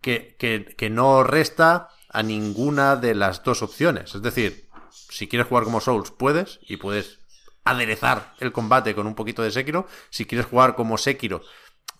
que, 0.00 0.36
que, 0.38 0.64
que 0.76 0.88
no 0.88 1.24
resta 1.24 1.88
a 2.08 2.22
ninguna 2.22 2.94
de 2.94 3.16
las 3.16 3.42
dos 3.42 3.60
opciones. 3.62 4.14
Es 4.14 4.22
decir, 4.22 4.70
si 4.90 5.26
quieres 5.26 5.48
jugar 5.48 5.64
como 5.64 5.80
Souls, 5.80 6.12
puedes 6.12 6.60
y 6.62 6.76
puedes 6.76 7.18
aderezar 7.64 8.34
el 8.38 8.52
combate 8.52 8.94
con 8.94 9.06
un 9.06 9.16
poquito 9.16 9.42
de 9.42 9.50
Sekiro. 9.50 9.88
Si 10.10 10.26
quieres 10.26 10.46
jugar 10.46 10.76
como 10.76 10.96
Sekiro, 10.96 11.42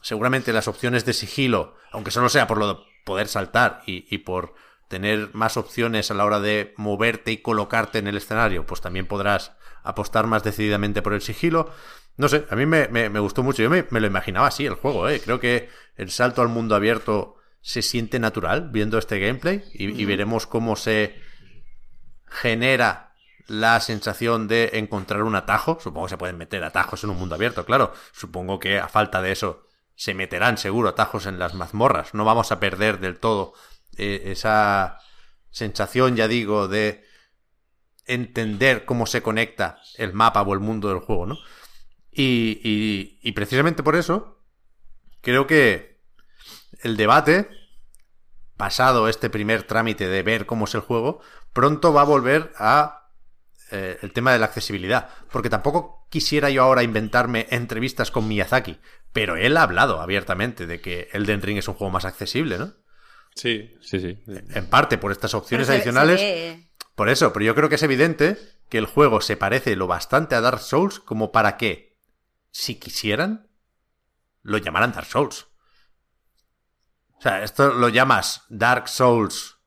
seguramente 0.04 0.52
las 0.52 0.68
opciones 0.68 1.04
de 1.04 1.14
sigilo, 1.14 1.76
aunque 1.90 2.10
solo 2.10 2.28
sea 2.28 2.46
por 2.46 2.58
lo 2.58 2.68
de 2.68 2.80
poder 3.06 3.26
saltar 3.26 3.82
y, 3.86 4.06
y, 4.14 4.18
por 4.18 4.54
tener 4.94 5.30
más 5.32 5.56
opciones 5.56 6.12
a 6.12 6.14
la 6.14 6.24
hora 6.24 6.38
de 6.38 6.72
moverte 6.76 7.32
y 7.32 7.38
colocarte 7.38 7.98
en 7.98 8.06
el 8.06 8.16
escenario, 8.16 8.64
pues 8.64 8.80
también 8.80 9.06
podrás 9.06 9.50
apostar 9.82 10.28
más 10.28 10.44
decididamente 10.44 11.02
por 11.02 11.14
el 11.14 11.20
sigilo. 11.20 11.72
No 12.16 12.28
sé, 12.28 12.46
a 12.48 12.54
mí 12.54 12.64
me, 12.64 12.86
me, 12.86 13.08
me 13.10 13.18
gustó 13.18 13.42
mucho. 13.42 13.60
Yo 13.60 13.70
me, 13.70 13.84
me, 13.90 14.00
lo 14.00 14.06
imaginaba 14.06 14.46
así 14.46 14.66
el 14.66 14.74
juego, 14.74 15.08
¿eh? 15.08 15.20
Creo 15.20 15.40
que 15.40 15.68
el 15.96 16.12
salto 16.12 16.42
al 16.42 16.48
mundo 16.48 16.76
abierto 16.76 17.34
se 17.60 17.82
siente 17.82 18.20
natural 18.20 18.68
viendo 18.70 18.96
este 18.96 19.18
gameplay 19.18 19.64
y, 19.72 20.00
y 20.00 20.04
veremos 20.04 20.46
cómo 20.46 20.76
se 20.76 21.20
genera 22.28 23.16
la 23.48 23.80
sensación 23.80 24.46
de 24.46 24.70
encontrar 24.74 25.24
un 25.24 25.34
atajo. 25.34 25.78
Supongo 25.80 26.06
que 26.06 26.10
se 26.10 26.18
pueden 26.18 26.38
meter 26.38 26.62
atajos 26.62 27.02
en 27.02 27.10
un 27.10 27.18
mundo 27.18 27.34
abierto, 27.34 27.64
claro. 27.64 27.92
Supongo 28.12 28.60
que 28.60 28.78
a 28.78 28.86
falta 28.86 29.20
de 29.20 29.32
eso 29.32 29.66
se 29.96 30.14
meterán 30.14 30.56
seguro 30.56 30.90
atajos 30.90 31.26
en 31.26 31.40
las 31.40 31.54
mazmorras. 31.54 32.14
No 32.14 32.24
vamos 32.24 32.52
a 32.52 32.60
perder 32.60 33.00
del 33.00 33.18
todo 33.18 33.54
eh, 33.98 34.22
esa 34.26 34.98
sensación, 35.50 36.16
ya 36.16 36.28
digo, 36.28 36.68
de 36.68 37.04
entender 38.06 38.84
cómo 38.84 39.06
se 39.06 39.22
conecta 39.22 39.78
el 39.96 40.12
mapa 40.12 40.42
o 40.42 40.52
el 40.52 40.60
mundo 40.60 40.88
del 40.88 40.98
juego, 40.98 41.26
¿no? 41.26 41.38
Y, 42.10 42.60
y, 42.62 43.18
y 43.22 43.32
precisamente 43.32 43.82
por 43.82 43.96
eso 43.96 44.42
creo 45.20 45.46
que 45.46 46.00
el 46.82 46.96
debate, 46.96 47.48
pasado 48.56 49.08
este 49.08 49.30
primer 49.30 49.64
trámite 49.64 50.08
de 50.08 50.22
ver 50.22 50.46
cómo 50.46 50.66
es 50.66 50.74
el 50.74 50.80
juego, 50.80 51.20
pronto 51.52 51.92
va 51.92 52.02
a 52.02 52.04
volver 52.04 52.52
a 52.56 53.10
eh, 53.70 53.98
el 54.02 54.12
tema 54.12 54.32
de 54.32 54.38
la 54.38 54.46
accesibilidad. 54.46 55.08
Porque 55.32 55.50
tampoco 55.50 56.06
quisiera 56.10 56.50
yo 56.50 56.62
ahora 56.62 56.82
inventarme 56.82 57.46
entrevistas 57.50 58.10
con 58.10 58.28
Miyazaki, 58.28 58.78
pero 59.12 59.36
él 59.36 59.56
ha 59.56 59.62
hablado 59.62 60.00
abiertamente 60.00 60.66
de 60.66 60.80
que 60.80 61.08
Elden 61.12 61.42
Ring 61.42 61.58
es 61.58 61.68
un 61.68 61.74
juego 61.74 61.90
más 61.90 62.04
accesible, 62.04 62.58
¿no? 62.58 62.72
Sí, 63.34 63.74
sí, 63.80 64.00
sí. 64.00 64.18
En 64.26 64.66
parte 64.66 64.98
por 64.98 65.12
estas 65.12 65.34
opciones 65.34 65.68
adicionales. 65.68 66.20
Se 66.20 66.64
por 66.94 67.08
eso, 67.08 67.32
pero 67.32 67.44
yo 67.44 67.54
creo 67.54 67.68
que 67.68 67.74
es 67.74 67.82
evidente 67.82 68.38
que 68.68 68.78
el 68.78 68.86
juego 68.86 69.20
se 69.20 69.36
parece 69.36 69.76
lo 69.76 69.86
bastante 69.86 70.34
a 70.34 70.40
Dark 70.40 70.60
Souls 70.60 71.00
como 71.00 71.32
para 71.32 71.56
que, 71.56 71.98
si 72.50 72.76
quisieran, 72.76 73.48
lo 74.42 74.58
llamaran 74.58 74.92
Dark 74.92 75.06
Souls. 75.06 75.48
O 77.18 77.20
sea, 77.20 77.42
esto 77.42 77.72
lo 77.72 77.88
llamas 77.88 78.44
Dark 78.48 78.88
Souls 78.88 79.58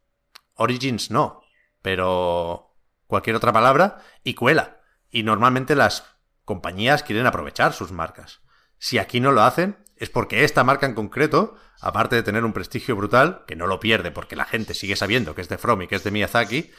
Origins, 0.54 1.12
no, 1.12 1.42
pero 1.82 2.76
cualquier 3.08 3.36
otra 3.36 3.52
palabra 3.52 4.00
y 4.24 4.34
cuela. 4.34 4.82
Y 5.10 5.24
normalmente 5.24 5.76
las 5.76 6.06
compañías 6.46 7.04
quieren 7.04 7.26
aprovechar 7.26 7.74
sus 7.74 7.92
marcas. 7.92 8.42
Si 8.78 9.00
aquí 9.00 9.20
no 9.20 9.32
lo 9.32 9.42
hacen, 9.42 9.78
es 10.00 10.10
porque 10.10 10.44
esta 10.44 10.64
marca 10.64 10.86
en 10.86 10.94
concreto, 10.96 11.56
aparte 11.82 12.16
de 12.16 12.24
tener 12.24 12.44
un 12.46 12.54
prestigio 12.54 12.96
brutal, 12.96 13.44
que 13.48 13.56
no 13.56 13.68
lo 13.68 13.80
pierde 13.80 14.12
porque 14.12 14.36
la 14.36 14.46
gente 14.46 14.74
sigue 14.74 14.96
sabiendo 14.96 15.36
que 15.36 15.42
es 15.42 15.50
de 15.50 15.58
From 15.58 15.82
y 15.82 15.88
que 15.88 15.96
es 15.96 16.04
de 16.04 16.12
Miyazaki, 16.12 16.72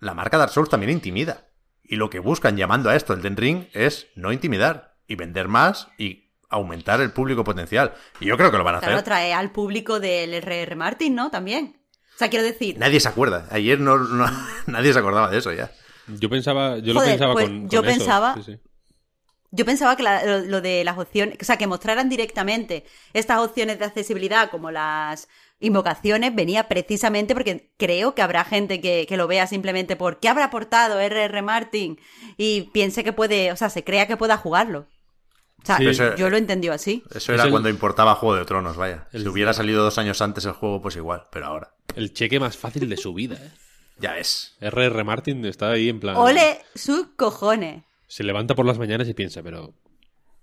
la 0.00 0.14
marca 0.14 0.38
Dark 0.38 0.50
Souls 0.52 0.70
también 0.70 0.92
intimida. 0.92 1.48
Y 1.82 1.96
lo 1.96 2.10
que 2.10 2.18
buscan 2.18 2.56
llamando 2.56 2.90
a 2.90 2.96
esto 2.96 3.14
el 3.14 3.22
Den 3.22 3.36
Ring 3.36 3.66
es 3.72 4.08
no 4.14 4.32
intimidar 4.32 4.96
y 5.06 5.16
vender 5.16 5.48
más 5.48 5.88
y 5.98 6.32
aumentar 6.50 7.00
el 7.00 7.12
público 7.12 7.44
potencial. 7.44 7.94
Y 8.20 8.26
yo 8.26 8.36
creo 8.36 8.50
que 8.50 8.58
lo 8.58 8.64
van 8.64 8.76
a 8.76 8.78
claro, 8.80 8.94
hacer. 8.94 9.04
trae 9.04 9.32
al 9.32 9.52
público 9.52 10.00
del 10.00 10.34
RR 10.34 10.76
Martin, 10.76 11.14
¿no? 11.14 11.30
También. 11.30 11.80
O 12.14 12.18
sea, 12.18 12.28
quiero 12.28 12.44
decir. 12.44 12.78
Nadie 12.78 13.00
se 13.00 13.08
acuerda. 13.08 13.46
Ayer 13.50 13.80
no, 13.80 13.96
no 13.98 14.26
nadie 14.66 14.92
se 14.92 14.98
acordaba 14.98 15.30
de 15.30 15.38
eso 15.38 15.52
ya. 15.52 15.70
Yo 16.08 16.28
pensaba, 16.30 16.78
yo 16.78 16.94
Joder, 16.94 16.94
lo 16.94 17.12
pensaba 17.12 17.32
pues 17.32 17.46
con, 17.46 17.68
yo 17.68 17.80
con 17.80 17.88
eso. 17.90 17.98
pensaba- 17.98 18.34
Sí, 18.34 18.42
sí. 18.42 18.58
Yo 19.50 19.64
pensaba 19.64 19.96
que 19.96 20.02
la- 20.02 20.24
lo, 20.24 20.40
lo 20.40 20.60
de 20.60 20.84
las 20.84 20.98
opciones, 20.98 21.38
o 21.40 21.44
sea, 21.44 21.56
que 21.56 21.66
mostraran 21.66 22.08
directamente 22.08 22.84
estas 23.14 23.38
opciones 23.40 23.78
de 23.78 23.86
accesibilidad 23.86 24.50
como 24.50 24.70
las 24.70 25.28
invocaciones 25.60 26.34
venía 26.34 26.68
precisamente 26.68 27.34
porque 27.34 27.70
creo 27.78 28.14
que 28.14 28.22
habrá 28.22 28.44
gente 28.44 28.80
que, 28.80 29.06
que 29.08 29.16
lo 29.16 29.26
vea 29.26 29.46
simplemente 29.46 29.96
por 29.96 30.20
qué 30.20 30.28
habrá 30.28 30.44
aportado 30.46 31.00
R.R. 31.00 31.42
Martin 31.42 31.98
y 32.36 32.62
piense 32.72 33.02
que 33.04 33.12
puede, 33.12 33.50
o 33.50 33.56
sea, 33.56 33.70
se 33.70 33.82
crea 33.84 34.06
que 34.06 34.16
pueda 34.16 34.36
jugarlo. 34.36 34.86
O 35.62 35.66
sea, 35.66 35.78
Sí. 35.78 35.88
Eso- 35.88 36.14
yo 36.14 36.30
lo 36.30 36.36
entendió 36.36 36.72
así. 36.72 37.02
Eso 37.10 37.16
Es 37.18 37.28
era 37.30 37.44
el- 37.44 37.50
cuando 37.50 37.68
importaba 37.68 38.14
Juego 38.14 38.36
de 38.36 38.44
Tronos, 38.44 38.76
vaya. 38.76 39.08
El- 39.12 39.22
Si 39.22 39.28
hubiera 39.28 39.52
salido 39.52 39.82
dos 39.82 39.98
años 39.98 40.20
antes 40.22 40.44
el 40.44 40.52
juego, 40.52 40.80
pues 40.80 40.94
igual, 40.96 41.24
pero 41.32 41.46
ahora. 41.46 41.74
El 41.96 42.12
cheque 42.12 42.38
más 42.38 42.56
fácil 42.56 42.88
de 42.88 42.96
su 42.96 43.12
vida, 43.14 43.36
¿eh? 43.42 43.50
Ya 43.98 44.16
es. 44.18 44.56
R.R. 44.60 45.02
Martin 45.02 45.44
está 45.46 45.70
ahí 45.72 45.88
en 45.88 45.98
plan. 45.98 46.16
Ole 46.16 46.60
sus 46.76 47.08
cojones. 47.16 47.82
Se 48.08 48.24
levanta 48.24 48.54
por 48.56 48.66
las 48.66 48.78
mañanas 48.78 49.08
y 49.08 49.14
piensa, 49.14 49.42
pero. 49.42 49.74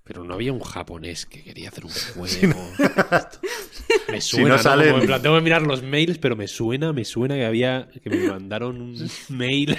Pero 0.03 0.23
no 0.23 0.35
había 0.35 0.53
un 0.53 0.59
japonés 0.61 1.25
que 1.25 1.43
quería 1.43 1.69
hacer 1.69 1.83
un 1.85 1.91
juego. 1.91 2.53
Me 4.11 4.21
Si 4.21 4.29
suena, 4.37 4.49
no 4.49 4.55
¿no? 4.57 4.61
salen- 4.63 4.89
Como 4.91 5.01
en 5.01 5.07
plan, 5.07 5.21
tengo 5.23 5.35
que 5.35 5.41
mirar 5.41 5.63
los 5.63 5.81
mails, 5.81 6.19
pero 6.19 6.35
me 6.35 6.47
suena, 6.47 6.93
me 6.93 7.03
suena 7.05 7.33
que 7.33 7.45
había. 7.45 7.89
que 8.03 8.07
me 8.11 8.27
mandaron 8.29 8.79
un 8.81 9.09
mail. 9.29 9.77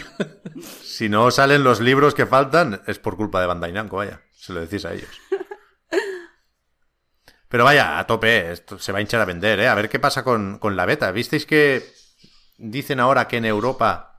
Si 0.83 1.09
no 1.09 1.31
salen 1.31 1.63
los 1.63 1.81
libros 1.81 2.13
que 2.15 2.27
faltan, 2.27 2.83
es 2.89 2.99
por 2.99 3.17
culpa 3.17 3.41
de 3.41 3.47
Bandai 3.47 3.73
Namco, 3.73 3.99
vaya. 3.99 4.21
Se 4.33 4.53
lo 4.53 4.61
decís 4.61 4.85
a 4.85 4.95
ellos. 4.95 5.09
Pero 7.49 7.63
vaya, 7.65 7.99
a 8.01 8.07
tope, 8.07 8.51
esto 8.51 8.79
se 8.81 8.91
va 8.91 8.99
a 8.99 9.01
hinchar 9.03 9.21
a 9.21 9.25
vender, 9.25 9.61
¿eh? 9.61 9.69
A 9.69 9.75
ver 9.77 9.89
qué 9.89 10.01
pasa 10.01 10.25
con, 10.25 10.59
con 10.59 10.75
la 10.75 10.85
beta. 10.87 11.13
¿Visteis 11.13 11.47
que 11.47 11.85
dicen 12.59 12.99
ahora 12.99 13.29
que 13.29 13.37
en 13.37 13.45
Europa 13.45 14.16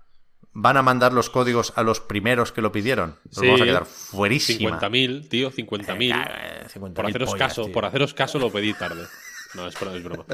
van 0.59 0.75
a 0.75 0.81
mandar 0.81 1.13
los 1.13 1.29
códigos 1.29 1.71
a 1.75 1.83
los 1.83 1.99
primeros 1.99 2.51
que 2.51 2.61
lo 2.61 2.71
pidieron? 2.71 3.15
Nos 3.25 3.35
Sí. 3.35 3.45
vamos 3.45 3.61
a 3.61 3.65
quedar 3.65 3.85
fuerísima. 3.85 4.79
50.000, 4.79 5.29
tío, 5.29 5.51
50.000. 5.51 6.15
Eh, 6.29 6.67
50.000 6.67 6.93
Por 6.95 7.05
haceros 7.05 7.29
pollas, 7.29 7.47
caso, 7.49 7.63
tío. 7.65 7.73
por 7.73 7.85
haceros 7.85 8.13
caso 8.15 8.39
lo 8.39 8.51
pedí 8.51 8.73
tarde. 8.73 9.05
No, 9.53 9.67
es, 9.67 9.79
bro- 9.79 9.95
es 9.95 10.03
broma. 10.03 10.25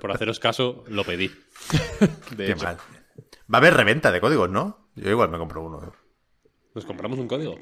Por 0.00 0.10
haceros 0.12 0.40
caso 0.40 0.82
lo 0.88 1.04
pedí. 1.04 1.28
De 2.36 2.46
Qué 2.46 2.52
hecho, 2.52 2.64
mal. 2.64 2.78
Va 3.52 3.56
a 3.56 3.56
haber 3.58 3.74
reventa 3.74 4.10
de 4.10 4.20
códigos, 4.20 4.48
¿no? 4.50 4.88
Yo 4.96 5.10
igual 5.10 5.28
me 5.28 5.38
compro 5.38 5.62
uno, 5.62 5.92
nos 6.74 6.84
compramos 6.86 7.18
un 7.18 7.28
código. 7.28 7.56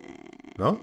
¿no? 0.57 0.81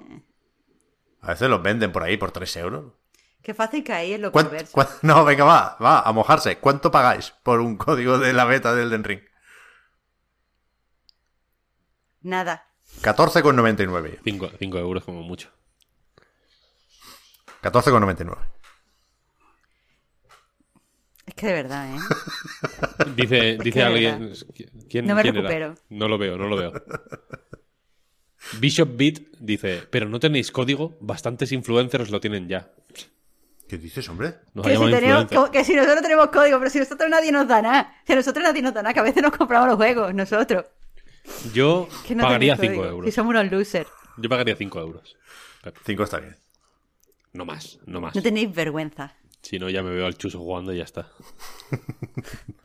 A 1.22 1.30
veces 1.30 1.50
los 1.50 1.62
venden 1.64 1.92
por 1.92 2.04
ahí 2.04 2.18
por 2.18 2.32
3 2.32 2.56
euros. 2.58 2.94
Qué 3.42 3.54
fácil 3.54 3.84
caer 3.84 4.16
en 4.16 4.22
lo 4.24 4.32
¿Cuán- 4.32 4.48
perverso. 4.50 4.78
No, 5.04 5.24
venga, 5.24 5.44
va, 5.46 5.78
va, 5.82 6.00
a 6.02 6.12
mojarse. 6.12 6.58
¿Cuánto 6.58 6.92
pagáis 6.92 7.34
por 7.44 7.60
un 7.62 7.78
código 7.78 8.18
de 8.20 8.34
la 8.34 8.46
beta 8.46 8.74
del 8.76 8.90
Den 8.90 9.04
Ring? 9.04 9.22
Nada. 12.26 12.66
14,99. 13.04 14.20
5 14.58 14.80
euros 14.80 15.04
como 15.04 15.22
mucho. 15.22 15.52
14,99. 17.62 18.38
Es 21.28 21.36
que 21.36 21.48
de 21.48 21.54
verdad, 21.54 21.96
¿eh? 21.96 22.00
Dice, 23.16 23.58
dice 23.64 23.84
alguien. 23.84 24.34
¿Quién, 24.90 25.06
No 25.06 25.14
me 25.14 25.22
quién 25.22 25.36
era? 25.36 25.44
recupero. 25.44 25.76
No 25.90 26.08
lo 26.08 26.18
veo, 26.18 26.36
no 26.38 26.48
lo 26.48 26.58
veo. 26.58 26.74
Bishop 28.60 28.90
Beat 28.96 29.20
dice: 29.40 29.88
Pero 29.92 30.10
no 30.10 30.20
tenéis 30.20 30.52
código, 30.52 30.98
bastantes 31.02 31.52
influencers 31.52 32.10
lo 32.10 32.20
tienen 32.20 32.48
ya. 32.48 32.72
¿Qué 33.68 33.78
dices, 33.78 34.08
hombre? 34.10 34.36
Que 34.64 34.78
si, 34.78 34.92
tenemos, 34.92 35.50
que 35.52 35.64
si 35.64 35.76
nosotros 35.76 36.02
tenemos 36.02 36.28
código, 36.30 36.58
pero 36.58 36.70
si 36.70 36.80
nosotros 36.80 37.10
nadie 37.10 37.32
nos 37.32 37.48
da 37.48 37.62
nada. 37.62 37.96
Si 38.06 38.14
a 38.14 38.16
nosotros 38.16 38.44
nadie 38.44 38.62
nos 38.62 38.74
da 38.74 38.82
nada, 38.84 38.94
que 38.94 39.00
a 39.00 39.04
veces 39.04 39.22
nos 39.22 39.36
compramos 39.36 39.68
los 39.68 39.78
juegos, 39.78 40.14
nosotros. 40.14 40.66
Yo 41.54 41.88
no 42.16 42.24
pagaría 42.24 42.56
tenéis 42.56 42.72
5 42.72 42.82
código, 42.82 42.86
euros. 42.86 43.06
Si 43.10 43.12
somos 43.16 43.32
unos 43.32 43.52
losers. 43.52 43.90
Yo 44.18 44.30
pagaría 44.30 44.56
5 44.56 44.80
euros. 44.80 45.16
5 45.86 46.04
está 46.04 46.20
bien. 46.20 46.36
No 47.34 47.46
más, 47.46 47.80
no 47.86 48.00
más. 48.02 48.16
No 48.16 48.22
tenéis 48.22 48.54
vergüenza. 48.54 49.16
Si 49.42 49.60
no, 49.60 49.70
ya 49.70 49.84
me 49.84 49.92
veo 49.92 50.06
al 50.06 50.18
chuso 50.18 50.40
jugando 50.40 50.74
y 50.74 50.78
ya 50.78 50.84
está. 50.86 51.08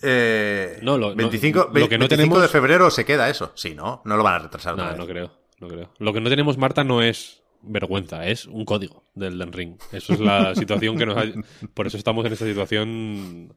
Eh, 0.00 0.78
No, 0.82 0.96
lo- 0.96 1.10
no, 1.10 1.16
25, 1.16 1.70
lo 1.74 1.88
que 1.88 1.98
no 1.98 2.06
25 2.06 2.08
tenemos- 2.08 2.42
de 2.42 2.48
febrero 2.48 2.90
se 2.90 3.04
queda 3.04 3.28
eso. 3.28 3.52
Sí, 3.56 3.74
¿no? 3.74 4.00
No 4.04 4.16
lo 4.16 4.22
van 4.22 4.34
a 4.34 4.38
retrasar. 4.40 4.76
No, 4.76 4.96
no 4.96 5.06
creo, 5.06 5.32
no 5.60 5.66
creo. 5.68 5.92
Lo 5.98 6.12
que 6.12 6.20
no 6.20 6.30
tenemos, 6.30 6.56
Marta, 6.56 6.84
no 6.84 7.02
es 7.02 7.42
vergüenza, 7.62 8.24
es 8.28 8.46
un 8.46 8.64
código 8.64 9.04
del 9.14 9.38
Den 9.38 9.52
Ring. 9.52 9.76
Eso 9.90 10.12
es 10.12 10.20
la 10.20 10.54
situación 10.54 10.96
que 10.96 11.06
nos 11.06 11.16
ha... 11.16 11.24
Por 11.74 11.88
eso 11.88 11.96
estamos 11.96 12.24
en 12.26 12.32
esta 12.32 12.46
situación 12.46 13.54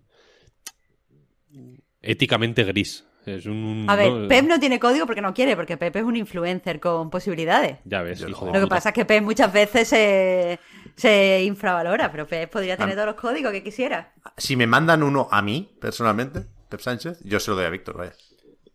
éticamente 2.02 2.64
gris 2.64 3.06
Es 3.26 3.46
un. 3.46 3.86
A 3.88 3.96
ver, 3.96 4.12
no, 4.12 4.28
Pep 4.28 4.46
no 4.46 4.60
tiene 4.60 4.80
código 4.80 5.06
porque 5.06 5.22
no 5.22 5.34
quiere, 5.34 5.56
porque 5.56 5.78
Pep 5.78 5.96
es 5.96 6.04
un 6.04 6.16
influencer 6.16 6.80
con 6.80 7.10
posibilidades. 7.12 7.78
Ya 7.86 8.02
ves, 8.02 8.22
hijo 8.28 8.48
Lo 8.52 8.60
que 8.62 8.68
pasa 8.68 8.90
es 8.90 8.96
que 8.96 9.06
Pep 9.06 9.22
muchas 9.24 9.54
veces 9.54 9.88
se, 9.88 10.60
se 10.96 11.44
infravalora, 11.44 12.12
pero 12.12 12.26
Pep 12.28 12.50
podría 12.52 12.78
tener 12.78 12.94
Ah. 12.94 13.04
todos 13.04 13.08
los 13.14 13.16
códigos 13.22 13.52
que 13.52 13.62
quisiera. 13.64 14.14
Si 14.38 14.56
me 14.56 14.66
mandan 14.66 15.04
uno 15.04 15.28
a 15.32 15.42
mí, 15.44 15.78
personalmente, 15.80 16.46
Pep 16.68 16.80
Sánchez, 16.80 17.20
yo 17.24 17.40
se 17.40 17.52
lo 17.52 17.58
doy 17.58 17.66
a 17.66 17.70
Víctor, 17.70 17.98
vaya. 17.98 18.14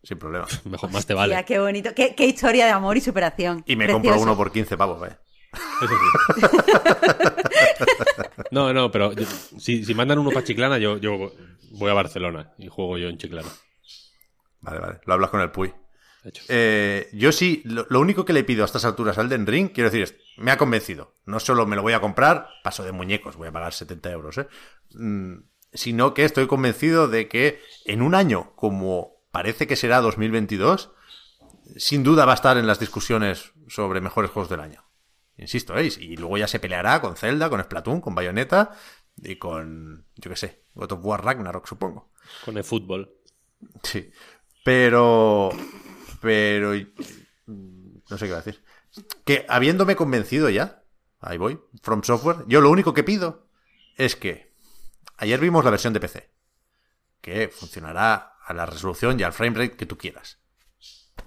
Sin 0.01 0.17
problema. 0.17 0.45
Mejor 0.63 0.91
más 0.91 1.05
te 1.05 1.13
vale. 1.13 1.43
qué 1.45 1.59
bonito. 1.59 1.89
Qué, 1.93 2.15
qué 2.15 2.25
historia 2.25 2.65
de 2.65 2.71
amor 2.71 2.95
y 2.95 3.01
superación. 3.01 3.63
Y 3.65 3.75
me 3.75 3.83
Precioso. 3.85 4.01
compro 4.03 4.21
uno 4.21 4.37
por 4.37 4.51
15 4.53 4.77
pavos, 4.77 4.99
vaya. 5.01 5.19
Eso 5.81 5.93
sí. 5.93 6.47
No, 8.51 8.71
no, 8.73 8.89
pero 8.91 9.11
yo- 9.13 9.25
si, 9.57 9.83
si 9.83 9.93
mandan 9.93 10.19
uno 10.19 10.29
para 10.31 10.45
Chiclana, 10.45 10.77
yo, 10.77 10.97
yo 10.97 11.31
voy 11.71 11.91
a 11.91 11.93
Barcelona 11.93 12.53
y 12.57 12.67
juego 12.69 12.97
yo 12.97 13.09
en 13.09 13.17
Chiclana. 13.17 13.49
Vale, 14.67 14.79
vale. 14.79 14.99
Lo 15.05 15.13
hablas 15.13 15.29
con 15.29 15.41
el 15.41 15.51
Puy. 15.51 15.73
Eh, 16.49 17.09
yo 17.13 17.31
sí, 17.31 17.61
lo, 17.63 17.87
lo 17.89 18.01
único 18.01 18.25
que 18.25 18.33
le 18.33 18.43
pido 18.43 18.63
a 18.63 18.65
estas 18.65 18.83
alturas 18.83 19.17
al 19.17 19.29
Den 19.29 19.47
Ring, 19.47 19.71
quiero 19.71 19.89
decir, 19.89 20.03
es, 20.03 20.15
me 20.37 20.51
ha 20.51 20.57
convencido. 20.57 21.15
No 21.25 21.39
solo 21.39 21.65
me 21.65 21.77
lo 21.77 21.81
voy 21.81 21.93
a 21.93 22.01
comprar, 22.01 22.49
paso 22.63 22.83
de 22.83 22.91
muñecos, 22.91 23.37
voy 23.37 23.47
a 23.47 23.51
pagar 23.51 23.73
70 23.73 24.11
euros, 24.11 24.37
¿eh? 24.37 24.47
Mm, 24.93 25.37
sino 25.73 26.13
que 26.13 26.25
estoy 26.25 26.47
convencido 26.47 27.07
de 27.07 27.29
que 27.29 27.61
en 27.85 28.01
un 28.01 28.13
año, 28.13 28.53
como 28.55 29.21
parece 29.31 29.67
que 29.67 29.77
será 29.77 30.01
2022, 30.01 30.91
sin 31.77 32.03
duda 32.03 32.25
va 32.25 32.33
a 32.33 32.35
estar 32.35 32.57
en 32.57 32.67
las 32.67 32.79
discusiones 32.79 33.53
sobre 33.67 34.01
mejores 34.01 34.31
juegos 34.31 34.49
del 34.49 34.61
año. 34.61 34.83
Insisto, 35.37 35.73
¿veis? 35.73 35.97
Y 35.97 36.17
luego 36.17 36.37
ya 36.37 36.47
se 36.47 36.59
peleará 36.59 36.99
con 36.99 37.15
Zelda, 37.15 37.49
con 37.49 37.63
Splatoon, 37.63 38.01
con 38.01 38.15
Bayonetta 38.15 38.75
y 39.17 39.35
con, 39.37 40.05
yo 40.15 40.29
qué 40.31 40.35
sé, 40.35 40.63
God 40.73 40.91
of 40.93 41.05
War 41.05 41.23
Ragnarok, 41.23 41.67
supongo. 41.67 42.09
Con 42.43 42.57
el 42.57 42.63
fútbol. 42.63 43.13
Sí. 43.83 44.11
Pero. 44.67 45.49
Pero. 46.19 46.73
No 47.45 48.17
sé 48.17 48.25
qué 48.25 48.27
iba 48.27 48.37
a 48.37 48.41
decir. 48.41 48.61
Que 49.23 49.45
habiéndome 49.47 49.95
convencido 49.95 50.49
ya. 50.49 50.83
Ahí 51.21 51.37
voy. 51.37 51.61
From 51.81 52.03
Software. 52.03 52.43
Yo 52.47 52.59
lo 52.59 52.69
único 52.69 52.93
que 52.93 53.05
pido 53.05 53.47
es 53.95 54.17
que. 54.17 54.53
Ayer 55.15 55.39
vimos 55.39 55.63
la 55.63 55.71
versión 55.71 55.93
de 55.93 56.01
PC. 56.01 56.29
Que 57.21 57.47
funcionará 57.47 58.33
a 58.45 58.53
la 58.53 58.65
resolución 58.65 59.17
y 59.17 59.23
al 59.23 59.31
framerate 59.31 59.77
que 59.77 59.85
tú 59.85 59.97
quieras. 59.97 60.39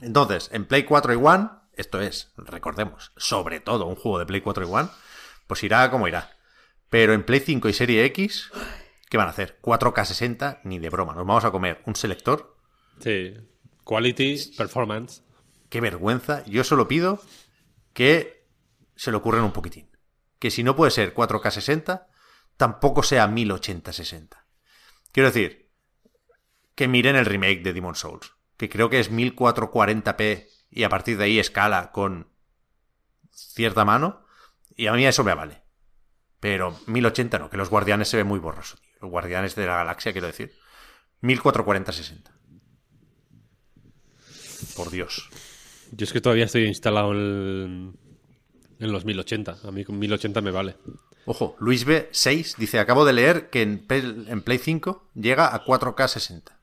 Entonces, 0.03 0.51
en 0.53 0.67
Play 0.67 0.85
4 0.85 1.15
y 1.15 1.17
One. 1.17 1.49
Esto 1.73 1.99
es, 1.99 2.35
recordemos, 2.37 3.13
sobre 3.17 3.61
todo 3.61 3.87
un 3.87 3.97
juego 3.97 4.19
de 4.19 4.27
Play 4.27 4.43
4 4.43 4.67
y 4.67 4.71
One. 4.71 4.91
Pues 5.47 5.65
irá 5.65 5.91
como 5.91 6.07
irá. 6.09 6.31
Pero 6.91 7.15
en 7.15 7.25
Play 7.25 7.41
5 7.41 7.71
y 7.71 7.73
Serie 7.73 8.05
X. 8.05 8.51
¿Qué 9.09 9.17
van 9.17 9.29
a 9.29 9.31
hacer? 9.31 9.59
4K 9.63 10.05
60, 10.05 10.61
ni 10.65 10.79
de 10.79 10.91
broma. 10.91 11.15
Nos 11.15 11.27
vamos 11.27 11.47
a 11.47 11.51
comer 11.51 11.81
un 11.87 11.97
selector 11.97 12.60
Sí. 13.01 13.35
Quality, 13.85 14.53
performance. 14.57 15.23
qué 15.69 15.81
vergüenza. 15.81 16.45
Yo 16.47 16.65
solo 16.65 16.89
pido 16.89 17.21
que 17.93 18.47
se 18.97 19.11
le 19.11 19.17
ocurran 19.17 19.45
un 19.45 19.53
poquitín. 19.53 19.91
Que 20.39 20.51
si 20.51 20.63
no 20.63 20.77
puede 20.77 20.91
ser 20.91 21.15
4K 21.15 21.51
60, 21.51 22.09
tampoco 22.57 23.03
sea 23.03 23.27
1080-60. 23.29 24.45
Quiero 25.13 25.31
decir, 25.31 25.71
que 26.75 26.89
miren 26.89 27.17
el 27.17 27.27
remake 27.27 27.63
de 27.63 27.73
Demon 27.73 27.95
Souls, 27.95 28.33
que 28.57 28.69
creo 28.69 28.91
que 28.91 29.01
es 29.01 29.11
1440p 29.11 30.49
y 30.71 30.85
a 30.85 30.89
partir 30.89 31.19
de 31.19 31.25
ahí 31.25 31.39
escala 31.39 31.91
con 31.93 32.33
cierta 33.31 33.85
mano, 33.85 34.25
y 34.77 34.87
a 34.87 34.93
mí 34.93 35.05
eso 35.07 35.25
me 35.25 35.35
vale. 35.35 35.63
Pero 36.39 36.79
1080 36.87 37.39
no, 37.39 37.51
que 37.51 37.57
los 37.57 37.71
guardianes 37.71 38.09
se 38.09 38.17
ven 38.17 38.27
muy 38.27 38.39
borrosos. 38.39 38.81
Los 39.01 39.11
guardianes 39.11 39.55
de 39.55 39.67
la 39.67 39.77
galaxia, 39.77 40.13
quiero 40.13 40.27
decir. 40.27 40.55
1440-60. 41.23 42.31
Por 44.83 44.91
Dios. 44.93 45.29
Yo 45.93 46.05
es 46.05 46.13
que 46.13 46.21
todavía 46.21 46.45
estoy 46.45 46.67
instalado 46.67 47.13
en, 47.13 47.97
en 48.79 48.93
los 48.93 49.05
1080. 49.05 49.59
A 49.65 49.71
mí 49.71 49.85
con 49.85 49.99
1080 49.99 50.41
me 50.41 50.51
vale. 50.51 50.77
Ojo, 51.27 51.57
Luis 51.61 51.87
B6 51.87 52.57
dice, 52.57 52.79
acabo 52.79 53.05
de 53.05 53.13
leer 53.13 53.51
que 53.51 53.63
en 53.63 53.87
Play, 53.87 54.25
en 54.29 54.43
Play 54.43 54.59
5 54.59 55.11
llega 55.15 55.55
a 55.55 55.65
4K 55.65 56.09
60. 56.09 56.59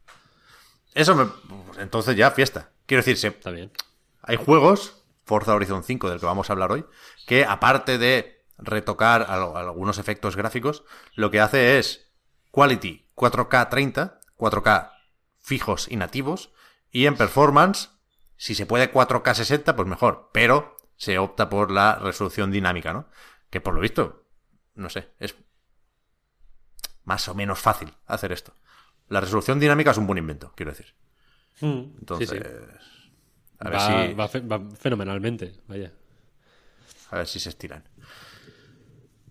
Eso 0.94 1.15
me... 1.15 1.26
pues 1.26 1.77
entonces 1.80 2.15
ya, 2.15 2.31
fiesta. 2.31 2.72
Quiero 2.85 2.99
decir, 3.02 3.18
se- 3.18 3.27
Está 3.27 3.52
bien. 3.52 3.72
hay 4.23 4.38
juegos, 4.38 5.03
Forza 5.26 5.53
Horizon 5.53 5.84
5, 5.84 6.10
del 6.10 6.19
que 6.19 6.26
vamos 6.26 6.49
a 6.49 6.53
hablar 6.53 6.72
hoy, 6.72 6.85
que 7.27 7.45
aparte 7.45 7.98
de 7.98 8.44
retocar 8.57 9.27
al- 9.30 9.56
algunos 9.56 9.99
efectos 9.99 10.35
gráficos, 10.35 10.84
lo 11.15 11.30
que 11.30 11.39
hace 11.39 11.77
es 11.77 12.10
Quality 12.52 13.06
4K 13.15 13.69
30, 13.69 14.19
4K 14.38 14.91
fijos 15.39 15.88
y 15.89 15.98
nativos, 15.98 16.52
y 16.91 17.06
en 17.06 17.15
Performance, 17.15 17.89
si 18.38 18.55
se 18.55 18.65
puede 18.65 18.91
4K 18.91 19.34
60, 19.34 19.76
pues 19.76 19.88
mejor, 19.88 20.30
pero 20.34 20.77
se 20.95 21.18
opta 21.19 21.49
por 21.49 21.72
la 21.72 21.95
resolución 21.95 22.51
dinámica, 22.51 22.93
¿no? 22.93 23.07
Que 23.49 23.61
por 23.61 23.73
lo 23.73 23.81
visto, 23.81 24.26
no 24.76 24.89
sé, 24.89 25.09
es 25.19 25.35
más 27.03 27.27
o 27.27 27.35
menos 27.35 27.59
fácil 27.59 27.93
hacer 28.05 28.31
esto. 28.31 28.53
La 29.09 29.22
resolución 29.22 29.59
dinámica 29.59 29.91
es 29.91 29.97
un 29.97 30.07
buen 30.07 30.18
invento, 30.18 30.51
quiero 30.55 30.72
decir. 30.72 30.93
Entonces, 31.61 32.30
Sí, 32.30 32.35
sí. 32.35 32.41
a 33.59 33.69
ver 33.69 33.73
Va, 33.80 34.07
si... 34.07 34.14
va 34.14 34.27
fe- 34.27 34.41
va 34.41 34.59
fenomenalmente. 34.77 35.61
Vaya. 35.68 35.93
A 37.11 37.18
ver 37.18 37.27
si 37.27 37.39
se 37.39 37.49
estiran. 37.49 37.84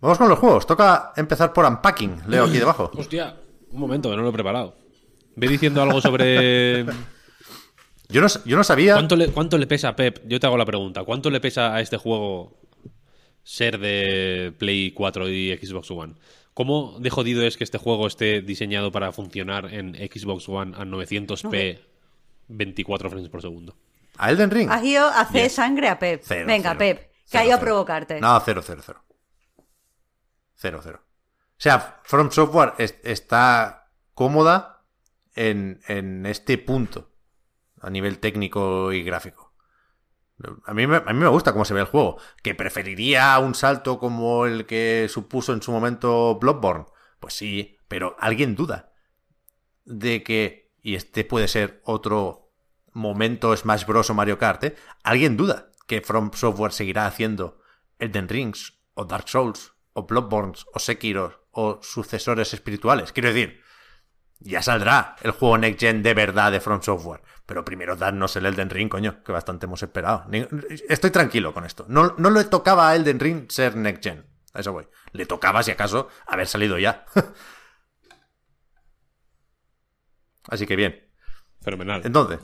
Vamos 0.00 0.18
con 0.18 0.28
los 0.28 0.38
juegos. 0.38 0.66
Toca 0.66 1.12
empezar 1.16 1.52
por 1.52 1.64
unpacking. 1.66 2.22
Leo 2.28 2.44
aquí 2.44 2.58
debajo. 2.58 2.90
Hostia, 2.94 3.36
un 3.70 3.80
momento, 3.80 4.10
que 4.10 4.16
no 4.16 4.22
lo 4.22 4.30
he 4.30 4.32
preparado. 4.32 4.76
Ve 5.36 5.46
diciendo 5.48 5.82
algo 5.82 6.00
sobre. 6.00 6.86
Yo 8.08 8.20
no, 8.20 8.26
yo 8.44 8.56
no 8.56 8.64
sabía. 8.64 8.94
¿Cuánto 8.94 9.16
le, 9.16 9.28
¿Cuánto 9.28 9.58
le 9.58 9.66
pesa 9.66 9.88
a 9.88 9.96
Pep? 9.96 10.20
Yo 10.26 10.38
te 10.40 10.46
hago 10.46 10.56
la 10.56 10.64
pregunta. 10.64 11.04
¿Cuánto 11.04 11.30
le 11.30 11.40
pesa 11.40 11.74
a 11.74 11.80
este 11.80 11.96
juego 11.96 12.58
ser 13.42 13.78
de 13.78 14.52
Play 14.58 14.92
4 14.92 15.28
y 15.28 15.56
Xbox 15.56 15.90
One? 15.90 16.14
¿Cómo 16.54 16.98
de 17.00 17.10
jodido 17.10 17.42
es 17.46 17.56
que 17.56 17.64
este 17.64 17.78
juego 17.78 18.06
esté 18.06 18.40
diseñado 18.42 18.90
para 18.92 19.12
funcionar 19.12 19.72
en 19.74 19.94
Xbox 19.94 20.48
One 20.48 20.74
a 20.76 20.84
900p 20.84 21.80
24 22.48 23.10
frames 23.10 23.28
por 23.28 23.42
segundo? 23.42 23.76
A 24.18 24.30
Elden 24.30 24.50
Ring. 24.50 24.70
Has 24.70 24.82
ido 24.84 25.04
a 25.04 25.20
hacer 25.20 25.42
Yes. 25.44 25.52
sangre 25.54 25.88
a 25.88 25.98
Pep. 25.98 26.22
Cero, 26.24 26.46
Venga, 26.46 26.70
cero. 26.70 26.78
Pep, 26.78 27.10
que 27.30 27.38
ha 27.38 27.44
ido 27.44 27.54
a 27.56 27.60
provocarte. 27.60 28.20
No, 28.20 28.40
cero, 28.40 28.62
cero, 28.64 28.80
cero. 28.86 29.02
Cero, 30.54 30.80
cero. 30.82 31.00
O 31.04 31.58
sea, 31.60 32.00
From 32.04 32.30
Software 32.30 32.72
es- 32.78 32.96
está 33.02 33.90
cómoda 34.14 34.84
en, 35.34 35.80
en 35.88 36.24
este 36.26 36.56
punto. 36.56 37.10
A 37.80 37.90
nivel 37.90 38.18
técnico 38.18 38.92
y 38.92 39.02
gráfico. 39.02 39.54
A 40.64 40.74
mí, 40.74 40.86
me, 40.86 40.96
a 40.96 41.12
mí 41.12 41.14
me 41.18 41.28
gusta 41.28 41.52
cómo 41.52 41.64
se 41.64 41.74
ve 41.74 41.80
el 41.80 41.86
juego. 41.86 42.18
Que 42.42 42.54
preferiría 42.54 43.38
un 43.38 43.54
salto 43.54 43.98
como 43.98 44.46
el 44.46 44.66
que 44.66 45.06
supuso 45.08 45.52
en 45.52 45.62
su 45.62 45.72
momento 45.72 46.38
Bloodborne. 46.38 46.86
Pues 47.20 47.34
sí, 47.34 47.78
pero 47.88 48.16
alguien 48.18 48.54
duda 48.54 48.92
de 49.84 50.22
que, 50.22 50.72
y 50.82 50.94
este 50.94 51.24
puede 51.24 51.48
ser 51.48 51.80
otro 51.84 52.52
momento 52.92 53.56
Smash 53.56 53.86
Bros. 53.86 54.10
o 54.10 54.14
Mario 54.14 54.38
Kart, 54.38 54.64
¿eh? 54.64 54.76
alguien 55.02 55.36
duda 55.36 55.70
que 55.86 56.00
From 56.00 56.30
Software 56.32 56.72
seguirá 56.72 57.06
haciendo 57.06 57.60
Elden 57.98 58.28
Rings, 58.28 58.80
o 58.94 59.04
Dark 59.04 59.28
Souls, 59.28 59.74
o 59.92 60.06
Bloodborne, 60.06 60.54
o 60.74 60.78
Sekiro, 60.78 61.46
o 61.50 61.78
sucesores 61.82 62.52
espirituales. 62.52 63.12
Quiero 63.12 63.32
decir, 63.32 63.60
ya 64.40 64.62
saldrá 64.62 65.16
el 65.22 65.32
juego 65.32 65.58
Next 65.58 65.80
Gen 65.80 66.02
de 66.02 66.14
verdad 66.14 66.52
de 66.52 66.60
From 66.60 66.82
Software. 66.82 67.22
Pero 67.46 67.64
primero 67.64 67.96
dadnos 67.96 68.34
el 68.36 68.46
Elden 68.46 68.70
Ring, 68.70 68.88
coño, 68.88 69.22
que 69.22 69.32
bastante 69.32 69.66
hemos 69.66 69.82
esperado. 69.82 70.26
Estoy 70.88 71.10
tranquilo 71.10 71.54
con 71.54 71.64
esto. 71.64 71.86
No, 71.88 72.14
no 72.18 72.30
le 72.30 72.44
tocaba 72.44 72.88
a 72.88 72.96
Elden 72.96 73.20
Ring 73.20 73.50
ser 73.50 73.76
Next 73.76 74.02
Gen. 74.02 74.26
A 74.52 74.60
eso 74.60 74.72
voy. 74.72 74.88
Le 75.12 75.26
tocaba, 75.26 75.62
si 75.62 75.70
acaso, 75.70 76.08
haber 76.26 76.48
salido 76.48 76.78
ya. 76.78 77.04
Así 80.48 80.66
que 80.66 80.76
bien. 80.76 81.08
Fenomenal. 81.60 82.02
Entonces, 82.04 82.40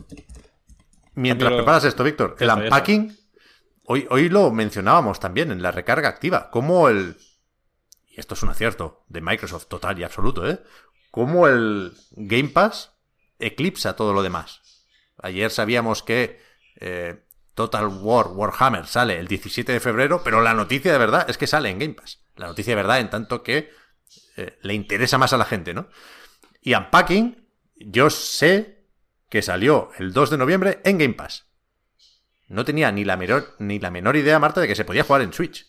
mientras 1.14 1.52
preparas 1.52 1.84
esto, 1.84 2.04
Víctor, 2.04 2.36
el 2.38 2.50
unpacking, 2.50 3.16
hoy, 3.84 4.06
hoy 4.10 4.28
lo 4.28 4.50
mencionábamos 4.50 5.20
también 5.20 5.50
en 5.52 5.62
la 5.62 5.70
recarga 5.70 6.08
activa, 6.08 6.50
como 6.50 6.88
el... 6.88 7.16
Y 8.08 8.20
esto 8.20 8.34
es 8.34 8.42
un 8.42 8.50
acierto 8.50 9.04
de 9.08 9.20
Microsoft 9.20 9.66
total 9.68 9.98
y 9.98 10.04
absoluto, 10.04 10.48
¿eh? 10.48 10.62
Como 11.12 11.46
el 11.46 11.92
Game 12.12 12.48
Pass 12.48 12.94
eclipsa 13.38 13.96
todo 13.96 14.14
lo 14.14 14.22
demás. 14.22 14.62
Ayer 15.22 15.50
sabíamos 15.50 16.02
que 16.02 16.40
eh, 16.76 17.22
Total 17.54 17.86
War 17.86 18.28
Warhammer 18.28 18.86
sale 18.86 19.18
el 19.18 19.28
17 19.28 19.72
de 19.72 19.78
febrero, 19.78 20.22
pero 20.24 20.40
la 20.40 20.54
noticia 20.54 20.90
de 20.90 20.96
verdad 20.96 21.28
es 21.28 21.36
que 21.36 21.46
sale 21.46 21.68
en 21.68 21.78
Game 21.78 21.92
Pass. 21.92 22.24
La 22.34 22.46
noticia 22.46 22.70
de 22.70 22.76
verdad 22.82 22.98
en 22.98 23.10
tanto 23.10 23.42
que 23.42 23.70
eh, 24.38 24.58
le 24.62 24.72
interesa 24.72 25.18
más 25.18 25.34
a 25.34 25.36
la 25.36 25.44
gente, 25.44 25.74
¿no? 25.74 25.88
Y 26.62 26.74
Unpacking, 26.74 27.46
yo 27.76 28.08
sé 28.08 28.86
que 29.28 29.42
salió 29.42 29.90
el 29.98 30.14
2 30.14 30.30
de 30.30 30.38
noviembre 30.38 30.80
en 30.82 30.96
Game 30.96 31.14
Pass. 31.14 31.44
No 32.48 32.64
tenía 32.64 32.90
ni 32.90 33.04
la 33.04 33.18
menor, 33.18 33.54
ni 33.58 33.78
la 33.78 33.90
menor 33.90 34.16
idea, 34.16 34.38
Marta, 34.38 34.62
de 34.62 34.68
que 34.68 34.76
se 34.76 34.86
podía 34.86 35.04
jugar 35.04 35.20
en 35.20 35.34
Switch. 35.34 35.66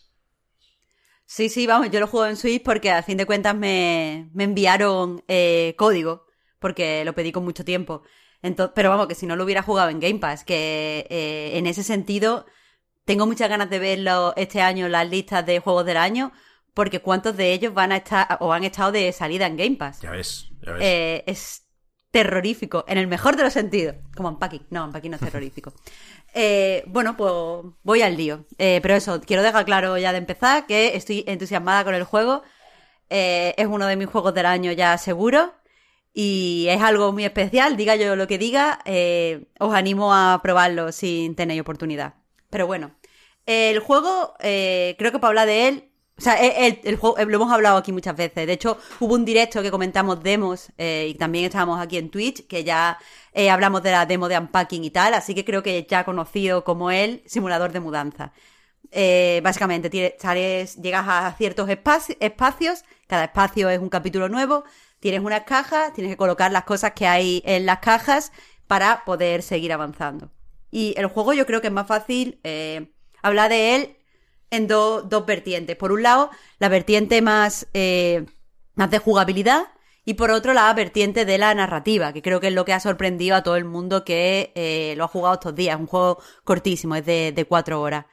Sí, 1.26 1.48
sí, 1.48 1.66
vamos, 1.66 1.90
yo 1.90 2.00
lo 2.00 2.06
juego 2.06 2.26
en 2.26 2.36
Switch 2.36 2.62
porque 2.62 2.90
a 2.90 3.02
fin 3.02 3.16
de 3.16 3.26
cuentas 3.26 3.54
me, 3.56 4.30
me 4.34 4.44
enviaron 4.44 5.24
eh, 5.26 5.74
código, 5.78 6.26
porque 6.58 7.04
lo 7.04 7.14
pedí 7.14 7.32
con 7.32 7.44
mucho 7.44 7.64
tiempo. 7.64 8.02
pero 8.74 8.90
vamos, 8.90 9.06
que 9.06 9.14
si 9.14 9.26
no 9.26 9.36
lo 9.36 9.44
hubiera 9.44 9.62
jugado 9.62 9.90
en 9.90 10.00
Game 10.00 10.18
Pass, 10.18 10.44
que 10.44 11.06
eh, 11.08 11.56
en 11.58 11.66
ese 11.66 11.82
sentido 11.82 12.46
tengo 13.04 13.26
muchas 13.26 13.48
ganas 13.48 13.70
de 13.70 13.78
verlo 13.78 14.34
este 14.36 14.60
año 14.60 14.88
las 14.88 15.08
listas 15.08 15.44
de 15.46 15.60
juegos 15.60 15.86
del 15.86 15.96
año, 15.96 16.32
porque 16.74 17.00
cuántos 17.00 17.36
de 17.36 17.52
ellos 17.52 17.72
van 17.72 17.92
a 17.92 17.96
estar 17.96 18.36
o 18.40 18.52
han 18.52 18.64
estado 18.64 18.92
de 18.92 19.12
salida 19.12 19.46
en 19.46 19.56
Game 19.56 19.76
Pass. 19.76 20.00
Ya 20.00 20.10
ves, 20.10 20.50
ya 20.62 20.72
ves. 20.72 20.82
Eh, 20.82 21.24
es 21.26 21.64
terrorífico, 22.10 22.84
en 22.86 22.98
el 22.98 23.08
mejor 23.08 23.36
de 23.36 23.42
los 23.42 23.52
sentidos. 23.52 23.96
Como 24.14 24.28
Unpacking. 24.28 24.66
No, 24.70 24.84
Unpacking 24.84 25.10
no 25.10 25.16
es 25.16 25.22
terrorífico. 25.22 25.72
Eh, 26.34 26.82
bueno, 26.86 27.16
pues 27.16 27.32
voy 27.82 28.02
al 28.02 28.16
lío. 28.16 28.44
Eh, 28.58 28.80
pero 28.82 28.94
eso, 28.94 29.20
quiero 29.20 29.42
dejar 29.42 29.64
claro 29.64 29.96
ya 29.98 30.12
de 30.12 30.18
empezar 30.18 30.66
que 30.66 30.96
estoy 30.96 31.24
entusiasmada 31.26 31.84
con 31.84 31.94
el 31.94 32.04
juego. 32.04 32.42
es 33.08 33.66
uno 33.66 33.86
de 33.86 33.96
mis 33.96 34.08
juegos 34.08 34.34
del 34.34 34.46
año 34.46 34.72
ya 34.72 34.98
seguro. 34.98 35.54
Y 36.12 36.66
es 36.68 36.80
algo 36.82 37.12
muy 37.12 37.24
especial, 37.24 37.76
diga 37.76 37.96
yo 37.96 38.14
lo 38.16 38.28
que 38.28 38.38
diga, 38.38 38.80
os 39.58 39.74
animo 39.74 40.14
a 40.14 40.40
probarlo 40.42 40.92
sin 40.92 41.34
tener 41.34 41.60
oportunidad. 41.60 42.14
Pero 42.50 42.66
bueno, 42.68 42.94
el 43.46 43.80
juego, 43.80 44.34
creo 44.38 45.12
que 45.12 45.18
para 45.18 45.28
hablar 45.28 45.46
de 45.46 45.68
él, 45.68 45.90
o 46.16 46.20
sea, 46.20 46.36
el, 46.36 46.96
juego, 46.96 47.16
lo 47.18 47.36
hemos 47.36 47.52
hablado 47.52 47.76
aquí 47.76 47.90
muchas 47.90 48.14
veces. 48.14 48.46
De 48.46 48.52
hecho, 48.52 48.78
hubo 49.00 49.14
un 49.14 49.24
directo 49.24 49.62
que 49.62 49.70
comentamos 49.72 50.22
demos 50.22 50.70
eh, 50.78 51.08
y 51.10 51.14
también 51.14 51.46
estábamos 51.46 51.80
aquí 51.80 51.98
en 51.98 52.08
Twitch, 52.08 52.46
que 52.46 52.62
ya 52.62 52.98
eh, 53.32 53.50
hablamos 53.50 53.82
de 53.82 53.90
la 53.90 54.06
demo 54.06 54.28
de 54.28 54.38
unpacking 54.38 54.84
y 54.84 54.90
tal, 54.90 55.14
así 55.14 55.34
que 55.34 55.44
creo 55.44 55.62
que 55.64 55.84
ya 55.88 56.04
conocido 56.04 56.62
como 56.62 56.92
el 56.92 57.22
simulador 57.26 57.72
de 57.72 57.80
mudanza. 57.80 58.32
Eh, 58.92 59.40
básicamente, 59.42 59.90
llegas 59.90 61.04
a 61.08 61.34
ciertos 61.36 61.68
espacios, 61.68 62.84
cada 63.08 63.24
espacio 63.24 63.68
es 63.68 63.80
un 63.80 63.88
capítulo 63.88 64.28
nuevo, 64.28 64.62
tienes 65.00 65.20
unas 65.20 65.42
cajas, 65.42 65.92
tienes 65.94 66.12
que 66.12 66.16
colocar 66.16 66.52
las 66.52 66.62
cosas 66.62 66.92
que 66.92 67.08
hay 67.08 67.42
en 67.44 67.66
las 67.66 67.80
cajas 67.80 68.30
para 68.68 69.04
poder 69.04 69.42
seguir 69.42 69.72
avanzando. 69.72 70.30
Y 70.70 70.94
el 70.96 71.06
juego 71.06 71.32
yo 71.32 71.44
creo 71.44 71.60
que 71.60 71.68
es 71.68 71.72
más 71.72 71.88
fácil 71.88 72.40
hablar 73.20 73.50
de 73.50 73.74
él 73.74 73.96
en 74.56 74.66
dos 74.66 75.26
vertientes. 75.26 75.76
Por 75.76 75.92
un 75.92 76.02
lado, 76.02 76.30
la 76.58 76.68
vertiente 76.68 77.22
más, 77.22 77.66
eh, 77.74 78.24
más 78.74 78.90
de 78.90 78.98
jugabilidad 78.98 79.68
y 80.04 80.14
por 80.14 80.30
otro, 80.30 80.52
la 80.52 80.72
vertiente 80.74 81.24
de 81.24 81.38
la 81.38 81.54
narrativa, 81.54 82.12
que 82.12 82.20
creo 82.20 82.40
que 82.40 82.48
es 82.48 82.52
lo 82.52 82.64
que 82.64 82.74
ha 82.74 82.80
sorprendido 82.80 83.36
a 83.36 83.42
todo 83.42 83.56
el 83.56 83.64
mundo 83.64 84.04
que 84.04 84.52
eh, 84.54 84.94
lo 84.96 85.04
ha 85.04 85.08
jugado 85.08 85.34
estos 85.34 85.54
días. 85.54 85.76
Es 85.76 85.80
un 85.80 85.86
juego 85.86 86.18
cortísimo, 86.44 86.94
es 86.94 87.06
de, 87.06 87.46
cuatro 87.48 87.80
horas. 87.80 88.04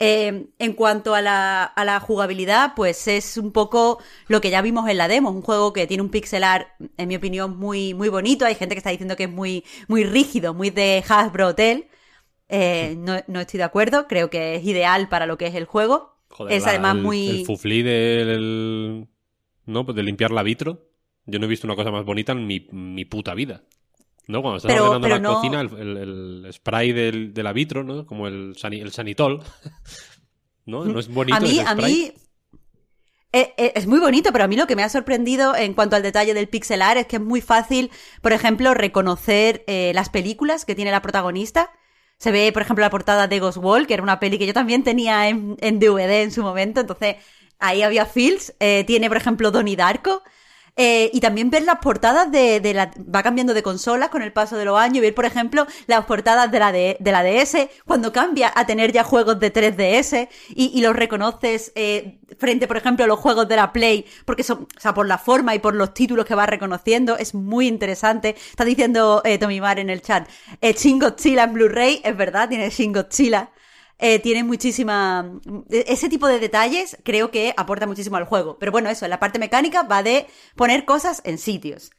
Eh, 0.00 0.48
en 0.58 0.72
cuanto 0.74 1.14
a 1.14 1.20
la, 1.20 1.64
a 1.64 1.84
la, 1.84 2.00
jugabilidad, 2.00 2.72
pues 2.76 3.08
es 3.08 3.36
un 3.36 3.52
poco 3.52 3.98
lo 4.28 4.40
que 4.40 4.50
ya 4.50 4.62
vimos 4.62 4.88
en 4.88 4.96
la 4.96 5.08
demo, 5.08 5.30
un 5.30 5.42
juego 5.42 5.72
que 5.72 5.86
tiene 5.86 6.02
un 6.02 6.10
pixel 6.10 6.44
art, 6.44 6.68
en 6.96 7.08
mi 7.08 7.16
opinión, 7.16 7.58
muy, 7.58 7.94
muy 7.94 8.08
bonito. 8.08 8.46
Hay 8.46 8.54
gente 8.54 8.74
que 8.74 8.78
está 8.78 8.90
diciendo 8.90 9.16
que 9.16 9.24
es 9.24 9.30
muy, 9.30 9.64
muy 9.88 10.04
rígido, 10.04 10.54
muy 10.54 10.70
de 10.70 11.04
Hasbro 11.06 11.48
Hotel. 11.48 11.88
Eh, 12.48 12.96
no, 12.96 13.40
estoy 13.40 13.58
de 13.58 13.64
acuerdo, 13.64 14.06
creo 14.08 14.30
que 14.30 14.56
es 14.56 14.64
ideal 14.64 15.08
para 15.08 15.26
lo 15.26 15.36
que 15.36 15.46
es 15.46 15.54
el 15.54 15.66
juego. 15.66 16.16
es 16.48 16.66
además 16.66 16.96
muy. 16.96 17.40
El 17.40 17.46
fuflí 17.46 17.82
de, 17.82 19.06
¿no? 19.66 19.84
Pues 19.84 19.96
de 19.96 20.02
limpiar 20.02 20.30
la 20.30 20.42
vitro. 20.42 20.88
Yo 21.26 21.38
no 21.38 21.44
he 21.44 21.48
visto 21.48 21.66
una 21.66 21.76
cosa 21.76 21.90
más 21.90 22.06
bonita 22.06 22.32
en 22.32 22.46
mi, 22.46 23.04
puta 23.04 23.34
vida. 23.34 23.62
¿No? 24.26 24.42
Cuando 24.42 24.58
estás 24.58 24.78
ordenando 24.78 25.08
la 25.08 25.22
cocina, 25.22 25.60
el, 25.60 26.48
spray 26.52 26.92
del, 26.92 27.32
de 27.32 27.42
la 27.42 27.52
vitro, 27.52 27.82
¿no? 27.82 28.06
Como 28.06 28.26
el, 28.26 28.56
el 28.62 28.92
sanitol. 28.92 29.42
¿No? 30.66 30.84
No 30.84 30.98
es 31.00 31.08
bonito. 31.08 31.36
A 31.36 31.40
mí, 31.40 31.60
a 31.60 31.74
mí. 31.74 32.12
Eh, 33.32 33.52
eh, 33.58 33.72
es, 33.74 33.86
muy 33.86 34.00
bonito, 34.00 34.32
pero 34.32 34.44
a 34.44 34.48
mí 34.48 34.56
lo 34.56 34.66
que 34.66 34.74
me 34.74 34.82
ha 34.82 34.88
sorprendido 34.88 35.54
en 35.54 35.74
cuanto 35.74 35.96
al 35.96 36.02
detalle 36.02 36.32
del 36.32 36.48
pixelar 36.48 36.96
es 36.96 37.06
que 37.06 37.16
es 37.16 37.22
muy 37.22 37.42
fácil, 37.42 37.90
por 38.22 38.32
ejemplo, 38.32 38.72
reconocer 38.72 39.64
las 39.66 40.08
películas 40.08 40.64
que 40.64 40.74
tiene 40.74 40.90
la 40.90 41.02
protagonista. 41.02 41.70
Se 42.18 42.32
ve, 42.32 42.52
por 42.52 42.62
ejemplo, 42.62 42.84
la 42.84 42.90
portada 42.90 43.28
de 43.28 43.38
Ghost 43.38 43.58
Wall, 43.58 43.86
que 43.86 43.94
era 43.94 44.02
una 44.02 44.18
peli 44.20 44.38
que 44.38 44.46
yo 44.46 44.52
también 44.52 44.82
tenía 44.82 45.28
en, 45.28 45.56
DVD 45.78 46.22
en 46.22 46.32
su 46.32 46.42
momento, 46.42 46.80
entonces 46.80 47.16
ahí 47.58 47.82
había 47.82 48.06
feels. 48.06 48.54
Eh, 48.60 48.84
tiene, 48.86 49.08
por 49.08 49.16
ejemplo, 49.16 49.50
Donnie 49.50 49.76
Darko. 49.76 50.22
Eh, 50.80 51.10
y 51.12 51.18
también 51.18 51.50
ver 51.50 51.64
las 51.64 51.80
portadas 51.80 52.30
de, 52.30 52.60
la... 52.72 52.92
Va 53.14 53.24
cambiando 53.24 53.52
de 53.52 53.64
consolas 53.64 54.10
con 54.10 54.22
el 54.22 54.32
paso 54.32 54.56
de 54.56 54.64
los 54.64 54.78
años. 54.78 55.02
Ver, 55.02 55.12
por 55.12 55.24
ejemplo, 55.24 55.66
las 55.88 56.04
portadas 56.04 56.52
de 56.52 56.58
la, 56.60 56.70
de, 56.70 56.96
la 57.00 57.24
DS, 57.24 57.68
cuando 57.84 58.12
cambia 58.12 58.52
a 58.54 58.64
tener 58.64 58.92
ya 58.92 59.02
juegos 59.02 59.40
de 59.40 59.52
3DS 59.52 60.28
y, 60.54 60.80
los 60.80 60.94
reconoces 60.94 61.72
eh, 61.74 62.20
frente, 62.38 62.68
por 62.68 62.76
ejemplo, 62.76 63.04
a 63.04 63.08
los 63.08 63.18
juegos 63.18 63.48
de 63.48 63.56
la 63.56 63.72
Play, 63.72 64.06
porque 64.24 64.44
son, 64.44 64.68
o 64.76 64.80
sea, 64.80 64.94
por 64.94 65.08
la 65.08 65.18
forma 65.18 65.52
y 65.56 65.58
por 65.58 65.74
los 65.74 65.92
títulos 65.92 66.24
que 66.24 66.36
vas 66.36 66.48
reconociendo, 66.48 67.18
es 67.18 67.34
muy 67.34 67.66
interesante. 67.66 68.36
Está 68.50 68.64
diciendo 68.64 69.20
eh, 69.24 69.38
Tommy 69.38 69.60
Mar 69.60 69.80
en 69.80 69.90
el 69.90 70.00
chat, 70.00 70.28
eh, 70.60 70.74
Shin 70.74 71.00
Godzilla 71.00 71.42
en 71.42 71.54
Blu-ray, 71.54 72.00
es 72.04 72.16
verdad, 72.16 72.48
tiene 72.48 72.70
Shin 72.70 72.92
Godzilla 72.92 73.50
eh, 73.98 74.18
tiene 74.20 74.44
muchísima... 74.44 75.40
Ese 75.70 76.08
tipo 76.08 76.26
de 76.28 76.38
detalles 76.38 76.96
creo 77.04 77.30
que 77.30 77.54
aporta 77.56 77.86
muchísimo 77.86 78.16
al 78.16 78.24
juego. 78.24 78.58
Pero 78.58 78.72
bueno, 78.72 78.88
eso, 78.90 79.06
la 79.08 79.20
parte 79.20 79.38
mecánica 79.38 79.82
va 79.82 80.02
de 80.02 80.26
poner 80.56 80.84
cosas 80.84 81.20
en 81.24 81.38
sitios. 81.38 81.90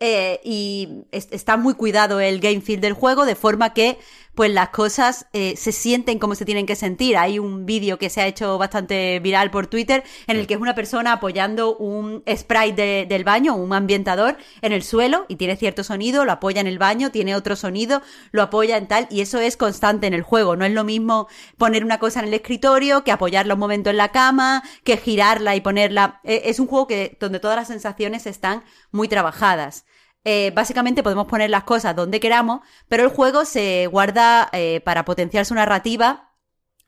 Eh, 0.00 0.40
y 0.42 1.04
está 1.12 1.56
muy 1.56 1.74
cuidado 1.74 2.18
el 2.18 2.40
game 2.40 2.60
feel 2.60 2.80
del 2.80 2.92
juego, 2.94 3.24
de 3.24 3.36
forma 3.36 3.72
que 3.72 3.98
pues 4.34 4.50
las 4.50 4.70
cosas 4.70 5.26
eh, 5.32 5.54
se 5.56 5.72
sienten 5.72 6.18
como 6.18 6.34
se 6.34 6.44
tienen 6.44 6.66
que 6.66 6.76
sentir. 6.76 7.16
Hay 7.16 7.38
un 7.38 7.66
vídeo 7.66 7.98
que 7.98 8.10
se 8.10 8.20
ha 8.20 8.26
hecho 8.26 8.58
bastante 8.58 9.20
viral 9.20 9.50
por 9.50 9.66
Twitter 9.66 10.04
en 10.26 10.36
el 10.36 10.46
que 10.46 10.54
es 10.54 10.60
una 10.60 10.74
persona 10.74 11.12
apoyando 11.12 11.76
un 11.76 12.22
spray 12.28 12.72
del 12.72 13.24
baño, 13.24 13.54
un 13.54 13.72
ambientador 13.72 14.36
en 14.62 14.72
el 14.72 14.82
suelo 14.82 15.26
y 15.28 15.36
tiene 15.36 15.56
cierto 15.56 15.84
sonido, 15.84 16.24
lo 16.24 16.32
apoya 16.32 16.60
en 16.60 16.66
el 16.66 16.78
baño, 16.78 17.10
tiene 17.10 17.34
otro 17.34 17.56
sonido, 17.56 18.02
lo 18.30 18.42
apoya 18.42 18.76
en 18.76 18.88
tal 18.88 19.06
y 19.10 19.20
eso 19.20 19.38
es 19.38 19.56
constante 19.56 20.06
en 20.06 20.14
el 20.14 20.22
juego. 20.22 20.56
No 20.56 20.64
es 20.64 20.72
lo 20.72 20.84
mismo 20.84 21.28
poner 21.58 21.84
una 21.84 21.98
cosa 21.98 22.20
en 22.20 22.28
el 22.28 22.34
escritorio 22.34 23.04
que 23.04 23.12
apoyarla 23.12 23.54
un 23.54 23.60
momento 23.60 23.90
en 23.90 23.96
la 23.96 24.10
cama, 24.10 24.62
que 24.84 24.96
girarla 24.96 25.56
y 25.56 25.60
ponerla. 25.60 26.20
Eh, 26.24 26.42
es 26.46 26.58
un 26.58 26.66
juego 26.66 26.86
que 26.86 27.16
donde 27.20 27.40
todas 27.40 27.56
las 27.56 27.68
sensaciones 27.68 28.26
están 28.26 28.64
muy 28.90 29.08
trabajadas. 29.08 29.84
Eh, 30.24 30.52
básicamente 30.54 31.02
podemos 31.02 31.26
poner 31.26 31.50
las 31.50 31.64
cosas 31.64 31.96
donde 31.96 32.20
queramos, 32.20 32.60
pero 32.88 33.02
el 33.02 33.10
juego 33.10 33.44
se 33.44 33.88
guarda 33.88 34.48
eh, 34.52 34.80
para 34.84 35.04
potenciar 35.04 35.44
su 35.46 35.54
narrativa 35.54 36.32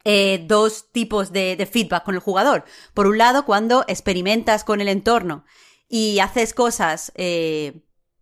eh, 0.05 0.45
dos 0.47 0.93
tipos 0.93 1.33
de, 1.33 1.69
feedback 1.71 2.05
con 2.05 2.15
el 2.15 2.21
jugador. 2.21 2.65
Por 2.93 3.07
un 3.07 3.19
lado, 3.19 3.45
cuando 3.45 3.85
experimentas 3.89 4.63
con 4.63 4.81
el 4.81 4.89
entorno 4.89 5.45
y 5.89 6.21
haces 6.21 6.55
cosas, 6.55 7.13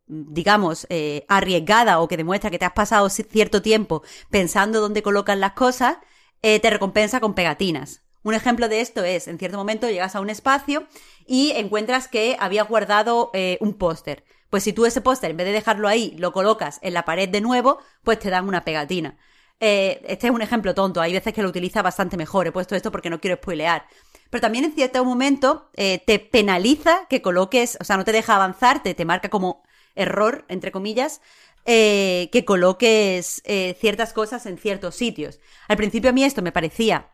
digamos, 0.07 0.87
arriesgadas 1.29 1.97
o 1.97 2.09
que 2.09 2.17
demuestra 2.17 2.51
que 2.51 2.59
te 2.59 2.65
has 2.65 2.73
pasado 2.73 3.09
cierto 3.09 3.63
tiempo 3.63 4.03
pensando 4.31 4.81
dónde 4.81 5.03
colocan 5.03 5.41
las 5.41 5.53
cosas, 5.53 5.97
te 6.41 6.71
recompensa 6.71 7.21
con 7.21 7.35
pegatinas. 7.35 8.03
Un 8.23 8.35
ejemplo 8.35 8.69
de 8.69 8.81
esto 8.81 9.05
es, 9.05 9.27
en 9.27 9.39
cierto 9.39 9.57
momento 9.57 9.89
llegas 9.89 10.15
a 10.15 10.21
un 10.21 10.31
espacio 10.31 10.87
y 11.27 11.53
encuentras 11.53 12.09
que 12.09 12.37
había 12.39 12.63
guardado 12.63 13.33
un 13.61 13.75
póster. 13.75 14.25
Pues 14.53 14.65
si 14.65 14.75
tú 14.75 14.85
ese 14.85 15.01
póster, 15.01 15.31
en 15.31 15.39
vez 15.39 15.47
de 15.47 15.53
dejarlo 15.55 15.89
ahí, 15.89 16.15
lo 16.19 16.31
colocas 16.31 16.79
en 16.83 16.93
la 16.93 17.07
pared 17.07 17.27
de 17.27 17.41
nuevo, 17.41 17.79
pues 18.03 18.19
te 18.19 18.29
dan 18.29 18.47
una 18.47 18.67
pegatina. 18.67 19.17
Eh, 19.61 20.03
este 20.07 20.27
es 20.27 20.31
un 20.31 20.43
ejemplo 20.43 20.75
tonto, 20.75 21.01
hay 21.01 21.15
veces 21.15 21.33
que 21.33 21.41
lo 21.41 21.49
utiliza 21.49 21.81
bastante 21.81 22.19
mejor, 22.19 22.47
he 22.47 22.53
puesto 22.53 22.77
esto 22.77 22.93
porque 22.93 23.09
no 23.09 23.19
quiero 23.19 23.39
spoilear. 23.39 23.87
Pero 24.29 24.43
también 24.43 24.67
en 24.67 24.75
cierto 24.75 25.03
momento 25.07 25.71
eh, 25.75 26.03
te 26.07 26.19
penaliza 26.19 27.07
que 27.09 27.23
coloques, 27.23 27.79
o 27.81 27.85
sea, 27.85 27.97
no 27.97 28.05
te 28.05 28.13
deja 28.13 28.35
avanzar, 28.35 28.83
te, 28.83 28.93
te 28.93 29.07
marca 29.07 29.31
como 29.31 29.63
error, 29.95 30.45
entre 30.49 30.71
comillas, 30.71 31.23
eh, 31.65 32.29
que 32.31 32.45
coloques 32.45 33.43
ciertas 33.81 34.13
cosas 34.13 34.45
en 34.45 34.59
ciertos 34.59 34.97
sitios. 34.97 35.41
Al 35.67 35.79
principio 35.79 36.11
a 36.11 36.13
mí 36.13 36.25
esto 36.25 36.43
me 36.43 36.53
parecía 36.53 37.09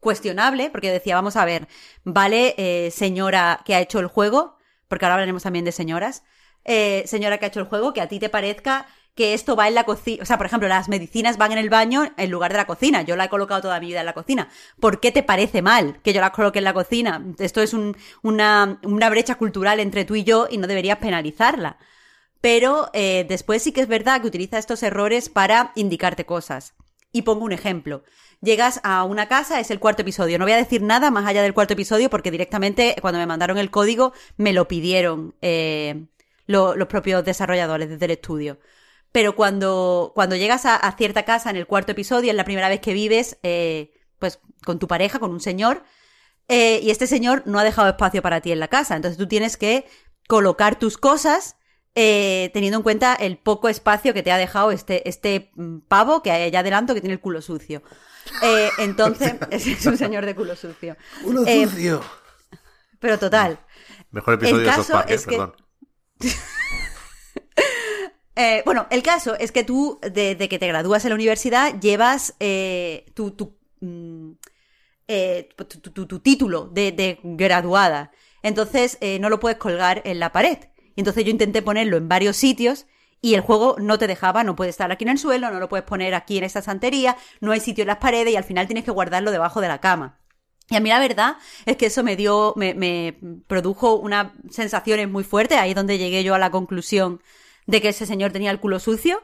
cuestionable, 0.00 0.70
porque 0.70 0.90
decía, 0.90 1.14
vamos 1.14 1.36
a 1.36 1.44
ver, 1.44 1.68
vale, 2.02 2.90
señora 2.90 3.60
que 3.64 3.76
ha 3.76 3.80
hecho 3.80 4.00
el 4.00 4.08
juego, 4.08 4.56
porque 4.88 5.04
ahora 5.04 5.14
hablaremos 5.14 5.44
también 5.44 5.64
de 5.64 5.70
señoras, 5.70 6.24
eh, 6.66 7.04
señora 7.06 7.38
que 7.38 7.46
ha 7.46 7.48
hecho 7.48 7.60
el 7.60 7.66
juego, 7.66 7.92
que 7.92 8.00
a 8.00 8.08
ti 8.08 8.18
te 8.18 8.28
parezca 8.28 8.86
que 9.16 9.32
esto 9.32 9.56
va 9.56 9.66
en 9.66 9.74
la 9.74 9.84
cocina. 9.84 10.22
O 10.22 10.26
sea, 10.26 10.36
por 10.36 10.46
ejemplo, 10.46 10.68
las 10.68 10.88
medicinas 10.88 11.38
van 11.38 11.52
en 11.52 11.58
el 11.58 11.70
baño 11.70 12.12
en 12.16 12.30
lugar 12.30 12.52
de 12.52 12.58
la 12.58 12.66
cocina. 12.66 13.02
Yo 13.02 13.16
la 13.16 13.24
he 13.24 13.28
colocado 13.28 13.62
toda 13.62 13.80
mi 13.80 13.86
vida 13.86 14.00
en 14.00 14.06
la 14.06 14.12
cocina. 14.12 14.48
¿Por 14.78 15.00
qué 15.00 15.10
te 15.10 15.22
parece 15.22 15.62
mal 15.62 15.98
que 16.02 16.12
yo 16.12 16.20
las 16.20 16.30
coloque 16.30 16.58
en 16.58 16.64
la 16.64 16.74
cocina? 16.74 17.24
Esto 17.38 17.62
es 17.62 17.74
una, 18.22 18.78
brecha 19.10 19.36
cultural 19.36 19.80
entre 19.80 20.04
tú 20.04 20.14
y 20.16 20.24
yo 20.24 20.46
y 20.50 20.58
no 20.58 20.66
deberías 20.66 20.98
penalizarla. 20.98 21.78
Pero 22.42 22.90
eh, 22.92 23.24
después 23.26 23.62
sí 23.62 23.72
que 23.72 23.80
es 23.80 23.88
verdad 23.88 24.20
que 24.20 24.28
utiliza 24.28 24.58
estos 24.58 24.82
errores 24.82 25.30
para 25.30 25.72
indicarte 25.74 26.26
cosas. 26.26 26.74
Y 27.10 27.22
pongo 27.22 27.46
un 27.46 27.52
ejemplo. 27.52 28.04
Llegas 28.42 28.80
a 28.84 29.02
una 29.04 29.28
casa, 29.28 29.60
es 29.60 29.70
el 29.70 29.80
cuarto 29.80 30.02
episodio. 30.02 30.38
No 30.38 30.44
voy 30.44 30.52
a 30.52 30.58
decir 30.58 30.82
nada 30.82 31.10
más 31.10 31.26
allá 31.26 31.42
del 31.42 31.54
cuarto 31.54 31.72
episodio 31.72 32.10
porque 32.10 32.30
directamente 32.30 32.94
cuando 33.00 33.18
me 33.18 33.26
mandaron 33.26 33.56
el 33.56 33.70
código 33.70 34.12
me 34.36 34.52
lo 34.52 34.68
pidieron. 34.68 35.34
Eh, 35.40 36.04
los 36.46 36.86
propios 36.88 37.24
desarrolladores 37.24 37.88
desde 37.88 38.04
el 38.04 38.12
estudio. 38.12 38.58
Pero 39.12 39.34
cuando, 39.34 40.12
cuando 40.14 40.36
llegas 40.36 40.66
a, 40.66 40.94
cierta 40.96 41.24
casa 41.24 41.50
en 41.50 41.56
el 41.56 41.66
cuarto 41.66 41.92
episodio, 41.92 42.30
es 42.30 42.36
la 42.36 42.44
primera 42.44 42.68
vez 42.68 42.80
que 42.80 42.92
vives, 42.92 43.38
eh, 43.42 43.92
pues 44.18 44.40
con 44.64 44.78
tu 44.78 44.86
pareja, 44.88 45.18
con 45.18 45.30
un 45.30 45.40
señor, 45.40 45.84
eh, 46.48 46.80
y 46.82 46.90
este 46.90 47.06
señor 47.06 47.42
no 47.46 47.58
ha 47.58 47.64
dejado 47.64 47.88
espacio 47.88 48.22
para 48.22 48.40
ti 48.40 48.52
en 48.52 48.60
la 48.60 48.68
casa. 48.68 48.96
Entonces 48.96 49.18
tú 49.18 49.26
tienes 49.26 49.56
que 49.56 49.86
colocar 50.28 50.78
tus 50.78 50.98
cosas 50.98 51.56
eh, 51.94 52.50
teniendo 52.52 52.76
en 52.76 52.82
cuenta 52.82 53.14
el 53.14 53.38
poco 53.38 53.70
espacio 53.70 54.12
que 54.12 54.22
te 54.22 54.30
ha 54.30 54.36
dejado 54.36 54.70
este, 54.70 55.08
este 55.08 55.50
mm, 55.54 55.78
pavo 55.88 56.22
que 56.22 56.30
hay 56.30 56.42
allá 56.42 56.60
adelanto 56.60 56.92
que 56.92 57.00
tiene 57.00 57.14
el 57.14 57.20
culo 57.20 57.40
sucio. 57.40 57.82
Eh, 58.42 58.68
entonces, 58.78 59.34
es 59.50 59.86
un 59.86 59.96
señor 59.96 60.26
de 60.26 60.34
culo 60.34 60.54
sucio. 60.56 60.96
¡Culo 61.22 61.44
Eh, 61.46 61.66
sucio! 61.66 62.02
Pero 63.00 63.18
total. 63.18 63.60
Mejor 64.10 64.34
episodio 64.34 64.60
el 64.60 64.64
de 64.64 64.70
caso 64.70 64.82
South 64.82 64.92
Park, 64.92 65.10
es 65.10 65.24
que- 65.24 65.30
perdón. 65.36 65.54
Eh, 68.38 68.62
bueno, 68.66 68.86
el 68.90 69.02
caso 69.02 69.34
es 69.38 69.50
que 69.50 69.64
tú, 69.64 69.98
desde 70.02 70.48
que 70.48 70.58
te 70.58 70.68
gradúas 70.68 71.04
en 71.04 71.10
la 71.10 71.14
universidad, 71.14 71.80
llevas 71.80 72.34
eh, 72.38 73.06
tu, 73.14 73.30
tu, 73.30 73.56
mm, 73.80 74.32
eh, 75.08 75.48
tu, 75.56 75.64
tu- 75.66 75.92
tu- 75.92 76.06
tu 76.06 76.20
título 76.20 76.66
de, 76.68 76.92
de 76.92 77.20
graduada. 77.22 78.10
Entonces, 78.42 78.98
eh, 79.00 79.18
no 79.20 79.30
lo 79.30 79.40
puedes 79.40 79.58
colgar 79.58 80.02
en 80.04 80.20
la 80.20 80.32
pared. 80.32 80.58
Y 80.96 81.00
entonces 81.00 81.24
yo 81.24 81.30
intenté 81.30 81.62
ponerlo 81.62 81.96
en 81.96 82.08
varios 82.08 82.36
sitios 82.36 82.86
y 83.22 83.34
el 83.34 83.40
juego 83.42 83.76
no 83.80 83.98
te 83.98 84.06
dejaba, 84.06 84.44
no 84.44 84.56
puede 84.56 84.70
estar 84.70 84.92
aquí 84.92 85.04
en 85.04 85.10
el 85.10 85.18
suelo, 85.18 85.50
no 85.50 85.60
lo 85.60 85.68
puedes 85.68 85.86
poner 85.86 86.14
aquí 86.14 86.38
en 86.38 86.44
esta 86.44 86.62
santería, 86.62 87.16
no 87.40 87.52
hay 87.52 87.60
sitio 87.60 87.82
en 87.82 87.88
las 87.88 87.98
paredes 87.98 88.32
y 88.34 88.36
al 88.36 88.44
final 88.44 88.66
tienes 88.66 88.84
que 88.84 88.90
guardarlo 88.90 89.30
debajo 89.32 89.60
de 89.62 89.68
la 89.68 89.80
cama. 89.80 90.18
Y 90.68 90.76
a 90.76 90.80
mí 90.80 90.88
la 90.88 90.98
verdad 90.98 91.36
es 91.64 91.76
que 91.76 91.86
eso 91.86 92.02
me 92.02 92.16
dio, 92.16 92.54
me, 92.56 93.18
produjo 93.46 93.94
unas 93.96 94.32
sensaciones 94.50 95.08
muy 95.08 95.22
fuertes, 95.24 95.58
ahí 95.58 95.70
es 95.70 95.76
donde 95.76 95.98
llegué 95.98 96.24
yo 96.24 96.34
a 96.34 96.38
la 96.38 96.50
conclusión 96.50 97.22
de 97.66 97.80
que 97.80 97.90
ese 97.90 98.06
señor 98.06 98.32
tenía 98.32 98.50
el 98.50 98.60
culo 98.60 98.80
sucio. 98.80 99.22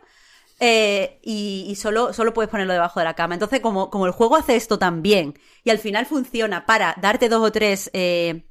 eh, 0.61 1.19
y, 1.23 1.75
solo, 1.77 2.13
solo 2.13 2.33
puedes 2.35 2.51
ponerlo 2.51 2.73
debajo 2.73 3.01
de 3.01 3.05
la 3.05 3.15
cama. 3.15 3.35
Entonces, 3.35 3.61
como, 3.61 3.91
como 3.91 4.07
el 4.07 4.13
juego 4.13 4.37
hace 4.37 4.55
esto 4.57 4.79
tan 4.79 5.03
bien 5.03 5.39
y 5.65 5.71
al 5.71 5.79
final 5.79 6.07
funciona 6.07 6.67
para 6.67 6.95
darte 7.01 7.29
dos 7.29 7.43
o 7.43 7.51
tres 7.53 7.91
eh, 7.95 8.45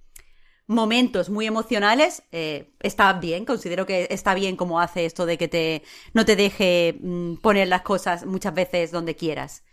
momentos 0.67 1.29
muy 1.29 1.47
emocionales, 1.47 2.23
eh, 2.31 2.73
está 2.81 3.13
bien. 3.13 3.45
Considero 3.45 3.85
que 3.85 4.07
está 4.09 4.33
bien 4.33 4.55
como 4.57 4.79
hace 4.81 5.05
esto 5.05 5.25
de 5.25 5.37
que 5.37 5.47
te, 5.47 5.83
no 6.13 6.25
te 6.25 6.35
deje 6.35 6.97
mm, 7.01 7.35
poner 7.37 7.67
las 7.67 7.83
cosas 7.83 8.25
muchas 8.25 8.53
veces 8.53 8.91
donde 8.91 9.15
quieras. 9.15 9.63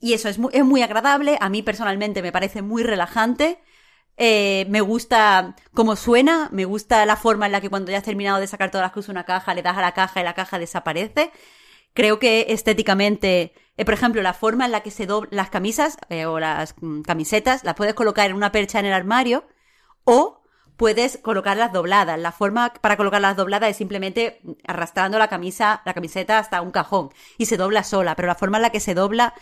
Y 0.00 0.12
eso 0.12 0.28
es 0.28 0.38
muy, 0.38 0.50
es 0.52 0.64
muy 0.64 0.82
agradable. 0.82 1.38
A 1.40 1.48
mí 1.48 1.62
personalmente 1.62 2.22
me 2.22 2.32
parece 2.32 2.62
muy 2.62 2.82
relajante. 2.82 3.58
Eh, 4.16 4.66
me 4.68 4.80
gusta 4.80 5.56
cómo 5.72 5.96
suena, 5.96 6.48
me 6.52 6.64
gusta 6.64 7.04
la 7.04 7.16
forma 7.16 7.46
en 7.46 7.52
la 7.52 7.60
que 7.60 7.68
cuando 7.68 7.90
ya 7.90 7.98
has 7.98 8.04
terminado 8.04 8.38
de 8.38 8.46
sacar 8.46 8.70
todas 8.70 8.92
las 8.94 9.06
de 9.06 9.10
una 9.10 9.24
caja, 9.24 9.54
le 9.54 9.62
das 9.62 9.76
a 9.76 9.80
la 9.80 9.92
caja 9.92 10.20
y 10.20 10.24
la 10.24 10.34
caja 10.34 10.58
desaparece. 10.58 11.32
Creo 11.94 12.18
que 12.18 12.46
estéticamente, 12.48 13.54
eh, 13.76 13.84
por 13.84 13.94
ejemplo, 13.94 14.22
la 14.22 14.34
forma 14.34 14.66
en 14.66 14.72
la 14.72 14.82
que 14.82 14.90
se 14.90 15.06
doblan 15.06 15.30
las 15.32 15.50
camisas 15.50 15.96
eh, 16.10 16.26
o 16.26 16.38
las 16.40 16.74
mm, 16.80 17.02
camisetas, 17.02 17.64
las 17.64 17.74
puedes 17.74 17.94
colocar 17.94 18.30
en 18.30 18.36
una 18.36 18.52
percha 18.52 18.78
en 18.80 18.86
el 18.86 18.92
armario 18.92 19.46
o 20.04 20.42
puedes 20.76 21.18
colocarlas 21.18 21.72
dobladas. 21.72 22.18
La 22.18 22.32
forma 22.32 22.72
para 22.80 22.96
colocarlas 22.96 23.36
dobladas 23.36 23.70
es 23.70 23.76
simplemente 23.76 24.40
arrastrando 24.66 25.18
la 25.18 25.28
camisa, 25.28 25.82
la 25.84 25.94
camiseta 25.94 26.38
hasta 26.38 26.62
un 26.62 26.70
cajón 26.70 27.10
y 27.38 27.46
se 27.46 27.56
dobla 27.56 27.84
sola, 27.84 28.16
pero 28.16 28.28
la 28.28 28.34
forma 28.34 28.58
en 28.58 28.62
la 28.62 28.70
que 28.70 28.80
se 28.80 28.94
dobla 28.94 29.34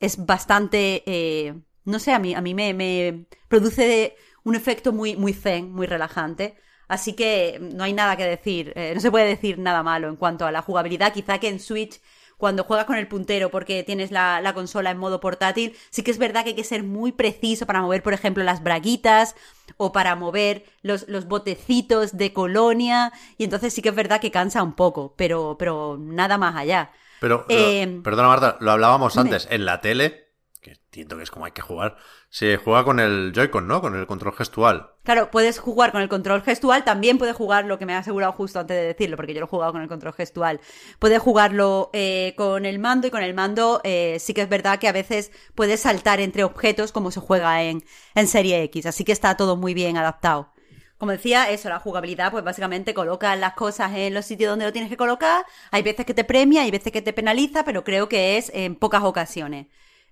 es 0.00 0.24
bastante, 0.24 1.02
eh, 1.06 1.54
no 1.84 1.98
sé, 1.98 2.12
a 2.12 2.18
mí, 2.18 2.34
a 2.34 2.40
mí 2.40 2.54
me, 2.54 3.26
produce 3.48 4.16
un 4.44 4.54
efecto 4.54 4.92
muy, 4.92 5.16
muy 5.16 5.32
zen, 5.32 5.72
muy 5.72 5.86
relajante. 5.86 6.56
Así 6.88 7.14
que 7.14 7.58
no 7.60 7.84
hay 7.84 7.94
nada 7.94 8.16
que 8.16 8.24
decir, 8.24 8.72
eh, 8.76 8.92
no 8.94 9.00
se 9.00 9.10
puede 9.10 9.26
decir 9.26 9.58
nada 9.58 9.82
malo 9.82 10.08
en 10.08 10.16
cuanto 10.16 10.46
a 10.46 10.52
la 10.52 10.62
jugabilidad. 10.62 11.12
Quizá 11.12 11.38
que 11.38 11.48
en 11.48 11.58
Switch, 11.58 12.00
cuando 12.36 12.64
juegas 12.64 12.84
con 12.86 12.96
el 12.96 13.08
puntero 13.08 13.50
porque 13.50 13.82
tienes 13.84 14.10
la, 14.10 14.40
la 14.42 14.52
consola 14.52 14.90
en 14.90 14.98
modo 14.98 15.20
portátil, 15.20 15.74
sí 15.90 16.02
que 16.02 16.10
es 16.10 16.18
verdad 16.18 16.42
que 16.42 16.50
hay 16.50 16.56
que 16.56 16.64
ser 16.64 16.82
muy 16.82 17.12
preciso 17.12 17.64
para 17.66 17.80
mover, 17.80 18.02
por 18.02 18.12
ejemplo, 18.12 18.44
las 18.44 18.62
braguitas 18.62 19.34
o 19.78 19.92
para 19.92 20.14
mover 20.14 20.64
los, 20.82 21.08
los 21.08 21.26
botecitos 21.26 22.16
de 22.18 22.32
colonia. 22.34 23.12
Y 23.38 23.44
entonces 23.44 23.72
sí 23.72 23.80
que 23.80 23.88
es 23.90 23.94
verdad 23.94 24.20
que 24.20 24.30
cansa 24.30 24.62
un 24.62 24.74
poco, 24.74 25.14
pero, 25.16 25.56
pero 25.58 25.96
nada 25.98 26.36
más 26.38 26.54
allá. 26.56 26.90
Pero, 27.28 27.46
Eh, 27.48 27.86
lo- 27.86 28.02
perdona 28.02 28.28
Marta, 28.28 28.56
lo 28.60 28.70
hablábamos 28.72 29.14
dime. 29.14 29.22
antes. 29.30 29.48
En 29.50 29.64
la 29.64 29.80
tele, 29.80 30.28
que 30.60 30.72
entiendo 30.72 31.16
que 31.16 31.22
es 31.24 31.30
como 31.30 31.44
hay 31.46 31.52
que 31.52 31.62
jugar, 31.62 31.96
se 32.30 32.56
juega 32.56 32.84
con 32.84 32.98
el 33.00 33.32
Joy-Con, 33.34 33.66
¿no? 33.68 33.80
Con 33.80 33.94
el 33.96 34.06
control 34.06 34.34
gestual. 34.34 34.90
Claro, 35.04 35.30
puedes 35.30 35.58
jugar 35.58 35.92
con 35.92 36.00
el 36.00 36.08
control 36.08 36.42
gestual, 36.42 36.82
también 36.84 37.18
puedes 37.18 37.36
jugar 37.36 37.66
lo 37.66 37.78
que 37.78 37.84
me 37.86 37.92
he 37.92 37.96
asegurado 37.96 38.32
justo 38.32 38.60
antes 38.60 38.76
de 38.76 38.82
decirlo, 38.84 39.16
porque 39.16 39.34
yo 39.34 39.40
lo 39.40 39.46
he 39.46 39.48
jugado 39.48 39.72
con 39.72 39.82
el 39.82 39.88
control 39.88 40.14
gestual. 40.14 40.60
Puedes 40.98 41.20
jugarlo 41.20 41.90
eh, 41.92 42.32
con 42.36 42.64
el 42.64 42.78
mando 42.78 43.06
y 43.06 43.10
con 43.10 43.22
el 43.22 43.34
mando 43.34 43.80
eh, 43.84 44.16
sí 44.20 44.32
que 44.32 44.40
es 44.42 44.48
verdad 44.48 44.78
que 44.78 44.88
a 44.88 44.92
veces 44.92 45.30
puedes 45.54 45.80
saltar 45.80 46.20
entre 46.20 46.44
objetos 46.44 46.92
como 46.92 47.10
se 47.10 47.20
juega 47.20 47.62
en, 47.62 47.84
en 48.14 48.26
Serie 48.26 48.62
X, 48.64 48.86
así 48.86 49.04
que 49.04 49.12
está 49.12 49.36
todo 49.36 49.56
muy 49.56 49.74
bien 49.74 49.96
adaptado. 49.98 50.53
Como 50.98 51.12
decía, 51.12 51.50
eso, 51.50 51.68
la 51.68 51.80
jugabilidad, 51.80 52.30
pues 52.30 52.44
básicamente 52.44 52.94
colocas 52.94 53.38
las 53.38 53.54
cosas 53.54 53.92
en 53.94 54.14
los 54.14 54.24
sitios 54.24 54.50
donde 54.50 54.64
lo 54.64 54.72
tienes 54.72 54.90
que 54.90 54.96
colocar. 54.96 55.44
Hay 55.70 55.82
veces 55.82 56.06
que 56.06 56.14
te 56.14 56.24
premia, 56.24 56.62
hay 56.62 56.70
veces 56.70 56.92
que 56.92 57.02
te 57.02 57.12
penaliza, 57.12 57.64
pero 57.64 57.84
creo 57.84 58.08
que 58.08 58.36
es 58.38 58.50
en 58.54 58.76
pocas 58.76 59.02
ocasiones. 59.02 59.66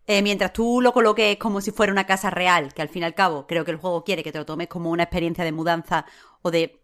Eh, 0.07 0.23
mientras 0.23 0.53
tú 0.53 0.81
lo 0.81 0.93
coloques 0.93 1.37
como 1.39 1.61
si 1.61 1.71
fuera 1.71 1.93
una 1.93 2.07
casa 2.07 2.29
real, 2.31 2.75
que 2.75 2.83
al 2.83 2.89
fin 2.89 3.03
y 3.03 3.05
al 3.07 3.15
cabo 3.15 3.47
creo 3.47 3.65
que 3.65 3.71
el 3.71 3.77
juego 3.77 4.03
quiere 4.05 4.25
que 4.25 4.33
te 4.33 4.39
lo 4.39 4.47
tomes 4.47 4.67
como 4.69 4.91
una 4.91 5.05
experiencia 5.05 5.45
de 5.45 5.53
mudanza 5.53 6.07
o 6.43 6.51
de 6.51 6.83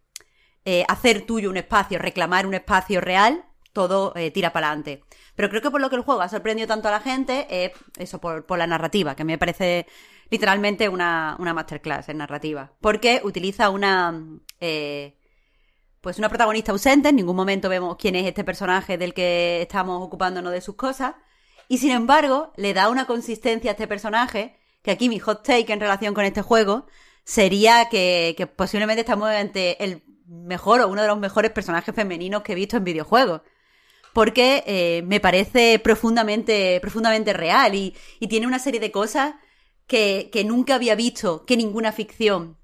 eh, 0.65 0.85
hacer 0.89 1.23
tuyo 1.27 1.51
un 1.51 1.57
espacio, 1.57 1.99
reclamar 1.99 2.47
un 2.47 2.55
espacio 2.55 3.01
real, 3.01 3.45
todo 3.73 4.13
eh, 4.17 4.31
tira 4.31 4.53
para 4.53 4.69
adelante. 4.69 5.03
Pero 5.35 5.49
creo 5.49 5.63
que 5.63 5.71
por 5.71 5.81
lo 5.81 5.91
que 5.91 5.97
el 5.97 6.03
juego 6.03 6.21
ha 6.21 6.29
sorprendido 6.29 6.69
tanto 6.69 6.89
a 6.89 6.93
la 6.93 7.01
gente 7.01 7.47
es 7.51 7.73
eso, 7.99 8.21
por, 8.21 8.47
por 8.47 8.59
la 8.59 8.67
narrativa, 8.67 9.17
que 9.17 9.25
me 9.25 9.39
parece 9.39 9.87
literalmente 10.31 10.89
una, 10.89 11.37
una 11.39 11.55
masterclass 11.55 12.09
en 12.09 12.19
narrativa. 12.19 12.73
Porque 12.81 13.21
utiliza 13.25 13.71
una... 13.71 14.21
eh, 14.61 15.15
pues 16.01 16.17
una 16.19 16.29
protagonista 16.29 16.71
ausente, 16.71 17.09
en 17.09 17.17
ningún 17.17 17.35
momento 17.35 17.69
vemos 17.69 17.97
quién 17.97 18.15
es 18.15 18.25
este 18.25 18.45
personaje 18.45 18.97
del 18.97 19.15
que 19.15 19.61
estamos 19.63 20.01
ocupándonos 20.01 20.53
de 20.53 20.61
sus 20.61 20.77
cosas, 20.77 21.17
y 21.67 21.79
sin 21.79 21.91
embargo 21.91 22.53
le 22.57 22.73
da 22.73 22.89
una 22.89 23.05
consistencia 23.05 23.71
a 23.71 23.75
este 23.75 23.89
personaje, 23.89 24.57
que 24.83 24.93
aquí 24.93 25.09
mi 25.09 25.19
hot 25.19 25.43
take 25.45 25.73
en 25.73 25.81
relación 25.81 26.15
con 26.15 26.25
este 26.25 26.41
juego 26.41 26.87
sería 27.25 27.89
que, 27.91 28.35
que 28.39 28.47
posiblemente 28.47 29.01
estamos 29.01 29.29
ante 29.29 29.83
el 29.83 30.05
mejor 30.27 30.81
o 30.81 30.89
uno 30.89 31.03
de 31.03 31.09
los 31.09 31.19
mejores 31.19 31.51
personajes 31.51 31.95
femeninos 31.95 32.43
que 32.43 32.53
he 32.53 32.55
visto 32.55 32.77
en 32.77 32.85
videojuegos. 32.85 33.43
Porque 34.15 34.63
eh, 34.67 35.03
me 35.05 35.21
parece 35.21 35.79
profundamente, 35.81 36.79
profundamente 36.81 37.33
real 37.33 37.75
y, 37.75 37.95
y 38.21 38.29
tiene 38.29 38.47
una 38.47 38.61
serie 38.61 38.81
de 38.81 38.93
cosas 38.93 39.35
que, 39.89 40.31
que 40.33 40.45
nunca 40.45 40.77
había 40.77 40.95
visto 40.95 41.45
que 41.47 41.57
ninguna 41.57 41.93
ficción 41.93 42.57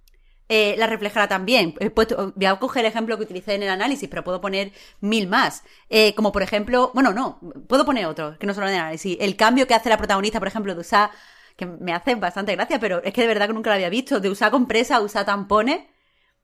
eh, 0.49 0.75
la 0.79 0.87
reflejara 0.87 1.27
también. 1.29 1.75
He 1.81 1.91
puesto- 1.91 2.33
voy 2.37 2.47
a 2.47 2.57
coger 2.61 2.85
el 2.85 2.91
ejemplo 2.91 3.17
que 3.17 3.25
utilicé 3.25 3.55
en 3.55 3.63
el 3.65 3.71
análisis, 3.71 4.09
pero 4.09 4.23
puedo 4.25 4.41
poner 4.41 4.73
mil 5.01 5.27
más. 5.29 5.65
Eh, 5.89 6.15
como 6.15 6.33
por 6.33 6.43
ejemplo, 6.43 6.91
bueno, 6.95 7.13
no, 7.13 7.41
puedo 7.69 7.85
poner 7.87 8.07
otro, 8.07 8.39
que 8.39 8.47
no 8.47 8.55
solo 8.55 8.69
en 8.69 8.75
el 8.75 8.81
análisis. 8.81 9.17
El 9.21 9.37
cambio 9.37 9.67
que 9.67 9.75
hace 9.75 9.89
la 9.89 9.97
protagonista, 9.99 10.39
por 10.39 10.49
ejemplo, 10.49 10.75
de 10.75 10.81
usar, 10.81 11.11
que 11.57 11.67
me 11.67 11.93
hace 11.95 12.15
bastante 12.17 12.55
gracia, 12.57 12.79
pero 12.81 13.03
es 13.05 13.13
que 13.15 13.23
de 13.23 13.29
verdad 13.29 13.47
que 13.49 13.55
nunca 13.55 13.71
lo 13.71 13.75
había 13.75 13.89
visto, 13.91 14.21
de 14.21 14.29
usar 14.31 14.51
compresa 14.51 14.97
a 14.97 15.01
usar 15.01 15.25
tampones. 15.25 15.81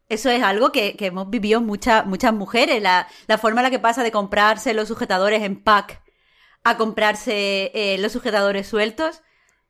Eso 0.09 0.31
es 0.31 0.43
algo 0.43 0.73
que, 0.73 0.97
que 0.97 1.07
hemos 1.07 1.31
vivido 1.31 1.61
muchas, 1.61 2.05
muchas 2.07 2.33
mujeres. 2.35 2.83
La, 2.83 3.07
la 3.29 3.39
forma 3.39 3.61
en 3.61 3.65
la 3.65 3.71
que 3.71 3.79
pasa 3.79 4.03
de 4.03 4.11
comprarse 4.13 4.75
los 4.75 4.89
sujetadores 4.89 5.43
en 5.43 5.63
pack 5.63 6.03
a 6.65 6.77
comprarse 6.77 7.71
eh, 7.75 7.99
los 7.99 8.13
sujetadores 8.13 8.67
sueltos. 8.67 9.23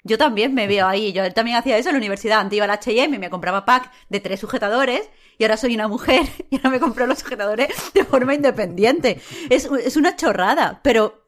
Yo 0.04 0.18
también 0.18 0.54
me 0.54 0.66
veo 0.66 0.86
ahí. 0.86 1.12
Yo 1.12 1.30
también 1.32 1.56
hacía 1.56 1.76
eso 1.78 1.88
en 1.90 1.94
la 1.94 1.98
universidad. 1.98 2.40
Antes 2.40 2.56
iba 2.56 2.64
al 2.64 2.70
H&M 2.70 3.16
y 3.16 3.18
me 3.18 3.30
compraba 3.30 3.64
pack 3.64 3.90
de 4.08 4.20
tres 4.20 4.40
sujetadores 4.40 5.08
y 5.38 5.44
ahora 5.44 5.56
soy 5.56 5.74
una 5.74 5.88
mujer 5.88 6.26
y 6.50 6.56
ahora 6.56 6.70
me 6.70 6.80
compro 6.80 7.06
los 7.06 7.18
sujetadores 7.18 7.68
de 7.94 8.04
forma 8.04 8.34
independiente. 8.34 9.20
Es, 9.50 9.66
es 9.66 9.96
una 9.96 10.16
chorrada, 10.16 10.80
pero 10.82 11.26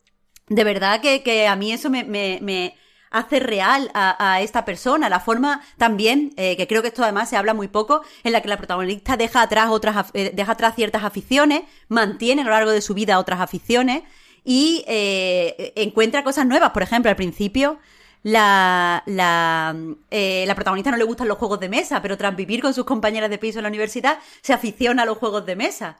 de 0.48 0.64
verdad 0.64 1.00
que, 1.00 1.22
que 1.22 1.46
a 1.46 1.56
mí 1.56 1.72
eso 1.72 1.90
me, 1.90 2.04
me- 2.04 2.76
hace 3.10 3.40
real 3.40 3.90
a, 3.92 4.32
a 4.36 4.40
esta 4.40 4.64
persona. 4.64 5.10
La 5.10 5.20
forma 5.20 5.60
también, 5.76 6.32
eh, 6.38 6.56
que 6.56 6.66
creo 6.66 6.80
que 6.80 6.88
esto 6.88 7.02
además 7.02 7.28
se 7.28 7.36
habla 7.36 7.52
muy 7.52 7.68
poco, 7.68 8.02
en 8.24 8.32
la 8.32 8.40
que 8.40 8.48
la 8.48 8.56
protagonista 8.56 9.18
deja 9.18 9.42
atrás 9.42 9.68
otras, 9.68 10.06
eh, 10.14 10.30
deja 10.32 10.52
atrás 10.52 10.74
ciertas 10.76 11.04
aficiones, 11.04 11.60
mantiene 11.88 12.40
a 12.40 12.44
lo 12.46 12.52
largo 12.52 12.70
de 12.70 12.80
su 12.80 12.94
vida 12.94 13.18
otras 13.18 13.40
aficiones 13.42 14.02
y 14.44 14.82
eh, 14.88 15.74
encuentra 15.76 16.24
cosas 16.24 16.46
nuevas. 16.46 16.70
Por 16.70 16.82
ejemplo, 16.82 17.10
al 17.10 17.16
principio 17.16 17.78
la, 18.22 19.02
la, 19.06 19.76
eh, 20.10 20.44
la 20.46 20.54
protagonista 20.54 20.90
no 20.90 20.96
le 20.96 21.04
gustan 21.04 21.28
los 21.28 21.38
juegos 21.38 21.60
de 21.60 21.68
mesa, 21.68 22.00
pero 22.02 22.16
tras 22.16 22.36
vivir 22.36 22.62
con 22.62 22.74
sus 22.74 22.84
compañeras 22.84 23.30
de 23.30 23.38
piso 23.38 23.58
en 23.58 23.64
la 23.64 23.68
universidad, 23.68 24.18
se 24.42 24.52
aficiona 24.52 25.02
a 25.02 25.06
los 25.06 25.18
juegos 25.18 25.44
de 25.46 25.56
mesa. 25.56 25.98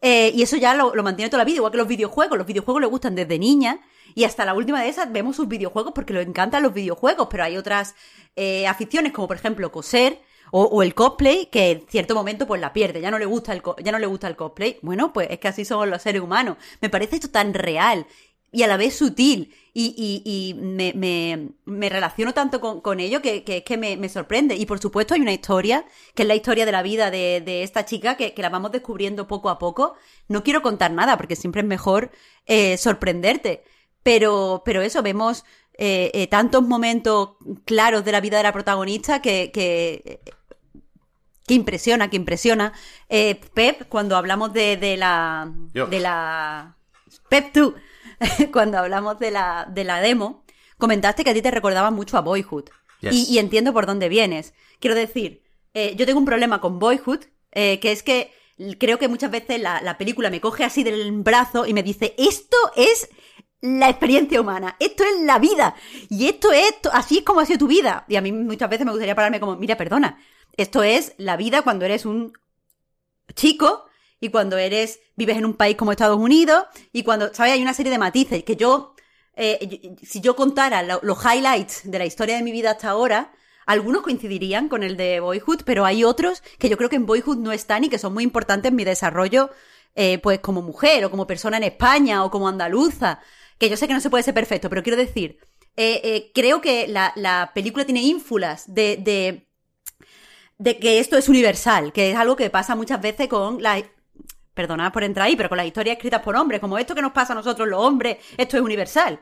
Eh, 0.00 0.32
y 0.34 0.42
eso 0.42 0.56
ya 0.56 0.74
lo, 0.74 0.94
lo 0.94 1.02
mantiene 1.02 1.30
toda 1.30 1.38
la 1.38 1.44
vida, 1.46 1.56
igual 1.56 1.72
que 1.72 1.78
los 1.78 1.88
videojuegos. 1.88 2.36
Los 2.36 2.46
videojuegos 2.46 2.80
le 2.80 2.86
gustan 2.88 3.14
desde 3.14 3.38
niña 3.38 3.80
y 4.14 4.24
hasta 4.24 4.44
la 4.44 4.54
última 4.54 4.82
de 4.82 4.88
esas 4.88 5.10
vemos 5.10 5.36
sus 5.36 5.48
videojuegos 5.48 5.92
porque 5.94 6.12
le 6.12 6.22
encantan 6.22 6.62
los 6.62 6.74
videojuegos, 6.74 7.28
pero 7.30 7.44
hay 7.44 7.56
otras 7.56 7.94
eh, 8.36 8.66
aficiones 8.66 9.12
como 9.12 9.26
por 9.28 9.36
ejemplo 9.36 9.72
coser 9.72 10.20
o, 10.52 10.64
o 10.64 10.82
el 10.82 10.94
cosplay 10.94 11.46
que 11.46 11.70
en 11.70 11.86
cierto 11.88 12.14
momento 12.14 12.46
pues 12.46 12.60
la 12.60 12.72
pierde, 12.72 13.00
ya 13.00 13.10
no 13.10 13.18
le 13.18 13.24
gusta 13.24 13.52
el 13.52 13.62
ya 13.82 13.92
no 13.92 13.98
le 13.98 14.06
gusta 14.06 14.28
el 14.28 14.36
cosplay. 14.36 14.78
Bueno, 14.82 15.12
pues 15.12 15.28
es 15.30 15.38
que 15.38 15.48
así 15.48 15.64
somos 15.64 15.88
los 15.88 16.02
seres 16.02 16.20
humanos. 16.20 16.58
Me 16.80 16.90
parece 16.90 17.16
esto 17.16 17.30
tan 17.30 17.54
real 17.54 18.06
y 18.54 18.62
a 18.62 18.66
la 18.66 18.76
vez 18.76 18.96
sutil. 18.96 19.54
Y, 19.76 19.94
y, 19.98 20.22
y 20.24 20.54
me, 20.54 20.92
me, 20.94 21.48
me, 21.64 21.88
relaciono 21.88 22.32
tanto 22.32 22.60
con, 22.60 22.80
con 22.80 23.00
ello 23.00 23.20
que, 23.20 23.42
que, 23.42 23.64
que 23.64 23.76
me, 23.76 23.96
me, 23.96 24.08
sorprende. 24.08 24.54
Y 24.54 24.66
por 24.66 24.78
supuesto 24.78 25.14
hay 25.14 25.20
una 25.20 25.32
historia, 25.32 25.84
que 26.14 26.22
es 26.22 26.28
la 26.28 26.36
historia 26.36 26.64
de 26.64 26.70
la 26.70 26.82
vida 26.82 27.10
de, 27.10 27.42
de 27.44 27.64
esta 27.64 27.84
chica, 27.84 28.16
que, 28.16 28.34
que, 28.34 28.42
la 28.42 28.50
vamos 28.50 28.70
descubriendo 28.70 29.26
poco 29.26 29.50
a 29.50 29.58
poco. 29.58 29.96
No 30.28 30.44
quiero 30.44 30.62
contar 30.62 30.92
nada, 30.92 31.16
porque 31.16 31.34
siempre 31.34 31.62
es 31.62 31.66
mejor 31.66 32.12
eh, 32.46 32.76
sorprenderte. 32.76 33.64
Pero, 34.04 34.62
pero 34.64 34.82
eso, 34.82 35.02
vemos 35.02 35.44
eh, 35.76 36.12
eh, 36.14 36.28
tantos 36.28 36.62
momentos 36.62 37.30
claros 37.64 38.04
de 38.04 38.12
la 38.12 38.20
vida 38.20 38.36
de 38.36 38.44
la 38.44 38.52
protagonista 38.52 39.20
que, 39.20 39.50
que 39.52 40.20
que 41.46 41.54
impresiona, 41.54 42.08
que 42.08 42.16
impresiona. 42.16 42.72
Eh, 43.08 43.40
Pep, 43.54 43.88
cuando 43.88 44.16
hablamos 44.16 44.52
de, 44.52 44.76
de 44.76 44.96
la. 44.96 45.52
De 45.72 46.00
la. 46.00 46.76
Pep, 47.28 47.52
tú. 47.52 47.74
cuando 48.52 48.78
hablamos 48.78 49.18
de 49.18 49.30
la, 49.30 49.66
de 49.70 49.84
la 49.84 50.00
demo, 50.00 50.44
comentaste 50.78 51.24
que 51.24 51.30
a 51.30 51.34
ti 51.34 51.42
te 51.42 51.50
recordaba 51.50 51.90
mucho 51.90 52.16
a 52.16 52.22
Boyhood. 52.22 52.64
Yes. 53.00 53.14
Y, 53.14 53.34
y, 53.34 53.38
entiendo 53.38 53.72
por 53.72 53.86
dónde 53.86 54.08
vienes. 54.08 54.54
Quiero 54.80 54.96
decir, 54.96 55.42
eh, 55.74 55.94
yo 55.96 56.06
tengo 56.06 56.18
un 56.18 56.24
problema 56.24 56.60
con 56.60 56.78
Boyhood, 56.78 57.20
eh, 57.52 57.80
que 57.80 57.92
es 57.92 58.02
que 58.02 58.32
creo 58.78 58.98
que 58.98 59.08
muchas 59.08 59.30
veces 59.30 59.60
la, 59.60 59.80
la 59.82 59.98
película 59.98 60.30
me 60.30 60.40
coge 60.40 60.64
así 60.64 60.84
del 60.84 61.10
brazo 61.12 61.66
y 61.66 61.74
me 61.74 61.82
dice, 61.82 62.14
esto 62.16 62.56
es 62.76 63.08
la 63.60 63.88
experiencia 63.88 64.40
humana, 64.40 64.76
esto 64.78 65.04
es 65.04 65.22
la 65.22 65.38
vida, 65.38 65.74
y 66.10 66.26
esto 66.26 66.52
es, 66.52 66.74
así 66.92 67.18
es 67.18 67.24
como 67.24 67.40
ha 67.40 67.46
sido 67.46 67.58
tu 67.58 67.66
vida. 67.66 68.04
Y 68.08 68.16
a 68.16 68.20
mí 68.20 68.30
muchas 68.30 68.70
veces 68.70 68.84
me 68.84 68.92
gustaría 68.92 69.14
pararme 69.14 69.40
como, 69.40 69.56
mira, 69.56 69.76
perdona, 69.76 70.18
esto 70.56 70.82
es 70.82 71.14
la 71.18 71.36
vida 71.36 71.62
cuando 71.62 71.84
eres 71.84 72.04
un 72.04 72.32
chico 73.34 73.86
y 74.20 74.30
cuando 74.30 74.56
eres, 74.56 75.00
vives 75.16 75.36
en 75.36 75.44
un 75.44 75.54
país 75.54 75.76
como 75.76 75.92
Estados 75.92 76.18
Unidos 76.18 76.64
y 76.92 77.02
cuando, 77.02 77.32
¿sabes? 77.34 77.52
Hay 77.52 77.62
una 77.62 77.74
serie 77.74 77.92
de 77.92 77.98
matices 77.98 78.44
que 78.44 78.56
yo, 78.56 78.94
eh, 79.36 79.96
si 80.02 80.20
yo 80.20 80.36
contara 80.36 80.82
lo, 80.82 81.00
los 81.02 81.18
highlights 81.24 81.82
de 81.84 81.98
la 81.98 82.06
historia 82.06 82.36
de 82.36 82.42
mi 82.42 82.52
vida 82.52 82.72
hasta 82.72 82.90
ahora, 82.90 83.32
algunos 83.66 84.02
coincidirían 84.02 84.68
con 84.68 84.82
el 84.82 84.96
de 84.96 85.20
Boyhood, 85.20 85.62
pero 85.64 85.84
hay 85.84 86.04
otros 86.04 86.42
que 86.58 86.68
yo 86.68 86.76
creo 86.76 86.88
que 86.88 86.96
en 86.96 87.06
Boyhood 87.06 87.38
no 87.38 87.52
están 87.52 87.84
y 87.84 87.88
que 87.88 87.98
son 87.98 88.14
muy 88.14 88.24
importantes 88.24 88.70
en 88.70 88.76
mi 88.76 88.84
desarrollo, 88.84 89.50
eh, 89.94 90.18
pues 90.18 90.40
como 90.40 90.62
mujer 90.62 91.04
o 91.04 91.10
como 91.10 91.26
persona 91.26 91.56
en 91.56 91.64
España 91.64 92.24
o 92.24 92.30
como 92.30 92.48
andaluza, 92.48 93.20
que 93.58 93.68
yo 93.68 93.76
sé 93.76 93.86
que 93.86 93.94
no 93.94 94.00
se 94.00 94.10
puede 94.10 94.24
ser 94.24 94.34
perfecto, 94.34 94.68
pero 94.68 94.82
quiero 94.82 94.96
decir, 94.96 95.38
eh, 95.76 96.30
creo 96.34 96.60
que 96.60 96.86
la, 96.88 97.12
la, 97.16 97.50
película 97.54 97.84
tiene 97.84 98.02
ínfulas 98.02 98.72
de, 98.72 98.96
de 98.96 99.48
de 100.58 100.78
que 100.78 100.98
esto 100.98 101.16
es 101.16 101.28
universal, 101.28 101.92
que 101.92 102.10
es 102.10 102.16
algo 102.16 102.36
que 102.36 102.50
pasa 102.50 102.76
muchas 102.76 103.00
veces 103.00 103.28
con 103.28 103.62
la 103.62 103.82
perdonad 104.54 104.92
por 104.92 105.04
entrar 105.04 105.26
ahí, 105.26 105.36
pero 105.36 105.48
con 105.48 105.58
las 105.58 105.66
historias 105.66 105.96
escritas 105.96 106.22
por 106.22 106.36
hombres, 106.36 106.60
como 106.60 106.78
esto 106.78 106.94
que 106.94 107.02
nos 107.02 107.12
pasa 107.12 107.32
a 107.32 107.36
nosotros 107.36 107.68
los 107.68 107.80
hombres, 107.80 108.18
esto 108.36 108.56
es 108.56 108.62
universal. 108.62 109.20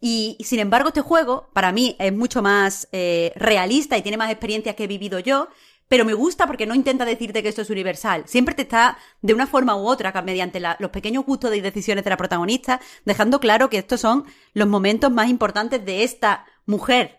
Y, 0.00 0.36
sin 0.40 0.60
embargo, 0.60 0.88
este 0.88 1.00
juego, 1.00 1.50
para 1.52 1.72
mí, 1.72 1.96
es 1.98 2.12
mucho 2.12 2.40
más 2.40 2.88
eh, 2.92 3.32
realista 3.34 3.98
y 3.98 4.02
tiene 4.02 4.16
más 4.16 4.30
experiencias 4.30 4.76
que 4.76 4.84
he 4.84 4.86
vivido 4.86 5.18
yo, 5.18 5.48
pero 5.88 6.04
me 6.04 6.14
gusta 6.14 6.46
porque 6.46 6.66
no 6.66 6.74
intenta 6.74 7.04
decirte 7.04 7.42
que 7.42 7.48
esto 7.48 7.62
es 7.62 7.70
universal. 7.70 8.22
Siempre 8.26 8.54
te 8.54 8.62
está, 8.62 8.98
de 9.22 9.34
una 9.34 9.46
forma 9.46 9.74
u 9.74 9.88
otra, 9.88 10.12
mediante 10.22 10.60
los 10.60 10.90
pequeños 10.90 11.24
gustos 11.24 11.54
y 11.56 11.60
decisiones 11.60 12.04
de 12.04 12.10
la 12.10 12.16
protagonista, 12.16 12.80
dejando 13.04 13.40
claro 13.40 13.70
que 13.70 13.78
estos 13.78 14.00
son 14.00 14.24
los 14.52 14.68
momentos 14.68 15.10
más 15.10 15.28
importantes 15.28 15.84
de 15.84 16.04
esta 16.04 16.44
mujer. 16.66 17.18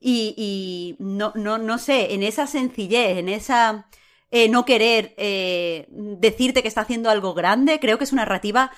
Y, 0.00 0.34
y 0.36 0.96
no, 1.02 1.32
no, 1.34 1.58
no 1.58 1.78
sé, 1.78 2.14
en 2.14 2.22
esa 2.22 2.46
sencillez, 2.46 3.18
en 3.18 3.28
esa 3.28 3.86
eh, 4.34 4.48
no 4.48 4.64
querer 4.64 5.14
eh, 5.16 5.86
decirte 5.88 6.60
que 6.60 6.66
está 6.66 6.80
haciendo 6.80 7.08
algo 7.08 7.34
grande, 7.34 7.78
creo 7.78 7.98
que 7.98 8.06
su 8.06 8.16
narrativa 8.16 8.72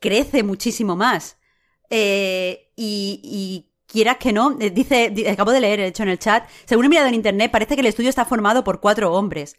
crece 0.00 0.42
muchísimo 0.42 0.96
más. 0.96 1.36
Eh, 1.90 2.70
y, 2.76 3.20
y, 3.22 3.68
quieras 3.86 4.16
que 4.16 4.32
no, 4.32 4.56
eh, 4.58 4.70
dice, 4.70 5.12
acabo 5.30 5.52
de 5.52 5.60
leer, 5.60 5.80
he 5.80 5.86
hecho 5.88 6.02
en 6.02 6.08
el 6.08 6.18
chat, 6.18 6.48
según 6.64 6.86
he 6.86 6.88
mirado 6.88 7.08
en 7.08 7.14
internet, 7.14 7.50
parece 7.50 7.74
que 7.74 7.82
el 7.82 7.88
estudio 7.88 8.08
está 8.08 8.24
formado 8.24 8.64
por 8.64 8.80
cuatro 8.80 9.12
hombres. 9.12 9.56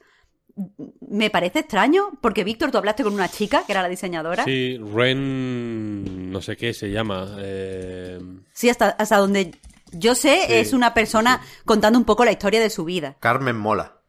Me 1.07 1.29
parece 1.29 1.59
extraño, 1.59 2.09
porque 2.19 2.43
Víctor, 2.43 2.71
tú 2.71 2.79
hablaste 2.79 3.03
con 3.03 3.13
una 3.13 3.29
chica, 3.29 3.63
que 3.63 3.73
era 3.73 3.83
la 3.83 3.89
diseñadora. 3.89 4.45
Sí, 4.45 4.79
Ren, 4.79 6.31
no 6.31 6.41
sé 6.41 6.57
qué 6.57 6.73
se 6.73 6.89
llama. 6.89 7.37
Eh... 7.37 8.19
Sí, 8.53 8.69
hasta, 8.69 8.89
hasta 8.89 9.17
donde 9.17 9.51
yo 9.91 10.15
sé, 10.15 10.45
sí, 10.47 10.53
es 10.53 10.73
una 10.73 10.95
persona 10.95 11.41
sí. 11.43 11.61
contando 11.63 11.99
un 11.99 12.05
poco 12.05 12.25
la 12.25 12.31
historia 12.31 12.59
de 12.59 12.71
su 12.71 12.85
vida. 12.85 13.17
Carmen 13.19 13.55
Mola. 13.55 13.99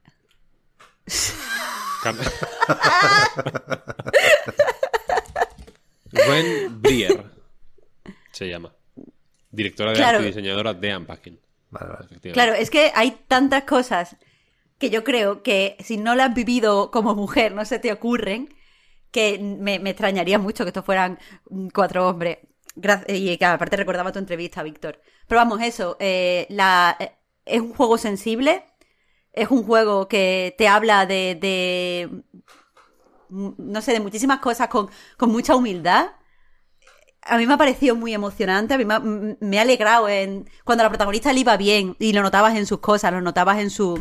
Ren 6.13 6.81
Brier 6.83 7.25
se 8.33 8.49
llama. 8.49 8.75
Directora 9.51 9.91
de 9.91 9.97
claro. 9.97 10.19
arte 10.19 10.29
y 10.29 10.31
diseñadora 10.31 10.75
de 10.75 10.97
Unpacking. 10.97 11.41
Vale, 11.71 11.93
vale. 11.93 12.33
Claro, 12.33 12.55
es 12.55 12.71
que 12.71 12.93
hay 12.95 13.13
tantas 13.29 13.65
cosas 13.65 14.17
que 14.79 14.91
yo 14.91 15.05
creo 15.05 15.43
que 15.43 15.77
si 15.81 15.97
no 15.97 16.15
las 16.15 16.31
has 16.31 16.35
vivido 16.35 16.91
como 16.91 17.15
mujer 17.15 17.53
no 17.53 17.65
se 17.65 17.79
te 17.79 17.93
ocurren 17.93 18.55
que 19.11 19.39
me, 19.39 19.79
me 19.79 19.91
extrañaría 19.91 20.41
mucho 20.41 20.65
que 20.65 20.71
estos 20.71 20.85
fueran 20.85 21.21
cuatro 21.73 22.09
hombres. 22.09 22.39
Y 23.07 23.37
que 23.39 23.45
aparte 23.45 23.77
recordaba 23.77 24.11
tu 24.11 24.19
entrevista, 24.19 24.65
Víctor. 24.65 25.01
Pero 25.29 25.41
vamos, 25.41 25.63
eso, 25.63 25.97
eh, 26.01 26.47
la, 26.51 26.97
eh, 26.99 27.13
es 27.45 27.61
un 27.61 27.73
juego 27.73 27.97
sensible, 27.97 28.65
es 29.35 29.51
un 29.51 29.65
juego 29.65 30.09
que 30.09 30.55
te 30.57 30.69
habla 30.69 31.07
de, 31.07 32.09
no 33.29 33.83
sé, 33.83 33.93
de 33.93 34.01
muchísimas 34.01 34.39
cosas 34.41 34.69
con, 34.69 34.89
mucha 35.21 35.57
humildad. 35.57 36.13
A 37.23 37.39
mí 37.39 37.47
me 37.47 37.55
ha 37.55 37.59
parecido 37.59 37.97
muy 37.97 38.13
emocionante, 38.13 38.75
a 38.75 38.79
mí 38.79 38.85
me 38.85 39.59
ha, 39.59 39.63
alegrado 39.63 40.09
en 40.09 40.49
cuando 40.65 40.85
la 40.85 40.91
protagonista 40.91 41.33
le 41.33 41.41
iba 41.41 41.57
bien 41.57 41.97
y 41.99 42.13
lo 42.13 42.23
notabas 42.23 42.57
en 42.57 42.67
sus 42.67 42.81
cosas, 42.81 43.13
lo 43.13 43.21
notabas 43.23 43.59
en 43.59 43.71
su 43.71 43.97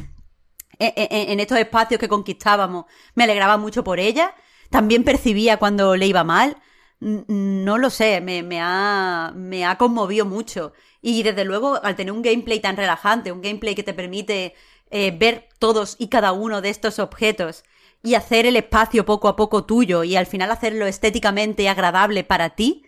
en, 0.77 0.93
en, 0.95 1.29
en 1.31 1.39
estos 1.39 1.57
espacios 1.57 1.99
que 1.99 2.09
conquistábamos. 2.09 2.85
Me 3.15 3.23
alegraba 3.23 3.57
mucho 3.57 3.83
por 3.83 3.99
ella. 3.99 4.35
También 4.69 5.03
percibía 5.03 5.57
cuando 5.57 5.95
le 5.95 6.07
iba 6.07 6.23
mal. 6.23 6.57
No 6.99 7.77
lo 7.77 7.89
sé, 7.89 8.21
me, 8.21 8.59
ha, 8.61 9.33
me 9.35 9.65
ha 9.65 9.77
conmovido 9.77 10.25
mucho. 10.25 10.73
Y 11.01 11.21
desde 11.21 11.43
luego, 11.45 11.83
al 11.83 11.95
tener 11.95 12.13
un 12.13 12.21
gameplay 12.21 12.59
tan 12.59 12.77
relajante, 12.77 13.31
un 13.31 13.41
gameplay 13.41 13.75
que 13.75 13.83
te 13.83 13.93
permite 13.93 14.55
eh, 14.93 15.11
ver 15.11 15.49
todos 15.59 15.95
y 15.99 16.07
cada 16.07 16.31
uno 16.31 16.61
de 16.61 16.69
estos 16.69 16.99
objetos 16.99 17.63
y 18.03 18.15
hacer 18.15 18.45
el 18.45 18.57
espacio 18.57 19.05
poco 19.05 19.27
a 19.27 19.35
poco 19.35 19.65
tuyo 19.65 20.03
y 20.03 20.15
al 20.15 20.25
final 20.25 20.51
hacerlo 20.51 20.85
estéticamente 20.85 21.67
agradable 21.69 22.23
para 22.23 22.51
ti, 22.51 22.83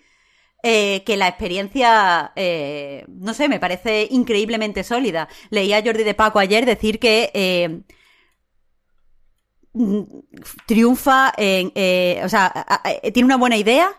eh, 0.62 1.04
que 1.06 1.16
la 1.16 1.28
experiencia, 1.28 2.34
eh, 2.36 3.06
no 3.08 3.34
sé, 3.34 3.48
me 3.48 3.60
parece 3.60 4.08
increíblemente 4.12 4.84
sólida. 4.84 5.30
Leí 5.50 5.72
a 5.74 5.82
Jordi 5.82 6.04
de 6.04 6.14
Paco 6.14 6.40
ayer 6.40 6.66
decir 6.66 7.00
que 7.00 7.32
eh, 7.34 7.82
triunfa 10.66 11.34
en, 11.38 11.68
o 12.24 12.30
sea, 12.30 12.66
tiene 13.14 13.26
una 13.26 13.38
buena 13.38 13.58
idea, 13.58 13.90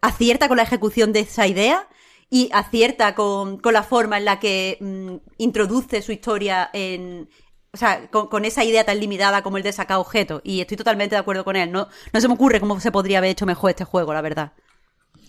acierta 0.00 0.48
con 0.48 0.56
la 0.56 0.62
ejecución 0.62 1.12
de 1.12 1.20
esa 1.20 1.46
idea 1.46 1.88
y 2.28 2.48
acierta 2.52 3.14
con, 3.14 3.58
con 3.58 3.72
la 3.72 3.82
forma 3.82 4.18
en 4.18 4.24
la 4.24 4.38
que 4.38 4.78
mmm, 4.80 5.16
introduce 5.38 6.00
su 6.02 6.12
historia 6.12 6.70
en, 6.72 7.28
o 7.72 7.76
sea, 7.76 8.08
con, 8.08 8.44
esa 8.44 8.64
idea 8.64 8.84
tan 8.84 8.98
limitada 8.98 9.42
como 9.42 9.56
el 9.56 9.62
de 9.62 9.72
sacar 9.72 9.98
objetos. 9.98 10.40
Y 10.44 10.60
estoy 10.60 10.76
totalmente 10.76 11.14
de 11.14 11.20
acuerdo 11.20 11.44
con 11.44 11.56
él. 11.56 11.70
No, 11.70 11.88
no 12.12 12.20
se 12.20 12.28
me 12.28 12.34
ocurre 12.34 12.60
cómo 12.60 12.80
se 12.80 12.90
podría 12.90 13.18
haber 13.18 13.30
hecho 13.30 13.46
mejor 13.46 13.70
este 13.70 13.84
juego, 13.84 14.12
la 14.12 14.22
verdad. 14.22 14.52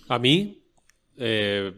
A 0.07 0.17
mí, 0.17 0.63
eh, 1.17 1.71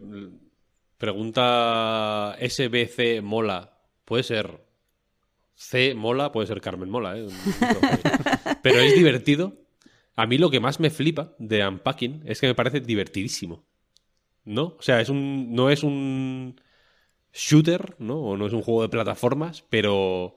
pregunta 0.97 2.37
SBC 2.39 3.21
Mola. 3.21 3.77
Puede 4.05 4.23
ser 4.23 4.65
C 5.53 5.93
Mola, 5.95 6.31
puede 6.31 6.47
ser 6.47 6.61
Carmen 6.61 6.89
Mola, 6.89 7.17
¿eh? 7.17 7.27
Pero 8.63 8.79
es 8.79 8.95
divertido. 8.95 9.53
A 10.15 10.25
mí 10.27 10.37
lo 10.37 10.49
que 10.49 10.59
más 10.59 10.79
me 10.79 10.89
flipa 10.89 11.33
de 11.39 11.67
Unpacking 11.67 12.23
es 12.25 12.39
que 12.39 12.47
me 12.47 12.55
parece 12.55 12.79
divertidísimo. 12.79 13.65
¿No? 14.45 14.75
O 14.77 14.81
sea, 14.81 15.01
es 15.01 15.09
un, 15.09 15.53
no 15.53 15.69
es 15.69 15.83
un 15.83 16.59
shooter, 17.33 17.95
¿no? 17.99 18.19
O 18.19 18.37
no 18.37 18.47
es 18.47 18.53
un 18.53 18.61
juego 18.61 18.81
de 18.83 18.89
plataformas, 18.89 19.63
pero 19.69 20.35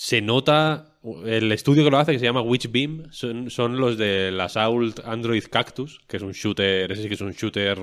se 0.00 0.22
nota 0.22 0.96
el 1.26 1.52
estudio 1.52 1.84
que 1.84 1.90
lo 1.90 1.98
hace 1.98 2.12
que 2.12 2.18
se 2.18 2.24
llama 2.24 2.40
Witchbeam 2.40 3.12
son, 3.12 3.50
son 3.50 3.76
los 3.76 3.98
de 3.98 4.30
la 4.30 4.44
Assault 4.44 5.00
Android 5.00 5.44
Cactus 5.50 6.00
que 6.06 6.16
es 6.16 6.22
un 6.22 6.32
shooter 6.32 6.90
ese 6.90 7.02
sí 7.02 7.08
que 7.08 7.16
es 7.16 7.20
un 7.20 7.32
shooter 7.32 7.78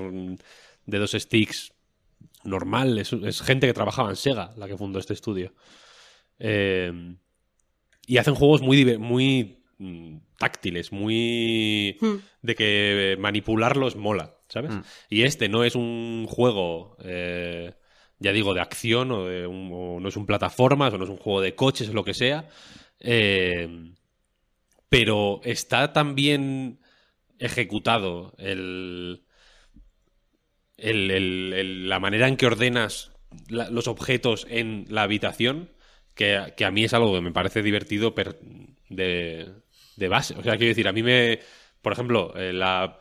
de 0.84 0.98
dos 0.98 1.12
sticks 1.12 1.72
normal 2.42 2.98
es, 2.98 3.12
es 3.12 3.40
gente 3.40 3.68
que 3.68 3.72
trabajaba 3.72 4.10
en 4.10 4.16
Sega 4.16 4.52
la 4.56 4.66
que 4.66 4.76
fundó 4.76 4.98
este 4.98 5.14
estudio 5.14 5.54
eh, 6.40 7.14
y 8.08 8.16
hacen 8.16 8.34
juegos 8.34 8.62
muy 8.62 8.98
muy 8.98 9.62
mm, 9.78 10.16
táctiles 10.38 10.90
muy 10.90 11.98
Hmm. 12.00 12.16
de 12.42 12.54
que 12.56 13.16
manipularlos 13.20 13.94
mola 13.94 14.34
¿sabes? 14.48 14.72
Mm. 14.72 14.82
y 15.08 15.22
este 15.22 15.48
no 15.48 15.62
es 15.62 15.76
un 15.76 16.26
juego 16.28 16.96
eh, 17.04 17.74
ya 18.18 18.32
digo, 18.32 18.54
de 18.54 18.60
acción 18.60 19.10
o, 19.12 19.26
de 19.26 19.46
un, 19.46 20.02
no 20.02 20.08
es 20.08 20.16
un 20.16 20.26
plataformas 20.26 20.92
o 20.94 20.98
no 20.98 21.04
es 21.04 21.10
un 21.10 21.16
juego 21.18 21.40
de 21.40 21.54
coches 21.54 21.88
o 21.88 21.92
lo 21.94 22.04
que 22.04 22.14
sea. 22.14 22.48
Eh, 23.00 23.92
pero 24.88 25.40
está 25.44 25.92
también 25.92 26.80
ejecutado 27.38 28.34
el, 28.38 29.22
el- 30.76 31.88
la 31.88 32.00
manera 32.00 32.28
en 32.28 32.36
que 32.36 32.46
ordenas 32.46 33.12
los 33.50 33.88
objetos 33.88 34.46
en 34.48 34.86
la 34.88 35.02
habitación, 35.02 35.70
que, 36.14 36.52
que 36.56 36.64
a 36.64 36.70
mí 36.70 36.84
es 36.84 36.94
algo 36.94 37.14
que 37.14 37.20
me 37.20 37.32
parece 37.32 37.62
divertido 37.62 38.14
per- 38.14 38.38
de, 38.88 39.48
de 39.96 40.08
base. 40.08 40.34
O 40.38 40.42
sea, 40.42 40.56
quiero 40.56 40.68
decir, 40.70 40.88
a 40.88 40.92
mí 40.92 41.02
me, 41.02 41.40
por 41.82 41.92
ejemplo, 41.92 42.32
eh, 42.36 42.52
la 42.52 42.98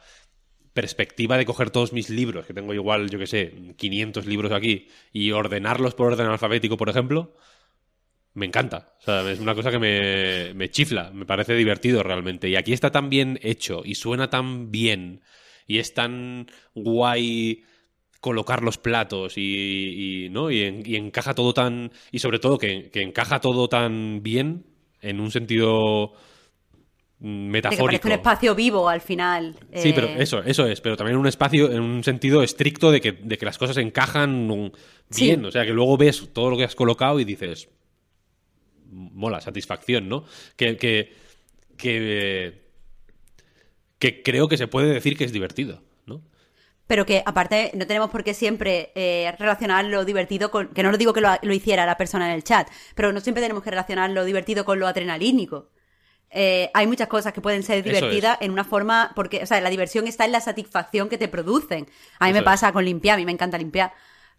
perspectiva 0.79 1.37
de 1.37 1.45
coger 1.49 1.69
todos 1.71 1.91
mis 1.97 2.09
libros, 2.19 2.45
que 2.45 2.53
tengo 2.57 2.73
igual, 2.81 3.09
yo 3.09 3.19
que 3.19 3.27
sé, 3.27 3.41
500 3.77 4.25
libros 4.27 4.51
aquí, 4.51 4.75
y 5.11 5.31
ordenarlos 5.31 5.95
por 5.95 6.07
orden 6.13 6.27
alfabético, 6.27 6.77
por 6.77 6.89
ejemplo, 6.89 7.19
me 8.33 8.45
encanta. 8.45 8.93
O 9.01 9.03
sea, 9.03 9.29
es 9.31 9.39
una 9.39 9.55
cosa 9.55 9.71
que 9.71 9.79
me, 9.79 10.53
me 10.53 10.69
chifla, 10.69 11.11
me 11.11 11.25
parece 11.25 11.55
divertido 11.55 12.03
realmente. 12.03 12.47
Y 12.49 12.55
aquí 12.55 12.73
está 12.73 12.91
tan 12.91 13.09
bien 13.09 13.39
hecho 13.41 13.81
y 13.83 13.95
suena 13.95 14.29
tan 14.29 14.71
bien 14.71 15.21
y 15.65 15.79
es 15.79 15.93
tan 15.93 16.47
guay 16.75 17.63
colocar 18.21 18.63
los 18.63 18.77
platos 18.77 19.33
y, 19.37 20.27
¿no? 20.31 20.51
y, 20.51 20.63
en- 20.63 20.83
y 20.85 20.95
encaja 20.95 21.33
todo 21.33 21.53
tan... 21.53 21.91
Y 22.11 22.19
sobre 22.19 22.39
todo 22.39 22.57
que, 22.57 22.89
que 22.91 23.01
encaja 23.01 23.39
todo 23.41 23.69
tan 23.69 24.21
bien 24.23 24.65
en 25.01 25.19
un 25.19 25.31
sentido 25.31 26.13
mm, 27.19 27.25
De 27.25 27.45
que 27.45 27.51
metafórico. 27.51 27.85
parece 27.87 28.07
un 28.07 28.11
espacio 28.13 28.55
vivo 28.55 28.89
al 28.89 29.01
final. 29.01 29.55
Sí, 29.73 29.89
eh, 29.89 29.93
pero 29.95 30.07
eso, 30.07 30.43
eso 30.43 30.65
es, 30.67 30.81
pero 30.81 30.97
también 30.97 31.17
un 31.17 31.27
espacio 31.27 31.71
en 31.71 31.81
un 31.81 32.03
sentido 32.03 32.43
estricto 32.43 32.91
de 32.91 33.01
que, 33.01 33.11
de 33.13 33.37
que 33.37 33.45
las 33.45 33.57
cosas 33.57 33.77
encajan 33.77 34.71
Sí. 35.09 35.25
bien, 35.25 35.45
o 35.45 35.51
sea, 35.51 35.65
que 35.65 35.71
luego 35.71 35.97
ves 35.97 36.29
todo 36.33 36.49
lo 36.49 36.57
que 36.57 36.65
has 36.65 36.75
colocado 36.75 37.19
y 37.19 37.23
dices, 37.25 37.69
mola, 38.91 39.39
satisfacción, 39.41 40.09
¿no? 40.09 40.25
Que, 40.55 40.75
que, 40.77 41.13
que, 41.77 42.61
que 43.99 44.21
creo 44.23 44.47
que 44.47 44.57
se 44.57 44.67
puede 44.67 44.93
decir 44.93 45.17
que 45.17 45.23
es 45.23 45.31
divertido, 45.31 45.81
¿no? 46.05 46.21
Pero 46.87 47.05
que 47.05 47.23
aparte 47.25 47.71
no 47.73 47.85
tenemos 47.87 48.09
por 48.09 48.23
qué 48.23 48.33
siempre 48.33 48.91
eh, 48.95 49.33
relacionar 49.39 49.85
lo 49.85 50.05
divertido 50.05 50.51
con... 50.51 50.69
Que 50.69 50.83
no 50.83 50.91
lo 50.91 50.97
digo 50.97 51.13
que 51.13 51.21
lo, 51.21 51.29
lo 51.41 51.53
hiciera 51.53 51.85
la 51.85 51.97
persona 51.97 52.27
en 52.29 52.35
el 52.35 52.43
chat, 52.43 52.69
pero 52.95 53.11
no 53.11 53.19
siempre 53.19 53.41
tenemos 53.41 53.63
que 53.63 53.71
relacionar 53.71 54.09
lo 54.11 54.23
divertido 54.23 54.63
con 54.65 54.79
lo 54.79 54.87
adrenalínico. 54.87 55.69
Eh, 56.29 56.69
hay 56.73 56.87
muchas 56.87 57.07
cosas 57.07 57.31
que 57.33 57.41
pueden 57.41 57.63
ser 57.63 57.83
divertidas 57.83 58.37
en 58.41 58.51
una 58.51 58.63
forma... 58.63 59.11
Porque, 59.15 59.41
o 59.43 59.45
sea, 59.45 59.61
la 59.61 59.69
diversión 59.69 60.07
está 60.07 60.25
en 60.25 60.31
la 60.33 60.41
satisfacción 60.41 61.07
que 61.09 61.17
te 61.17 61.27
producen. 61.27 61.87
A 62.19 62.25
mí 62.25 62.31
Eso 62.31 62.33
me 62.33 62.39
es. 62.39 62.43
pasa 62.45 62.71
con 62.73 62.83
limpiar, 62.85 63.15
a 63.15 63.17
mí 63.17 63.25
me 63.25 63.31
encanta 63.31 63.57
limpiar. 63.57 63.93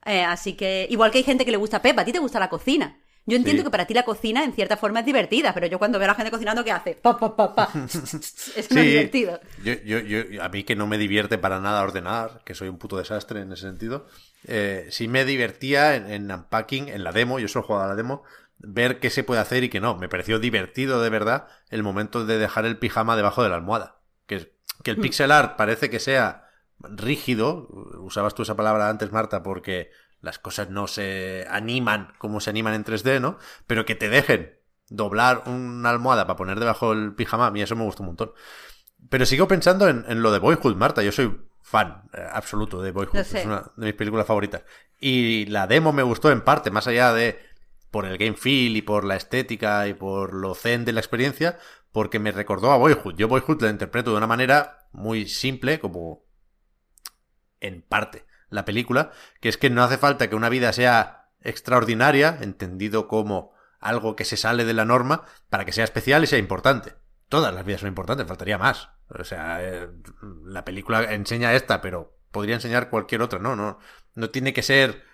Eh, 0.05 0.23
así 0.23 0.53
que, 0.55 0.87
igual 0.91 1.11
que 1.11 1.19
hay 1.19 1.25
gente 1.25 1.45
que 1.45 1.51
le 1.51 1.57
gusta 1.57 1.83
Pepa, 1.83 2.03
a 2.03 2.05
ti 2.05 2.13
te 2.13 2.19
gusta 2.19 2.39
la 2.39 2.49
cocina. 2.49 2.99
Yo 3.27 3.37
entiendo 3.37 3.61
Sí. 3.61 3.65
que 3.65 3.71
para 3.71 3.85
ti 3.87 3.93
la 3.93 4.05
cocina 4.05 4.43
en 4.43 4.55
cierta 4.55 4.79
forma 4.79 5.01
es 5.01 5.07
divertida, 5.07 5.53
pero 5.53 5.67
yo 5.67 5.79
cuando 5.79 5.99
veo 5.99 6.07
a 6.07 6.13
la 6.13 6.15
gente 6.15 6.31
cocinando, 6.31 6.65
¿qué 6.65 6.73
hace? 6.73 6.95
Pa, 6.95 7.19
pa, 7.19 7.37
pa, 7.37 7.55
pa. 7.55 7.69
es 7.85 8.71
no 8.71 8.81
Sí, 8.81 8.87
divertido. 8.87 9.39
Yo, 9.63 9.75
yo, 9.85 9.99
yo- 10.01 10.43
a 10.43 10.49
mí 10.49 10.65
que 10.65 10.77
no 10.77 10.87
me 10.87 10.97
divierte 10.97 11.37
para 11.37 11.61
nada 11.61 11.83
ordenar, 11.83 12.41
que 12.47 12.55
soy 12.55 12.69
un 12.69 12.79
puto 12.79 12.97
desastre 12.97 13.41
en 13.43 13.53
ese 13.53 13.63
sentido. 13.63 14.07
Eh, 14.47 14.87
sí 14.91 15.09
me 15.09 15.27
divertía 15.27 15.95
en, 15.97 16.11
en 16.11 16.31
Unpacking, 16.33 16.89
en 16.89 17.05
la 17.05 17.13
demo, 17.13 17.39
yo 17.39 17.49
solo 17.49 17.67
jugaba 17.67 17.85
a 17.85 17.89
la 17.89 17.97
demo, 17.97 18.23
ver 18.59 19.01
qué 19.01 19.11
se 19.11 19.25
puede 19.25 19.41
hacer 19.41 19.65
y 19.65 19.69
qué 19.69 19.81
no. 19.81 19.97
Me 19.97 20.09
pareció 20.09 20.39
divertido 20.39 21.03
de 21.03 21.11
verdad 21.11 21.49
el 21.71 21.83
momento 21.83 22.25
de 22.25 22.39
dejar 22.39 22.67
el 22.67 22.79
pijama 22.79 23.17
debajo 23.17 23.43
de 23.43 23.49
la 23.49 23.57
almohada. 23.57 24.01
Que, 24.27 24.55
que 24.83 24.91
el 24.91 24.99
pixel 24.99 25.31
art 25.31 25.57
parece 25.57 25.91
que 25.91 26.01
sea 26.01 26.49
rígido, 26.81 27.69
usabas 28.01 28.35
tú 28.35 28.43
esa 28.43 28.57
palabra 28.57 28.89
antes, 28.89 29.11
Marta, 29.13 29.43
porque 29.43 29.91
las 30.21 30.39
cosas 30.39 30.71
no 30.71 30.87
se 30.87 31.47
animan 31.49 32.13
como 32.19 32.41
se 32.41 32.51
animan 32.51 32.75
en 32.75 32.85
3D, 32.85 33.21
¿no? 33.21 33.39
Pero 33.67 33.85
que 33.85 33.95
te 33.95 34.09
dejen 34.09 34.59
doblar 34.89 35.45
una 35.47 35.91
almohada 35.91 36.27
para 36.27 36.37
poner 36.37 36.59
debajo 36.59 36.93
el 36.93 37.15
pijama, 37.15 37.47
a 37.47 37.51
mí 37.51 37.63
eso 37.63 37.77
me 37.77 37.85
gustó 37.85 38.03
un 38.03 38.09
montón. 38.09 38.33
Pero 39.11 39.27
sigo 39.27 39.47
pensando 39.47 39.89
en, 39.89 40.05
en 40.09 40.23
lo 40.23 40.33
de 40.33 40.41
Boyhood, 40.41 40.77
Marta. 40.77 41.03
Yo 41.03 41.13
soy 41.13 41.49
fan 41.69 42.09
eh, 42.15 42.27
absoluto 42.33 42.81
de 42.83 42.93
Boyhood. 42.93 43.17
Es 43.17 43.45
una 43.45 43.71
de 43.77 43.87
mis 43.87 43.95
películas 43.95 44.27
favoritas. 44.27 44.63
Y 44.99 45.47
la 45.47 45.67
demo 45.67 45.93
me 45.93 46.03
gustó 46.03 46.31
en 46.31 46.41
parte, 46.41 46.71
más 46.71 46.87
allá 46.87 47.13
de 47.13 47.39
por 47.91 48.07
el 48.07 48.19
game 48.19 48.37
feel 48.37 48.77
y 48.77 48.83
por 48.83 49.05
la 49.05 49.17
estética 49.17 49.89
y 49.89 49.95
por 49.95 50.35
lo 50.35 50.55
zen 50.55 50.85
de 50.85 50.93
la 50.93 51.01
experiencia, 51.01 51.59
porque 51.93 52.19
me 52.19 52.33
recordó 52.33 52.71
a 52.71 52.77
Boyhood. 52.77 53.17
Yo 53.17 53.29
Boyhood 53.29 53.63
la 53.63 53.71
interpreto 53.71 54.11
de 54.11 54.19
una 54.19 54.27
manera 54.27 54.87
muy 54.93 55.27
simple, 55.27 55.79
como 55.79 56.25
en 57.61 57.83
parte 57.83 58.27
la 58.51 58.65
película, 58.65 59.11
que 59.41 59.49
es 59.49 59.57
que 59.57 59.71
no 59.71 59.83
hace 59.83 59.99
falta 59.99 60.29
que 60.29 60.37
una 60.37 60.49
vida 60.49 60.73
sea 60.73 61.31
extraordinaria, 61.41 62.39
entendido 62.41 63.09
como 63.09 63.53
algo 63.81 64.17
que 64.17 64.25
se 64.25 64.37
sale 64.37 64.65
de 64.65 64.75
la 64.75 64.85
norma, 64.85 65.25
para 65.51 65.65
que 65.65 65.73
sea 65.73 65.85
especial 65.85 66.25
y 66.25 66.27
sea 66.27 66.39
importante. 66.39 66.95
Todas 67.29 67.55
las 67.55 67.65
vidas 67.65 67.81
son 67.81 67.89
importantes, 67.89 68.27
faltaría 68.27 68.59
más. 68.59 68.91
O 69.09 69.25
sea, 69.25 69.63
eh, 69.63 69.89
la 70.45 70.65
película 70.65 71.13
enseña 71.13 71.55
esta, 71.55 71.81
pero 71.81 72.19
podría 72.31 72.55
enseñar 72.55 72.91
cualquier 72.91 73.23
otra, 73.23 73.39
¿no? 73.39 73.55
No, 73.55 73.79
no 74.15 74.31
tiene 74.31 74.53
que 74.53 74.63
ser 74.63 75.05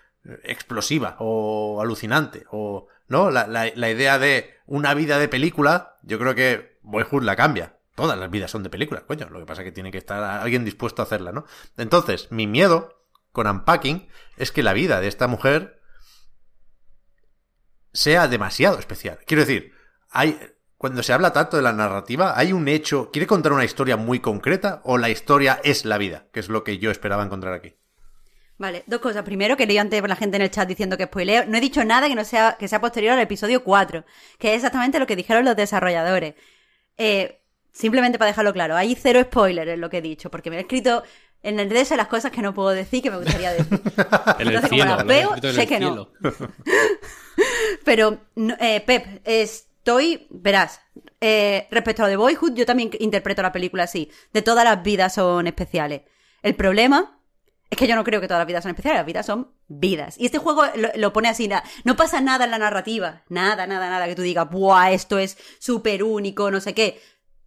explosiva 0.42 1.16
o 1.18 1.80
alucinante 1.80 2.46
o 2.50 2.88
no 3.08 3.30
la, 3.30 3.46
la, 3.46 3.70
la 3.74 3.90
idea 3.90 4.18
de 4.18 4.54
una 4.66 4.94
vida 4.94 5.18
de 5.18 5.28
película 5.28 5.98
yo 6.02 6.18
creo 6.18 6.34
que 6.34 6.78
Boyhood 6.82 7.22
la 7.22 7.36
cambia. 7.36 7.78
Todas 7.94 8.18
las 8.18 8.30
vidas 8.30 8.50
son 8.50 8.62
de 8.62 8.70
películas 8.70 9.04
coño. 9.04 9.28
Lo 9.30 9.38
que 9.38 9.46
pasa 9.46 9.62
es 9.62 9.66
que 9.66 9.72
tiene 9.72 9.92
que 9.92 9.98
estar 9.98 10.22
alguien 10.22 10.64
dispuesto 10.64 11.02
a 11.02 11.04
hacerla 11.04 11.32
no 11.32 11.44
entonces 11.76 12.30
mi 12.30 12.46
miedo 12.46 13.06
con 13.32 13.46
Unpacking 13.46 14.08
es 14.36 14.52
que 14.52 14.62
la 14.62 14.72
vida 14.72 15.00
de 15.00 15.08
esta 15.08 15.26
mujer 15.26 15.80
sea 17.92 18.26
demasiado 18.28 18.78
especial. 18.78 19.18
Quiero 19.26 19.42
decir 19.42 19.72
hay 20.10 20.38
cuando 20.76 21.02
se 21.02 21.12
habla 21.12 21.32
tanto 21.32 21.56
de 21.56 21.62
la 21.62 21.72
narrativa 21.72 22.38
hay 22.38 22.52
un 22.52 22.68
hecho 22.68 23.10
quiere 23.10 23.26
contar 23.26 23.52
una 23.52 23.64
historia 23.64 23.96
muy 23.96 24.20
concreta 24.20 24.80
o 24.84 24.98
la 24.98 25.10
historia 25.10 25.60
es 25.64 25.84
la 25.84 25.98
vida 25.98 26.26
que 26.32 26.40
es 26.40 26.48
lo 26.48 26.64
que 26.64 26.78
yo 26.78 26.90
esperaba 26.90 27.24
encontrar 27.24 27.54
aquí 27.54 27.76
Vale, 28.56 28.84
dos 28.86 29.00
cosas. 29.00 29.24
Primero, 29.24 29.56
que 29.56 29.66
leí 29.66 29.78
antes 29.78 30.00
la 30.02 30.16
gente 30.16 30.36
en 30.36 30.42
el 30.42 30.50
chat 30.50 30.68
diciendo 30.68 30.96
que 30.96 31.04
spoileo. 31.06 31.44
No 31.46 31.58
he 31.58 31.60
dicho 31.60 31.84
nada 31.84 32.08
que 32.08 32.14
no 32.14 32.24
sea, 32.24 32.56
que 32.58 32.68
sea 32.68 32.80
posterior 32.80 33.14
al 33.14 33.20
episodio 33.20 33.64
4, 33.64 34.04
que 34.38 34.50
es 34.50 34.56
exactamente 34.56 34.98
lo 34.98 35.06
que 35.06 35.16
dijeron 35.16 35.44
los 35.44 35.56
desarrolladores. 35.56 36.34
Eh, 36.96 37.40
simplemente 37.72 38.18
para 38.18 38.28
dejarlo 38.30 38.52
claro, 38.52 38.76
hay 38.76 38.94
cero 38.94 39.20
spoiler 39.24 39.68
en 39.68 39.80
lo 39.80 39.90
que 39.90 39.98
he 39.98 40.02
dicho, 40.02 40.30
porque 40.30 40.50
me 40.50 40.56
he 40.56 40.60
escrito 40.60 41.02
en 41.42 41.58
el 41.58 41.68
DS 41.68 41.90
las 41.96 42.06
cosas 42.06 42.30
que 42.30 42.40
no 42.42 42.54
puedo 42.54 42.70
decir 42.70 43.02
que 43.02 43.10
me 43.10 43.16
gustaría 43.18 43.52
decir. 43.52 43.80
En 44.38 44.48
el 44.48 44.54
Entonces, 44.54 44.70
como 44.70 44.84
las 44.84 45.04
veo, 45.04 45.34
sé 45.42 45.62
el 45.62 45.68
que 45.68 45.80
no. 45.80 46.08
Pero, 47.84 48.18
no- 48.36 48.56
eh, 48.60 48.80
Pep, 48.86 49.20
estoy, 49.24 50.26
verás, 50.30 50.80
eh, 51.20 51.66
respecto 51.70 52.04
a 52.04 52.08
The 52.08 52.16
Boyhood, 52.16 52.54
yo 52.54 52.66
también 52.66 52.90
interpreto 52.98 53.42
la 53.42 53.52
película 53.52 53.82
así. 53.84 54.10
De 54.32 54.42
todas 54.42 54.64
las 54.64 54.82
vidas 54.82 55.14
son 55.14 55.46
especiales. 55.46 56.02
El 56.42 56.54
problema 56.54 57.18
es 57.70 57.78
que 57.78 57.86
yo 57.86 57.96
no 57.96 58.04
creo 58.04 58.20
que 58.20 58.28
todas 58.28 58.40
las 58.40 58.46
vidas 58.46 58.62
son 58.62 58.70
especiales, 58.70 59.00
las 59.00 59.06
vidas 59.06 59.26
son 59.26 59.52
vidas. 59.66 60.16
Y 60.18 60.26
este 60.26 60.38
juego 60.38 60.62
lo, 60.96 61.12
pone 61.12 61.28
así, 61.28 61.48
na- 61.48 61.64
no 61.84 61.96
pasa 61.96 62.20
nada 62.20 62.44
en 62.44 62.50
la 62.50 62.58
narrativa, 62.58 63.22
nada, 63.28 63.66
nada, 63.66 63.90
nada, 63.90 64.06
que 64.06 64.14
tú 64.14 64.22
digas, 64.22 64.48
¡buah, 64.50 64.92
esto 64.92 65.18
es 65.18 65.36
súper 65.58 66.02
único, 66.04 66.50
no 66.50 66.60
sé 66.60 66.74
qué! 66.74 67.00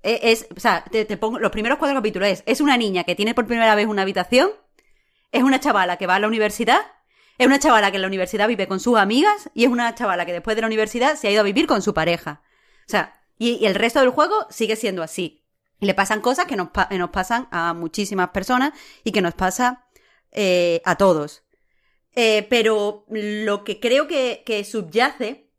Eh, 0.04 0.20
Es, 0.24 0.48
o 0.56 0.60
sea, 0.60 0.84
te, 0.84 1.06
pongo, 1.18 1.40
los 1.40 1.52
primeros 1.52 1.78
cuatro 1.78 1.96
capítulos 1.98 2.28
es, 2.30 2.44
es 2.46 2.62
una 2.62 2.78
niña 2.78 3.04
que 3.04 3.16
tiene 3.16 3.34
por 3.34 3.48
primera 3.48 3.74
vez 3.76 3.88
una 3.88 4.02
habitación, 4.04 4.50
es 5.32 5.44
una 5.44 5.60
chavala 5.60 5.98
que 5.98 6.08
va 6.08 6.16
a 6.16 6.20
la 6.20 6.28
universidad, 6.28 6.80
es 7.38 7.46
una 7.48 7.60
chavala 7.60 7.92
que 7.92 7.98
en 7.98 8.02
la 8.02 8.08
universidad 8.08 8.48
vive 8.48 8.68
con 8.68 8.80
sus 8.80 8.98
amigas 8.98 9.50
y 9.54 9.64
es 9.66 9.70
una 9.70 9.94
chavala 9.96 10.26
que 10.26 10.34
después 10.34 10.56
de 10.56 10.62
la 10.62 10.68
universidad 10.68 11.16
se 11.16 11.28
ha 11.28 11.32
ido 11.32 11.42
a 11.42 11.44
vivir 11.44 11.68
con 11.68 11.82
su 11.82 11.94
pareja. 11.94 12.42
O 12.88 12.90
sea, 12.90 13.14
y, 13.38 13.66
el 13.66 13.76
resto 13.76 14.00
del 14.00 14.10
juego 14.10 14.48
sigue 14.50 14.76
siendo 14.76 15.04
así. 15.04 15.44
Y 15.80 15.86
le 15.86 15.94
pasan 15.94 16.22
cosas 16.22 16.46
que 16.46 16.56
nos 16.56 16.70
pasan 17.12 17.48
a 17.52 17.74
muchísimas 17.76 18.30
personas 18.30 18.74
y 19.04 19.12
que 19.12 19.22
nos 19.22 19.36
pasa 19.36 19.86
eh, 20.40 20.84
a 20.86 20.98
todos. 20.98 21.44
Eh, 22.14 22.46
pero 22.48 23.06
lo 23.10 23.64
que 23.64 23.80
creo 23.80 24.08
que, 24.08 24.64
subyace 24.70 25.50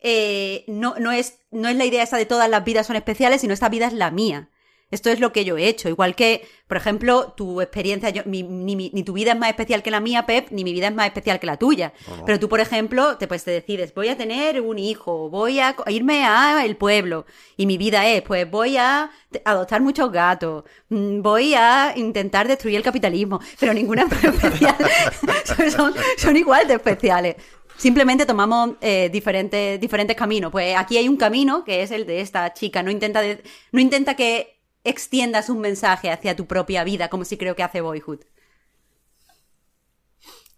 eh, 0.00 0.64
no, 0.66 0.96
no, 0.98 1.12
es, 1.12 1.38
no 1.52 1.68
es 1.68 1.76
la 1.76 1.84
idea 1.84 2.02
esa 2.02 2.16
de 2.16 2.26
todas 2.26 2.50
las 2.50 2.64
vidas 2.64 2.88
son 2.88 2.96
especiales, 2.96 3.40
sino 3.40 3.54
esta 3.54 3.68
vida 3.68 3.86
es 3.86 3.92
la 3.92 4.10
mía. 4.10 4.50
Esto 4.94 5.10
es 5.10 5.20
lo 5.20 5.32
que 5.32 5.44
yo 5.44 5.56
he 5.58 5.66
hecho. 5.66 5.88
Igual 5.88 6.14
que, 6.14 6.46
por 6.68 6.76
ejemplo, 6.76 7.32
tu 7.36 7.60
experiencia, 7.60 8.10
yo- 8.10 8.22
mi- 8.26 8.42
ni, 8.42 8.76
mi- 8.76 8.90
ni 8.94 9.02
tu 9.02 9.12
vida 9.12 9.32
es 9.32 9.38
más 9.38 9.50
especial 9.50 9.82
que 9.82 9.90
la 9.90 10.00
mía, 10.00 10.24
Pep, 10.26 10.48
ni 10.50 10.64
mi 10.64 10.72
vida 10.72 10.88
es 10.88 10.94
más 10.94 11.06
especial 11.06 11.38
que 11.40 11.46
la 11.46 11.56
tuya. 11.56 11.92
Pero 12.24 12.38
tú, 12.40 12.48
por 12.48 12.60
ejemplo, 12.60 13.16
te, 13.18 13.26
pues, 13.26 13.44
te 13.44 13.50
decides, 13.50 13.92
voy 13.94 14.08
a 14.08 14.16
tener 14.16 14.60
un 14.60 14.78
hijo, 14.78 15.28
voy 15.30 15.60
a 15.60 15.74
irme 15.88 16.24
a 16.24 16.64
el 16.64 16.76
pueblo. 16.76 17.26
Y 17.56 17.66
mi 17.66 17.76
vida 17.76 18.06
es, 18.08 18.22
pues 18.22 18.50
voy 18.50 18.76
a 18.76 19.10
adoptar 19.44 19.80
muchos 19.80 20.10
gatos, 20.12 20.64
mm, 20.88 21.20
voy 21.22 21.54
a 21.54 21.92
intentar 21.96 22.46
destruir 22.48 22.76
el 22.76 22.82
capitalismo. 22.82 23.40
Pero 23.60 23.74
ninguna 23.74 24.02
es 24.10 24.24
especial. 24.24 24.76
son, 25.44 25.70
son- 25.70 25.94
son 26.16 26.36
igual 26.36 26.66
de 26.68 26.74
especiales. 26.74 27.36
Simplemente 27.76 28.24
tomamos 28.24 28.76
eh, 28.80 29.10
diferentes, 29.12 29.80
diferentes 29.80 30.16
caminos. 30.16 30.52
Pues 30.52 30.76
aquí 30.76 30.96
hay 30.96 31.08
un 31.08 31.16
camino 31.16 31.64
que 31.64 31.82
es 31.82 31.90
el 31.90 32.06
de 32.06 32.20
esta 32.20 32.52
chica. 32.54 32.84
No 32.84 32.90
intenta, 32.92 33.20
de- 33.20 33.42
no 33.72 33.80
intenta 33.80 34.14
que 34.14 34.53
extiendas 34.84 35.48
un 35.48 35.60
mensaje 35.60 36.10
hacia 36.10 36.36
tu 36.36 36.46
propia 36.46 36.84
vida, 36.84 37.08
como 37.08 37.24
si 37.24 37.36
creo 37.36 37.56
que 37.56 37.62
hace 37.62 37.80
Boyhood. 37.80 38.20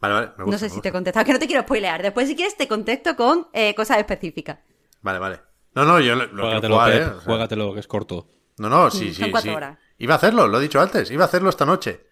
Vale, 0.00 0.14
vale. 0.14 0.26
me 0.36 0.44
gusta, 0.44 0.50
no 0.50 0.58
sé 0.58 0.64
me 0.66 0.70
si 0.70 0.80
te 0.80 0.88
he 0.88 0.92
contestado, 0.92 1.24
que 1.24 1.32
no 1.32 1.38
te 1.38 1.46
quiero 1.46 1.62
spoilear. 1.62 2.02
Después, 2.02 2.28
si 2.28 2.36
quieres, 2.36 2.56
te 2.56 2.68
contesto 2.68 3.16
con 3.16 3.48
eh, 3.52 3.74
cosas 3.74 3.98
específicas. 3.98 4.58
Vale, 5.00 5.18
vale. 5.18 5.40
No, 5.74 5.84
no, 5.84 6.00
yo 6.00 6.14
lo, 6.14 6.26
lo 6.26 6.50
quiero 6.50 6.60
Juégatelo, 6.68 6.74
jugar, 6.74 6.92
Pep, 6.92 7.00
¿eh? 7.00 7.04
O 7.06 7.12
sea, 7.14 7.20
juégatelo, 7.24 7.74
que 7.74 7.80
es 7.80 7.86
corto. 7.86 8.28
no, 8.58 8.68
no, 8.68 8.90
sí, 8.90 9.06
Mm, 9.06 9.08
sí, 9.14 9.14
son 9.22 9.30
cuatro 9.30 9.50
sí. 9.50 9.56
horas. 9.56 9.78
Iba 9.98 10.14
a 10.14 10.16
hacerlo, 10.18 10.46
lo 10.48 10.58
he 10.58 10.62
dicho 10.62 10.80
antes, 10.80 11.10
iba 11.10 11.24
a 11.24 11.26
hacerlo 11.28 11.48
esta 11.50 11.64
noche. 11.66 12.06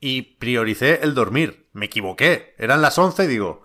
Y 0.00 0.22
prioricé 0.22 1.00
el 1.02 1.14
dormir. 1.14 1.68
Me 1.72 1.86
equivoqué. 1.86 2.54
Eran 2.58 2.80
las 2.80 2.96
11 2.98 3.24
y 3.24 3.26
digo, 3.26 3.62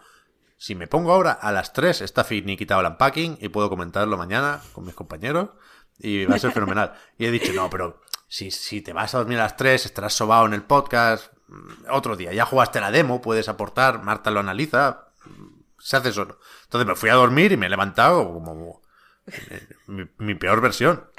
si 0.57 0.76
me 0.76 0.88
pongo 0.88 1.14
ahora 1.14 1.32
a 1.32 1.52
las 1.52 1.72
3 1.74 2.02
está 2.02 2.24
finiquitado 2.24 2.82
el 2.82 2.88
unpacking 2.88 3.38
y 3.40 3.49
puedo 3.49 3.70
comentarlo 3.70 4.18
mañana 4.18 4.61
con 4.74 4.86
mis 4.86 4.95
compañeros 4.95 5.49
y 5.99 6.26
va 6.26 6.36
a 6.36 6.40
ser 6.40 6.52
fenomenal. 6.52 6.94
Y 7.18 7.26
he 7.26 7.32
dicho, 7.32 7.53
no, 7.53 7.70
pero 7.70 8.02
si, 8.28 8.52
si 8.52 8.82
te 8.82 8.94
vas 8.94 9.14
a 9.14 9.20
dormir 9.20 9.40
a 9.40 9.44
las 9.44 9.57
3, 9.57 9.86
estarás 9.86 10.14
sobado 10.14 10.45
en 10.45 10.53
el 10.53 10.64
podcast, 10.64 11.34
mm, 11.48 11.86
otro 11.91 12.15
día, 12.15 12.34
ya 12.34 12.45
jugaste 12.45 12.80
la 12.80 12.91
demo, 12.91 13.22
puedes 13.22 13.48
aportar, 13.48 14.03
Marta 14.03 14.32
lo 14.32 14.40
analiza, 14.40 15.14
mm, 15.26 15.61
se 15.80 15.98
hace 15.98 16.11
solo. 16.11 16.40
Entonces 16.64 16.88
me 16.88 16.95
fui 16.95 17.10
a 17.10 17.15
dormir 17.15 17.52
y 17.52 17.57
me 17.57 17.68
he 17.68 17.70
levantado 17.70 18.32
como 18.34 18.82
eh, 19.28 19.68
mi, 19.88 20.06
mi 20.18 20.36
peor 20.36 20.61
versión. 20.61 21.10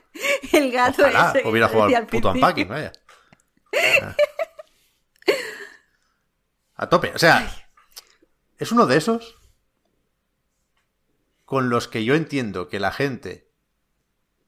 El 0.52 0.70
gato 0.70 1.02
Ojalá 1.02 1.32
ese 1.34 1.48
hubiera 1.48 1.68
jugado 1.68 1.96
al 1.96 2.06
puto 2.06 2.30
unpacking, 2.30 2.68
vaya. 2.68 2.92
Ah. 4.02 4.14
A 6.76 6.88
tope. 6.88 7.12
O 7.14 7.18
sea, 7.18 7.48
es 8.58 8.72
uno 8.72 8.86
de 8.86 8.96
esos 8.96 9.36
con 11.44 11.70
los 11.70 11.88
que 11.88 12.04
yo 12.04 12.14
entiendo 12.14 12.68
que 12.68 12.80
la 12.80 12.92
gente 12.92 13.50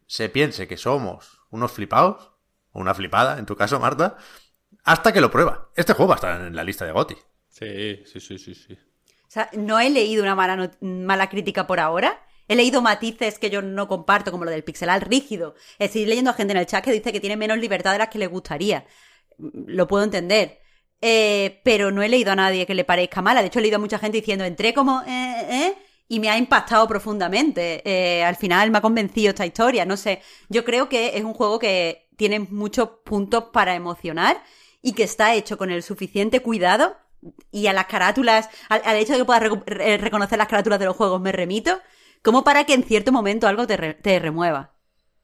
se 0.06 0.28
piense 0.28 0.68
que 0.68 0.76
somos 0.76 1.40
unos 1.50 1.72
flipados, 1.72 2.32
o 2.72 2.80
una 2.80 2.94
flipada, 2.94 3.38
en 3.38 3.46
tu 3.46 3.56
caso, 3.56 3.80
Marta, 3.80 4.16
hasta 4.84 5.12
que 5.12 5.20
lo 5.20 5.30
prueba. 5.30 5.70
Este 5.74 5.92
juego 5.94 6.10
va 6.10 6.14
a 6.14 6.16
estar 6.16 6.40
en 6.40 6.54
la 6.54 6.64
lista 6.64 6.84
de 6.84 6.92
GOTI. 6.92 7.16
Sí, 7.48 8.02
sí, 8.04 8.20
sí, 8.20 8.38
sí, 8.38 8.54
sí. 8.54 8.74
O 8.74 9.30
sea, 9.30 9.50
no 9.54 9.80
he 9.80 9.90
leído 9.90 10.22
una 10.22 10.34
mala, 10.34 10.70
mala 10.80 11.28
crítica 11.28 11.66
por 11.66 11.80
ahora. 11.80 12.22
He 12.48 12.54
leído 12.54 12.80
matices 12.80 13.38
que 13.38 13.50
yo 13.50 13.60
no 13.62 13.88
comparto, 13.88 14.30
como 14.30 14.44
lo 14.44 14.50
del 14.50 14.62
pixelar 14.62 15.08
rígido. 15.08 15.54
Estoy 15.78 16.06
leyendo 16.06 16.30
a 16.30 16.34
gente 16.34 16.52
en 16.52 16.58
el 16.58 16.66
chat 16.66 16.84
que 16.84 16.92
dice 16.92 17.12
que 17.12 17.20
tiene 17.20 17.36
menos 17.36 17.58
libertad 17.58 17.92
de 17.92 17.98
las 17.98 18.08
que 18.08 18.18
le 18.18 18.28
gustaría. 18.28 18.86
Lo 19.38 19.88
puedo 19.88 20.04
entender. 20.04 20.60
Eh, 21.00 21.60
pero 21.64 21.90
no 21.90 22.02
he 22.02 22.08
leído 22.08 22.32
a 22.32 22.36
nadie 22.36 22.66
que 22.66 22.74
le 22.74 22.84
parezca 22.84 23.20
mala. 23.20 23.40
De 23.40 23.48
hecho, 23.48 23.58
he 23.58 23.62
leído 23.62 23.76
a 23.76 23.80
mucha 23.80 23.98
gente 23.98 24.18
diciendo, 24.18 24.44
entré 24.44 24.72
como, 24.72 25.02
eh, 25.02 25.46
eh, 25.50 25.74
y 26.08 26.20
me 26.20 26.30
ha 26.30 26.38
impactado 26.38 26.86
profundamente. 26.88 27.82
Eh, 27.84 28.24
al 28.24 28.36
final 28.36 28.70
me 28.70 28.78
ha 28.78 28.82
convencido 28.82 29.30
esta 29.30 29.46
historia. 29.46 29.84
No 29.84 29.96
sé, 29.96 30.22
yo 30.48 30.64
creo 30.64 30.88
que 30.88 31.16
es 31.16 31.24
un 31.24 31.34
juego 31.34 31.58
que 31.58 32.08
tiene 32.16 32.40
muchos 32.40 32.88
puntos 33.04 33.44
para 33.52 33.74
emocionar 33.74 34.42
y 34.82 34.92
que 34.92 35.02
está 35.02 35.34
hecho 35.34 35.58
con 35.58 35.70
el 35.70 35.82
suficiente 35.82 36.40
cuidado 36.40 36.96
y 37.50 37.66
a 37.66 37.72
las 37.72 37.86
carátulas, 37.86 38.48
al, 38.68 38.96
hecho 38.96 39.12
de 39.14 39.18
que 39.18 39.24
puedas 39.24 39.42
reco- 39.42 39.64
re- 39.66 39.96
reconocer 39.98 40.38
las 40.38 40.48
carátulas 40.48 40.78
de 40.78 40.84
los 40.86 40.96
juegos 40.96 41.20
me 41.20 41.32
remito, 41.32 41.80
como 42.22 42.44
para 42.44 42.64
que 42.64 42.74
en 42.74 42.84
cierto 42.84 43.10
momento 43.12 43.48
algo 43.48 43.66
te, 43.66 43.76
re- 43.76 43.94
te 43.94 44.18
remueva. 44.20 44.74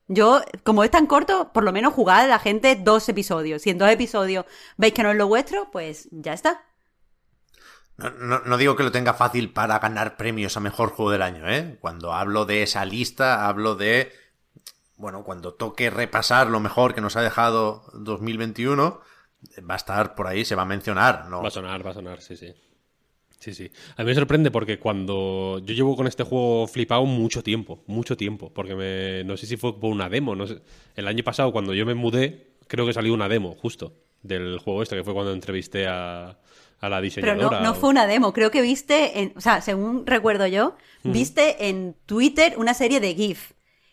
Yo, 0.09 0.43
como 0.65 0.83
es 0.85 0.91
tan 0.91 1.07
corto, 1.07 1.53
por 1.55 1.63
lo 1.63 1.73
menos 1.73 1.95
jugad 1.95 2.23
a 2.23 2.27
la 2.27 2.39
gente 2.41 2.75
dos 2.77 3.09
episodios. 3.09 3.63
Si 3.63 3.71
en 3.71 3.79
dos 3.79 3.89
episodios 3.91 4.45
veis 4.77 4.93
que 4.95 5.03
no 5.05 5.11
es 5.13 5.17
lo 5.17 5.29
vuestro, 5.29 5.71
pues 5.71 6.09
ya 6.11 6.33
está. 6.33 6.65
No, 8.19 8.41
no- 8.41 8.57
digo 8.57 8.77
que 8.77 8.83
lo 8.83 8.93
tenga 8.93 9.15
fácil 9.15 9.51
para 9.53 9.79
ganar 9.79 10.17
premios 10.17 10.57
a 10.57 10.61
mejor 10.61 10.91
juego 10.91 11.11
del 11.11 11.23
año, 11.23 11.49
¿eh? 11.49 11.77
Cuando 11.81 12.13
hablo 12.13 12.45
de 12.45 12.63
esa 12.63 12.85
lista, 12.85 13.47
hablo 13.49 13.75
de. 13.77 14.13
Bueno, 14.97 15.25
cuando 15.25 15.55
toque 15.55 15.91
repasar 15.91 16.49
lo 16.49 16.61
mejor 16.61 16.95
que 16.95 17.01
nos 17.01 17.17
ha 17.17 17.23
dejado 17.23 17.85
2021, 17.95 19.01
va 19.69 19.75
a 19.75 19.77
estar 19.77 20.15
por 20.15 20.27
ahí, 20.29 20.45
se 20.45 20.55
va 20.55 20.63
a 20.63 20.67
mencionar, 20.67 21.29
¿no? 21.29 21.43
Va 21.43 21.49
a 21.49 21.51
sonar, 21.51 21.85
va 21.85 21.91
a 21.91 21.95
sonar, 21.95 22.21
sí, 22.21 22.37
sí. 22.37 22.53
Sí, 23.41 23.55
sí. 23.55 23.71
A 23.97 24.03
mí 24.03 24.07
me 24.07 24.15
sorprende 24.15 24.53
porque 24.53 24.79
cuando 24.79 25.59
yo 25.65 25.75
llevo 25.75 25.97
con 25.97 26.07
este 26.07 26.23
juego 26.23 26.69
flipado 26.69 27.05
mucho 27.07 27.43
tiempo, 27.43 27.83
mucho 27.89 28.17
tiempo, 28.17 28.53
porque 28.55 28.77
me, 28.77 29.25
no 29.25 29.37
sé 29.37 29.47
si 29.47 29.57
fue 29.57 29.81
por 29.81 29.91
una 29.91 30.09
demo, 30.09 30.37
no 30.37 30.47
sé. 30.47 30.63
El 30.95 31.09
año 31.09 31.25
pasado 31.25 31.51
cuando 31.51 31.75
yo 31.75 31.85
me 31.85 31.95
mudé, 31.95 32.53
creo 32.69 32.87
que 32.87 32.93
salió 32.93 33.13
una 33.13 33.29
demo 33.29 33.57
justo 33.57 33.95
del 34.23 34.59
juego 34.61 34.85
este, 34.85 34.95
que 34.97 35.03
fue 35.03 35.13
cuando 35.15 35.33
entrevisté 35.33 35.89
a, 35.89 36.39
a 36.83 36.89
la 36.91 36.97
Pero 36.97 37.03
diseñadora. 37.03 37.61
no, 37.61 37.65
no 37.69 37.75
fue 37.75 37.89
una 37.89 38.07
demo. 38.07 38.35
Creo 38.35 38.51
que 38.51 38.61
viste, 38.61 39.21
en, 39.21 39.33
o 39.37 39.41
sea, 39.41 39.63
según 39.63 40.07
recuerdo 40.07 40.47
yo, 40.47 40.77
viste 41.03 41.69
en 41.69 41.97
Twitter 42.05 42.55
una 42.59 42.75
serie 42.75 43.01
de 43.01 43.15
GIF. 43.15 43.53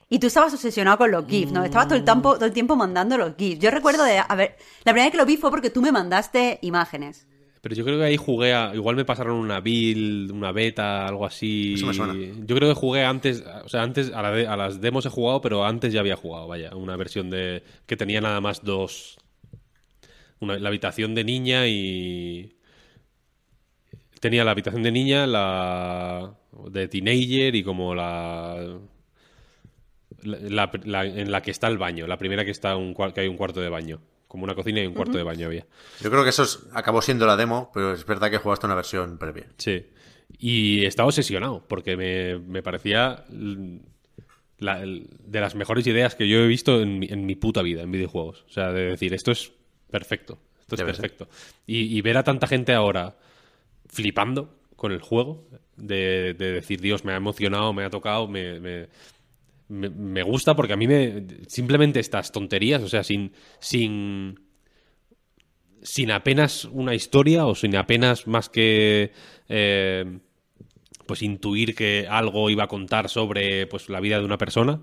Y 0.09 0.17
tú 0.19 0.27
estabas 0.27 0.51
obsesionado 0.53 0.97
con 0.97 1.11
los 1.11 1.27
GIFs, 1.27 1.51
¿no? 1.51 1.63
Estabas 1.63 1.87
todo 1.87 1.97
el, 1.97 2.03
tiempo, 2.03 2.33
todo 2.33 2.45
el 2.45 2.51
tiempo 2.51 2.75
mandando 2.75 3.15
los 3.17 3.35
GIFs. 3.37 3.59
Yo 3.61 3.69
recuerdo 3.71 4.03
de, 4.03 4.17
a 4.17 4.35
ver, 4.35 4.57
la 4.83 4.91
primera 4.91 5.05
vez 5.05 5.11
que 5.11 5.17
lo 5.17 5.25
vi 5.25 5.37
fue 5.37 5.51
porque 5.51 5.69
tú 5.69 5.81
me 5.83 5.91
mandaste 5.91 6.57
imágenes. 6.63 7.27
Pero 7.61 7.75
yo 7.75 7.83
creo 7.83 7.99
que 7.99 8.05
ahí 8.05 8.17
jugué 8.17 8.53
a... 8.53 8.71
Igual 8.73 8.95
me 8.95 9.03
pasaron 9.05 9.35
una 9.35 9.59
build, 9.59 10.31
una 10.31 10.51
beta, 10.53 11.05
algo 11.05 11.25
así. 11.25 11.73
Eso 11.75 11.85
me 11.87 11.93
suena. 11.93 12.13
Yo 12.45 12.55
creo 12.55 12.69
que 12.69 12.73
jugué 12.79 13.03
antes... 13.05 13.43
O 13.65 13.69
sea, 13.69 13.83
antes 13.83 14.11
a, 14.13 14.21
la 14.21 14.31
de- 14.31 14.47
a 14.47 14.55
las 14.57 14.79
demos 14.81 15.05
he 15.05 15.09
jugado, 15.09 15.41
pero 15.41 15.65
antes 15.65 15.91
ya 15.93 15.99
había 15.99 16.15
jugado, 16.15 16.47
vaya. 16.47 16.73
Una 16.75 16.95
versión 16.95 17.29
de... 17.29 17.61
Que 17.85 17.95
tenía 17.97 18.19
nada 18.21 18.39
más 18.41 18.63
dos... 18.63 19.17
Una, 20.39 20.57
la 20.57 20.69
habitación 20.69 21.13
de 21.15 21.23
niña 21.25 21.67
y... 21.67 22.55
Tenía 24.19 24.43
la 24.43 24.51
habitación 24.51 24.83
de 24.83 24.91
niña, 24.91 25.25
la... 25.27 26.33
De 26.69 26.87
teenager 26.87 27.55
y 27.55 27.63
como 27.63 27.95
la... 27.95 28.79
la- 30.23 30.71
la- 30.83 31.05
en 31.05 31.31
la 31.31 31.41
que 31.41 31.51
está 31.51 31.67
el 31.67 31.77
baño. 31.77 32.07
La 32.07 32.17
primera 32.17 32.43
que 32.45 32.51
está 32.51 32.75
un, 32.75 32.93
que 33.13 33.21
hay 33.21 33.27
un 33.27 33.37
cuarto 33.37 33.61
de 33.61 33.69
baño. 33.69 34.01
Como 34.27 34.43
una 34.43 34.53
cocina 34.55 34.81
y 34.81 34.85
un 34.87 34.93
cuarto 34.93 35.17
de 35.17 35.23
baño 35.23 35.47
había. 35.47 35.65
Yo 36.01 36.11
creo 36.11 36.23
que 36.23 36.29
eso 36.29 36.43
es- 36.43 36.59
acabó 36.73 37.01
siendo 37.01 37.25
la 37.25 37.35
demo, 37.37 37.71
pero 37.73 37.93
es 37.93 38.05
verdad 38.05 38.29
que 38.29 38.37
jugaste 38.37 38.65
una 38.65 38.75
versión 38.75 39.17
previa. 39.17 39.47
Sí. 39.57 39.85
Y 40.37 40.85
estaba 40.85 41.07
obsesionado, 41.07 41.65
porque 41.67 41.97
me, 41.97 42.37
me 42.39 42.61
parecía 42.61 43.25
la- 44.59 44.81
de 44.85 45.39
las 45.41 45.55
mejores 45.55 45.87
ideas 45.87 46.13
que 46.15 46.27
yo 46.27 46.39
he 46.39 46.47
visto 46.47 46.81
en 46.81 46.99
mi, 46.99 47.07
en 47.07 47.25
mi 47.25 47.35
puta 47.35 47.61
vida 47.61 47.81
en 47.81 47.91
videojuegos. 47.91 48.43
O 48.47 48.51
sea, 48.51 48.71
de 48.71 48.85
decir, 48.91 49.13
esto 49.13 49.31
es 49.31 49.51
perfecto. 49.89 50.37
Esto 50.59 50.75
es 50.75 50.79
Debe 50.79 50.91
perfecto. 50.91 51.27
Y, 51.65 51.97
y 51.97 52.01
ver 52.01 52.17
a 52.17 52.23
tanta 52.23 52.45
gente 52.45 52.73
ahora 52.73 53.15
flipando 53.89 54.55
con 54.75 54.91
el 54.91 55.01
juego, 55.01 55.47
de, 55.77 56.33
de 56.33 56.51
decir, 56.53 56.81
Dios, 56.81 57.03
me 57.05 57.13
ha 57.13 57.17
emocionado, 57.17 57.73
me 57.73 57.83
ha 57.83 57.89
tocado, 57.89 58.27
me, 58.27 58.59
me, 58.59 58.87
me- 59.69 59.89
gusta, 60.23 60.55
porque 60.55 60.73
a 60.73 60.77
mí 60.77 60.87
me. 60.87 61.25
Simplemente 61.47 61.99
estas 61.99 62.31
tonterías, 62.31 62.81
o 62.83 62.89
sea, 62.89 63.03
sin. 63.03 63.33
sin 63.59 64.39
sin 65.81 66.11
apenas 66.11 66.65
una 66.65 66.93
historia 66.93 67.45
o 67.45 67.55
sin 67.55 67.75
apenas 67.75 68.27
más 68.27 68.49
que 68.49 69.13
eh, 69.47 70.19
pues 71.05 71.21
intuir 71.21 71.75
que 71.75 72.07
algo 72.09 72.49
iba 72.49 72.65
a 72.65 72.67
contar 72.67 73.09
sobre 73.09 73.65
pues 73.67 73.89
la 73.89 73.99
vida 73.99 74.19
de 74.19 74.25
una 74.25 74.37
persona 74.37 74.81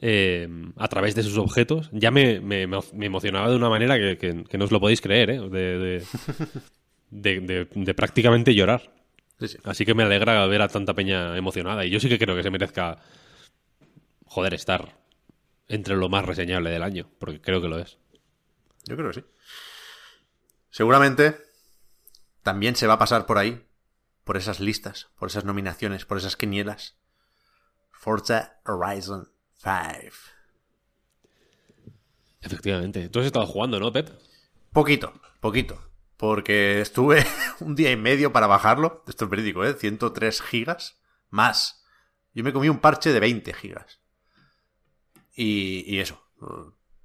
eh, 0.00 0.48
a 0.76 0.88
través 0.88 1.14
de 1.14 1.22
sus 1.24 1.38
objetos 1.38 1.90
ya 1.92 2.10
me, 2.10 2.40
me- 2.40 2.66
me 2.66 3.06
emocionaba 3.06 3.50
de 3.50 3.56
una 3.56 3.70
manera 3.70 3.98
que, 3.98 4.18
que- 4.48 4.58
no 4.58 4.64
os 4.66 4.72
lo 4.72 4.80
podéis 4.80 5.00
creer 5.00 5.30
¿eh? 5.30 6.02
de- 7.10 7.40
de- 7.40 7.68
de 7.74 7.94
prácticamente 7.94 8.54
llorar 8.54 8.92
Sí, 9.38 9.48
sí. 9.48 9.58
así 9.64 9.84
que 9.86 9.94
me 9.94 10.02
alegra 10.02 10.44
ver 10.46 10.62
a 10.62 10.68
tanta 10.68 10.94
peña 10.94 11.36
emocionada 11.36 11.84
y 11.84 11.90
yo 11.90 12.00
sí 12.00 12.08
que 12.08 12.18
creo 12.18 12.34
que 12.36 12.42
se 12.42 12.50
merezca 12.50 12.98
joder 14.26 14.54
estar 14.54 14.98
entre 15.68 15.96
lo 15.96 16.08
más 16.08 16.24
reseñable 16.24 16.70
del 16.70 16.82
año 16.82 17.10
porque 17.18 17.40
creo 17.40 17.60
que 17.62 17.68
lo 17.68 17.78
es 17.78 17.98
Yo 18.84 18.96
creo 18.96 19.10
que 19.10 19.20
sí. 19.20 19.26
Seguramente 20.70 21.36
también 22.42 22.76
se 22.76 22.86
va 22.86 22.94
a 22.94 22.98
pasar 22.98 23.26
por 23.26 23.38
ahí, 23.38 23.64
por 24.24 24.36
esas 24.36 24.60
listas, 24.60 25.08
por 25.18 25.28
esas 25.28 25.44
nominaciones, 25.44 26.04
por 26.04 26.18
esas 26.18 26.36
quinielas. 26.36 26.96
Forza 27.90 28.60
Horizon 28.64 29.28
5. 29.56 30.16
efectivamente 32.40 33.08
tú 33.08 33.20
has 33.20 33.26
estado 33.26 33.46
jugando 33.46 33.80
¿no 33.80 33.92
Pep? 33.92 34.08
Poquito, 34.72 35.12
poquito. 35.40 35.87
Porque 36.18 36.80
estuve 36.80 37.24
un 37.60 37.74
día 37.74 37.90
y 37.90 37.96
medio 37.96 38.32
para 38.32 38.46
bajarlo. 38.46 39.04
Esto 39.06 39.24
es 39.24 39.30
verídico, 39.30 39.64
¿eh? 39.64 39.72
103 39.72 40.42
gigas 40.42 41.00
más. 41.30 41.84
Yo 42.34 42.44
me 42.44 42.52
comí 42.52 42.68
un 42.68 42.80
parche 42.80 43.12
de 43.12 43.20
20 43.20 43.54
gigas. 43.54 44.00
Y, 45.34 45.84
y 45.86 46.00
eso. 46.00 46.22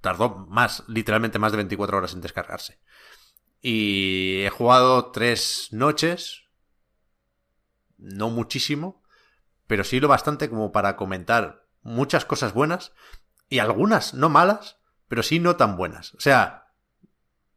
Tardó 0.00 0.46
más, 0.50 0.84
literalmente 0.88 1.38
más 1.38 1.52
de 1.52 1.56
24 1.56 1.96
horas 1.96 2.12
en 2.12 2.20
descargarse. 2.20 2.80
Y 3.62 4.42
he 4.42 4.50
jugado 4.50 5.12
tres 5.12 5.68
noches. 5.70 6.42
No 7.96 8.30
muchísimo. 8.30 9.02
Pero 9.68 9.84
sí 9.84 10.00
lo 10.00 10.08
bastante 10.08 10.50
como 10.50 10.72
para 10.72 10.96
comentar 10.96 11.66
muchas 11.82 12.24
cosas 12.24 12.52
buenas. 12.52 12.92
Y 13.48 13.60
algunas 13.60 14.12
no 14.12 14.28
malas, 14.28 14.78
pero 15.06 15.22
sí 15.22 15.38
no 15.38 15.54
tan 15.54 15.76
buenas. 15.76 16.14
O 16.14 16.20
sea, 16.20 16.63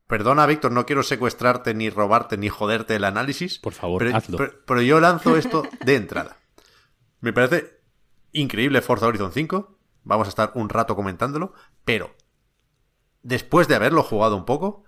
Perdona, 0.07 0.45
Víctor, 0.45 0.71
no 0.71 0.85
quiero 0.85 1.03
secuestrarte, 1.03 1.73
ni 1.73 1.89
robarte, 1.89 2.37
ni 2.37 2.47
joderte 2.47 2.95
el 2.95 3.03
análisis. 3.03 3.59
Por 3.59 3.73
favor, 3.73 4.03
pero, 4.03 4.15
hazlo. 4.15 4.37
Pero, 4.37 4.53
pero 4.65 4.81
yo 4.81 4.99
lanzo 4.99 5.35
esto 5.35 5.63
de 5.85 5.95
entrada. 5.95 6.37
Me 7.19 7.33
parece 7.33 7.81
increíble 8.31 8.81
Forza 8.81 9.07
Horizon 9.07 9.33
5. 9.33 9.77
Vamos 10.03 10.27
a 10.27 10.29
estar 10.29 10.51
un 10.55 10.69
rato 10.69 10.95
comentándolo. 10.95 11.53
Pero, 11.83 12.15
después 13.21 13.67
de 13.67 13.75
haberlo 13.75 14.03
jugado 14.03 14.37
un 14.37 14.45
poco, 14.45 14.85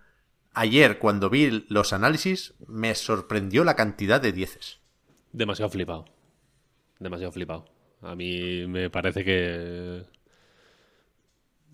ayer 0.53 0.99
cuando 0.99 1.29
vi 1.29 1.65
los 1.67 1.91
análisis, 1.91 2.53
me 2.67 2.95
sorprendió 2.95 3.65
la 3.65 3.75
cantidad 3.75 4.21
de 4.21 4.31
dieces. 4.31 4.79
Demasiado 5.33 5.69
flipado. 5.69 6.05
Demasiado 6.99 7.31
flipado. 7.31 7.65
A 8.01 8.15
mí 8.15 8.65
me 8.67 8.89
parece 8.89 9.25
que. 9.25 10.05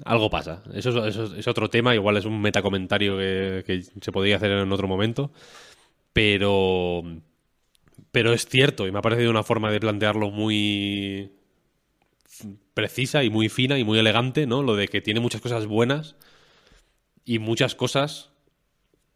Algo 0.03 0.29
pasa. 0.29 0.63
Eso, 0.73 1.05
es- 1.07 1.47
otro 1.47 1.69
tema, 1.69 1.95
igual 1.95 2.17
es 2.17 2.25
un 2.25 2.41
metacomentario 2.41 3.17
que, 3.17 3.63
que 3.65 3.81
se 3.83 4.11
podría 4.11 4.37
hacer 4.37 4.51
en 4.51 4.71
otro 4.71 4.87
momento, 4.87 5.31
pero, 6.13 7.03
pero 8.11 8.33
es 8.33 8.47
cierto 8.47 8.87
y 8.87 8.91
me 8.91 8.99
ha 8.99 9.01
parecido 9.01 9.29
una 9.31 9.43
forma 9.43 9.71
de 9.71 9.79
plantearlo 9.79 10.29
muy 10.31 11.31
precisa 12.73 13.23
y 13.23 13.29
muy 13.29 13.49
fina 13.49 13.77
y 13.79 13.83
muy 13.83 13.99
elegante, 13.99 14.45
¿no? 14.47 14.61
Lo 14.61 14.75
de 14.75 14.87
que 14.87 15.01
tiene 15.01 15.19
muchas 15.19 15.41
cosas 15.41 15.65
buenas 15.65 16.15
y 17.23 17.39
muchas 17.39 17.75
cosas 17.75 18.29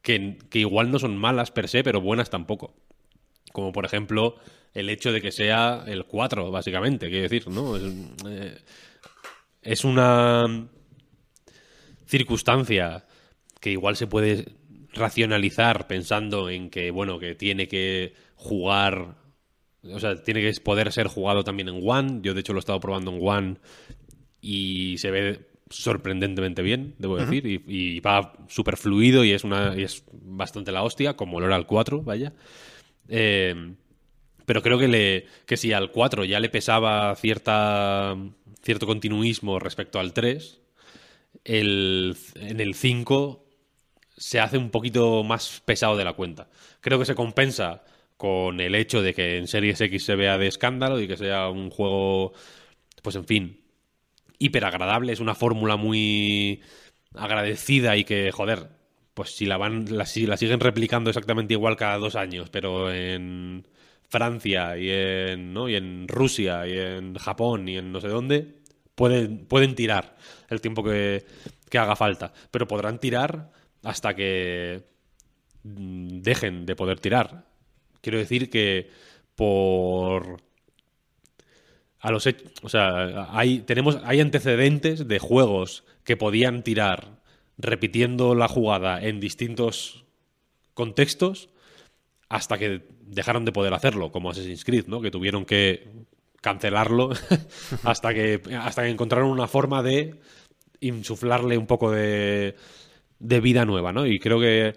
que, 0.01 0.37
que 0.49 0.59
igual 0.59 0.91
no 0.91 0.99
son 0.99 1.17
malas 1.17 1.51
per 1.51 1.69
se, 1.69 1.83
pero 1.83 2.01
buenas 2.01 2.29
tampoco. 2.29 2.73
Como 3.53 3.73
por 3.73 3.85
ejemplo 3.85 4.35
el 4.73 4.89
hecho 4.89 5.11
de 5.13 5.21
que 5.21 5.31
sea 5.31 5.83
el 5.87 6.05
4, 6.05 6.51
básicamente, 6.51 7.09
quiero 7.09 7.23
decir, 7.23 7.47
¿no? 7.49 7.77
Es, 7.77 7.83
eh, 8.27 8.57
es 9.61 9.83
una 9.83 10.69
circunstancia 12.05 13.05
que 13.59 13.71
igual 13.71 13.95
se 13.95 14.07
puede 14.07 14.45
racionalizar 14.93 15.87
pensando 15.87 16.49
en 16.49 16.69
que, 16.69 16.91
bueno, 16.91 17.19
que 17.19 17.35
tiene 17.35 17.67
que 17.67 18.13
jugar, 18.35 19.15
o 19.83 19.99
sea, 19.99 20.21
tiene 20.23 20.41
que 20.41 20.59
poder 20.61 20.91
ser 20.91 21.07
jugado 21.07 21.43
también 21.43 21.69
en 21.69 21.81
One. 21.85 22.19
Yo, 22.21 22.33
de 22.33 22.39
hecho, 22.39 22.53
lo 22.53 22.59
he 22.59 22.61
estado 22.61 22.79
probando 22.79 23.11
en 23.11 23.19
One 23.21 23.57
y 24.41 24.97
se 24.97 25.11
ve 25.11 25.49
sorprendentemente 25.69 26.63
bien, 26.63 26.95
debo 26.97 27.17
decir, 27.17 27.45
y, 27.45 27.63
y 27.67 27.99
va 27.99 28.33
súper 28.47 28.75
fluido 28.75 29.23
y 29.23 29.33
es, 29.33 29.43
una, 29.43 29.75
y 29.77 29.83
es 29.83 30.03
bastante 30.11 30.71
la 30.71 30.81
hostia, 30.81 31.15
como 31.15 31.39
lo 31.39 31.45
era 31.45 31.57
el 31.57 31.67
4, 31.67 32.01
vaya. 32.01 32.33
Eh, 33.07 33.75
pero 34.49 34.63
creo 34.63 34.79
que, 34.79 34.87
le, 34.87 35.27
que 35.45 35.57
si 35.57 35.73
al 35.73 35.91
4 35.91 36.25
ya 36.25 36.39
le 36.39 36.49
pesaba 36.49 37.15
cierta, 37.15 38.17
cierto 38.61 38.87
continuismo 38.87 39.59
respecto 39.59 39.99
al 39.99 40.13
3, 40.13 40.59
el, 41.43 42.17
en 42.35 42.59
el 42.59 42.75
5 42.75 43.45
se 44.17 44.39
hace 44.39 44.57
un 44.57 44.69
poquito 44.69 45.23
más 45.23 45.61
pesado 45.65 45.95
de 45.97 46.03
la 46.03 46.13
cuenta. 46.13 46.49
Creo 46.81 46.99
que 46.99 47.05
se 47.05 47.15
compensa 47.15 47.83
con 48.17 48.59
el 48.59 48.75
hecho 48.75 49.01
de 49.01 49.13
que 49.13 49.37
en 49.37 49.47
Series 49.47 49.79
X 49.79 50.03
se 50.03 50.15
vea 50.15 50.37
de 50.37 50.47
escándalo 50.47 50.99
y 50.99 51.07
que 51.07 51.15
sea 51.15 51.49
un 51.49 51.69
juego, 51.69 52.33
pues 53.01 53.15
en 53.15 53.25
fin, 53.25 53.61
hiper 54.39 54.65
agradable. 54.65 55.13
Es 55.13 55.21
una 55.21 55.35
fórmula 55.35 55.77
muy 55.77 56.61
agradecida 57.15 57.95
y 57.95 58.03
que, 58.03 58.31
joder, 58.31 58.69
pues 59.13 59.31
si 59.31 59.45
la 59.45 59.57
van, 59.57 59.87
si 60.05 60.25
la 60.25 60.37
siguen 60.37 60.59
replicando 60.59 61.09
exactamente 61.09 61.53
igual 61.53 61.77
cada 61.77 61.97
dos 61.97 62.15
años, 62.15 62.49
pero 62.49 62.91
en 62.91 63.65
Francia 64.09 64.77
y 64.77 64.89
en, 64.89 65.53
¿no? 65.53 65.69
y 65.69 65.75
en 65.75 66.07
Rusia 66.07 66.67
y 66.67 66.77
en 66.77 67.15
Japón 67.15 67.69
y 67.69 67.77
en 67.77 67.91
no 67.91 68.01
sé 68.01 68.07
dónde, 68.07 68.55
pueden, 68.95 69.45
pueden 69.45 69.75
tirar 69.75 70.17
el 70.49 70.61
tiempo 70.61 70.83
que, 70.83 71.25
que 71.69 71.77
haga 71.77 71.95
falta. 71.95 72.33
Pero 72.51 72.67
podrán 72.67 72.99
tirar 72.99 73.51
hasta 73.83 74.15
que 74.15 74.83
mm, 75.63 76.19
dejen 76.21 76.65
de 76.65 76.75
poder 76.75 76.99
tirar. 76.99 77.45
Quiero 78.01 78.17
decir 78.17 78.49
que 78.49 78.89
por 79.35 80.41
a 81.99 82.11
los 82.11 82.25
hech- 82.27 82.51
o 82.63 82.69
sea, 82.69 83.27
hay 83.37 83.59
tenemos 83.59 83.97
hay 84.03 84.19
antecedentes 84.21 85.07
de 85.07 85.19
juegos 85.19 85.83
que 86.03 86.17
podían 86.17 86.63
tirar 86.63 87.19
repitiendo 87.57 88.35
la 88.35 88.47
jugada 88.47 89.01
en 89.03 89.19
distintos 89.19 90.05
contextos 90.73 91.49
hasta 92.29 92.57
que 92.57 92.83
dejaron 93.01 93.43
de 93.43 93.51
poder 93.51 93.73
hacerlo, 93.73 94.11
como 94.11 94.29
Assassin's 94.29 94.63
Creed, 94.63 94.85
¿no? 94.87 95.01
Que 95.01 95.11
tuvieron 95.11 95.45
que 95.45 95.87
cancelarlo 96.41 97.09
hasta 97.83 98.13
que 98.13 98.41
hasta 98.57 98.83
que 98.83 98.89
encontraron 98.89 99.29
una 99.29 99.47
forma 99.47 99.83
de 99.83 100.15
insuflarle 100.79 101.57
un 101.57 101.67
poco 101.67 101.91
de, 101.91 102.55
de 103.19 103.39
vida 103.41 103.65
nueva, 103.65 103.91
¿no? 103.91 104.05
Y 104.05 104.19
creo 104.19 104.39
que 104.39 104.73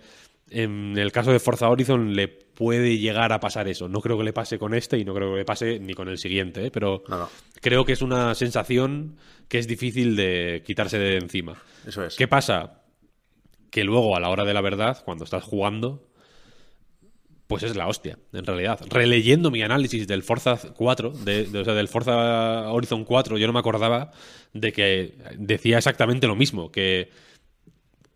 en 0.50 0.98
el 0.98 1.12
caso 1.12 1.30
de 1.32 1.38
Forza 1.38 1.68
Horizon 1.68 2.14
le 2.14 2.28
puede 2.28 2.98
llegar 2.98 3.32
a 3.32 3.40
pasar 3.40 3.68
eso. 3.68 3.88
No 3.88 4.00
creo 4.00 4.18
que 4.18 4.24
le 4.24 4.32
pase 4.32 4.58
con 4.58 4.74
este 4.74 4.98
y 4.98 5.04
no 5.04 5.14
creo 5.14 5.30
que 5.32 5.38
le 5.38 5.44
pase 5.44 5.78
ni 5.78 5.94
con 5.94 6.08
el 6.08 6.18
siguiente, 6.18 6.66
¿eh? 6.66 6.70
pero 6.70 7.04
No, 7.08 7.18
no. 7.18 7.28
creo 7.60 7.84
que 7.84 7.92
es 7.92 8.02
una 8.02 8.34
sensación 8.34 9.16
que 9.48 9.58
es 9.58 9.66
difícil 9.68 10.16
de 10.16 10.62
quitarse 10.66 10.98
de 10.98 11.16
encima. 11.16 11.56
Eso 11.86 12.04
es. 12.04 12.16
¿Qué 12.16 12.28
pasa? 12.28 12.82
Que 13.70 13.84
luego, 13.84 14.16
a 14.16 14.20
la 14.20 14.28
hora 14.28 14.44
de 14.44 14.52
la 14.52 14.60
verdad, 14.60 15.02
cuando 15.04 15.24
estás 15.24 15.44
jugando, 15.44 16.04
pues 17.52 17.70
es 17.70 17.76
la 17.76 17.86
hostia, 17.88 18.18
en 18.32 18.44
realidad. 18.44 18.80
Releyendo 18.88 19.50
mi 19.50 19.62
análisis 19.62 20.06
del 20.06 20.22
Forza 20.22 20.58
4, 20.76 21.10
de, 21.10 21.48
o 21.60 21.64
sea, 21.64 21.74
del 21.74 21.88
Forza 21.88 22.70
Horizon 22.72 23.04
4, 23.04 23.38
yo 23.38 23.46
no 23.46 23.52
me 23.52 23.58
acordaba 23.60 24.10
de 24.52 24.72
que 24.72 25.14
decía 25.36 25.78
exactamente 25.78 26.26
lo 26.26 26.36
mismo, 26.36 26.70
que 26.70 27.10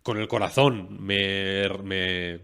con 0.03 0.17
el 0.17 0.27
corazón 0.27 0.97
me, 1.05 1.67
me, 1.83 2.39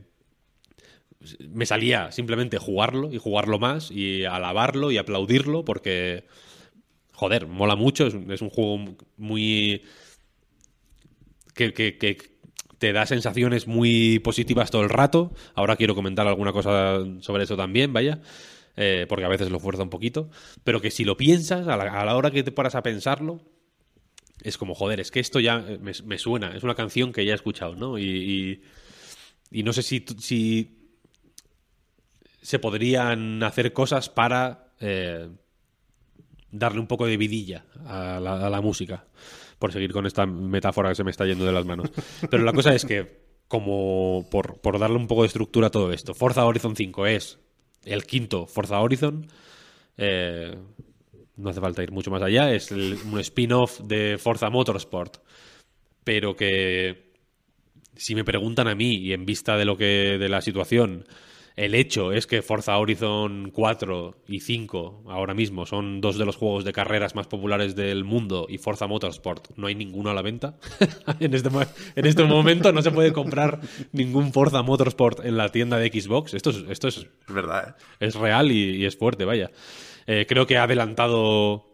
me 1.50 1.66
salía 1.66 2.12
simplemente 2.12 2.58
jugarlo 2.58 3.12
y 3.12 3.18
jugarlo 3.18 3.60
más 3.60 3.90
y 3.92 4.26
alabarlo 4.26 4.92
y 4.92 4.98
aplaudirlo 4.98 5.64
porque, 5.64 6.26
joder, 7.14 7.48
mola 7.48 7.76
mucho, 7.76 8.08
es, 8.08 8.14
un- 8.42 8.50
juego 8.50 8.96
muy 9.18 9.84
que- 11.54 11.74
que 11.74 11.98
te 12.84 12.92
da 12.92 13.06
sensaciones 13.06 13.66
muy 13.66 14.20
positivas 14.20 14.70
todo 14.70 14.82
el 14.82 14.90
rato. 14.90 15.32
Ahora 15.56 15.78
quiero 15.78 15.96
comentar 15.96 16.28
alguna 16.28 16.52
cosa 16.52 17.00
sobre 17.22 17.46
eso 17.46 17.56
también, 17.56 17.94
vaya. 17.94 18.20
eh, 18.76 19.06
porque 19.08 19.24
a 19.24 19.30
veces 19.30 19.50
lo 19.50 19.62
fuerza 19.62 19.84
un 19.84 19.90
poquito. 19.90 20.30
Pero 20.66 20.82
que 20.82 20.92
si 20.92 21.06
lo 21.06 21.16
piensas, 21.16 21.66
a 21.70 21.78
la, 21.78 22.16
hora 22.18 22.30
que 22.30 22.44
te 22.44 22.52
paras 22.52 22.76
a 22.76 22.84
pensarlo, 22.84 23.40
es 24.42 24.58
como, 24.58 24.76
joder, 24.76 25.00
es 25.00 25.12
que 25.12 25.22
esto 25.22 25.40
ya 25.40 25.64
eh, 25.66 25.80
me, 25.80 26.18
suena. 26.18 26.58
Es 26.58 26.64
una 26.64 26.76
canción 26.76 27.14
que 27.14 27.24
ya 27.24 27.32
he 27.32 27.36
escuchado, 27.36 27.74
¿no? 27.78 27.98
Y, 27.98 28.62
no 29.50 29.72
sé 29.72 29.82
si, 29.82 30.76
se 32.42 32.60
podrían 32.60 33.42
hacer 33.44 33.72
cosas 33.72 34.10
para 34.10 34.74
eh, 34.82 35.30
darle 36.52 36.82
un 36.82 36.88
poco 36.88 37.06
de 37.06 37.16
vidilla 37.16 37.64
a 37.86 38.20
la, 38.20 38.46
a 38.46 38.50
la 38.50 38.60
música, 38.60 39.06
por 39.64 39.72
seguir 39.72 39.94
con 39.94 40.06
esta 40.06 40.26
metáfora 40.26 40.90
que 40.90 40.96
se 40.96 41.06
me 41.06 41.12
está 41.12 41.26
yendo 41.26 41.46
de 41.46 41.54
las 41.54 41.64
manos. 41.66 41.90
Pero 42.30 42.44
la 42.44 42.52
cosa 42.52 42.76
es 42.76 42.84
que, 42.84 43.22
como 43.48 44.28
por, 44.30 44.60
por 44.60 44.78
darle 44.78 44.98
un 44.98 45.08
poco 45.08 45.22
de 45.22 45.28
estructura 45.28 45.68
a 45.68 45.72
todo 45.72 45.94
esto, 45.94 46.14
Forza 46.14 46.44
Horizon 46.46 46.76
5 46.76 47.08
es 47.08 47.40
el 47.86 48.04
quinto 48.06 48.46
Forza 48.46 48.82
Horizon. 48.82 49.26
eh, 49.98 50.54
no 51.38 51.50
hace 51.50 51.62
falta 51.62 51.82
ir 51.82 51.94
mucho 51.94 52.12
más 52.12 52.22
allá. 52.22 52.54
Es 52.54 52.74
el- 52.74 52.98
un 53.10 53.18
spin-off 53.22 53.80
de 53.80 54.18
Forza 54.18 54.50
Motorsport. 54.50 55.20
Pero 56.04 56.36
que 56.36 57.14
si 57.96 58.16
me 58.16 58.26
preguntan 58.26 58.68
a 58.68 58.76
mí 58.76 58.96
y 58.96 59.14
en 59.14 59.26
vista 59.26 59.56
de 59.56 59.64
lo 59.64 59.78
que 59.78 60.18
de 60.20 60.28
la 60.28 60.42
situación, 60.42 61.06
el 61.56 61.76
hecho 61.76 62.12
es 62.12 62.26
que 62.26 62.42
Forza 62.42 62.78
Horizon 62.78 63.52
4 63.52 64.24
y 64.28 64.40
5 64.40 65.04
ahora 65.08 65.34
mismo 65.34 65.66
son 65.66 66.02
dos 66.02 66.18
de 66.18 66.26
los 66.26 66.36
juegos 66.36 66.66
de 66.66 66.74
carreras 66.74 67.16
más 67.16 67.28
populares 67.28 67.76
del 67.76 68.04
mundo 68.04 68.48
y 68.50 68.58
Forza 68.58 68.88
Motorsport 68.88 69.56
no 69.56 69.68
hay 69.68 69.76
ninguno 69.76 70.10
a 70.10 70.14
la 70.14 70.22
venta. 70.22 70.58
en, 71.20 71.34
este, 71.34 71.50
en 71.96 72.06
este 72.06 72.24
momento 72.24 72.72
no 72.72 72.82
se 72.82 72.92
puede 72.92 73.14
comprar 73.14 73.62
ningún 73.92 74.34
Forza 74.34 74.64
Motorsport 74.64 75.26
en 75.26 75.38
la 75.38 75.50
tienda 75.50 75.78
de 75.78 75.90
Xbox. 75.90 76.34
Esto 76.34 76.50
es, 76.50 76.64
esto 76.70 76.88
es 76.88 76.98
Es 76.98 77.34
verdad, 77.34 77.76
¿eh? 77.80 77.84
es 78.00 78.16
real 78.16 78.52
y, 78.52 78.78
y 78.78 78.86
es 78.86 78.98
fuerte, 78.98 79.26
vaya. 79.26 79.52
Eh, 80.08 80.26
creo 80.28 80.46
que 80.48 80.58
ha 80.58 80.64
adelantado 80.64 81.66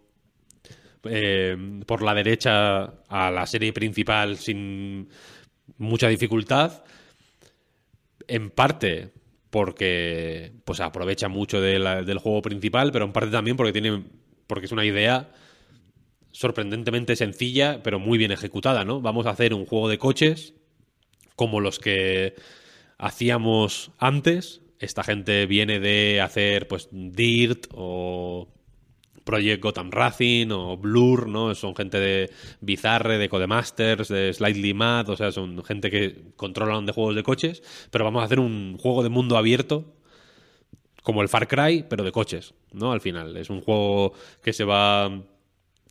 eh, 1.04 1.56
por 1.86 2.02
la 2.02 2.14
derecha 2.14 2.84
a 3.08 3.32
la 3.32 3.48
serie 3.48 3.72
principal 3.72 4.38
sin 4.38 5.10
mucha 5.78 6.08
dificultad. 6.10 6.84
En 8.28 8.50
parte 8.50 9.14
porque 9.50 10.54
pues 10.66 10.80
aprovecha 10.80 11.28
mucho 11.28 11.62
de 11.62 11.80
del 12.06 12.20
juego 12.20 12.42
principal, 12.42 12.92
pero 12.92 13.06
en 13.06 13.14
parte 13.14 13.32
también 13.32 13.58
porque 13.58 13.74
tiene 13.74 14.04
porque 14.48 14.66
es 14.66 14.72
una 14.72 14.86
idea 14.86 15.32
sorprendentemente 16.32 17.16
sencilla, 17.16 17.82
pero 17.84 18.00
muy 18.00 18.18
bien 18.18 18.32
ejecutada, 18.32 18.86
¿no? 18.86 19.02
Vamos 19.02 19.26
a 19.26 19.32
hacer 19.32 19.54
un 19.54 19.66
juego 19.66 19.90
de 19.90 19.98
coches 19.98 20.54
como 21.36 21.60
los 21.60 21.80
que 21.80 22.36
hacíamos 22.98 23.92
antes. 23.98 24.62
Esta 24.80 25.04
gente 25.04 25.46
viene 25.46 25.80
de 25.80 26.22
hacer 26.22 26.68
pues 26.68 26.90
Dirt 26.92 27.68
o 27.72 28.48
Project 29.30 29.62
Gotham 29.62 29.92
Racing 29.92 30.50
o 30.50 30.76
Blur, 30.76 31.30
¿no? 31.30 31.54
Son 31.54 31.76
gente 31.76 32.00
de 32.00 32.32
Bizarre, 32.62 33.20
de 33.20 33.30
Codemasters, 33.30 34.08
de 34.08 34.34
Slightly 34.34 34.74
Mad, 34.74 35.08
o 35.08 35.16
sea, 35.16 35.32
son 35.32 35.64
gente 35.64 35.92
que 35.92 36.32
controlan 36.36 36.88
de 36.88 36.94
juegos 36.94 37.14
de 37.14 37.22
coches, 37.22 37.62
pero 37.92 38.06
vamos 38.06 38.24
a 38.24 38.26
hacer 38.26 38.40
un 38.40 38.76
juego 38.80 39.04
de 39.04 39.10
mundo 39.10 39.38
abierto 39.38 39.94
como 41.04 41.22
el 41.22 41.30
Far 41.30 41.48
Cry, 41.48 41.86
pero 41.88 42.04
de 42.04 42.12
coches, 42.12 42.56
¿no? 42.74 42.92
Al 42.92 43.02
final, 43.02 43.38
es 43.38 43.52
un 43.52 43.62
juego 43.62 44.14
que 44.42 44.52
se 44.52 44.64
va 44.64 45.12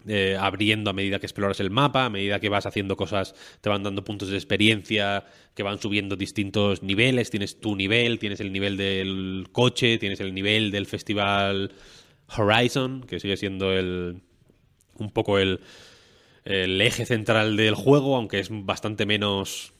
eh, 0.08 0.36
abriendo 0.36 0.90
a 0.90 0.92
medida 0.92 1.20
que 1.20 1.26
exploras 1.26 1.60
el 1.60 1.70
mapa, 1.70 2.06
a 2.06 2.10
medida 2.10 2.40
que 2.40 2.48
vas 2.48 2.66
haciendo 2.66 2.96
cosas, 2.96 3.36
te 3.60 3.68
van 3.68 3.84
dando 3.84 4.02
puntos 4.02 4.30
de 4.30 4.36
experiencia, 4.36 5.26
que 5.54 5.62
van 5.62 5.80
subiendo 5.80 6.16
distintos 6.16 6.82
niveles, 6.82 7.30
tienes 7.30 7.60
tu 7.60 7.76
nivel, 7.76 8.18
tienes 8.18 8.40
el 8.40 8.52
nivel 8.52 8.76
del 8.76 9.46
coche, 9.52 9.96
tienes 9.98 10.18
el 10.18 10.34
nivel 10.34 10.72
del 10.72 10.86
festival 10.86 11.70
Horizon, 12.36 13.02
que 13.02 13.20
sigue 13.20 13.36
siendo 13.36 13.72
el 13.72 14.20
un 14.98 15.10
poco 15.10 15.38
el 15.38 15.60
el 16.44 16.80
eje 16.80 17.04
central 17.04 17.56
del 17.56 17.74
juego, 17.74 18.16
aunque 18.16 18.38
es 18.40 18.48
bastante 18.50 19.04
menos 19.06 19.72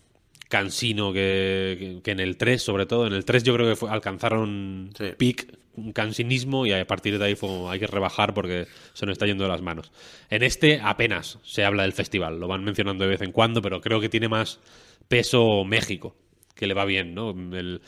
cansino 0.51 1.13
que, 1.13 1.77
que- 1.79 2.03
que 2.03 2.11
en 2.11 2.21
el 2.21 2.37
3, 2.37 2.63
sobre 2.63 2.87
todo. 2.87 3.07
En 3.07 3.13
el 3.15 3.25
3 3.25 3.43
yo 3.43 3.55
creo 3.55 3.69
que 3.69 3.77
fue- 3.77 3.91
alcanzaron 3.91 4.91
Sí. 4.97 5.05
peak 5.17 5.47
un 5.77 5.93
cansinismo 5.93 6.67
y 6.67 6.73
a 6.73 6.87
partir 6.87 7.19
de 7.19 7.25
ahí 7.25 7.35
fue 7.37 7.49
hay 7.71 7.79
que 7.79 7.87
rebajar 7.87 8.35
porque 8.35 8.67
se 8.95 9.07
nos 9.07 9.13
está 9.15 9.27
yendo 9.27 9.45
de 9.45 9.51
las 9.51 9.63
manos. 9.63 9.93
En 10.29 10.43
este 10.43 10.81
apenas 10.83 11.39
se 11.43 11.65
habla 11.65 11.83
del 11.85 11.93
festival, 11.93 12.39
lo 12.41 12.49
van 12.49 12.65
mencionando 12.65 13.05
de 13.05 13.11
vez 13.11 13.23
en 13.23 13.33
cuando, 13.33 13.63
pero 13.63 13.81
creo 13.81 14.01
que 14.01 14.09
tiene 14.09 14.29
más 14.29 14.59
peso 15.07 15.65
México, 15.65 16.17
que 16.55 16.67
le 16.67 16.75
va 16.75 16.85
bien, 16.85 17.15
¿no? 17.15 17.31
El- 17.31 17.81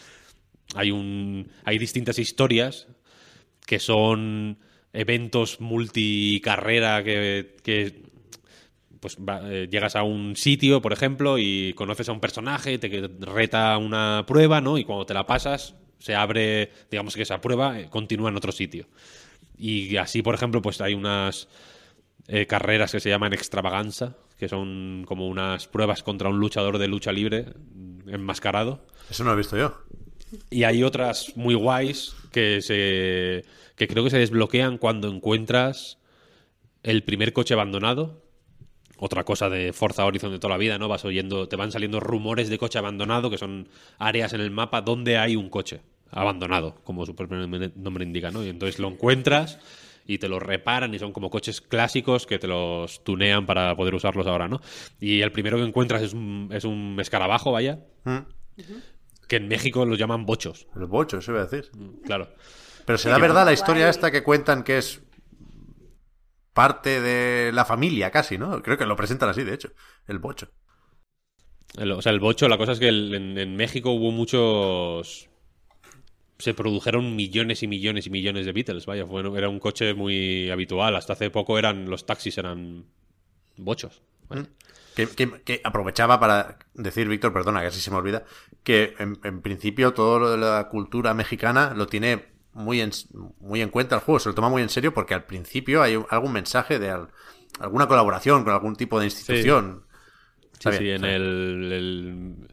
hay 0.75 0.91
un 0.91 1.51
hay 1.65 1.79
distintas 1.79 2.19
historias 2.19 2.87
que 3.71 3.79
son 3.79 4.59
eventos 4.93 5.61
multicarrera 5.61 7.05
que, 7.05 7.55
que 7.63 8.03
pues 8.99 9.17
va- 9.17 9.43
eh, 9.45 9.69
llegas 9.71 9.95
a 9.95 10.03
un 10.03 10.35
sitio, 10.35 10.83
por 10.83 10.93
ejemplo, 10.93 11.39
y 11.39 11.73
conoces 11.75 12.09
a 12.09 12.13
un 12.13 12.19
personaje, 12.19 12.79
te 12.79 13.09
reta 13.21 13.79
una 13.79 14.25
prueba, 14.27 14.61
¿no? 14.61 14.77
Y 14.77 14.83
cuando 14.85 15.07
te 15.07 15.15
la 15.15 15.25
pasas, 15.25 15.77
se 16.01 16.17
abre, 16.17 16.73
digamos 16.91 17.15
que 17.15 17.23
esa 17.23 17.41
prueba 17.41 17.79
eh, 17.79 17.89
continúa 17.89 18.29
en 18.31 18.37
otro 18.37 18.51
sitio. 18.51 18.89
Y 19.57 19.97
así, 19.99 20.21
por 20.21 20.35
ejemplo, 20.35 20.61
pues 20.63 20.81
hay 20.81 20.95
unas 20.95 21.47
eh, 22.27 22.47
carreras 22.47 22.91
que 22.91 22.99
se 22.99 23.09
llaman 23.09 23.33
extravaganza, 23.35 24.17
que 24.37 24.49
son 24.49 25.05
como 25.07 25.29
unas 25.29 25.69
pruebas 25.69 26.03
contra 26.03 26.29
un 26.29 26.41
luchador 26.41 26.79
de 26.79 26.89
lucha 26.89 27.13
libre 27.13 27.47
mm, 27.73 28.09
enmascarado. 28.09 28.85
Eso 29.09 29.23
no 29.23 29.31
lo 29.31 29.35
he 29.35 29.39
visto 29.39 29.57
yo. 29.57 29.79
Y 30.51 30.65
hay 30.65 30.83
otras 30.83 31.37
muy 31.37 31.55
guays 31.55 32.15
que 32.33 32.63
se 32.63 33.45
que 33.77 33.89
creo 33.89 34.05
que 34.05 34.11
se 34.11 34.19
desbloquean 34.19 34.79
cuando 34.79 35.09
encuentras 35.09 35.99
el 36.83 37.03
primer 37.03 37.33
coche 37.33 37.55
abandonado. 37.55 38.23
Otra 38.99 39.25
cosa 39.25 39.49
de 39.49 39.73
Forza 39.73 40.05
Horizon 40.05 40.33
de 40.33 40.39
toda 40.39 40.53
la 40.53 40.59
vida, 40.59 40.79
¿no? 40.79 40.87
Vas 40.87 41.07
oyendo, 41.07 41.49
te 41.49 41.57
van 41.57 41.73
saliendo 41.73 42.01
rumores 42.01 42.51
de 42.51 42.59
coche 42.59 42.79
abandonado, 42.79 43.31
que 43.31 43.39
son 43.39 43.69
áreas 43.99 44.35
en 44.35 44.43
el 44.43 44.51
mapa 44.51 44.83
donde 44.83 45.17
hay 45.17 45.37
un 45.37 45.49
coche 45.49 45.81
abandonado, 46.11 46.75
como 46.85 47.07
su 47.07 47.17
propio 47.17 47.39
nombre 47.39 48.05
indica, 48.05 48.31
¿no? 48.31 48.45
Y 48.45 48.51
entonces 48.51 48.79
lo 48.79 48.89
encuentras 48.89 49.59
y 50.07 50.19
te 50.19 50.29
lo 50.29 50.41
reparan 50.41 50.93
y 50.93 50.99
son 50.99 51.13
como 51.13 51.31
coches 51.31 51.63
clásicos 51.63 52.27
que 52.27 52.39
te 52.39 52.49
los 52.49 53.03
tunean 53.05 53.47
para 53.47 53.75
poder 53.77 53.95
usarlos 53.95 54.27
ahora, 54.27 54.49
¿no? 54.49 54.61
Y 55.01 55.23
el 55.23 55.33
primero 55.33 55.57
que 55.57 55.65
encuentras 55.65 56.03
es 56.03 56.13
un, 56.13 56.51
es 56.53 56.65
un 56.65 56.99
escarabajo, 57.01 57.53
vaya, 57.53 57.79
Mm. 58.05 58.19
Que 59.31 59.37
en 59.37 59.47
México 59.47 59.87
los 59.87 59.97
llaman 59.97 60.27
bochos, 60.27 60.67
El 60.75 60.87
bocho, 60.87 61.19
eso 61.19 61.31
iba 61.31 61.41
a 61.41 61.47
decir. 61.47 61.71
claro. 62.05 62.29
Pero 62.85 62.99
será 62.99 63.17
verdad 63.19 63.45
la 63.45 63.53
historia 63.53 63.85
guay. 63.85 63.91
esta 63.91 64.11
que 64.11 64.25
cuentan 64.25 64.65
que 64.65 64.79
es 64.79 65.01
parte 66.53 67.01
de 67.01 67.53
la 67.53 67.65
familia 67.65 68.11
casi, 68.11 68.39
¿no? 68.39 68.61
Creo 68.61 68.77
que 68.77 68.87
lo 68.87 68.97
presentan 68.97 69.29
así, 69.29 69.45
de 69.45 69.55
hecho. 69.55 69.71
El 70.09 70.19
bocho. 70.19 70.49
El- 71.79 71.93
o 71.93 72.03
sea, 72.03 72.11
el 72.11 72.19
bocho, 72.19 72.49
la 72.49 72.59
cosa 72.59 72.73
es 72.73 72.81
que 72.81 72.89
el- 72.89 73.15
en, 73.15 73.39
en 73.39 73.55
México 73.55 73.93
hubo 73.93 74.11
muchos. 74.11 75.29
Se 76.39 76.53
produjeron 76.55 77.15
millones 77.15 77.63
y 77.63 77.69
millones 77.69 78.07
y 78.07 78.11
millones 78.11 78.47
de 78.47 78.53
Beatles, 78.53 78.87
vaya. 78.87 79.07
fue- 79.07 79.23
era 79.39 79.49
un 79.49 79.61
coche 79.61 79.95
muy 79.95 80.51
habitual. 80.51 80.97
Hasta 80.97 81.13
hace 81.13 81.31
poco 81.31 81.57
eran 81.59 81.89
los 81.89 82.05
taxis 82.07 82.37
eran 82.39 82.87
bochos. 83.57 84.03
vaya. 84.29 84.47
Que, 84.97 85.07
que- 85.09 85.43
que 85.43 85.61
aprovechaba 85.65 86.19
para 86.19 86.59
decir, 86.75 87.09
Víctor, 87.09 87.33
perdona, 87.33 87.61
que 87.61 87.69
así 87.69 87.81
se 87.81 87.91
me 87.91 87.97
olvida, 87.99 88.25
que 88.65 88.95
en, 88.99 89.19
en 89.25 89.41
principio 89.41 89.95
todo 89.95 90.19
lo 90.19 90.31
de 90.33 90.39
la 90.39 90.69
cultura 90.69 91.15
mexicana 91.15 91.73
lo 91.77 91.87
tiene 91.87 92.27
muy 92.53 92.81
en, 92.81 92.91
muy 93.41 93.61
en 93.63 93.69
cuenta 93.71 93.95
el 93.95 94.01
juego, 94.03 94.19
se 94.19 94.29
lo 94.29 94.35
toma 94.35 94.49
muy 94.49 94.63
en 94.63 94.69
serio 94.69 94.93
porque 94.93 95.15
al 95.15 95.25
principio 95.25 95.83
hay 95.83 95.99
algún 96.11 96.33
mensaje 96.33 96.79
de 96.79 96.91
al- 96.91 97.09
alguna 97.61 97.87
colaboración 97.87 98.43
con 98.45 98.53
algún 98.53 98.75
tipo 98.77 98.99
de 98.99 99.07
institución. 99.07 99.85
Sí, 100.59 100.71
sí, 100.79 100.91
en 100.91 101.05
el, 101.05 101.73
el, 101.73 102.49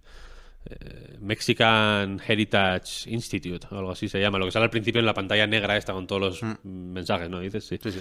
eh, 0.70 1.18
Mexican 1.20 2.22
Heritage 2.26 3.10
Institute, 3.10 3.68
o 3.72 3.78
algo 3.78 3.92
así 3.92 4.08
se 4.10 4.20
llama. 4.20 4.38
Lo 4.38 4.46
que 4.46 4.52
sale 4.52 4.66
al 4.66 4.70
principio 4.72 5.00
en 5.00 5.06
la 5.06 5.14
pantalla 5.14 5.48
negra 5.48 5.76
esta 5.78 5.94
con 5.94 6.08
todos 6.08 6.22
los 6.22 6.58
mensajes, 6.64 7.30
¿no? 7.30 7.40
Dices, 7.40 7.66
sí. 7.66 7.80
Sí, 7.82 7.92
sí. 7.92 8.00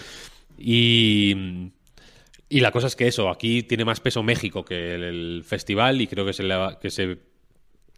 Y, 0.58 1.72
y 2.48 2.60
la 2.60 2.70
cosa 2.70 2.86
es 2.86 2.96
que 2.96 3.08
eso, 3.08 3.28
aquí 3.28 3.62
tiene 3.62 3.84
más 3.84 4.00
peso 4.00 4.22
México 4.22 4.64
que 4.64 4.94
el, 4.94 5.02
el 5.02 5.44
festival 5.44 6.00
y 6.00 6.06
creo 6.06 6.24
que 6.24 6.32
se 6.32 6.42
le 6.42 6.56
va, 6.56 6.78
que 6.78 6.90
se 6.90 7.18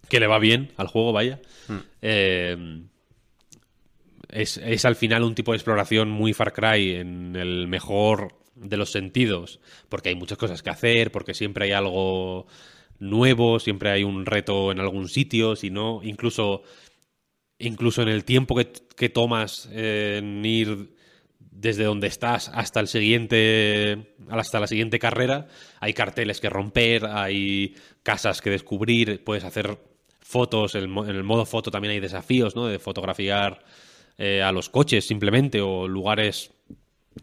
que 0.09 0.21
le 0.21 0.27
va 0.27 0.39
bien 0.39 0.73
al 0.77 0.87
juego, 0.87 1.13
vaya. 1.13 1.41
Eh, 2.03 2.83
es, 4.31 4.57
es 4.59 4.85
al 4.85 4.97
final 4.97 5.23
un 5.23 5.35
tipo 5.35 5.53
de 5.53 5.57
exploración 5.57 6.11
muy 6.11 6.33
Far 6.33 6.53
Cry 6.53 6.95
en 6.97 7.37
el 7.37 7.69
mejor 7.69 8.39
de 8.55 8.77
los 8.77 8.91
sentidos, 8.91 9.61
porque 9.89 10.09
hay 10.09 10.15
muchas 10.15 10.39
cosas 10.39 10.63
que 10.63 10.71
hacer, 10.71 11.13
porque 11.13 11.35
siempre 11.35 11.67
hay 11.67 11.73
algo 11.73 12.47
nuevo, 12.99 13.61
siempre 13.61 13.91
hay 13.91 14.03
un 14.03 14.27
reto 14.27 14.73
en 14.73 14.81
algún 14.81 15.09
sitio, 15.09 15.57
si 15.57 15.71
no, 15.71 16.01
incluso 16.03 16.63
incluso 17.61 18.03
en 18.03 18.09
el 18.09 18.25
tiempo 18.25 18.55
que, 18.55 18.73
que 18.97 19.09
tomas 19.09 19.69
en 19.73 20.45
ir 20.45 20.91
desde 21.61 21.85
donde 21.85 22.07
estás 22.07 22.51
hasta 22.55 22.79
el 22.79 22.87
siguiente 22.87 24.15
hasta 24.29 24.61
la 24.61 24.69
siguiente 24.69 24.99
carrera 24.99 25.49
hay 25.81 25.93
carteles 25.93 26.41
que 26.41 26.49
romper 26.49 27.05
hay 27.07 27.75
casas 28.05 28.41
que 28.41 28.51
descubrir 28.51 29.25
puedes 29.25 29.43
hacer 29.43 29.77
fotos 30.21 30.77
en 30.77 30.85
el 30.85 31.25
modo 31.25 31.45
foto 31.47 31.71
también 31.71 31.93
hay 31.93 32.01
desafíos 32.01 32.55
no 32.55 32.67
de 32.67 32.79
fotografiar 32.79 33.65
eh, 34.19 34.41
a 34.41 34.53
los 34.53 34.69
coches 34.69 35.05
simplemente 35.05 35.61
o 35.61 35.89
lugares 35.89 36.53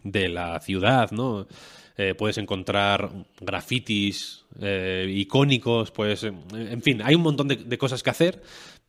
de 0.03 0.28
la 0.30 0.60
ciudad 0.60 1.12
no 1.12 1.48
Eh, 1.98 2.14
puedes 2.14 2.38
encontrar 2.38 3.10
grafitis 3.40 4.44
eh, 4.60 5.07
icónicos 5.07 5.91
pues 5.91 6.26
en 6.26 6.82
fin 6.82 7.02
hay 7.02 7.16
un 7.16 7.22
montón 7.22 7.48
de, 7.48 7.56
de 7.56 7.78
cosas 7.78 8.03
que 8.03 8.10
hacer. 8.10 8.41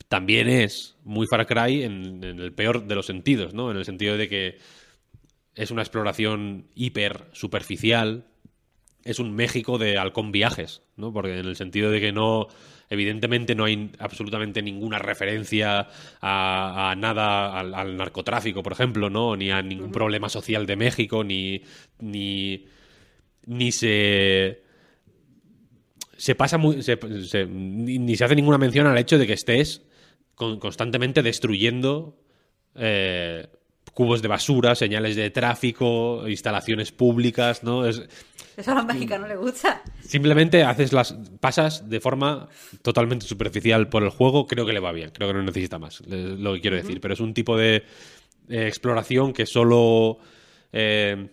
También 0.09 0.48
es 0.48 0.97
muy 1.05 1.28
Far 1.28 1.47
Cry 1.47 1.85
en, 1.85 2.24
en 2.24 2.40
el 2.40 2.51
peor 2.52 2.85
de 2.85 2.97
los 2.97 3.06
sentidos 3.06 3.55
no 3.55 3.70
en 3.70 3.77
el 3.77 3.85
sentido 3.85 4.16
de 4.16 4.27
que 4.28 4.59
es 5.56 5.70
una 5.72 5.82
exploración 5.82 6.68
hiper 6.76 7.24
superficial. 7.32 8.26
Es 9.04 9.18
un 9.20 9.34
México 9.34 9.78
de 9.78 9.98
halcón 9.98 10.32
viajes, 10.32 10.82
¿no? 10.96 11.12
Porque 11.12 11.38
en 11.38 11.46
el 11.46 11.54
sentido 11.56 11.90
de 11.92 12.00
que 12.00 12.10
no, 12.12 12.48
evidentemente 12.90 13.54
no 13.54 13.64
hay 13.64 13.92
absolutamente 14.00 14.62
ninguna 14.62 14.98
referencia 14.98 15.88
a, 16.20 16.90
a 16.90 16.96
nada, 16.96 17.56
al, 17.58 17.72
al 17.74 17.96
narcotráfico, 17.96 18.64
por 18.64 18.72
ejemplo, 18.72 19.08
¿no? 19.08 19.36
Ni 19.36 19.50
a 19.52 19.62
ningún 19.62 19.92
problema 19.92 20.28
social 20.28 20.66
de 20.66 20.74
México, 20.76 21.22
ni, 21.22 21.62
ni, 22.00 22.64
ni 23.46 23.70
se 23.72 24.62
se 26.16 26.34
pasa 26.34 26.58
muy. 26.58 26.82
se- 26.82 26.98
se- 27.26 27.46
ni, 27.46 28.16
se 28.16 28.24
hace 28.24 28.34
ninguna 28.34 28.58
mención 28.58 28.86
al 28.86 28.98
hecho 28.98 29.18
de 29.18 29.26
que 29.26 29.34
estés 29.34 29.82
con- 30.34 30.58
constantemente 30.58 31.22
destruyendo 31.22 32.18
eh, 32.74 33.46
cubos 33.97 34.20
de 34.20 34.28
basura, 34.28 34.74
señales 34.74 35.16
de 35.16 35.31
tráfico, 35.31 36.28
instalaciones 36.28 36.93
públicas, 36.93 37.62
¿no? 37.62 37.86
Es, 37.86 38.02
Eso 38.55 38.73
a 38.73 38.74
los 38.74 38.85
mexicanos 38.85 39.27
les 39.27 39.39
gusta. 39.39 39.82
simplemente 40.02 40.62
haces 40.64 40.93
las. 40.93 41.14
pasas 41.40 41.89
de 41.89 41.98
forma 41.98 42.47
totalmente 42.82 43.24
superficial 43.24 43.89
por 43.89 44.02
el 44.02 44.10
juego, 44.10 44.47
creo 44.47 44.66
que 44.66 44.74
le 44.74 44.81
va 44.81 44.93
bien, 44.93 45.12
creo 45.14 45.28
que 45.28 45.35
no 45.35 45.43
necesita 45.43 45.78
más, 45.78 46.02
es 46.02 46.39
lo 46.39 46.52
que 46.52 46.60
quiero 46.60 46.77
decir. 46.77 47.01
Pero 47.01 47.14
es 47.14 47.20
un 47.20 47.32
tipo 47.32 47.56
de 47.56 47.85
eh, 48.51 48.66
exploración 48.66 49.32
que 49.32 49.47
solo. 49.47 50.18
eh, 50.74 51.31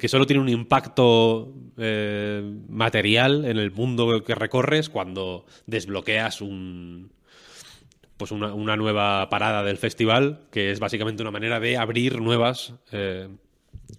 que 0.00 0.08
solo 0.08 0.26
tiene 0.26 0.40
un 0.42 0.48
impacto 0.48 1.52
eh, 1.76 2.42
material 2.70 3.44
en 3.44 3.58
el 3.58 3.70
mundo 3.70 4.24
que 4.24 4.34
recorres 4.34 4.88
cuando 4.88 5.44
desbloqueas 5.66 6.40
un 6.40 7.12
pues 8.16 8.30
una, 8.30 8.76
nueva 8.76 9.28
parada 9.28 9.62
del 9.62 9.76
festival 9.76 10.40
que 10.50 10.70
es 10.70 10.80
básicamente 10.80 11.22
una 11.22 11.30
manera 11.30 11.60
de 11.60 11.76
abrir 11.76 12.20
nuevas 12.20 12.74
eh, 12.92 13.28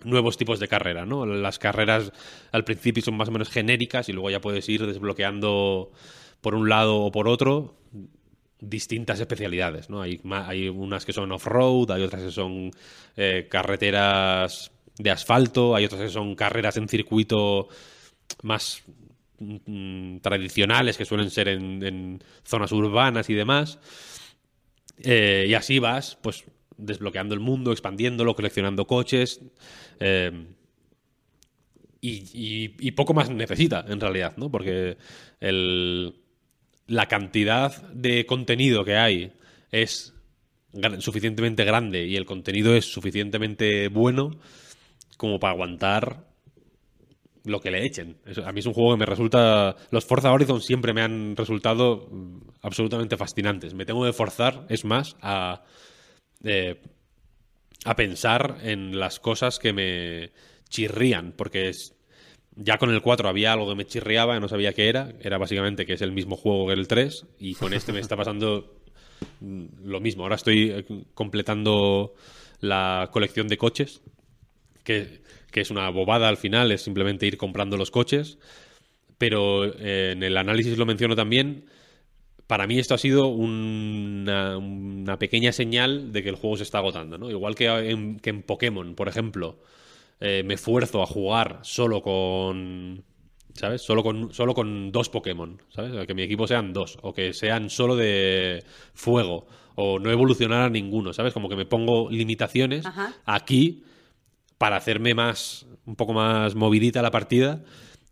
nuevos 0.03 0.38
tipos 0.38 0.60
de 0.60 0.68
carrera 0.68 1.06
no 1.06 1.26
las 1.26 1.60
carreras 1.60 2.11
al 2.52 2.64
principio 2.64 3.03
son 3.03 3.15
más 3.15 3.30
o 3.30 3.31
menos 3.31 3.49
genéricas 3.49 4.10
y 4.10 4.14
luego 4.14 4.30
ya 4.30 4.41
puedes 4.41 4.68
ir 4.69 4.85
desbloqueando 4.85 5.91
por 6.41 6.56
un 6.56 6.69
lado 6.69 6.98
o 6.98 7.11
por 7.11 7.27
otro 7.27 7.76
distintas 8.60 9.19
especialidades, 9.19 9.89
¿no? 9.89 10.02
Hay 10.02 10.19
unas 10.69 11.06
que 11.06 11.14
son 11.14 11.31
off-road, 11.31 11.91
hay 11.91 12.03
otras 12.03 12.23
que 12.23 12.31
son 12.31 12.72
eh, 13.15 13.48
carreteras 13.49 14.72
de 14.98 15.11
asfalto, 15.11 15.76
hay 15.76 15.85
otras 15.85 16.02
que 16.02 16.10
son 16.10 16.35
carreras 16.35 16.77
en 16.77 16.88
circuito 16.88 17.68
más 18.41 18.84
mm, 19.39 20.18
tradicionales 20.19 20.97
que 20.97 21.05
suelen 21.05 21.30
ser 21.30 21.47
en, 21.49 22.23
zonas 22.43 22.72
urbanas 22.72 23.30
y 23.30 23.34
demás. 23.34 23.80
Eh, 25.03 25.45
y 25.49 25.53
así 25.53 25.80
vas, 25.80 26.18
pues, 26.22 26.43
desbloqueando 26.77 27.34
el 27.34 27.39
mundo, 27.39 27.72
expandiéndolo, 27.72 28.35
coleccionando 28.35 28.85
coches. 28.85 29.41
eh, 29.99 30.31
y, 32.01 32.72
y- 32.80 32.91
poco 32.91 33.14
más 33.14 33.30
necesita, 33.30 33.84
en 33.88 33.99
realidad, 33.99 34.34
¿no? 34.38 34.49
Porque 34.51 34.97
el, 35.39 36.15
la 36.88 37.07
cantidad 37.07 37.81
de 37.91 38.26
contenido 38.26 38.85
que 38.85 38.95
hay 38.95 39.34
es 39.72 40.14
suficientemente 40.99 41.65
grande 41.65 42.05
y 42.05 42.15
el 42.15 42.26
contenido 42.26 42.76
es 42.76 42.85
suficientemente 42.85 43.88
bueno 43.88 44.39
como 45.18 45.39
para 45.39 45.53
aguantar 45.53 46.27
lo 47.48 47.61
que 47.61 47.72
le 47.72 47.86
echen. 47.86 48.18
a 48.45 48.52
mí 48.52 48.60
es 48.60 48.65
un 48.65 48.74
juego 48.74 48.91
que 48.91 48.99
me 48.99 49.06
resulta... 49.06 49.76
Los 49.91 50.06
Forza 50.06 50.32
Horizon 50.32 50.61
siempre 50.61 50.94
me 50.94 51.02
han 51.02 51.36
resultado 51.36 52.07
mm, 52.11 52.40
absolutamente 52.61 53.18
fascinantes. 53.18 53.74
Me 53.74 53.86
tengo 53.86 54.06
que 54.06 54.14
forzar, 54.14 54.65
es 54.69 54.86
más, 54.86 55.15
a, 55.22 55.64
eh, 56.44 56.82
a 57.86 57.95
pensar 57.95 58.57
en 58.64 58.99
las 58.99 59.19
cosas 59.19 59.60
que 59.60 59.74
me 59.74 60.32
chirrían, 60.69 61.34
porque 61.36 61.69
es, 61.69 61.95
ya 62.56 62.78
con 62.78 62.90
el 62.91 63.02
4 63.02 63.30
había 63.30 63.53
algo 63.53 63.69
que 63.69 63.76
me 63.76 63.86
chirriaba, 63.86 64.40
no 64.40 64.49
sabía 64.49 64.74
qué 64.74 64.90
era. 64.90 65.14
Era 65.22 65.38
básicamente 65.38 65.86
que 65.86 65.94
es 65.94 66.02
el 66.02 66.11
mismo 66.11 66.36
juego 66.36 66.68
que 66.68 66.74
el 66.74 66.88
3, 66.88 67.26
y 67.40 67.56
con 67.56 67.74
este 67.74 67.94
me 67.94 67.99
está 67.99 68.18
pasando 68.18 68.82
mm, 69.40 69.65
lo 69.86 69.99
mismo. 69.99 70.24
Ahora 70.24 70.36
estoy 70.36 70.72
eh, 70.72 70.86
completando 71.14 72.14
la 72.60 73.10
colección 73.11 73.48
de 73.48 73.57
coches, 73.57 74.02
que 74.84 75.22
que 75.58 75.62
es 75.62 75.72
una 75.72 75.90
bobada 75.90 76.30
al 76.30 76.38
final, 76.38 76.72
es 76.72 76.84
simplemente 76.84 77.26
ir 77.26 77.36
comprando 77.36 77.78
los 77.78 77.90
coches. 77.90 78.38
Pero 79.18 79.66
eh, 79.66 80.12
en 80.12 80.22
el 80.22 80.38
análisis 80.38 80.78
lo 80.78 80.86
menciono 80.86 81.16
también. 81.16 81.66
Para 82.46 82.68
mí 82.68 82.78
esto 82.78 82.94
ha 82.94 83.00
sido 83.00 83.26
una, 83.26 85.18
pequeña 85.18 85.52
señal 85.52 86.14
de 86.14 86.22
que 86.22 86.30
el 86.30 86.36
juego 86.36 86.58
se 86.58 86.64
está 86.64 86.78
agotando, 86.78 87.18
¿no? 87.18 87.32
Igual 87.32 87.56
que 87.56 87.70
en, 87.70 88.20
que 88.20 88.30
en 88.30 88.44
Pokémon, 88.44 88.94
por 88.94 89.08
ejemplo, 89.08 89.58
eh, 90.20 90.44
me 90.46 90.54
esfuerzo 90.54 91.02
a 91.02 91.08
jugar 91.08 91.58
solo 91.64 92.04
con... 92.04 93.04
¿Sabes? 93.56 93.82
Solo 93.82 94.04
con, 94.04 94.32
solo 94.36 94.54
con 94.54 94.92
dos 94.92 95.10
Pokémon, 95.10 95.60
¿sabes? 95.70 96.06
Que 96.06 96.14
mi 96.14 96.22
equipo 96.22 96.46
sean 96.46 96.72
dos, 96.72 97.00
o 97.02 97.16
que 97.16 97.34
sean 97.34 97.72
solo 97.72 97.96
de 97.96 98.64
fuego, 98.94 99.48
o 99.74 99.98
no 99.98 100.12
evolucionar 100.12 100.62
a 100.62 100.70
ninguno, 100.70 101.14
¿sabes? 101.14 101.34
Como 101.34 101.50
que 101.50 101.56
me 101.56 101.66
pongo 101.66 102.12
limitaciones. 102.12 102.86
Aquí 103.26 103.82
para 104.58 104.78
hacerme 104.78 105.14
más, 105.14 105.66
un 105.86 105.96
poco 105.96 106.14
más 106.14 106.56
movidita 106.56 107.02
la 107.02 107.12
partida, 107.12 107.64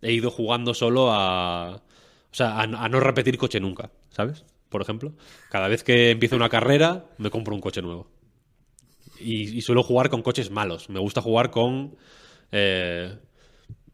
he 0.01 0.13
ido 0.13 0.31
jugando 0.31 0.73
solo 0.73 1.11
a, 1.11 1.75
o 1.75 2.37
sea, 2.37 2.59
a, 2.59 2.89
no 2.89 2.99
repetir 2.99 3.37
coche 3.37 3.59
nunca, 3.59 3.91
¿sabes? 4.09 4.45
Por 4.69 4.81
ejemplo, 4.81 5.13
cada 5.49 5.67
vez 5.67 5.83
que 5.83 6.11
empiezo 6.11 6.35
una 6.35 6.49
carrera, 6.49 7.05
me 7.17 7.29
compro 7.29 7.55
un 7.55 7.61
coche 7.61 7.81
nuevo. 7.81 8.07
Y, 9.19 9.61
suelo 9.61 9.81
jugar 9.81 10.09
con 10.09 10.21
coches 10.21 10.51
malos. 10.51 10.89
Me 10.89 10.99
gusta 10.99 11.21
jugar 11.21 11.49
con 11.49 11.95
eh, 12.51 13.17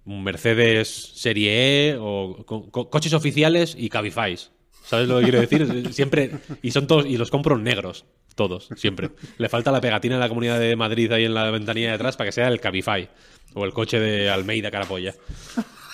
Mercedes 0.04 0.90
Serie 0.90 1.92
E 1.92 1.98
o 2.00 2.44
coches 2.46 3.14
oficiales 3.14 3.76
y 3.78 3.90
Cabify. 3.90 4.36
¿Sabes 4.84 5.08
lo 5.08 5.20
que 5.20 5.24
quiero 5.24 5.40
decir? 5.40 5.94
Siempre. 5.94 6.32
Y 6.64 6.72
son 6.72 6.88
todos. 6.88 7.06
Y 7.06 7.18
los 7.18 7.30
compro 7.30 7.58
negros. 7.60 8.06
Todos, 8.36 8.70
siempre. 8.76 9.10
Le 9.38 9.50
falta 9.50 9.72
la 9.72 9.82
pegatina 9.82 10.16
en 10.16 10.22
la 10.22 10.30
comunidad 10.30 10.60
de 10.60 10.76
Madrid 10.76 11.12
ahí 11.12 11.26
en 11.26 11.34
la 11.34 11.52
ventanilla 11.52 11.90
de 11.90 11.94
atrás 11.96 12.16
para 12.16 12.30
que 12.30 12.32
sea 12.32 12.48
el 12.48 12.60
Cabify 12.60 13.10
o 13.54 13.66
el 13.66 13.74
coche 13.74 14.00
de 14.00 14.30
Almeida 14.30 14.72
Carapolla. 14.72 15.14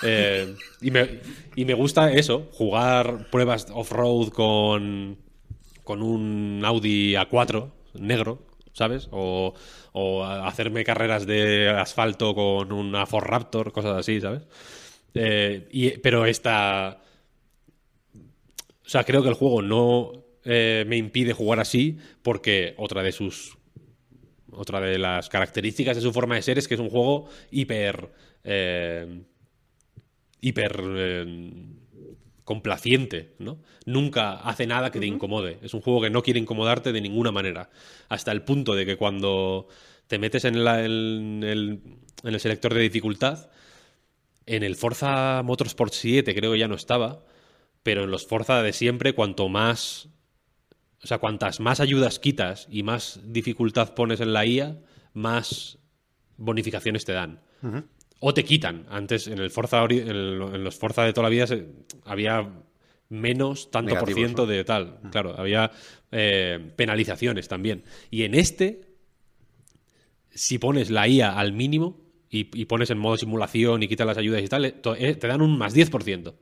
Eh, 0.04 0.56
y, 0.80 0.92
me, 0.92 1.22
y 1.56 1.66
me 1.66 1.74
gusta 1.74 2.12
eso, 2.12 2.50
jugar 2.54 3.32
pruebas 3.32 3.66
off-road 3.74 4.30
con, 4.30 5.18
con 5.84 6.04
un 6.04 6.62
Audi 6.64 7.14
A4 7.16 7.72
negro, 7.96 8.46
¿sabes? 8.74 9.08
O, 9.10 9.56
o 9.94 10.24
hacerme 10.24 10.84
carreras 10.84 11.26
de 11.26 11.70
asfalto 11.70 12.36
con 12.36 12.72
una 12.72 13.08
Ford 13.08 13.26
Raptor, 13.26 13.72
cosas 13.72 13.98
así, 13.98 14.22
¿sabes? 14.22 14.44
Eh, 15.16 16.00
pero 16.04 16.28
esta... 16.28 17.02
O 18.86 18.90
sea, 18.90 19.04
creo 19.04 19.24
que 19.24 19.30
el 19.30 19.34
juego 19.36 19.64
no 19.64 20.27
eh, 20.50 20.86
me 20.88 20.96
impide 20.96 21.34
jugar 21.34 21.60
así 21.60 21.98
porque 22.22 22.74
otra 22.78 23.04
de 23.04 23.12
sus 23.12 23.58
otra 24.50 24.80
de 24.80 24.98
las 24.98 25.28
características 25.28 25.98
de 25.98 26.02
su 26.02 26.14
forma 26.14 26.36
de 26.36 26.42
ser 26.42 26.58
es 26.58 26.70
que 26.70 26.76
es 26.76 26.80
un 26.80 26.90
juego 26.90 27.28
hiper 27.52 28.10
eh, 28.46 29.24
hiper 30.40 30.82
eh, 30.86 31.54
complaciente, 32.46 33.36
¿no? 33.40 33.62
Nunca 33.86 34.36
hace 34.36 34.66
nada 34.68 34.90
que 34.90 35.02
te 35.02 35.06
incomode. 35.06 35.60
Es 35.64 35.74
un 35.74 35.82
juego 35.82 36.02
que 36.02 36.10
no 36.10 36.24
quiere 36.24 36.40
incomodarte 36.40 36.94
de 36.94 37.02
ninguna 37.02 37.34
manera. 37.34 37.70
Hasta 38.08 38.32
el 38.32 38.44
punto 38.44 38.74
de 38.74 38.86
que 38.86 38.96
cuando 38.96 39.68
te 40.08 40.18
metes 40.18 40.46
en, 40.46 40.56
en, 40.56 41.44
el, 41.44 41.82
en 42.24 42.34
el 42.34 42.40
selector 42.40 42.74
de 42.74 42.80
dificultad, 42.80 43.50
en 44.46 44.64
el 44.64 44.78
Forza 44.78 45.42
Motorsport 45.44 45.92
7 45.92 46.34
creo 46.34 46.54
que 46.54 46.60
ya 46.60 46.70
no 46.70 46.76
estaba, 46.76 47.26
pero 47.84 48.06
en 48.06 48.12
los 48.12 48.26
Forza 48.26 48.64
de 48.64 48.72
siempre, 48.72 49.12
cuanto 49.12 49.50
más 49.50 50.08
o 51.04 51.08
sea, 51.08 51.20
cuantas 51.20 51.60
más 51.60 51.80
ayudas 51.80 52.20
quitas 52.20 52.68
y 52.72 52.84
más 52.84 53.20
dificultad 53.24 53.94
pones 53.94 54.20
en 54.20 54.34
la 54.34 54.46
IA, 54.46 54.80
más 55.14 55.78
bonificaciones 56.38 57.06
te 57.06 57.14
dan. 57.14 57.42
O 58.20 58.34
te 58.34 58.44
quitan. 58.44 58.86
Antes, 58.90 59.28
en 59.28 59.40
el 59.40 59.52
Forza 59.52 59.86
en, 59.90 60.64
los 60.64 60.76
Forza 60.76 61.04
de 61.04 61.14
toda 61.14 61.24
la 61.24 61.30
vida 61.30 61.46
había 62.06 62.64
menos 63.10 63.70
tanto 63.72 63.96
por 63.96 64.14
ciento 64.14 64.46
de 64.46 64.64
tal. 64.64 65.00
Claro, 65.12 65.36
había 65.38 65.72
eh, 66.12 66.74
penalizaciones 66.76 67.48
también. 67.48 67.84
Y 68.10 68.24
en 68.24 68.34
este, 68.34 68.82
si 70.32 70.58
pones 70.58 70.90
la 70.90 71.08
IA 71.08 71.38
al 71.38 71.54
mínimo 71.54 72.02
y, 72.30 72.50
y, 72.60 72.66
pones 72.66 72.90
en 72.90 72.98
modo 72.98 73.18
simulación 73.18 73.84
y 73.84 73.88
quitas 73.88 74.08
las 74.08 74.18
ayudas 74.18 74.42
y 74.42 74.48
tal, 74.48 74.66
eh, 74.66 74.74
te 75.16 75.28
dan 75.28 75.42
un 75.42 75.58
más 75.58 75.76
10% 75.76 76.34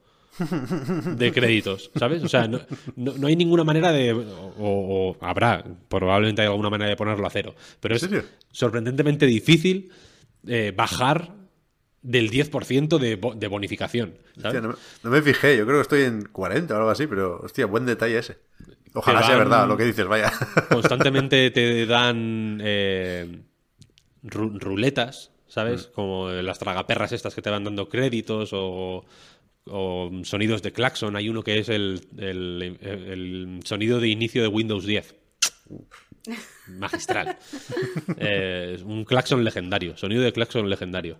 de 1.17 1.31
créditos, 1.31 1.91
¿sabes? 1.95 2.23
O 2.23 2.27
sea, 2.27 2.47
no, 2.47 3.27
hay 3.27 3.35
ninguna 3.35 3.63
manera 3.63 3.91
de. 3.91 4.13
O, 4.57 5.17
habrá, 5.21 5.63
probablemente 5.87 6.41
hay 6.41 6.47
alguna 6.47 6.69
manera 6.69 6.89
de 6.89 6.95
ponerlo 6.95 7.25
a 7.25 7.29
cero. 7.29 7.55
Pero 7.79 7.95
es 7.95 8.07
sorprendentemente 8.51 9.25
difícil 9.25 9.91
eh, 10.47 10.73
bajar 10.75 11.31
del 12.01 12.29
10% 12.29 12.99
de, 12.99 13.19
de 13.35 13.47
bonificación. 13.47 14.17
no, 15.03 15.09
me 15.09 15.21
fijé, 15.21 15.57
yo 15.57 15.65
creo 15.65 15.77
que 15.77 15.81
estoy 15.81 16.01
en 16.03 16.25
40 16.25 16.73
o 16.73 16.77
algo 16.77 16.89
así, 16.89 17.07
pero 17.07 17.39
hostia, 17.41 17.65
buen 17.65 17.85
detalle 17.85 18.19
ese. 18.19 18.37
Ojalá 18.93 19.23
sea 19.23 19.37
verdad 19.37 19.67
lo 19.67 19.75
que 19.75 19.85
dices, 19.85 20.07
vaya. 20.07 20.31
Constantemente 20.69 21.51
te 21.51 21.85
dan 21.87 22.59
eh, 22.63 23.41
ruletas, 24.23 25.31
¿sabes? 25.47 25.89
Mm. 25.89 25.93
Como 25.93 26.29
las 26.29 26.59
tragaperras 26.59 27.11
estas 27.11 27.33
que 27.35 27.41
te 27.41 27.49
van 27.49 27.63
dando 27.63 27.89
créditos 27.89 28.51
o 28.53 29.03
o 29.67 30.11
sonidos 30.23 30.61
de 30.61 30.71
claxon. 30.71 31.15
Hay 31.15 31.29
uno 31.29 31.43
que 31.43 31.59
es 31.59 31.69
el, 31.69 32.01
el, 32.17 33.59
sonido 33.63 33.99
de 33.99 34.09
inicio 34.09 34.41
de 34.41 34.47
Windows 34.47 34.85
10. 34.85 35.15
Magistral. 36.67 37.37
Eh, 38.17 38.77
un 38.85 39.03
claxon 39.03 39.43
legendario. 39.43 39.97
Sonido 39.97 40.21
de 40.21 40.31
claxon 40.31 40.69
legendario. 40.69 41.17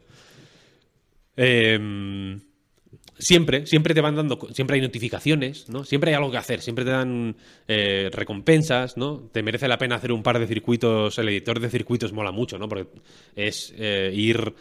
Em, 1.35 2.39
siempre, 3.17 3.65
siempre 3.65 3.93
te 3.93 4.01
van 4.01 4.15
dando, 4.15 4.39
siempre 4.53 4.75
hay 4.75 4.81
notificaciones, 4.81 5.69
¿no? 5.69 5.83
Siempre 5.83 6.11
hay 6.11 6.15
algo 6.15 6.31
que 6.31 6.37
hacer, 6.37 6.61
siempre 6.61 6.85
te 6.85 6.91
dan 6.91 7.35
eh, 7.67 8.09
recompensas, 8.11 8.97
¿no? 8.97 9.29
Te 9.31 9.43
merece 9.43 9.67
la 9.67 9.77
pena 9.77 9.95
hacer 9.95 10.11
un 10.11 10.23
par 10.23 10.39
de 10.39 10.47
circuitos, 10.47 11.17
el 11.17 11.29
editor 11.29 11.59
de 11.59 11.69
circuitos 11.69 12.13
mola 12.13 12.31
mucho, 12.31 12.57
¿no? 12.57 12.69
Porque 12.69 12.87
es 13.35 13.73
eh, 13.77 14.11
ir 14.13 14.53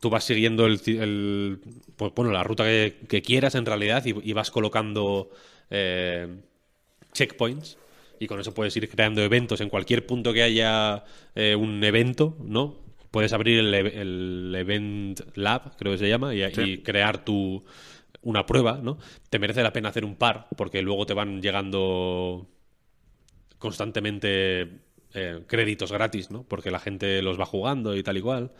tú 0.00 0.10
vas 0.10 0.24
siguiendo 0.24 0.66
el, 0.66 1.60
pues, 1.96 2.12
bueno, 2.14 2.32
la 2.32 2.42
ruta 2.42 2.64
que, 2.64 3.22
quieras 3.24 3.54
en 3.54 3.66
realidad 3.66 4.04
y, 4.04 4.32
vas 4.32 4.50
colocando 4.50 5.30
eh, 5.70 6.28
checkpoints 7.12 7.78
y 8.18 8.26
con 8.26 8.40
eso 8.40 8.54
puedes 8.54 8.76
ir 8.76 8.88
creando 8.88 9.22
eventos 9.22 9.60
en 9.60 9.68
cualquier 9.68 10.06
punto 10.06 10.32
que 10.32 10.42
haya 10.42 11.04
eh, 11.34 11.54
un 11.54 11.82
evento, 11.82 12.36
¿no? 12.40 12.82
Puedes 13.10 13.32
abrir 13.32 13.60
el, 13.60 14.54
Event 14.54 15.20
Lab, 15.36 15.76
creo 15.76 15.92
que 15.92 15.98
se 15.98 16.08
llama, 16.08 16.34
y, 16.34 16.78
crear 16.78 17.24
tu 17.24 17.64
una 18.22 18.46
prueba, 18.46 18.80
¿no? 18.82 18.98
Te 19.28 19.38
merece 19.38 19.62
la 19.62 19.72
pena 19.72 19.90
hacer 19.90 20.04
un 20.04 20.16
par 20.16 20.48
porque 20.56 20.82
luego 20.82 21.06
te 21.06 21.14
van 21.14 21.42
llegando 21.42 22.48
constantemente 23.58 24.80
eh, 25.12 25.44
créditos 25.46 25.92
gratis, 25.92 26.30
¿no? 26.30 26.42
Porque 26.42 26.70
la 26.70 26.80
gente 26.80 27.22
los 27.22 27.38
va 27.38 27.44
jugando 27.44 27.94
y 27.94 28.02
tal 28.02 28.16
y 28.16 28.20
cual. 28.20 28.52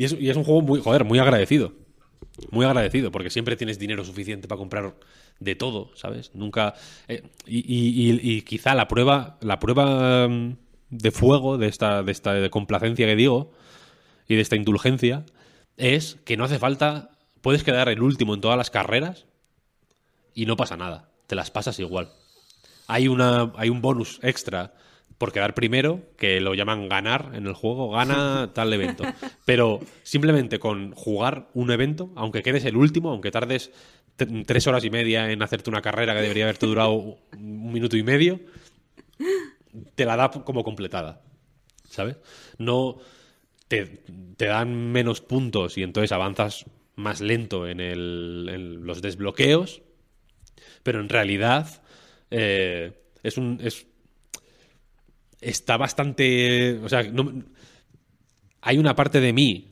Y 0.00 0.30
es, 0.30 0.36
un 0.38 0.44
juego 0.44 0.62
muy, 0.62 0.80
joder, 0.80 1.04
muy 1.04 1.18
agradecido. 1.18 1.74
Muy 2.50 2.64
agradecido, 2.64 3.12
porque 3.12 3.28
siempre 3.28 3.54
tienes 3.56 3.78
dinero 3.78 4.02
suficiente 4.02 4.48
para 4.48 4.58
comprar 4.58 4.94
de 5.40 5.54
todo, 5.56 5.90
¿sabes? 5.94 6.30
Nunca. 6.32 6.72
Eh, 7.06 7.22
y, 7.46 8.40
quizá 8.40 8.74
la 8.74 8.88
prueba. 8.88 9.36
La 9.42 9.58
prueba 9.58 10.26
mm, 10.26 10.56
de 10.88 11.10
fuego 11.10 11.58
de 11.58 11.68
esta, 11.68 12.02
de 12.02 12.12
esta 12.12 12.48
complacencia 12.48 13.04
que 13.04 13.14
digo. 13.14 13.52
Y 14.26 14.36
de 14.36 14.40
esta 14.40 14.56
indulgencia. 14.56 15.26
Es 15.76 16.16
que 16.24 16.38
no 16.38 16.44
hace 16.44 16.58
falta. 16.58 17.10
Puedes 17.42 17.62
quedar 17.62 17.90
el 17.90 18.00
último 18.00 18.32
en 18.32 18.40
todas 18.40 18.56
las 18.56 18.70
carreras. 18.70 19.26
Y 20.32 20.46
no 20.46 20.56
pasa 20.56 20.78
nada. 20.78 21.10
Te 21.26 21.34
las 21.34 21.50
pasas 21.50 21.78
igual. 21.78 22.10
Hay 22.86 23.06
una. 23.06 23.52
Hay 23.54 23.68
un 23.68 23.82
bonus 23.82 24.18
extra 24.22 24.72
por 25.20 25.32
quedar 25.32 25.52
primero, 25.52 26.00
que 26.16 26.40
lo 26.40 26.54
llaman 26.54 26.88
ganar 26.88 27.32
en 27.34 27.46
el 27.46 27.52
juego, 27.52 27.90
gana 27.90 28.50
tal 28.54 28.72
evento. 28.72 29.04
Pero 29.44 29.78
simplemente 30.02 30.58
con 30.58 30.92
jugar 30.92 31.48
un 31.52 31.70
evento, 31.70 32.10
aunque 32.16 32.42
quedes 32.42 32.64
el 32.64 32.74
último, 32.74 33.10
aunque 33.10 33.30
tardes 33.30 33.70
tres 34.46 34.66
horas 34.66 34.82
y 34.82 34.88
media 34.88 35.30
en 35.30 35.42
hacerte 35.42 35.68
una 35.68 35.82
carrera 35.82 36.14
que 36.14 36.22
debería 36.22 36.44
haberte 36.44 36.64
durado 36.64 36.92
un 36.94 37.70
minuto 37.70 37.98
y 37.98 38.02
medio, 38.02 38.40
te 39.94 40.06
la 40.06 40.16
da 40.16 40.30
como 40.30 40.64
completada. 40.64 41.20
¿Sabes? 41.90 42.16
No. 42.56 42.96
te, 43.68 44.02
te 44.38 44.46
dan 44.46 44.90
menos 44.90 45.20
puntos 45.20 45.76
y 45.76 45.82
entonces 45.82 46.12
avanzas 46.12 46.64
más 46.96 47.20
lento 47.20 47.68
en, 47.68 47.80
el- 47.80 48.48
en 48.50 48.86
los 48.86 49.02
desbloqueos, 49.02 49.82
pero 50.82 51.00
en 51.00 51.10
realidad 51.10 51.82
eh, 52.30 53.02
es 53.22 53.36
un... 53.36 53.58
Es, 53.62 53.86
está 55.40 55.76
bastante... 55.76 56.78
O 56.82 56.88
sea, 56.88 57.02
no- 57.04 57.44
hay 58.62 58.78
una 58.78 58.94
parte 58.94 59.20
de 59.20 59.32
mí 59.32 59.66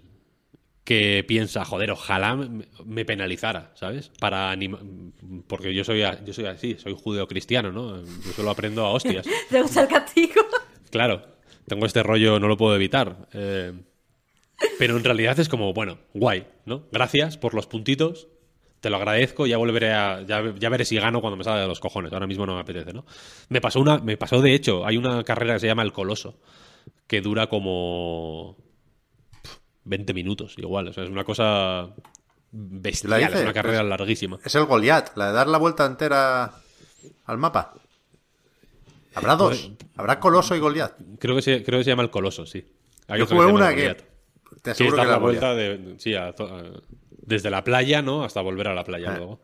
que 0.85 1.23
piensa, 1.29 1.67
joder, 1.67 1.91
ojalá 1.91 2.35
me, 2.35 3.05
penalizara, 3.05 3.73
¿sabes? 3.75 4.11
Para 4.19 4.57
porque 5.47 5.75
yo 5.75 5.85
soy, 5.85 6.03
yo 6.25 6.33
soy 6.33 6.47
así, 6.47 6.77
soy 6.79 6.97
judeocristiano, 6.99 7.71
¿no? 7.71 8.03
Yo 8.03 8.33
solo 8.35 8.49
aprendo 8.51 8.87
a 8.87 8.93
hostias. 8.93 9.27
¿Te 9.51 9.61
gusta 9.61 9.83
el 9.83 9.89
castigo? 9.89 10.41
Claro, 10.91 11.27
tengo 11.67 11.85
este 11.85 12.03
rollo, 12.03 12.41
no 12.41 12.49
lo 12.49 12.57
puedo 12.57 12.75
evitar. 12.75 13.29
Eh, 13.35 13.75
pero 14.79 14.97
en 14.97 15.05
realidad 15.05 15.39
es 15.39 15.51
como, 15.51 15.75
bueno, 15.75 15.99
guay, 16.15 16.47
¿no? 16.65 16.87
Gracias 16.91 17.37
por 17.37 17.53
los 17.53 17.67
puntitos, 17.67 18.29
te 18.81 18.91
lo 18.91 18.97
agradezco, 18.97 19.47
ya 19.47 19.57
volveré 19.57 19.93
a. 19.93 20.23
Ya, 20.23 20.43
ya 20.59 20.69
veré 20.69 20.85
si 20.85 20.97
gano 20.97 21.21
cuando 21.21 21.37
me 21.37 21.45
salga 21.45 21.61
de 21.63 21.67
los 21.69 21.81
cojones. 21.81 22.13
Ahora 22.13 22.27
mismo 22.27 22.47
no 22.47 22.55
me 22.55 22.61
apetece, 22.61 22.93
¿no? 22.93 23.05
Me 23.49 23.61
pasó 23.61 23.81
una. 23.81 23.99
Me 23.99 24.17
pasó, 24.17 24.41
de 24.41 24.55
hecho, 24.55 24.87
hay 24.87 24.97
una 24.97 25.25
carrera 25.25 25.55
que 25.55 25.61
se 25.61 25.67
llama 25.67 25.83
El 25.83 25.93
Coloso, 25.93 26.39
que 27.07 27.21
dura 27.21 27.49
como. 27.49 28.57
pf, 29.43 29.57
20 29.85 30.15
minutos, 30.15 30.55
igual. 30.59 30.89
O 30.89 30.93
sea, 30.93 31.05
es 31.05 31.11
una 31.11 31.25
cosa 31.25 31.89
bestial, 32.53 33.11
¿La 33.21 33.27
es 33.27 33.43
una 33.43 33.53
carrera 33.53 33.81
Pues- 33.81 33.89
larguísima. 33.91 34.39
Es 34.45 34.55
el 34.55 34.65
Goliath, 34.67 35.17
la 35.17 35.27
de 35.29 35.33
dar 35.33 35.49
la 35.49 35.59
vuelta 35.59 35.85
entera 35.85 36.53
al 37.27 37.39
mapa. 37.39 37.75
Habrá 39.15 39.35
dos. 39.35 39.71
Habrá 39.97 40.21
Coloso 40.21 40.55
y 40.55 40.61
Goliath. 40.61 40.95
Creo 41.19 41.35
que 41.35 41.43
se, 41.43 41.65
creo 41.65 41.81
que 41.81 41.85
se 41.85 41.91
llama 41.91 42.05
El 42.05 42.11
Coloso, 42.11 42.47
sí. 42.47 42.65
Hay 43.09 43.19
Yo 43.19 43.27
jugué 43.27 43.47
una 43.47 43.75
que. 43.75 43.97
Te 44.63 44.71
aseguro 44.71 44.97
que 44.99 45.05
la 45.07 45.19
vuelta 45.19 45.55
de, 45.55 45.95
sí, 45.99 46.15
a- 46.15 46.35
desde 47.29 47.51
la 47.51 47.63
playa, 47.65 48.03
¿no? 48.03 48.25
Hasta 48.25 48.41
volver 48.41 48.69
a 48.69 48.75
la 48.75 48.85
playa 48.85 49.13
Ah. 49.13 49.17
luego. 49.17 49.41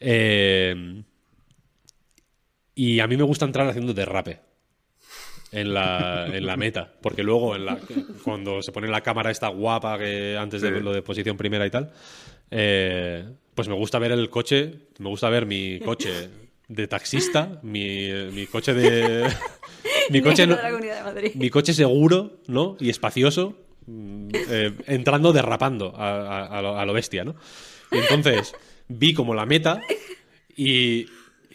Eh, 0.00 1.02
y 2.74 3.00
a 3.00 3.06
mí 3.06 3.16
me 3.16 3.22
gusta 3.22 3.44
entrar 3.44 3.68
haciendo 3.68 3.94
derrape 3.94 4.40
en 5.52 5.72
la, 5.72 6.26
en 6.32 6.44
la 6.44 6.56
meta, 6.56 6.92
porque 7.00 7.22
luego 7.22 7.54
en 7.56 7.64
la, 7.66 7.78
cuando 8.22 8.60
se 8.62 8.72
pone 8.72 8.88
la 8.88 9.00
cámara 9.02 9.30
esta 9.30 9.48
guapa 9.48 9.98
que 9.98 10.36
antes 10.36 10.60
de 10.60 10.76
Sí. 10.76 10.80
lo 10.82 10.92
de 10.92 11.02
posición 11.02 11.36
primera 11.36 11.66
y 11.66 11.70
tal, 11.70 11.92
eh, 12.50 13.24
pues 13.54 13.68
me 13.68 13.74
gusta 13.74 13.98
ver 13.98 14.12
el 14.12 14.28
coche, 14.28 14.88
me 14.98 15.08
gusta 15.08 15.30
ver 15.30 15.46
mi 15.46 15.80
coche 15.80 16.28
de 16.68 16.88
taxista, 16.88 17.58
mi, 17.62 18.08
mi 18.32 18.46
coche 18.46 18.74
de... 18.74 19.26
mi 20.10 20.20
coche 20.20 20.46
no- 20.46 20.56
de 20.56 20.62
la 20.62 20.68
Comunidad 20.70 20.96
de 20.98 21.02
Madrid. 21.04 21.30
mi 21.36 21.48
coche 21.48 21.72
seguro, 21.72 22.40
¿no? 22.48 22.76
Y 22.80 22.90
espacioso, 22.90 23.56
eh, 23.88 24.72
entrando 24.86 25.32
derrapando 25.32 25.94
a, 25.96 26.58
a 26.58 26.84
lo 26.84 26.92
bestia, 26.92 27.24
¿no? 27.24 27.36
Y 27.92 27.98
entonces 27.98 28.54
vi 28.88 29.14
como 29.14 29.34
la 29.34 29.46
meta 29.46 29.80
y, 30.56 31.06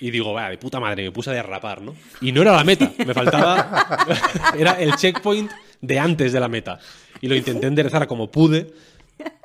y 0.01 0.11
digo, 0.11 0.33
vaya, 0.33 0.49
de 0.49 0.57
puta 0.57 0.79
madre, 0.79 1.03
me 1.03 1.11
puse 1.11 1.29
a 1.29 1.33
derrapar, 1.33 1.81
¿no? 1.81 1.95
Y 2.21 2.31
no 2.31 2.41
era 2.41 2.55
la 2.55 2.63
meta, 2.63 2.91
me 3.05 3.13
faltaba. 3.13 4.07
era 4.57 4.79
el 4.81 4.95
checkpoint 4.95 5.51
de 5.81 5.99
antes 5.99 6.33
de 6.33 6.39
la 6.39 6.47
meta. 6.47 6.79
Y 7.21 7.27
lo 7.27 7.35
intenté 7.35 7.67
enderezar 7.67 8.07
como 8.07 8.31
pude. 8.31 8.73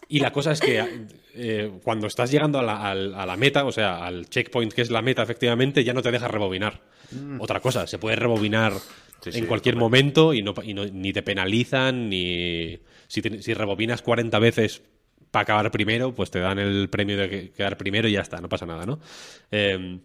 Y 0.08 0.20
la 0.20 0.32
cosa 0.32 0.52
es 0.52 0.60
que 0.60 1.06
eh, 1.34 1.70
cuando 1.82 2.06
estás 2.06 2.30
llegando 2.30 2.58
a 2.58 2.62
la, 2.62 2.90
al- 2.90 3.14
a 3.14 3.26
la 3.26 3.36
meta, 3.36 3.64
o 3.64 3.72
sea, 3.72 4.04
al 4.06 4.28
checkpoint 4.28 4.72
que 4.72 4.82
es 4.82 4.90
la 4.90 5.02
meta, 5.02 5.22
efectivamente, 5.22 5.82
ya 5.84 5.92
no 5.94 6.02
te 6.02 6.10
deja 6.12 6.28
rebobinar. 6.28 6.80
Otra 7.38 7.60
cosa, 7.60 7.86
se 7.86 7.98
puede 7.98 8.16
rebobinar 8.16 8.72
Sí, 9.22 9.30
en 9.30 9.32
sí, 9.32 9.42
cualquier 9.42 9.76
momento 9.76 10.34
y, 10.34 10.42
no, 10.42 10.54
y 10.62 10.74
no- 10.74 10.84
ni 10.86 11.12
te 11.12 11.22
penalizan, 11.22 12.08
ni 12.08 12.78
si, 13.08 13.22
te- 13.22 13.42
si 13.42 13.54
rebobinas 13.54 14.02
40 14.02 14.38
veces 14.38 14.82
para 15.30 15.42
acabar 15.42 15.70
primero, 15.72 16.14
pues 16.14 16.30
te 16.30 16.38
dan 16.38 16.58
el 16.58 16.88
premio 16.88 17.16
de 17.16 17.28
que- 17.28 17.50
quedar 17.50 17.76
primero 17.76 18.06
y 18.08 18.12
ya 18.12 18.20
está, 18.20 18.40
no 18.40 18.48
pasa 18.48 18.66
nada, 18.66 18.86
¿no? 18.86 19.00
Eh, 19.50 19.98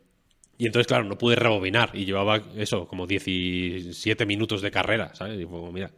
y 0.58 0.66
entonces, 0.66 0.88
claro, 0.88 1.04
no 1.04 1.18
pude 1.18 1.36
rebobinar 1.36 1.92
y 1.94 2.06
llevaba 2.06 2.42
eso, 2.56 2.88
como 2.88 3.06
17 3.08 4.26
minutos 4.26 4.62
de 4.62 4.72
carrera, 4.72 5.14
¿sabes? 5.16 5.40
Y 5.40 5.44
como, 5.46 5.72
mira, 5.72 5.92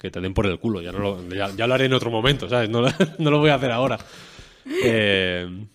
que 0.00 0.10
te 0.10 0.20
den 0.20 0.32
por 0.34 0.46
el 0.46 0.58
culo, 0.58 0.80
ya, 0.80 0.90
no 0.92 0.98
lo, 0.98 1.28
ya, 1.28 1.54
ya 1.54 1.66
lo 1.66 1.74
haré 1.74 1.84
en 1.84 1.92
otro 1.92 2.10
momento, 2.10 2.48
¿sabes? 2.48 2.70
No, 2.70 2.80
lo- 2.80 2.88
no 3.18 3.30
lo 3.30 3.38
voy 3.38 3.50
a 3.50 3.56
hacer 3.56 3.70
ahora. 3.70 3.98
Eh, 4.84 5.66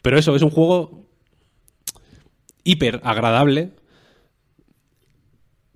pero 0.00 0.18
eso, 0.18 0.34
es 0.34 0.42
un 0.42 0.50
juego 0.50 1.06
hiper 2.64 3.00
agradable 3.04 3.70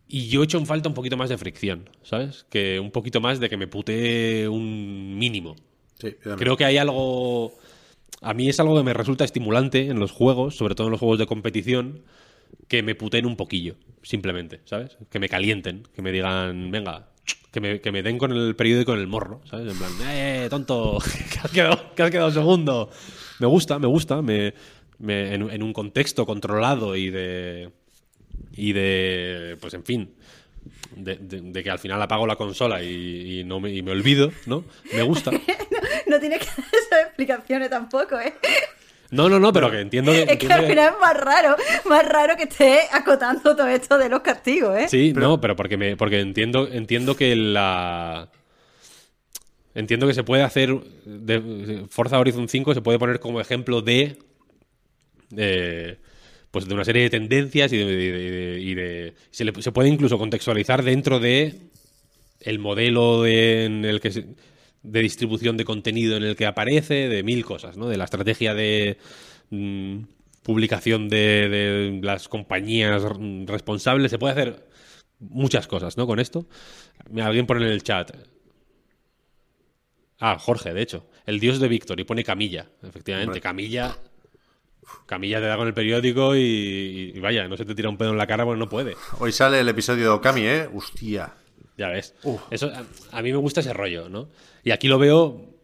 y 0.08 0.28
yo 0.28 0.40
he 0.40 0.44
hecho 0.44 0.58
en 0.58 0.66
falta 0.66 0.88
un 0.88 0.94
poquito 0.94 1.16
más 1.16 1.28
de 1.28 1.36
fricción, 1.38 1.90
¿sabes? 2.02 2.46
Que 2.48 2.78
un 2.80 2.90
poquito 2.90 3.20
más 3.20 3.40
de 3.40 3.48
que 3.48 3.56
me 3.56 3.66
putee 3.66 4.48
un 4.48 5.18
mínimo. 5.18 5.56
Sí. 6.00 6.14
Creo 6.38 6.56
que 6.56 6.64
hay 6.64 6.78
algo. 6.78 7.54
A 8.22 8.32
mí 8.32 8.48
es 8.48 8.60
algo 8.60 8.76
que 8.76 8.82
me 8.84 8.94
resulta 8.94 9.24
estimulante 9.24 9.88
en 9.88 9.98
los 9.98 10.12
juegos, 10.12 10.56
sobre 10.56 10.74
todo 10.74 10.86
en 10.86 10.92
los 10.92 11.00
juegos 11.00 11.18
de 11.18 11.26
competición, 11.26 12.02
que 12.68 12.82
me 12.82 12.94
puteen 12.94 13.26
un 13.26 13.36
poquillo, 13.36 13.76
simplemente, 14.02 14.60
¿sabes? 14.64 14.96
Que 15.10 15.18
me 15.18 15.28
calienten, 15.28 15.82
que 15.94 16.02
me 16.02 16.12
digan, 16.12 16.70
venga, 16.70 17.08
que 17.52 17.60
me, 17.60 17.80
que 17.80 17.90
me 17.92 18.02
den 18.02 18.18
con 18.18 18.32
el 18.32 18.54
periódico 18.56 18.92
en 18.94 19.00
el 19.00 19.06
morro, 19.06 19.40
¿sabes? 19.48 19.72
En 19.72 19.78
plan, 19.78 19.90
¡eh, 20.10 20.46
tonto! 20.50 20.98
que 21.32 21.38
has 21.38 21.50
quedado, 21.50 21.94
que 21.94 22.02
has 22.02 22.10
quedado 22.10 22.30
segundo. 22.30 22.90
Me 23.38 23.46
gusta, 23.46 23.78
me 23.78 23.86
gusta, 23.86 24.20
me, 24.22 24.54
me- 24.98 25.34
en, 25.34 25.62
un 25.62 25.72
contexto 25.72 26.26
controlado 26.26 26.96
y 26.96 27.10
de. 27.10 27.70
Y 28.52 28.72
de. 28.72 29.56
Pues 29.60 29.74
en 29.74 29.84
fin. 29.84 30.14
De, 30.94 31.16
de- 31.16 31.62
que 31.62 31.70
al 31.70 31.78
final 31.78 32.00
apago 32.02 32.26
la 32.26 32.36
consola 32.36 32.82
y, 32.82 33.42
no 33.44 33.60
me, 33.60 33.72
y 33.72 33.82
me 33.82 33.92
olvido, 33.92 34.32
¿no? 34.46 34.64
Me 34.94 35.02
gusta. 35.02 35.30
No 36.08 36.20
tienes 36.20 36.38
que 36.38 36.46
dar 36.62 36.68
esas 36.72 37.00
explicaciones 37.06 37.68
tampoco, 37.68 38.18
¿eh? 38.20 38.32
No, 39.10 39.28
no, 39.28 39.38
no, 39.38 39.52
pero 39.52 39.70
que 39.70 39.80
entiendo 39.80 40.12
que. 40.12 40.22
Es 40.22 40.36
que 40.38 40.52
al 40.52 40.66
final 40.66 40.94
es 40.94 41.00
más 41.00 41.16
raro, 41.16 41.56
más 41.84 42.06
raro 42.08 42.36
que 42.36 42.44
estés 42.44 42.80
acotando 42.92 43.54
todo 43.56 43.66
esto 43.68 43.98
de 43.98 44.08
los 44.08 44.20
castigos, 44.20 44.76
¿eh? 44.78 44.86
Sí, 44.88 45.12
no, 45.12 45.40
pero 45.40 45.54
porque 45.56 45.76
me, 45.76 45.96
porque 45.96 46.20
entiendo, 46.20 46.68
entiendo 46.70 47.16
que 47.16 47.34
la. 47.36 48.28
Entiendo 49.74 50.06
que 50.06 50.14
se 50.14 50.24
puede 50.24 50.42
hacer. 50.42 50.74
De, 51.04 51.84
Forza 51.90 52.18
Horizon 52.18 52.48
5 52.48 52.74
se 52.74 52.80
puede 52.80 52.98
poner 52.98 53.20
como 53.20 53.40
ejemplo 53.40 53.82
de. 53.82 54.18
eh, 55.36 55.98
pues 56.50 56.66
de 56.66 56.74
una 56.74 56.84
serie 56.84 57.02
de 57.02 57.10
tendencias 57.10 57.72
y 57.72 57.76
de. 57.78 57.84
y 57.84 58.10
de- 58.10 58.60
y 58.60 58.74
de- 58.74 59.14
se, 59.30 59.44
le- 59.44 59.62
se 59.62 59.72
puede 59.72 59.88
incluso 59.88 60.18
contextualizar 60.18 60.82
dentro 60.82 61.20
de. 61.20 61.54
El 62.40 62.58
modelo 62.58 63.22
de, 63.22 63.64
en 63.64 63.84
el 63.84 64.00
que 64.00 64.10
se- 64.12 64.26
de 64.82 65.00
distribución 65.00 65.56
de 65.56 65.64
contenido 65.64 66.16
en 66.16 66.22
el 66.22 66.36
que 66.36 66.46
aparece, 66.46 67.08
de 67.08 67.22
mil 67.22 67.44
cosas, 67.44 67.76
¿no? 67.76 67.88
De 67.88 67.96
la 67.96 68.04
estrategia 68.04 68.54
de 68.54 68.98
mm, 69.50 69.98
publicación 70.42 71.08
de, 71.08 71.48
de 71.48 72.00
las 72.02 72.28
compañías 72.28 73.02
responsables. 73.46 74.10
Se 74.10 74.18
puede 74.18 74.32
hacer 74.32 74.68
muchas 75.18 75.66
cosas, 75.66 75.96
¿no? 75.96 76.06
Con 76.06 76.20
esto. 76.20 76.46
Alguien 77.20 77.46
pone 77.46 77.66
en 77.66 77.72
el 77.72 77.82
chat. 77.82 78.12
Ah, 80.18 80.38
Jorge, 80.38 80.72
de 80.72 80.82
hecho. 80.82 81.06
El 81.26 81.40
dios 81.40 81.58
de 81.58 81.68
Víctor 81.68 81.98
y 82.00 82.04
pone 82.04 82.24
Camilla. 82.24 82.70
Efectivamente, 82.82 83.30
Hombre. 83.30 83.40
Camilla. 83.40 83.96
Camilla 85.06 85.40
te 85.40 85.46
da 85.46 85.56
con 85.56 85.66
el 85.66 85.74
periódico 85.74 86.36
y, 86.36 87.12
y 87.14 87.18
vaya, 87.18 87.48
no 87.48 87.56
se 87.56 87.64
te 87.64 87.74
tira 87.74 87.88
un 87.88 87.96
pedo 87.96 88.10
en 88.10 88.18
la 88.18 88.26
cara 88.26 88.44
porque 88.44 88.58
no 88.58 88.68
puede. 88.68 88.96
Hoy 89.18 89.32
sale 89.32 89.58
el 89.58 89.68
episodio 89.68 90.04
de 90.04 90.08
Okami, 90.10 90.42
¿eh? 90.42 90.68
Hostia. 90.72 91.34
Ya 91.76 91.88
ves. 91.88 92.14
Uf. 92.22 92.40
Eso, 92.50 92.70
a, 92.72 92.84
a 93.18 93.22
mí 93.22 93.30
me 93.32 93.38
gusta 93.38 93.60
ese 93.60 93.72
rollo, 93.72 94.08
¿no? 94.08 94.28
Y 94.64 94.70
aquí 94.70 94.88
lo 94.88 94.98
veo 94.98 95.54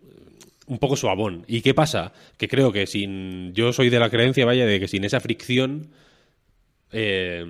un 0.66 0.78
poco 0.78 0.96
suavón. 0.96 1.44
¿Y 1.48 1.60
qué 1.62 1.74
pasa? 1.74 2.12
Que 2.36 2.48
creo 2.48 2.70
que 2.72 2.86
sin. 2.86 3.52
Yo 3.54 3.72
soy 3.72 3.88
de 3.90 3.98
la 3.98 4.10
creencia, 4.10 4.44
vaya, 4.46 4.66
de 4.66 4.78
que 4.80 4.88
sin 4.88 5.04
esa 5.04 5.20
fricción. 5.20 5.88
eh, 6.92 7.46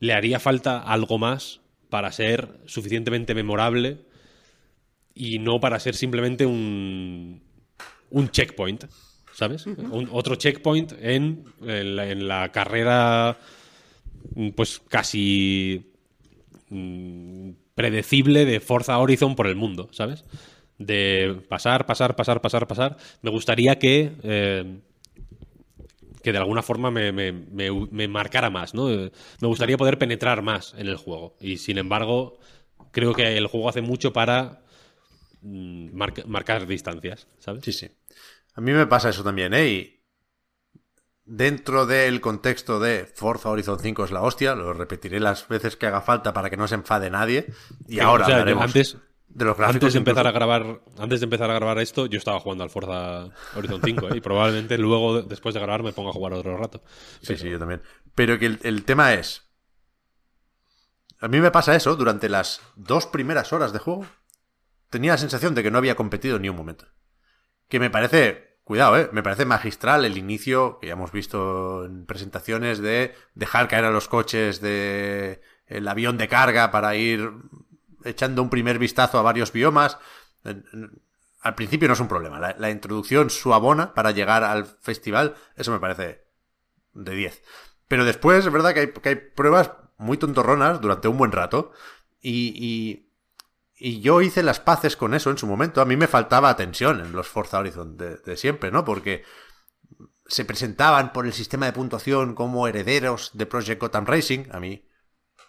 le 0.00 0.12
haría 0.12 0.38
falta 0.38 0.80
algo 0.82 1.16
más 1.18 1.60
para 1.88 2.12
ser 2.12 2.48
suficientemente 2.66 3.34
memorable 3.34 3.98
y 5.14 5.38
no 5.38 5.60
para 5.60 5.80
ser 5.80 5.94
simplemente 5.94 6.44
un. 6.44 7.42
un 8.10 8.28
checkpoint. 8.30 8.84
¿Sabes? 9.32 9.66
Un- 9.66 10.08
otro 10.12 10.36
checkpoint 10.36 10.92
en, 11.00 11.44
en 11.62 11.96
la- 11.96 12.08
en 12.10 12.28
la 12.28 12.52
carrera. 12.52 13.36
Pues 14.54 14.80
casi 14.88 15.92
mm, 16.70 17.50
predecible 17.74 18.44
de 18.44 18.60
Forza 18.60 18.98
Horizon 18.98 19.36
por 19.36 19.46
el 19.46 19.56
mundo, 19.56 19.88
¿sabes? 19.92 20.24
De 20.78 21.40
pasar, 21.48 21.86
pasar, 21.86 22.16
pasar, 22.16 22.40
pasar, 22.40 22.66
pasar. 22.66 22.96
Me 23.22 23.30
gustaría 23.30 23.78
que. 23.78 24.12
eh, 24.22 24.78
que 26.22 26.32
de 26.32 26.38
alguna 26.38 26.62
forma 26.62 26.90
me, 26.90 27.12
me- 27.12 27.32
me- 27.32 28.08
marcara 28.08 28.50
más, 28.50 28.74
¿no? 28.74 28.90
Eh, 28.90 29.12
Me 29.40 29.48
gustaría 29.48 29.76
poder 29.76 29.98
penetrar 29.98 30.42
más 30.42 30.74
en 30.78 30.86
el 30.88 30.96
juego. 30.96 31.36
Y 31.40 31.58
sin 31.58 31.76
embargo, 31.78 32.38
creo 32.92 33.12
que 33.12 33.36
el 33.36 33.46
juego 33.46 33.68
hace 33.68 33.82
mucho 33.82 34.12
para 34.12 34.62
mm, 35.42 35.90
marca- 35.94 36.24
marcar 36.26 36.66
distancias, 36.66 37.28
¿sabes? 37.38 37.64
Sí, 37.64 37.72
sí. 37.72 37.88
A 38.54 38.60
mí 38.60 38.72
me 38.72 38.86
pasa 38.86 39.10
eso 39.10 39.24
también, 39.24 39.54
¿eh? 39.54 39.93
Dentro 41.24 41.86
del 41.86 42.20
contexto 42.20 42.80
de 42.80 43.06
Forza 43.06 43.50
Horizon 43.50 43.78
5 43.80 44.04
es 44.04 44.10
la 44.10 44.22
hostia, 44.22 44.54
lo 44.54 44.72
repetiré 44.72 45.20
las 45.20 45.48
veces 45.48 45.76
que 45.76 45.86
haga 45.86 46.00
falta 46.00 46.32
para 46.32 46.50
que 46.50 46.56
no 46.56 46.68
se 46.68 46.74
enfade 46.76 47.10
nadie. 47.10 47.46
Y 47.88 48.00
ahora 48.00 48.24
o 48.24 48.26
sea, 48.26 48.36
yo 48.36 48.40
hablaremos. 48.40 48.64
antes, 48.64 48.96
De 49.28 49.44
los 49.44 49.56
gráficos 49.56 49.74
Antes 49.76 49.92
de 49.94 49.98
empezar 49.98 50.26
incluso. 50.26 50.28
a 50.28 50.32
grabar, 50.32 50.80
antes 50.98 51.20
de 51.20 51.24
empezar 51.24 51.50
a 51.50 51.54
grabar 51.54 51.78
esto, 51.78 52.06
yo 52.06 52.18
estaba 52.18 52.40
jugando 52.40 52.64
al 52.64 52.70
Forza 52.70 53.30
Horizon 53.56 53.80
5, 53.82 54.08
¿eh? 54.08 54.16
y 54.16 54.20
probablemente 54.20 54.78
luego, 54.78 55.22
después 55.22 55.54
de 55.54 55.60
grabar, 55.60 55.82
me 55.82 55.92
ponga 55.92 56.10
a 56.10 56.12
jugar 56.12 56.34
otro 56.34 56.56
rato. 56.56 56.82
Sí, 57.22 57.36
sí, 57.36 57.48
yo 57.50 57.58
también. 57.58 57.82
Pero 58.14 58.38
que 58.38 58.46
el, 58.46 58.60
el 58.62 58.84
tema 58.84 59.14
es. 59.14 59.42
A 61.20 61.28
mí 61.28 61.40
me 61.40 61.50
pasa 61.50 61.74
eso, 61.74 61.96
durante 61.96 62.28
las 62.28 62.60
dos 62.76 63.06
primeras 63.06 63.52
horas 63.52 63.72
de 63.72 63.78
juego, 63.78 64.06
tenía 64.90 65.12
la 65.12 65.18
sensación 65.18 65.54
de 65.54 65.62
que 65.62 65.70
no 65.70 65.78
había 65.78 65.94
competido 65.96 66.38
ni 66.38 66.48
un 66.50 66.56
momento. 66.56 66.86
Que 67.68 67.80
me 67.80 67.88
parece, 67.88 68.53
cuidado, 68.64 68.98
eh, 68.98 69.08
me 69.12 69.22
parece 69.22 69.44
magistral 69.44 70.04
el 70.04 70.18
inicio, 70.18 70.78
que 70.80 70.88
ya 70.88 70.94
hemos 70.94 71.12
visto 71.12 71.84
en 71.84 72.06
presentaciones, 72.06 72.78
de 72.80 73.14
dejar 73.34 73.68
caer 73.68 73.84
a 73.84 73.90
los 73.90 74.08
coches 74.08 74.60
de 74.60 75.40
el 75.66 75.88
avión 75.88 76.18
de 76.18 76.28
carga 76.28 76.70
para 76.70 76.94
ir 76.96 77.30
echando 78.04 78.42
un 78.42 78.50
primer 78.50 78.78
vistazo 78.78 79.18
a 79.18 79.22
varios 79.22 79.52
biomas. 79.52 79.98
Al 81.40 81.54
principio 81.54 81.88
no 81.88 81.94
es 81.94 82.00
un 82.00 82.08
problema. 82.08 82.54
La, 82.58 82.70
introducción 82.70 83.30
suavona 83.30 83.94
para 83.94 84.10
llegar 84.10 84.44
al 84.44 84.66
festival, 84.66 85.34
eso 85.56 85.72
me 85.72 85.80
parece 85.80 86.24
de 86.92 87.14
10. 87.14 87.42
Pero 87.88 88.04
después 88.04 88.46
es 88.46 88.52
verdad 88.52 88.74
que 88.74 89.08
hay, 89.08 89.16
pruebas 89.16 89.72
muy 89.98 90.16
tontorronas 90.16 90.80
durante 90.80 91.08
un 91.08 91.18
buen 91.18 91.32
rato. 91.32 91.72
Y, 92.20 93.10
y 93.76 94.00
yo 94.00 94.20
hice 94.22 94.42
las 94.42 94.60
paces 94.60 94.96
con 94.96 95.14
eso 95.14 95.30
en 95.30 95.38
su 95.38 95.46
momento. 95.46 95.80
A 95.80 95.84
mí 95.84 95.96
me 95.96 96.06
faltaba 96.06 96.56
tensión 96.56 97.00
en 97.00 97.12
los 97.12 97.28
Forza 97.28 97.58
Horizon 97.58 97.96
de, 97.96 98.36
siempre, 98.36 98.70
¿no? 98.70 98.84
Porque 98.84 99.24
se 100.26 100.44
presentaban 100.44 101.12
por 101.12 101.26
el 101.26 101.32
sistema 101.32 101.66
de 101.66 101.72
puntuación 101.72 102.34
como 102.34 102.68
herederos 102.68 103.30
de 103.34 103.46
Project 103.46 103.80
Gotham 103.80 104.06
Racing. 104.06 104.44
A 104.52 104.60
mí, 104.60 104.86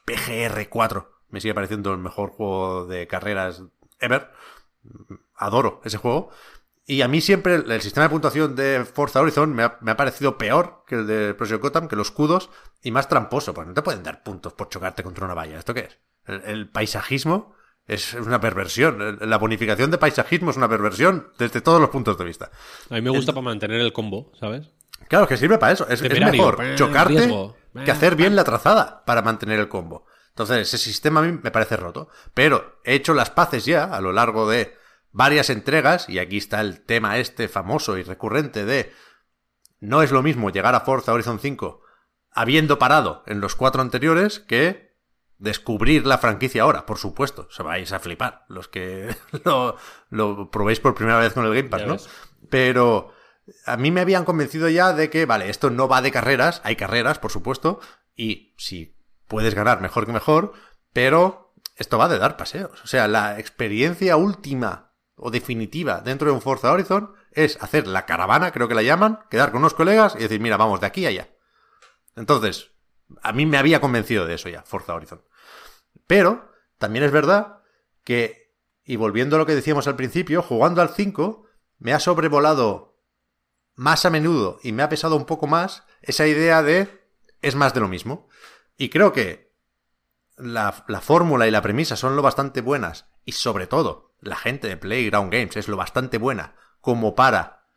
PGR 0.06 0.68
4 0.70 1.12
me 1.30 1.42
sigue 1.42 1.54
pareciendo 1.54 1.92
el 1.92 2.00
mejor 2.00 2.30
juego 2.30 2.86
de 2.86 3.08
carreras 3.08 3.64
ever. 4.00 4.32
Adoro 5.36 5.82
ese 5.84 5.98
juego. 5.98 6.30
Y 6.88 7.02
a 7.02 7.08
mí 7.08 7.20
siempre 7.20 7.56
el, 7.56 7.82
sistema 7.82 8.04
de 8.04 8.12
puntuación 8.12 8.56
de 8.56 8.86
Forza 8.86 9.20
Horizon 9.20 9.54
me 9.54 9.64
ha, 9.64 9.78
me 9.82 9.92
ha 9.92 9.98
parecido 9.98 10.38
peor 10.38 10.84
que 10.86 10.96
el 10.96 11.08
de 11.08 11.34
Project 11.34 11.62
Gotham, 11.62 11.88
que 11.88 11.96
los 11.96 12.12
cudos, 12.12 12.50
y 12.82 12.92
más 12.92 13.08
tramposo. 13.08 13.54
Pues 13.54 13.68
no 13.68 13.74
te 13.74 13.82
pueden 13.82 14.04
dar 14.04 14.24
puntos 14.24 14.54
por 14.54 14.70
chocarte 14.70 15.04
contra 15.04 15.26
una 15.26 15.34
valla. 15.34 15.58
¿Esto 15.58 15.74
qué 15.74 15.82
es? 15.82 16.00
El 16.46 16.70
paisajismo 16.70 17.55
es 17.88 18.14
una 18.14 18.40
perversión. 18.40 19.20
La 19.22 19.38
bonificación 19.38 19.92
de 19.92 19.98
paisajismo 19.98 20.52
es 20.52 20.58
una 20.58 20.70
perversión 20.70 21.32
desde 21.38 21.62
todos 21.62 21.80
los 21.80 21.90
puntos 21.90 22.18
de 22.18 22.26
vista. 22.26 22.52
A 22.90 22.96
mí 22.96 23.02
me 23.02 23.12
gusta 23.12 23.34
para 23.34 23.44
mantener 23.44 23.82
el 23.82 23.94
combo, 23.94 24.32
¿sabes? 24.40 24.70
Claro, 25.08 25.28
que 25.28 25.38
sirve 25.38 25.58
para 25.58 25.74
eso. 25.74 25.88
Es, 25.88 26.02
mejor 26.02 26.76
chocarte 26.76 27.14
riesgo. 27.14 27.56
que 27.84 27.92
hacer 27.92 28.16
bien 28.16 28.36
la 28.36 28.44
trazada 28.44 29.04
para 29.06 29.22
mantener 29.22 29.60
el 29.60 29.68
combo. 29.68 30.06
Entonces, 30.30 30.68
ese 30.68 30.78
sistema 30.78 31.20
a 31.20 31.24
mí 31.24 31.40
me 31.44 31.52
parece 31.52 31.78
roto. 31.78 32.10
Pero 32.34 32.80
he 32.84 32.96
hecho 32.96 33.14
las 33.14 33.30
paces 33.30 33.66
ya 33.66 33.86
a 33.86 34.02
lo 34.02 34.12
largo 34.12 34.50
de 34.50 34.74
varias 35.12 35.50
entregas, 35.50 36.10
y 36.10 36.20
aquí 36.20 36.38
está 36.38 36.60
el 36.60 36.82
tema 36.82 37.20
este 37.20 37.48
famoso 37.48 37.98
y 37.98 38.04
recurrente 38.04 38.66
de 38.66 38.92
no 39.80 40.02
es 40.02 40.12
lo 40.12 40.24
mismo 40.24 40.50
llegar 40.50 40.76
a 40.76 40.82
Forza 40.82 41.14
Horizon 41.14 41.40
5 41.40 41.82
habiendo 42.36 42.78
parado 42.78 43.24
en 43.26 43.40
los 43.40 43.56
cuatro 43.56 43.82
anteriores 43.82 44.40
que 44.40 44.85
descubrir 45.38 46.06
la 46.06 46.18
franquicia 46.18 46.64
ahora, 46.64 46.86
por 46.86 46.98
supuesto. 46.98 47.48
Se 47.52 47.64
vais 47.64 47.92
a 47.92 48.00
flipar 48.00 48.46
los 48.48 48.68
que 48.68 49.16
lo, 49.44 49.78
lo 50.10 50.50
probéis 50.52 50.80
por 50.80 50.96
primera 50.96 51.20
vez 51.20 51.34
con 51.34 51.46
el 51.46 51.54
Game 51.54 51.70
Pass, 51.70 51.82
Ya 51.82 51.88
¿no? 51.88 51.94
ves. 51.94 52.10
Pero 52.50 53.12
a 53.66 53.78
mí 53.78 53.92
me 53.92 54.02
habían 54.02 54.26
convencido 54.26 54.70
ya 54.70 54.94
de 54.94 55.10
que, 55.10 55.26
vale, 55.26 55.50
esto 55.50 55.70
no 55.70 55.88
va 55.88 56.02
de 56.02 56.12
carreras, 56.12 56.62
hay 56.64 56.76
carreras, 56.76 57.20
por 57.20 57.32
supuesto, 57.32 57.80
y 58.16 58.54
si 58.58 58.98
puedes 59.28 59.54
ganar, 59.56 59.82
mejor 59.82 60.06
que 60.06 60.14
mejor, 60.14 60.54
pero 60.94 61.54
esto 61.76 61.98
va 61.98 62.08
de 62.08 62.18
dar 62.18 62.38
paseos. 62.38 62.82
O 62.84 62.88
sea, 62.88 63.08
la 63.08 63.40
experiencia 63.40 64.16
última 64.18 64.94
o 65.16 65.32
definitiva 65.32 66.02
dentro 66.02 66.28
de 66.28 66.34
un 66.34 66.42
Forza 66.42 66.72
Horizon 66.72 67.14
es 67.32 67.62
hacer 67.62 67.88
la 67.88 68.06
caravana, 68.06 68.52
creo 68.52 68.68
que 68.68 68.76
la 68.76 68.82
llaman, 68.82 69.20
quedar 69.30 69.52
con 69.52 69.60
unos 69.60 69.74
colegas 69.74 70.16
y 70.16 70.20
decir, 70.20 70.40
mira, 70.40 70.58
vamos 70.58 70.80
de 70.80 70.88
aquí 70.88 71.06
a 71.06 71.10
allá. 71.10 71.30
Entonces, 72.16 72.72
a 73.22 73.34
mí 73.34 73.46
me 73.46 73.58
había 73.58 73.82
convencido 73.82 74.26
de 74.26 74.36
eso 74.36 74.50
ya, 74.50 74.64
Forza 74.64 74.94
Horizon. 74.94 75.22
Pero 76.08 76.52
también 76.78 77.06
es 77.06 77.12
verdad 77.12 77.60
que, 78.04 78.54
y 78.84 78.96
volviendo 78.96 79.36
a 79.36 79.40
lo 79.40 79.46
que 79.46 79.56
decíamos 79.56 79.88
al 79.88 79.96
principio, 79.96 80.42
jugando 80.42 80.82
al 80.82 80.90
5, 80.90 81.46
me 81.80 81.94
ha 81.94 82.00
sobrevolado 82.00 83.00
más 83.76 84.06
a 84.06 84.10
menudo 84.10 84.60
y 84.64 84.72
me 84.72 84.84
ha 84.84 84.90
pesado 84.90 85.16
un 85.16 85.26
poco 85.26 85.48
más 85.48 85.84
esa 86.02 86.28
idea 86.28 86.64
de 86.64 87.06
es 87.42 87.56
más 87.56 87.74
de 87.74 87.80
lo 87.80 87.88
mismo. 87.88 88.30
Y 88.78 88.90
creo 88.90 89.14
que 89.14 89.54
la, 90.38 90.86
la 90.88 91.02
fórmula 91.02 91.48
y 91.48 91.52
la 91.52 91.62
premisa 91.62 91.96
son 91.96 92.16
lo 92.16 92.22
bastante 92.22 92.62
buenas 92.62 93.08
y 93.24 93.34
sobre 93.34 93.68
todo 93.68 94.16
la 94.20 94.36
gente 94.36 94.68
de 94.68 94.78
Playground 94.78 95.32
Games 95.32 95.56
es 95.58 95.68
lo 95.68 95.78
bastante 95.78 96.18
buena 96.18 96.56
como 96.82 97.16
para 97.16 97.68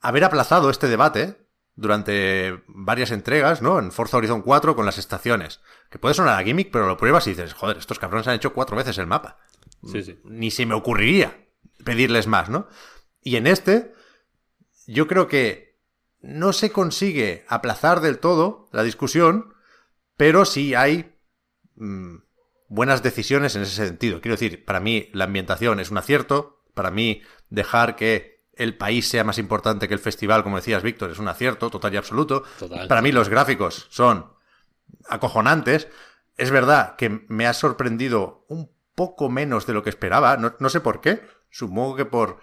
haber 0.00 0.24
aplazado 0.24 0.70
este 0.70 0.88
debate 0.88 1.45
durante 1.76 2.62
varias 2.66 3.10
entregas, 3.10 3.60
¿no? 3.60 3.78
En 3.78 3.92
Forza 3.92 4.16
Horizon 4.16 4.42
4 4.42 4.74
con 4.74 4.86
las 4.86 4.98
estaciones. 4.98 5.60
Que 5.90 5.98
puede 5.98 6.14
sonar 6.14 6.40
a 6.40 6.42
gimmick, 6.42 6.70
pero 6.72 6.86
lo 6.86 6.96
pruebas 6.96 7.26
y 7.26 7.30
dices, 7.30 7.52
joder, 7.52 7.76
estos 7.76 7.98
cabrones 7.98 8.26
han 8.26 8.34
hecho 8.34 8.54
cuatro 8.54 8.76
veces 8.76 8.98
el 8.98 9.06
mapa. 9.06 9.38
Sí, 9.84 10.02
sí. 10.02 10.18
Ni 10.24 10.50
se 10.50 10.66
me 10.66 10.74
ocurriría 10.74 11.46
pedirles 11.84 12.26
más, 12.26 12.48
¿no? 12.48 12.66
Y 13.20 13.36
en 13.36 13.46
este, 13.46 13.92
yo 14.86 15.06
creo 15.06 15.28
que 15.28 15.78
no 16.20 16.52
se 16.52 16.72
consigue 16.72 17.44
aplazar 17.48 18.00
del 18.00 18.18
todo 18.18 18.68
la 18.72 18.82
discusión, 18.82 19.54
pero 20.16 20.44
sí 20.46 20.74
hay 20.74 21.14
mm, 21.76 22.16
buenas 22.68 23.02
decisiones 23.02 23.54
en 23.54 23.62
ese 23.62 23.86
sentido. 23.86 24.20
Quiero 24.20 24.34
decir, 24.34 24.64
para 24.64 24.80
mí 24.80 25.10
la 25.12 25.24
ambientación 25.24 25.78
es 25.78 25.90
un 25.90 25.98
acierto, 25.98 26.64
para 26.74 26.90
mí 26.90 27.22
dejar 27.50 27.96
que 27.96 28.35
el 28.56 28.76
país 28.76 29.08
sea 29.08 29.22
más 29.22 29.38
importante 29.38 29.86
que 29.86 29.94
el 29.94 30.00
festival, 30.00 30.42
como 30.42 30.56
decías, 30.56 30.82
Víctor, 30.82 31.10
es 31.10 31.18
un 31.18 31.28
acierto 31.28 31.70
total 31.70 31.94
y 31.94 31.98
absoluto. 31.98 32.42
Total. 32.58 32.88
Para 32.88 33.02
mí 33.02 33.12
los 33.12 33.28
gráficos 33.28 33.86
son 33.90 34.32
acojonantes. 35.08 35.88
Es 36.36 36.50
verdad 36.50 36.96
que 36.96 37.24
me 37.28 37.46
ha 37.46 37.54
sorprendido 37.54 38.44
un 38.48 38.70
poco 38.94 39.28
menos 39.28 39.66
de 39.66 39.74
lo 39.74 39.82
que 39.82 39.90
esperaba, 39.90 40.36
no, 40.38 40.54
no 40.58 40.68
sé 40.70 40.80
por 40.80 41.00
qué. 41.00 41.22
Supongo 41.50 41.96
que 41.96 42.06
por 42.06 42.40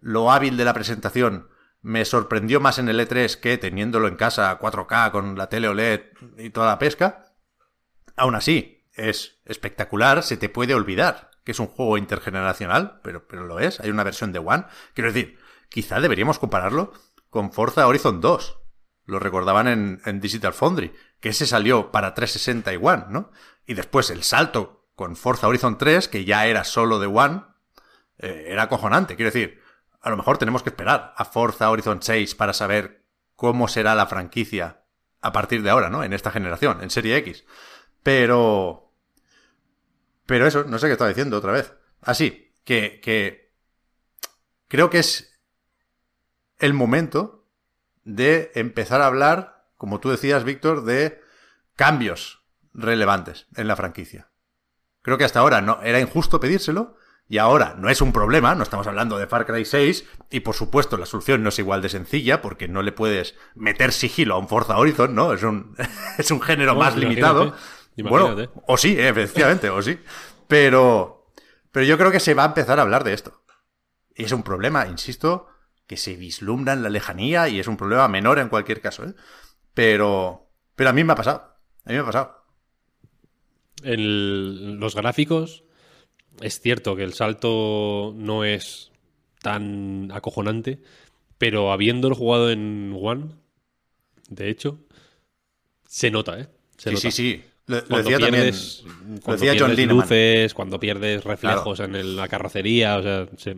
lo 0.00 0.32
hábil 0.32 0.56
de 0.56 0.64
la 0.64 0.74
presentación 0.74 1.48
me 1.82 2.06
sorprendió 2.06 2.60
más 2.60 2.78
en 2.78 2.88
el 2.88 2.98
E3 2.98 3.38
que 3.38 3.58
teniéndolo 3.58 4.08
en 4.08 4.16
casa 4.16 4.50
a 4.50 4.58
4K 4.58 5.10
con 5.10 5.36
la 5.36 5.50
tele 5.50 5.68
OLED 5.68 6.00
y 6.38 6.50
toda 6.50 6.68
la 6.68 6.78
pesca. 6.78 7.34
Aún 8.16 8.34
así, 8.34 8.86
es 8.94 9.40
espectacular, 9.44 10.22
se 10.22 10.38
te 10.38 10.48
puede 10.48 10.74
olvidar 10.74 11.30
que 11.44 11.52
es 11.52 11.60
un 11.60 11.66
juego 11.66 11.98
intergeneracional, 11.98 13.00
pero, 13.02 13.28
pero 13.28 13.44
lo 13.44 13.60
es, 13.60 13.80
hay 13.80 13.90
una 13.90 14.02
versión 14.02 14.32
de 14.32 14.38
One. 14.38 14.64
Quiero 14.94 15.12
decir, 15.12 15.38
quizá 15.68 16.00
deberíamos 16.00 16.38
compararlo 16.38 16.92
con 17.28 17.52
Forza 17.52 17.86
Horizon 17.86 18.20
2. 18.20 18.60
Lo 19.06 19.18
recordaban 19.18 19.68
en, 19.68 20.20
Digital 20.20 20.54
Foundry, 20.54 20.94
que 21.20 21.28
ese 21.30 21.46
salió 21.46 21.92
para 21.92 22.14
360 22.14 22.72
y 22.72 22.76
One, 22.76 23.04
¿no? 23.10 23.30
Y 23.66 23.74
después 23.74 24.08
el 24.10 24.22
salto 24.22 24.88
con 24.94 25.16
Forza 25.16 25.46
Horizon 25.46 25.76
3, 25.76 26.08
que 26.08 26.24
ya 26.24 26.46
era 26.46 26.64
solo 26.64 26.98
de 26.98 27.06
One, 27.06 27.42
eh, 28.18 28.46
era 28.48 28.62
acojonante. 28.62 29.16
Quiero 29.16 29.30
decir, 29.30 29.60
a 30.00 30.10
lo 30.10 30.16
mejor 30.16 30.38
tenemos 30.38 30.62
que 30.62 30.70
esperar 30.70 31.12
a 31.16 31.24
Forza 31.26 31.70
Horizon 31.70 32.00
6 32.00 32.34
para 32.34 32.54
saber 32.54 33.04
cómo 33.36 33.68
será 33.68 33.94
la 33.94 34.06
franquicia 34.06 34.84
a 35.20 35.32
partir 35.32 35.62
de 35.62 35.70
ahora, 35.70 35.90
¿no? 35.90 36.04
En 36.04 36.12
esta 36.12 36.30
generación, 36.30 36.82
en 36.82 36.90
Serie 36.90 37.16
X. 37.18 37.44
Pero... 38.02 38.83
Pero 40.26 40.46
eso, 40.46 40.64
no 40.64 40.78
sé 40.78 40.86
qué 40.86 40.92
estaba 40.92 41.08
diciendo 41.08 41.36
otra 41.36 41.52
vez. 41.52 41.74
Así, 42.00 42.52
que, 42.64 43.00
que 43.00 43.52
creo 44.68 44.90
que 44.90 44.98
es 44.98 45.40
el 46.58 46.74
momento 46.74 47.46
de 48.04 48.52
empezar 48.54 49.00
a 49.00 49.06
hablar, 49.06 49.66
como 49.76 50.00
tú 50.00 50.10
decías, 50.10 50.44
Víctor, 50.44 50.84
de 50.84 51.20
cambios 51.76 52.42
relevantes 52.72 53.46
en 53.56 53.68
la 53.68 53.76
franquicia. 53.76 54.30
Creo 55.02 55.18
que 55.18 55.24
hasta 55.24 55.40
ahora 55.40 55.60
no 55.60 55.80
era 55.82 56.00
injusto 56.00 56.40
pedírselo 56.40 56.96
y 57.28 57.38
ahora 57.38 57.74
no 57.78 57.88
es 57.88 58.00
un 58.00 58.12
problema, 58.12 58.54
no 58.54 58.62
estamos 58.62 58.86
hablando 58.86 59.18
de 59.18 59.26
Far 59.26 59.46
Cry 59.46 59.64
6 59.64 60.04
y 60.30 60.40
por 60.40 60.54
supuesto 60.54 60.96
la 60.96 61.06
solución 61.06 61.42
no 61.42 61.48
es 61.48 61.58
igual 61.58 61.80
de 61.82 61.88
sencilla 61.88 62.42
porque 62.42 62.68
no 62.68 62.82
le 62.82 62.92
puedes 62.92 63.34
meter 63.54 63.92
sigilo 63.92 64.34
a 64.34 64.38
un 64.38 64.48
Forza 64.48 64.76
Horizon, 64.76 65.14
¿no? 65.14 65.32
Es 65.32 65.42
un, 65.42 65.74
es 66.18 66.30
un 66.30 66.40
género 66.40 66.74
No, 66.74 66.80
más 66.80 66.96
imagínate, 66.96 67.52
Bueno, 68.02 68.36
o 68.66 68.76
sí, 68.76 68.98
eh, 68.98 69.08
efectivamente, 69.08 69.70
o 69.70 69.80
sí. 69.82 69.98
Pero, 70.48 71.30
pero 71.70 71.86
yo 71.86 71.96
creo 71.96 72.10
que 72.10 72.20
se 72.20 72.34
va 72.34 72.42
a 72.44 72.46
empezar 72.48 72.78
a 72.78 72.82
hablar 72.82 73.04
de 73.04 73.12
esto. 73.12 73.42
Y 74.16 74.24
es 74.24 74.32
un 74.32 74.42
problema, 74.42 74.86
insisto, 74.86 75.48
que 75.86 75.96
se 75.96 76.16
vislumbra 76.16 76.72
en 76.72 76.82
la 76.82 76.90
lejanía 76.90 77.48
y 77.48 77.60
es 77.60 77.66
un 77.66 77.76
problema 77.76 78.08
menor 78.08 78.38
en 78.38 78.48
cualquier 78.48 78.80
caso, 78.80 79.04
¿eh? 79.04 79.14
Pero, 79.74 80.48
pero 80.76 80.90
a 80.90 80.92
mí 80.92 81.04
me 81.04 81.12
ha 81.12 81.16
pasado. 81.16 81.56
A 81.84 81.88
mí 81.90 81.94
me 81.94 82.00
ha 82.00 82.04
pasado. 82.06 82.44
En 83.82 84.78
los 84.80 84.94
gráficos, 84.94 85.64
es 86.40 86.60
cierto 86.60 86.96
que 86.96 87.02
el 87.04 87.12
salto 87.12 88.12
no 88.16 88.44
es 88.44 88.92
tan 89.42 90.10
acojonante, 90.12 90.80
pero 91.38 91.72
habiéndolo 91.72 92.14
jugado 92.14 92.50
en 92.50 92.96
One, 92.98 93.34
de 94.30 94.48
hecho, 94.48 94.78
se 95.86 96.10
nota, 96.10 96.38
¿eh? 96.38 96.48
Se 96.78 96.90
Sí, 96.90 96.94
nota. 96.94 97.00
sí, 97.00 97.10
sí. 97.12 97.44
Lo, 97.66 97.76
lo 97.76 97.82
Cuando 97.86 98.10
decía 98.10 98.18
también. 98.18 98.42
pierdes, 98.44 98.82
Lo 98.84 99.20
cuando 99.22 99.32
decía 99.44 99.50
John 99.52 99.58
pierdes 99.68 99.78
Lineman. 99.78 99.96
luces, 100.02 100.54
cuando 100.54 100.80
pierdes 100.80 101.24
reflejos 101.24 101.80
en 101.80 101.94
el- 101.94 102.16
la 102.16 102.28
carrocería, 102.28 102.96
o 102.98 103.02
sea, 103.02 103.26
se, 103.38 103.56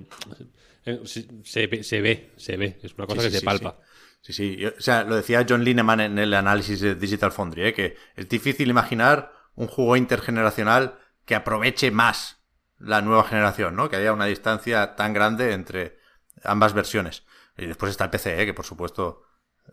se- 1.05 1.27
se 1.45 1.67
ve, 1.67 1.83
se 1.83 2.01
ve, 2.01 2.31
se 2.37 2.57
ve. 2.57 2.79
Es 2.83 2.95
una 2.95 3.07
cosa 3.07 3.21
Sí, 3.23 3.27
que 3.27 3.31
sí, 3.31 3.35
se 3.37 3.41
sí, 3.41 3.45
palpa. 3.47 3.79
Sí, 4.21 4.33
sí. 4.33 4.67
O 4.67 4.81
sea, 4.81 5.05
lo 5.05 5.17
decía 5.17 5.45
John 5.49 5.65
Lineman 5.65 6.01
en 6.01 6.19
el 6.19 6.35
análisis 6.35 6.81
de 6.81 6.95
Digital 6.95 7.33
Foundry, 7.33 7.67
¿eh? 7.69 7.73
que 7.75 7.97
es 8.17 8.29
difícil 8.29 8.69
imaginar 8.69 9.33
un 9.55 9.67
juego 9.69 9.97
intergeneracional 9.97 10.99
que 11.25 11.35
aproveche 11.35 11.91
más 11.91 12.39
la 12.79 13.01
nueva 13.03 13.25
generación, 13.25 13.75
¿no? 13.75 13.89
Que 13.89 13.97
haya 13.97 14.13
una 14.13 14.27
distancia 14.27 14.95
tan 14.97 15.13
grande 15.13 15.53
entre 15.53 15.99
ambas 16.45 16.75
versiones. 16.75 17.25
Y 17.57 17.67
después 17.67 17.91
está 17.91 18.05
el 18.05 18.11
PC, 18.11 18.43
¿eh? 18.43 18.47
que 18.47 18.55
por 18.55 18.67
supuesto 18.67 19.23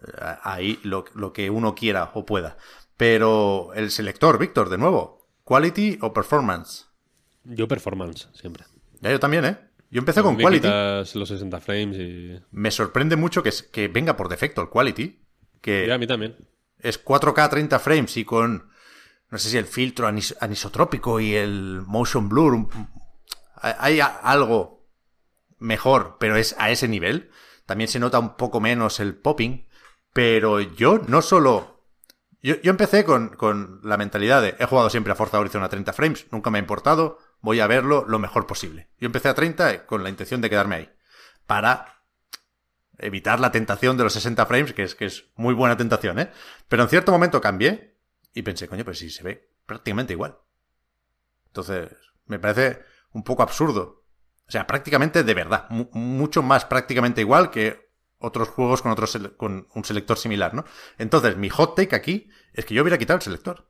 eh, 0.02 0.36
ahí 0.44 0.80
lo, 0.84 1.06
lo 1.14 1.34
que 1.34 1.50
uno 1.50 1.76
quiera 1.76 2.12
o 2.14 2.26
pueda. 2.26 2.58
Pero 2.98 3.72
el 3.74 3.92
selector, 3.92 4.38
Víctor, 4.38 4.70
de 4.70 4.78
nuevo, 4.78 5.28
¿quality 5.44 5.98
o 6.02 6.14
performance? 6.14 6.88
Yo 7.44 7.68
performance, 7.68 8.30
siempre. 8.34 8.66
Ya 9.02 9.12
yo 9.12 9.20
también, 9.20 9.46
¿eh? 9.46 9.58
Yo 9.90 10.00
empecé 10.00 10.22
con 10.24 10.36
Me 10.38 10.44
quality. 10.44 10.68
los 10.68 11.28
60 11.30 11.60
frames 11.60 11.98
y... 11.98 12.40
Me 12.52 12.72
sorprende 12.72 13.16
mucho 13.16 13.44
que, 13.44 13.88
venga 13.90 14.16
por 14.16 14.30
defecto 14.30 14.62
el 14.62 14.70
quality. 14.70 15.20
Que 15.62 15.86
Ya, 15.88 15.96
a 15.96 15.98
mí 15.98 16.08
también. 16.08 16.36
es 16.80 17.04
4K 17.04 17.50
30 17.50 17.80
frames 17.80 18.18
y 18.18 18.26
con, 18.26 18.70
no 19.30 19.38
sé 19.38 19.50
si 19.50 19.58
el 19.58 19.66
filtro 19.66 20.08
anis- 20.08 20.36
anisotrópico 20.40 21.20
y 21.20 21.36
el 21.36 21.82
motion 21.86 22.28
blur. 22.30 22.68
Hay 23.56 24.00
algo 24.02 24.88
mejor, 25.60 26.18
pero 26.20 26.36
es 26.38 26.56
a 26.58 26.72
ese 26.72 26.88
nivel. 26.88 27.30
También 27.66 27.88
se 27.88 28.00
nota 28.00 28.20
un 28.20 28.36
poco 28.36 28.60
menos 28.60 29.00
el 29.00 29.16
popping. 29.16 29.68
Pero 30.14 30.60
yo 30.62 31.00
no 31.08 31.22
solo... 31.22 31.73
Yo, 32.44 32.56
yo 32.62 32.72
empecé 32.72 33.06
con, 33.06 33.30
con 33.30 33.80
la 33.84 33.98
mentalidad 33.98 34.42
de 34.42 34.56
he 34.60 34.66
jugado 34.66 34.90
siempre 34.90 35.14
a 35.14 35.16
Forza 35.16 35.40
Horizon 35.40 35.64
a 35.64 35.70
30 35.70 35.94
frames, 35.94 36.28
nunca 36.30 36.50
me 36.52 36.58
ha 36.58 36.62
importado, 36.62 37.18
voy 37.40 37.62
a 37.62 37.68
verlo 37.68 38.06
lo 38.08 38.20
mejor 38.20 38.46
posible. 38.46 38.90
Yo 39.00 39.06
empecé 39.06 39.30
a 39.30 39.34
30 39.34 39.86
con 39.86 40.04
la 40.04 40.10
intención 40.10 40.42
de 40.42 40.50
quedarme 40.50 40.76
ahí. 40.76 40.94
Para 41.48 42.04
evitar 42.98 43.40
la 43.40 43.52
tentación 43.52 43.98
de 43.98 44.04
los 44.04 44.14
60 44.14 44.46
frames, 44.46 44.74
que 44.74 44.84
es, 44.84 44.94
que 44.96 45.06
es 45.06 45.26
muy 45.36 45.54
buena 45.54 45.78
tentación, 45.78 46.20
¿eh? 46.20 46.32
Pero 46.68 46.84
en 46.84 46.90
cierto 46.90 47.12
momento 47.12 47.40
cambié 47.42 47.98
y 48.34 48.42
pensé, 48.44 48.68
coño, 48.68 48.84
pues 48.86 49.00
sí, 49.00 49.10
se 49.10 49.24
ve 49.24 49.50
prácticamente 49.66 50.14
igual. 50.14 50.38
Entonces, 51.48 51.92
me 52.26 52.40
parece 52.40 52.82
un 53.14 53.24
poco 53.24 53.44
absurdo. 53.44 54.04
O 54.48 54.52
sea, 54.52 54.68
prácticamente 54.68 55.24
de 55.24 55.34
verdad. 55.34 55.66
mu- 55.70 55.90
mucho 55.94 56.44
más 56.44 56.66
prácticamente 56.66 57.22
igual 57.22 57.52
que 57.52 57.83
otros 58.24 58.48
juegos 58.48 58.82
con, 58.82 58.92
otros 58.92 59.20
con 59.36 59.68
un 59.76 59.84
selector 59.84 60.18
similar, 60.18 60.54
¿no? 60.54 60.64
Entonces, 60.98 61.36
mi 61.36 61.50
hot 61.50 61.76
take 61.76 61.94
aquí 61.94 62.30
es 62.54 62.66
que 62.66 62.74
yo 62.74 62.82
hubiera 62.82 62.98
quitado 62.98 63.18
el 63.18 63.22
selector. 63.22 63.68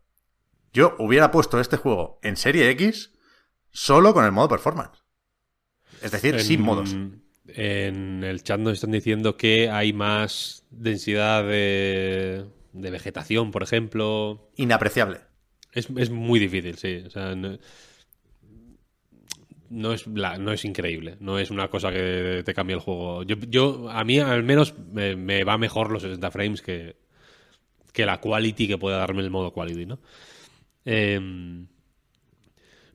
Yo 0.72 0.96
hubiera 1.00 1.32
puesto 1.32 1.60
este 1.60 1.78
juego 1.78 2.20
en 2.22 2.38
serie 2.38 2.70
X 2.70 3.12
solo 3.72 4.14
con 4.14 4.26
el 4.26 4.32
modo 4.32 4.48
performance. 4.50 5.04
Es 6.02 6.12
decir, 6.12 6.40
sin 6.40 6.62
modos. 6.62 6.96
En 7.48 8.24
el 8.24 8.44
chat 8.44 8.60
nos 8.60 8.74
están 8.74 8.92
diciendo 8.92 9.38
que 9.38 9.70
hay 9.70 9.92
más 9.92 10.66
densidad 10.70 11.44
de, 11.44 12.46
de 12.74 12.92
vegetación, 12.92 13.50
por 13.52 13.64
ejemplo. 13.64 14.52
Inapreciable. 14.56 15.22
Es, 15.72 15.90
es 15.98 16.12
muy 16.12 16.40
difícil, 16.40 16.78
sí. 16.78 17.04
O 17.08 17.10
sea, 17.10 17.36
no, 17.36 17.58
no 19.74 19.92
es, 19.92 20.08
no 20.08 20.52
es 20.52 20.66
increíble. 20.66 21.18
No 21.20 21.40
es 21.40 21.50
una 21.50 21.68
cosa 21.68 21.92
que 21.92 22.44
te 22.46 22.54
cambie 22.54 22.76
el 22.76 22.80
juego. 22.80 23.24
Yo, 23.24 23.36
yo 23.50 23.90
a 23.90 24.04
mí 24.04 24.20
al 24.20 24.44
menos 24.44 24.74
me, 24.92 25.44
va 25.44 25.58
mejor 25.58 25.92
los 25.92 26.04
60 26.04 26.32
frames 26.32 26.62
que, 26.62 26.96
que 27.92 28.06
la 28.06 28.22
quality 28.22 28.68
que 28.68 28.78
pueda 28.78 28.98
darme 28.98 29.22
el 29.22 29.32
modo 29.32 29.52
quality, 29.52 29.86
¿no? 29.86 30.00
Em, 30.86 31.68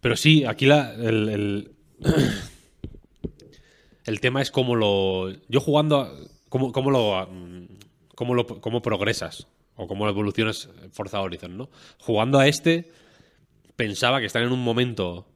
pero 0.00 0.16
sí, 0.16 0.44
aquí 0.44 0.66
la, 0.66 0.94
el, 0.94 1.72
el, 4.04 4.20
tema 4.20 4.40
es 4.40 4.50
cómo 4.50 4.76
lo. 4.76 5.30
Yo 5.48 5.60
jugando. 5.60 6.00
a- 6.00 6.12
cómo, 6.48 6.72
cómo 6.72 6.90
lo. 6.90 7.28
Cómo, 8.14 8.34
lo, 8.34 8.46
cómo 8.46 8.82
progresas. 8.82 9.48
O 9.76 9.86
cómo 9.86 10.08
evolucionas 10.08 10.68
Forza 10.90 11.20
Horizon, 11.20 11.56
¿no? 11.56 11.70
Jugando 11.98 12.40
a 12.40 12.48
este, 12.48 12.90
pensaba 13.76 14.18
que 14.20 14.26
están 14.26 14.42
en 14.42 14.52
un 14.52 14.62
momento. 14.62 15.26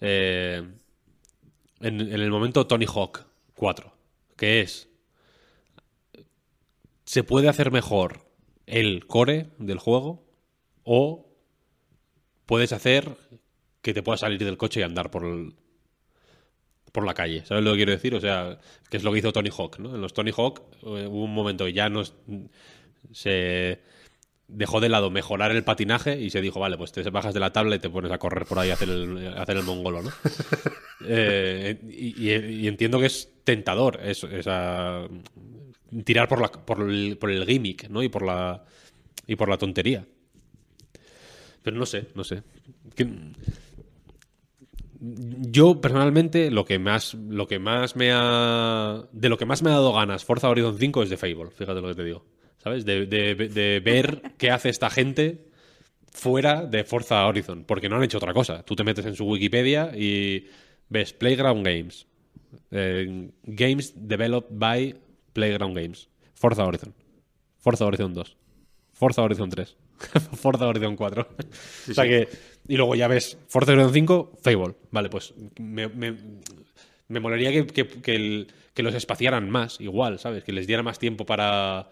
eh, 0.00 0.62
en, 1.80 2.00
el 2.00 2.30
momento 2.30 2.66
Tony 2.66 2.86
Hawk 2.86 3.26
4. 3.54 3.92
Que 4.36 4.60
es. 4.60 4.88
Se 7.04 7.24
puede 7.24 7.48
hacer 7.48 7.70
mejor 7.70 8.20
el 8.66 9.06
core 9.06 9.48
del 9.58 9.78
juego. 9.78 10.24
O 10.84 11.26
puedes 12.46 12.72
hacer 12.72 13.16
que 13.82 13.94
te 13.94 14.02
puedas 14.02 14.20
salir 14.20 14.44
del 14.44 14.56
coche 14.56 14.80
y 14.80 14.82
andar 14.82 15.10
por 15.10 15.24
el- 15.24 15.54
por 16.92 17.04
la 17.06 17.14
calle. 17.14 17.44
¿Sabes 17.46 17.64
lo 17.64 17.70
que 17.72 17.78
quiero 17.78 17.92
decir? 17.92 18.14
O 18.14 18.20
sea, 18.20 18.58
que 18.90 18.96
es 18.96 19.04
lo 19.04 19.12
que 19.12 19.18
hizo 19.20 19.32
Tony 19.32 19.50
Hawk, 19.56 19.78
¿no? 19.78 19.94
En 19.94 20.00
los 20.00 20.12
Tony 20.12 20.32
Hawk 20.36 20.60
eh, 20.82 21.06
hubo 21.06 21.24
un 21.24 21.34
momento 21.34 21.64
que 21.64 21.72
ya 21.72 21.88
no 21.88 22.02
se 23.12 23.80
dejó 24.52 24.80
de 24.80 24.88
lado 24.88 25.10
mejorar 25.10 25.50
el 25.52 25.64
patinaje 25.64 26.20
y 26.20 26.30
se 26.30 26.40
dijo, 26.40 26.60
vale, 26.60 26.76
pues 26.76 26.92
te 26.92 27.08
bajas 27.10 27.34
de 27.34 27.40
la 27.40 27.52
tabla 27.52 27.76
y 27.76 27.78
te 27.78 27.90
pones 27.90 28.10
a 28.10 28.18
correr 28.18 28.46
por 28.46 28.58
ahí 28.58 28.70
a 28.70 28.74
hacer 28.74 28.88
el, 28.88 29.28
a 29.28 29.42
hacer 29.42 29.56
el 29.56 29.64
mongolo, 29.64 30.02
¿no? 30.02 30.10
Eh, 31.02 31.80
y, 31.88 32.66
entiendo 32.68 33.00
que 33.00 33.06
es 33.06 33.32
tentador 33.42 34.00
eso, 34.04 34.28
esa, 34.28 35.08
tirar 36.04 36.28
por, 36.28 36.42
la, 36.42 36.48
por, 36.48 36.82
el, 36.82 37.16
por 37.18 37.30
el 37.30 37.46
gimmick, 37.46 37.88
¿no? 37.88 38.02
Y 38.02 38.10
por 38.10 38.20
la, 38.20 38.62
y 39.26 39.34
por 39.34 39.48
la 39.48 39.56
tontería. 39.56 40.06
Pero 41.62 41.78
no 41.78 41.86
sé, 41.86 42.08
no 42.14 42.22
sé. 42.22 42.42
Yo 45.00 45.80
personalmente 45.80 46.50
lo 46.50 46.66
que 46.66 46.78
más 46.78 47.14
lo 47.14 47.48
que 47.48 47.58
más 47.58 47.96
me 47.96 48.10
ha 48.12 49.02
de 49.10 49.28
lo 49.30 49.38
que 49.38 49.46
más 49.46 49.62
me 49.62 49.70
ha 49.70 49.74
dado 49.74 49.94
ganas 49.94 50.26
Forza 50.26 50.50
Horizon 50.50 50.76
5 50.78 51.02
es 51.04 51.10
de 51.10 51.16
Fable, 51.16 51.50
fíjate 51.50 51.80
lo 51.80 51.88
que 51.88 51.94
te 51.94 52.04
digo. 52.04 52.26
¿Sabes? 52.62 52.84
De, 52.84 53.06
de- 53.06 53.34
de 53.34 53.80
ver 53.80 54.22
qué 54.38 54.50
hace 54.50 54.68
esta 54.68 54.90
gente 54.90 55.46
fuera 56.12 56.66
de 56.66 56.84
Forza 56.84 57.26
Horizon, 57.26 57.64
porque 57.64 57.88
no 57.88 57.96
han 57.96 58.02
hecho 58.02 58.18
otra 58.18 58.34
cosa. 58.34 58.62
Tú 58.64 58.76
te 58.76 58.84
metes 58.84 59.06
en 59.06 59.14
su 59.14 59.24
Wikipedia 59.26 59.92
y 59.96 60.46
ves 60.88 61.12
Playground 61.12 61.64
Games. 61.64 62.06
eh, 62.72 63.30
games 63.44 63.92
developed 63.96 64.50
by 64.58 64.94
Playground 65.32 65.76
Games. 65.76 66.08
Forza 66.34 66.64
Horizon. 66.64 66.92
Forza 67.58 67.84
Horizon 67.86 68.12
2. 68.14 68.36
Forza 68.92 69.22
Horizon 69.22 69.48
3. 69.50 69.76
Forza 70.36 70.66
Horizon 70.66 70.96
4. 70.96 71.28
o 71.90 71.94
sea 71.94 72.04
que. 72.04 72.28
Y 72.68 72.76
luego 72.76 72.94
ya 72.94 73.06
ves 73.08 73.38
Forza 73.48 73.72
Horizon 73.72 73.92
5, 73.92 74.32
Fable. 74.42 74.74
Vale, 74.90 75.08
pues 75.10 75.32
me, 75.58 75.88
me, 75.88 76.16
me 77.08 77.20
molaría 77.20 77.52
que, 77.52 77.66
que- 77.66 77.86
que 77.86 78.14
el- 78.16 78.48
que 78.74 78.82
los 78.82 78.94
espaciaran 78.94 79.50
más, 79.50 79.80
igual, 79.80 80.18
¿sabes? 80.18 80.42
Que 80.44 80.52
les 80.52 80.66
diera 80.66 80.82
más 80.82 80.98
tiempo 80.98 81.24
para. 81.26 81.90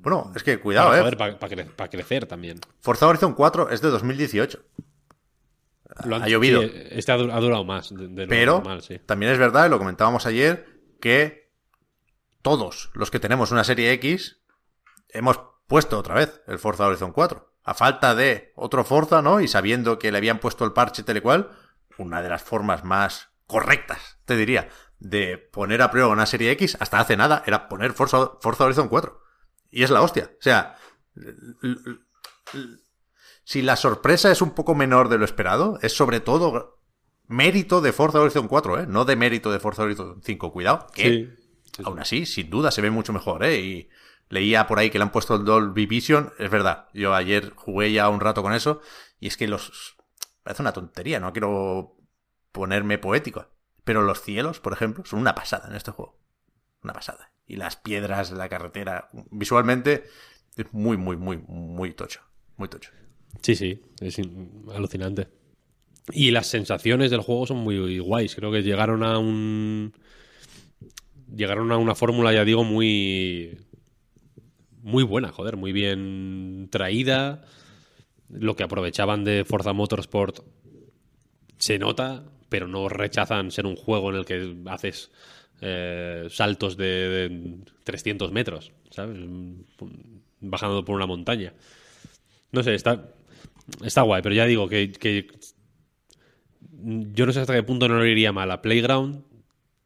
Bueno, 0.00 0.32
es 0.36 0.42
que 0.42 0.58
cuidado, 0.60 0.90
para, 0.90 1.08
¿eh? 1.08 1.36
para- 1.38 1.38
cre- 1.50 1.70
para 1.74 1.88
crecer 1.90 2.26
también. 2.26 2.60
Forza 2.80 3.06
Horizon 3.06 3.34
4 3.34 3.70
es 3.70 3.80
de 3.80 3.88
2018. 3.88 4.62
Lo 6.04 6.16
han- 6.16 6.22
Ha 6.22 6.28
llovido. 6.28 6.62
sí, 6.62 6.70
este 6.90 7.12
ha, 7.12 7.16
dur- 7.16 7.32
ha 7.32 7.40
durado 7.40 7.64
más 7.64 7.90
de, 7.94 8.08
de 8.08 8.22
lo 8.24 8.28
Pero 8.28 8.52
normal, 8.56 8.82
sí. 8.82 8.98
también 9.06 9.32
es 9.32 9.38
verdad, 9.38 9.66
y 9.66 9.70
lo 9.70 9.78
comentábamos 9.78 10.26
ayer, 10.26 10.66
que 11.00 11.50
todos 12.42 12.90
los 12.94 13.10
que 13.10 13.20
tenemos 13.20 13.50
una 13.52 13.64
serie 13.64 13.92
X 13.92 14.40
hemos 15.08 15.40
puesto 15.66 15.98
otra 15.98 16.14
vez 16.16 16.42
el 16.46 16.58
Forza 16.58 16.86
Horizon 16.86 17.12
4. 17.12 17.52
A 17.62 17.72
falta 17.74 18.14
de 18.14 18.52
otro 18.56 18.84
Forza, 18.84 19.22
¿no? 19.22 19.40
Y 19.40 19.48
sabiendo 19.48 19.98
que 19.98 20.10
le 20.12 20.18
habían 20.18 20.38
puesto 20.38 20.64
el 20.66 20.72
parche 20.72 21.02
tal 21.02 21.16
y 21.16 21.20
cual, 21.22 21.50
una 21.96 22.20
de 22.20 22.28
las 22.28 22.42
formas 22.42 22.84
más 22.84 23.30
correctas, 23.46 24.18
te 24.26 24.36
diría, 24.36 24.68
de 24.98 25.38
poner 25.38 25.80
a 25.80 25.90
prueba 25.90 26.08
una 26.08 26.26
serie 26.26 26.50
X 26.52 26.76
hasta 26.80 26.98
hace 27.00 27.16
nada 27.16 27.42
era 27.46 27.68
poner 27.68 27.92
Forza, 27.92 28.32
Forza 28.40 28.64
Horizon 28.64 28.88
4. 28.88 29.22
Y 29.74 29.82
es 29.82 29.90
la 29.90 30.02
hostia. 30.02 30.30
O 30.38 30.42
sea, 30.42 30.76
si 33.42 33.62
la 33.62 33.76
sorpresa 33.76 34.30
es 34.30 34.40
un 34.40 34.50
poco 34.50 34.74
menor 34.74 35.08
de 35.08 35.18
lo 35.18 35.24
esperado, 35.24 35.78
es 35.82 35.92
sobre 35.92 36.20
todo 36.20 36.80
mérito 37.26 37.80
de 37.80 37.92
Forza 37.92 38.20
Horizon 38.20 38.48
4, 38.48 38.80
¿eh? 38.80 38.86
No 38.86 39.04
de 39.04 39.16
mérito 39.16 39.50
de 39.50 39.58
Forza 39.58 39.82
Horizon 39.82 40.20
5. 40.22 40.52
Cuidado, 40.52 40.86
que 40.94 41.36
Sí. 41.76 41.82
aún 41.84 41.98
así, 41.98 42.24
sin 42.24 42.50
duda, 42.50 42.70
se 42.70 42.82
ve 42.82 42.90
mucho 42.90 43.12
mejor, 43.12 43.44
¿eh? 43.44 43.58
Y 43.60 43.88
leía 44.28 44.66
por 44.66 44.78
ahí 44.78 44.90
que 44.90 44.98
le 44.98 45.02
han 45.04 45.12
puesto 45.12 45.34
el 45.34 45.44
Dolby 45.44 45.86
Vision. 45.86 46.32
Es 46.38 46.50
verdad, 46.50 46.88
yo 46.94 47.14
ayer 47.14 47.52
jugué 47.56 47.92
ya 47.92 48.08
un 48.08 48.20
rato 48.20 48.42
con 48.42 48.52
eso 48.54 48.80
y 49.18 49.26
es 49.26 49.36
que 49.36 49.48
los... 49.48 49.96
Parece 50.44 50.62
una 50.62 50.72
tontería, 50.72 51.18
no 51.20 51.32
quiero 51.32 51.96
ponerme 52.52 52.98
poético. 52.98 53.46
Pero 53.82 54.02
los 54.02 54.22
cielos, 54.22 54.60
por 54.60 54.72
ejemplo, 54.72 55.04
son 55.04 55.18
una 55.18 55.34
pasada 55.34 55.68
en 55.68 55.74
este 55.74 55.90
juego. 55.90 56.20
Una 56.84 56.92
pasada. 56.92 57.32
Y 57.46 57.56
las 57.56 57.76
piedras 57.76 58.30
la 58.30 58.48
carretera, 58.48 59.08
visualmente, 59.30 60.04
es 60.56 60.66
muy, 60.72 60.96
muy, 60.96 61.16
muy, 61.16 61.38
muy 61.38 61.92
tocho. 61.92 62.20
Muy 62.56 62.68
tocho. 62.68 62.90
Sí, 63.42 63.56
sí, 63.56 63.82
es 64.00 64.18
in- 64.18 64.62
alucinante. 64.72 65.28
Y 66.12 66.30
las 66.30 66.46
sensaciones 66.46 67.10
del 67.10 67.20
juego 67.22 67.46
son 67.46 67.56
muy 67.58 67.98
guays. 67.98 68.34
Creo 68.36 68.52
que 68.52 68.62
llegaron 68.62 69.02
a 69.02 69.18
un. 69.18 69.92
Llegaron 71.34 71.72
a 71.72 71.78
una 71.78 71.94
fórmula, 71.94 72.32
ya 72.32 72.44
digo, 72.44 72.62
muy. 72.64 73.58
Muy 74.82 75.02
buena, 75.02 75.32
joder, 75.32 75.56
muy 75.56 75.72
bien 75.72 76.68
traída. 76.70 77.42
lo 78.28 78.54
que 78.56 78.64
aprovechaban 78.64 79.24
de 79.24 79.44
Forza 79.44 79.72
Motorsport 79.72 80.40
se 81.58 81.78
nota, 81.78 82.24
pero 82.48 82.66
no 82.68 82.88
rechazan 82.88 83.50
ser 83.50 83.64
un 83.66 83.76
juego 83.76 84.10
en 84.10 84.16
el 84.16 84.24
que 84.24 84.56
haces 84.66 85.10
eh, 85.66 86.26
saltos 86.30 86.76
de, 86.76 86.84
de 87.28 87.56
300 87.84 88.30
metros, 88.32 88.72
¿sabes? 88.90 89.18
Bajando 90.40 90.84
por 90.84 90.94
una 90.94 91.06
montaña. 91.06 91.54
No 92.52 92.62
sé, 92.62 92.74
está, 92.74 93.08
está 93.82 94.02
guay, 94.02 94.20
pero 94.20 94.34
ya 94.34 94.44
digo 94.44 94.68
que, 94.68 94.92
que 94.92 95.26
yo 96.70 97.24
no 97.24 97.32
sé 97.32 97.40
hasta 97.40 97.54
qué 97.54 97.62
punto 97.62 97.88
no 97.88 97.98
le 97.98 98.10
iría 98.10 98.30
mal 98.30 98.50
a 98.50 98.60
Playground 98.60 99.24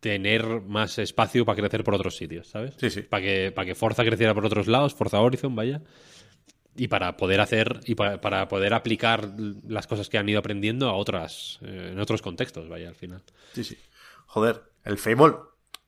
tener 0.00 0.62
más 0.62 0.98
espacio 0.98 1.44
para 1.44 1.56
crecer 1.60 1.84
por 1.84 1.94
otros 1.94 2.16
sitios, 2.16 2.48
¿sabes? 2.48 2.74
Sí, 2.78 2.90
sí. 2.90 3.02
Para 3.02 3.22
que, 3.22 3.52
para 3.54 3.66
que 3.66 3.74
Forza 3.76 4.04
creciera 4.04 4.34
por 4.34 4.46
otros 4.46 4.66
lados, 4.66 4.94
Forza 4.94 5.20
Horizon, 5.20 5.54
vaya. 5.54 5.82
Y 6.76 6.88
para 6.88 7.16
poder 7.16 7.40
hacer 7.40 7.80
y 7.86 7.94
para, 7.94 8.20
para 8.20 8.48
poder 8.48 8.74
aplicar 8.74 9.28
las 9.66 9.86
cosas 9.86 10.08
que 10.08 10.18
han 10.18 10.28
ido 10.28 10.40
aprendiendo 10.40 10.88
a 10.88 10.94
otras, 10.94 11.58
eh, 11.62 11.90
en 11.92 12.00
otros 12.00 12.20
contextos, 12.20 12.68
vaya, 12.68 12.88
al 12.88 12.94
final. 12.96 13.22
Sí, 13.52 13.62
sí. 13.62 13.76
Joder, 14.26 14.62
el 14.84 14.98
Fable 14.98 15.34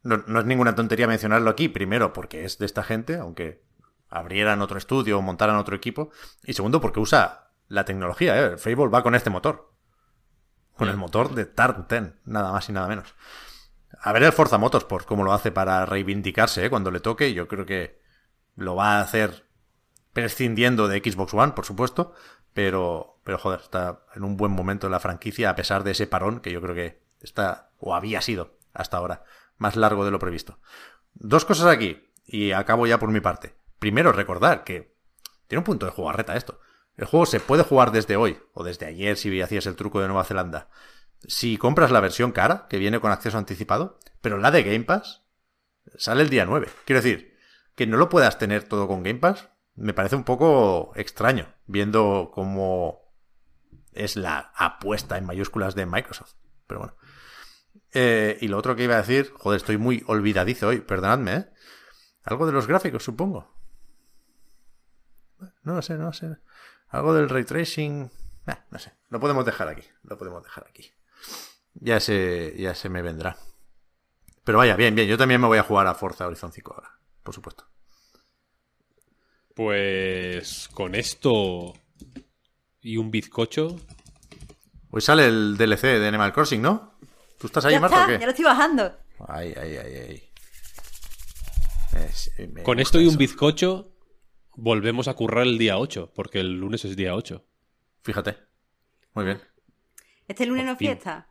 no, 0.02 0.22
no 0.26 0.40
es 0.40 0.46
ninguna 0.46 0.74
tontería 0.74 1.06
mencionarlo 1.06 1.50
aquí. 1.50 1.68
Primero, 1.68 2.12
porque 2.12 2.44
es 2.44 2.58
de 2.58 2.66
esta 2.66 2.82
gente, 2.82 3.16
aunque 3.16 3.62
abrieran 4.08 4.60
otro 4.60 4.78
estudio 4.78 5.18
o 5.18 5.22
montaran 5.22 5.56
otro 5.56 5.76
equipo. 5.76 6.10
Y 6.42 6.54
segundo, 6.54 6.80
porque 6.80 7.00
usa 7.00 7.50
la 7.68 7.84
tecnología. 7.84 8.38
¿eh? 8.38 8.52
El 8.52 8.58
Fable 8.58 8.88
va 8.88 9.02
con 9.02 9.14
este 9.14 9.30
motor. 9.30 9.72
Con 10.76 10.88
el 10.88 10.96
motor 10.96 11.34
de 11.34 11.44
Tarn 11.44 11.86
10, 11.88 12.14
nada 12.24 12.52
más 12.52 12.68
y 12.68 12.72
nada 12.72 12.88
menos. 12.88 13.14
A 14.00 14.12
ver 14.12 14.22
el 14.22 14.32
Forza 14.32 14.56
Motorsport, 14.56 15.06
cómo 15.06 15.24
lo 15.24 15.32
hace 15.32 15.52
para 15.52 15.84
reivindicarse 15.84 16.64
¿eh? 16.64 16.70
cuando 16.70 16.90
le 16.90 17.00
toque. 17.00 17.34
Yo 17.34 17.48
creo 17.48 17.66
que 17.66 18.00
lo 18.56 18.76
va 18.76 18.98
a 18.98 19.00
hacer 19.02 19.46
prescindiendo 20.12 20.88
de 20.88 20.98
Xbox 20.98 21.34
One, 21.34 21.52
por 21.52 21.66
supuesto. 21.66 22.14
Pero, 22.52 23.20
pero 23.24 23.38
joder, 23.38 23.60
está 23.60 24.00
en 24.14 24.24
un 24.24 24.36
buen 24.36 24.52
momento 24.52 24.86
en 24.86 24.92
la 24.92 25.00
franquicia, 25.00 25.50
a 25.50 25.54
pesar 25.54 25.84
de 25.84 25.92
ese 25.92 26.06
parón 26.06 26.40
que 26.40 26.50
yo 26.50 26.60
creo 26.60 26.74
que 26.74 27.02
está, 27.20 27.70
o 27.78 27.94
había 27.94 28.20
sido 28.22 28.58
hasta 28.72 28.96
ahora, 28.96 29.24
más 29.60 29.76
largo 29.76 30.04
de 30.04 30.10
lo 30.10 30.18
previsto. 30.18 30.58
Dos 31.14 31.44
cosas 31.44 31.66
aquí, 31.66 32.02
y 32.24 32.52
acabo 32.52 32.86
ya 32.86 32.98
por 32.98 33.10
mi 33.10 33.20
parte. 33.20 33.54
Primero, 33.78 34.10
recordar 34.10 34.64
que 34.64 34.96
tiene 35.46 35.60
un 35.60 35.64
punto 35.64 35.86
de 35.86 35.92
jugarreta 35.92 36.34
esto. 36.34 36.60
El 36.96 37.06
juego 37.06 37.26
se 37.26 37.40
puede 37.40 37.62
jugar 37.62 37.92
desde 37.92 38.16
hoy, 38.16 38.38
o 38.54 38.64
desde 38.64 38.86
ayer 38.86 39.16
si 39.16 39.40
hacías 39.40 39.66
el 39.66 39.76
truco 39.76 40.00
de 40.00 40.08
Nueva 40.08 40.24
Zelanda. 40.24 40.70
Si 41.26 41.58
compras 41.58 41.90
la 41.90 42.00
versión 42.00 42.32
cara, 42.32 42.66
que 42.68 42.78
viene 42.78 43.00
con 43.00 43.12
acceso 43.12 43.36
anticipado, 43.36 43.98
pero 44.22 44.38
la 44.38 44.50
de 44.50 44.62
Game 44.62 44.84
Pass 44.84 45.24
sale 45.96 46.22
el 46.22 46.30
día 46.30 46.46
9. 46.46 46.68
Quiero 46.86 47.02
decir, 47.02 47.36
que 47.74 47.86
no 47.86 47.98
lo 47.98 48.08
puedas 48.08 48.38
tener 48.38 48.64
todo 48.64 48.88
con 48.88 49.02
Game 49.02 49.20
Pass, 49.20 49.50
me 49.74 49.92
parece 49.92 50.16
un 50.16 50.24
poco 50.24 50.92
extraño, 50.96 51.54
viendo 51.66 52.30
cómo 52.32 53.14
es 53.92 54.16
la 54.16 54.52
apuesta 54.56 55.18
en 55.18 55.26
mayúsculas 55.26 55.74
de 55.74 55.84
Microsoft. 55.84 56.34
Pero 56.66 56.80
bueno. 56.80 56.96
Eh, 57.92 58.38
y 58.40 58.48
lo 58.48 58.58
otro 58.58 58.76
que 58.76 58.84
iba 58.84 58.94
a 58.94 59.02
decir, 59.02 59.32
joder, 59.36 59.58
estoy 59.58 59.76
muy 59.76 60.02
olvidadizo 60.06 60.68
hoy, 60.68 60.80
perdonadme, 60.80 61.34
¿eh? 61.34 61.46
Algo 62.22 62.46
de 62.46 62.52
los 62.52 62.66
gráficos, 62.66 63.02
supongo. 63.02 63.52
No 65.62 65.74
lo 65.74 65.82
sé, 65.82 65.96
no 65.96 66.06
lo 66.06 66.12
sé. 66.12 66.36
Algo 66.88 67.14
del 67.14 67.28
ray 67.28 67.44
tracing. 67.44 68.10
Eh, 68.46 68.56
no 68.70 68.78
sé. 68.78 68.92
Lo 69.08 69.20
podemos 69.20 69.44
dejar 69.44 69.68
aquí. 69.68 69.84
Lo 70.02 70.18
podemos 70.18 70.42
dejar 70.42 70.66
aquí. 70.68 70.90
Ya 71.74 72.00
se, 72.00 72.54
ya 72.58 72.74
se 72.74 72.88
me 72.88 73.02
vendrá. 73.02 73.36
Pero 74.44 74.58
vaya, 74.58 74.76
bien, 74.76 74.94
bien. 74.94 75.08
Yo 75.08 75.18
también 75.18 75.40
me 75.40 75.46
voy 75.46 75.58
a 75.58 75.62
jugar 75.62 75.86
a 75.86 75.94
Forza 75.94 76.26
Horizon 76.26 76.52
5 76.52 76.74
ahora, 76.74 76.98
por 77.22 77.34
supuesto. 77.34 77.66
Pues 79.54 80.68
con 80.72 80.94
esto 80.94 81.74
y 82.80 82.96
un 82.96 83.10
bizcocho. 83.10 83.76
Hoy 84.90 85.00
sale 85.00 85.26
el 85.26 85.56
DLC 85.56 85.82
de 85.82 86.08
Animal 86.08 86.32
Crossing, 86.32 86.62
¿no? 86.62 86.89
¿Tú 87.40 87.46
estás 87.46 87.64
ahí, 87.64 87.72
ya 87.72 87.80
Marta, 87.80 87.96
está, 87.96 88.04
o 88.04 88.08
qué? 88.14 88.20
ya 88.20 88.26
lo 88.26 88.30
estoy 88.30 88.44
bajando. 88.44 88.98
Ay, 89.26 89.54
ay, 89.56 89.76
ay, 89.76 89.94
ay. 90.08 90.30
Es- 92.04 92.30
me 92.52 92.62
Con 92.62 92.78
esto 92.78 93.00
y 93.00 93.04
un 93.04 93.10
eso. 93.10 93.18
bizcocho 93.18 93.92
volvemos 94.56 95.08
a 95.08 95.14
currar 95.14 95.46
el 95.46 95.58
día 95.58 95.78
8, 95.78 96.12
porque 96.14 96.40
el 96.40 96.58
lunes 96.60 96.84
es 96.84 96.96
día 96.96 97.14
8. 97.14 97.44
Fíjate. 98.02 98.36
Muy 99.14 99.24
bien. 99.24 99.40
Este 100.28 100.46
lunes 100.46 100.64
no 100.66 100.72
es 100.72 100.78
fiesta. 100.78 101.26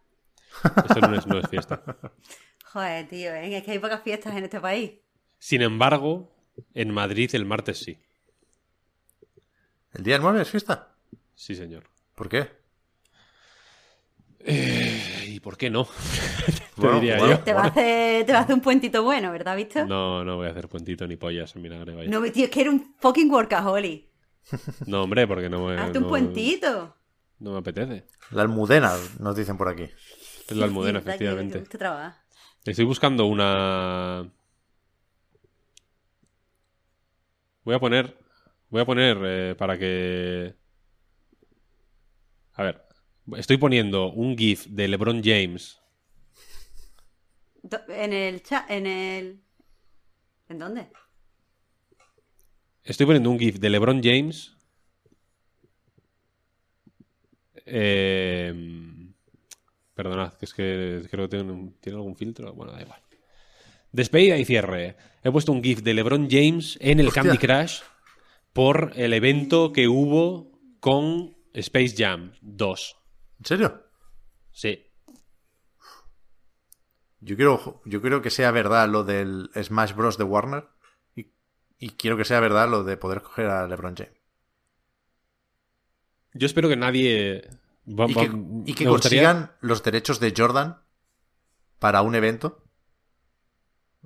Este 0.89 0.99
lunes 1.01 1.25
no 1.27 1.37
es 1.39 1.47
fiesta. 1.47 1.83
Joder, 2.73 3.07
tío, 3.07 3.33
¿eh? 3.33 3.55
es 3.55 3.63
que 3.63 3.71
hay 3.71 3.79
pocas 3.79 4.01
fiestas 4.03 4.35
en 4.35 4.43
este 4.43 4.59
país. 4.59 4.91
Sin 5.37 5.61
embargo, 5.61 6.35
en 6.73 6.91
Madrid 6.93 7.29
el 7.33 7.45
martes 7.45 7.77
sí. 7.79 7.99
¿El 9.93 10.03
día 10.03 10.17
9 10.19 10.41
es 10.41 10.49
fiesta? 10.49 10.95
Sí, 11.35 11.55
señor. 11.55 11.89
¿Por 12.15 12.29
qué? 12.29 12.49
¿Y 15.39 15.41
por 15.41 15.55
qué 15.55 15.69
no? 15.69 15.85
Te 16.75 16.81
Bueno, 16.81 16.99
diría 16.99 17.17
bueno. 17.17 17.37
yo. 17.37 17.39
Te 17.45 17.53
va, 17.53 17.61
a 17.61 17.67
hacer, 17.67 18.25
te 18.25 18.33
va 18.33 18.39
a 18.39 18.41
hacer 18.41 18.55
un 18.55 18.59
puentito 18.59 19.03
bueno, 19.03 19.31
¿verdad, 19.31 19.55
Víctor? 19.55 19.87
No, 19.87 20.25
no 20.25 20.35
voy 20.35 20.47
a 20.47 20.49
hacer 20.49 20.67
puentito 20.67 21.07
ni 21.07 21.15
pollas 21.15 21.55
en 21.55 21.63
vinagre, 21.63 21.95
vaya. 21.95 22.09
No, 22.09 22.21
tío, 22.29 22.43
es 22.43 22.51
que 22.51 22.59
era 22.59 22.69
un 22.69 22.93
fucking 22.99 23.31
workaholic. 23.31 24.09
No, 24.85 25.03
hombre, 25.03 25.25
porque 25.27 25.47
no 25.49 25.65
me. 25.65 25.77
Hazte 25.77 25.97
un 25.97 26.09
puentito. 26.09 26.93
No 27.39 27.53
me 27.53 27.59
apetece. 27.59 28.05
La 28.31 28.41
almudena, 28.41 28.93
nos 29.19 29.33
dicen 29.33 29.57
por 29.57 29.69
aquí. 29.69 29.83
Es 29.83 30.57
la 30.57 30.65
almudena, 30.65 30.99
Sí, 30.99 31.05
que 31.05 31.09
efectivamente. 31.11 31.63
Estoy 32.65 32.83
buscando 32.83 33.25
una. 33.27 34.29
Voy 37.63 37.75
a 37.75 37.79
poner. 37.79 38.17
Voy 38.69 38.81
a 38.81 38.85
poner 38.85 39.17
eh, 39.23 39.55
para 39.57 39.77
que. 39.77 40.53
A 42.55 42.63
ver. 42.63 42.88
Estoy 43.37 43.57
poniendo 43.57 44.11
un 44.11 44.37
GIF 44.37 44.65
de 44.67 44.87
LeBron 44.87 45.21
James. 45.23 45.79
En 47.89 48.13
el 48.13 48.41
chat, 48.43 48.69
en 48.71 48.87
el... 48.87 49.41
¿En 50.47 50.57
dónde? 50.59 50.87
Estoy 52.83 53.05
poniendo 53.05 53.29
un 53.29 53.39
GIF 53.39 53.57
de 53.59 53.69
LeBron 53.69 54.01
James. 54.03 54.55
Eh, 57.65 58.53
perdonad, 59.93 60.33
que 60.33 60.45
es 60.45 60.53
que 60.53 61.01
creo 61.11 61.25
que 61.29 61.37
tiene, 61.37 61.51
un- 61.51 61.73
tiene 61.79 61.97
algún 61.97 62.15
filtro. 62.15 62.53
Bueno, 62.53 62.71
da 62.71 62.81
igual. 62.81 63.01
Despedida 63.91 64.37
y 64.37 64.45
cierre. 64.45 64.95
He 65.23 65.31
puesto 65.31 65.51
un 65.51 65.63
GIF 65.63 65.81
de 65.81 65.93
LeBron 65.93 66.27
James 66.29 66.77
en 66.81 66.99
el 66.99 67.07
Hostia. 67.07 67.23
Candy 67.23 67.37
Crush 67.37 67.81
por 68.53 68.93
el 68.95 69.13
evento 69.13 69.73
que 69.73 69.87
hubo 69.87 70.51
con 70.79 71.35
Space 71.53 71.95
Jam 71.97 72.31
2. 72.41 72.95
¿En 73.39 73.45
serio? 73.45 73.83
Sí. 74.51 74.85
Yo 77.21 77.35
quiero, 77.35 77.81
yo 77.85 78.01
quiero 78.01 78.21
que 78.21 78.29
sea 78.29 78.51
verdad 78.51 78.87
lo 78.87 79.03
del 79.03 79.49
Smash 79.61 79.93
Bros. 79.93 80.17
de 80.17 80.23
Warner. 80.23 80.69
Y, 81.15 81.31
y 81.77 81.89
quiero 81.91 82.17
que 82.17 82.25
sea 82.25 82.39
verdad 82.39 82.69
lo 82.69 82.83
de 82.83 82.97
poder 82.97 83.21
coger 83.21 83.47
a 83.47 83.67
LeBron 83.67 83.95
James. 83.95 84.13
Yo 86.33 86.45
espero 86.45 86.69
que 86.69 86.77
nadie. 86.77 87.49
va- 87.87 88.05
Y 88.09 88.13
va- 88.13 88.21
que, 88.21 88.31
y 88.71 88.73
que 88.73 88.85
gustaría- 88.87 89.23
consigan 89.23 89.51
los 89.61 89.83
derechos 89.83 90.19
de 90.19 90.33
Jordan 90.35 90.81
para 91.79 92.01
un 92.01 92.15
evento 92.15 92.63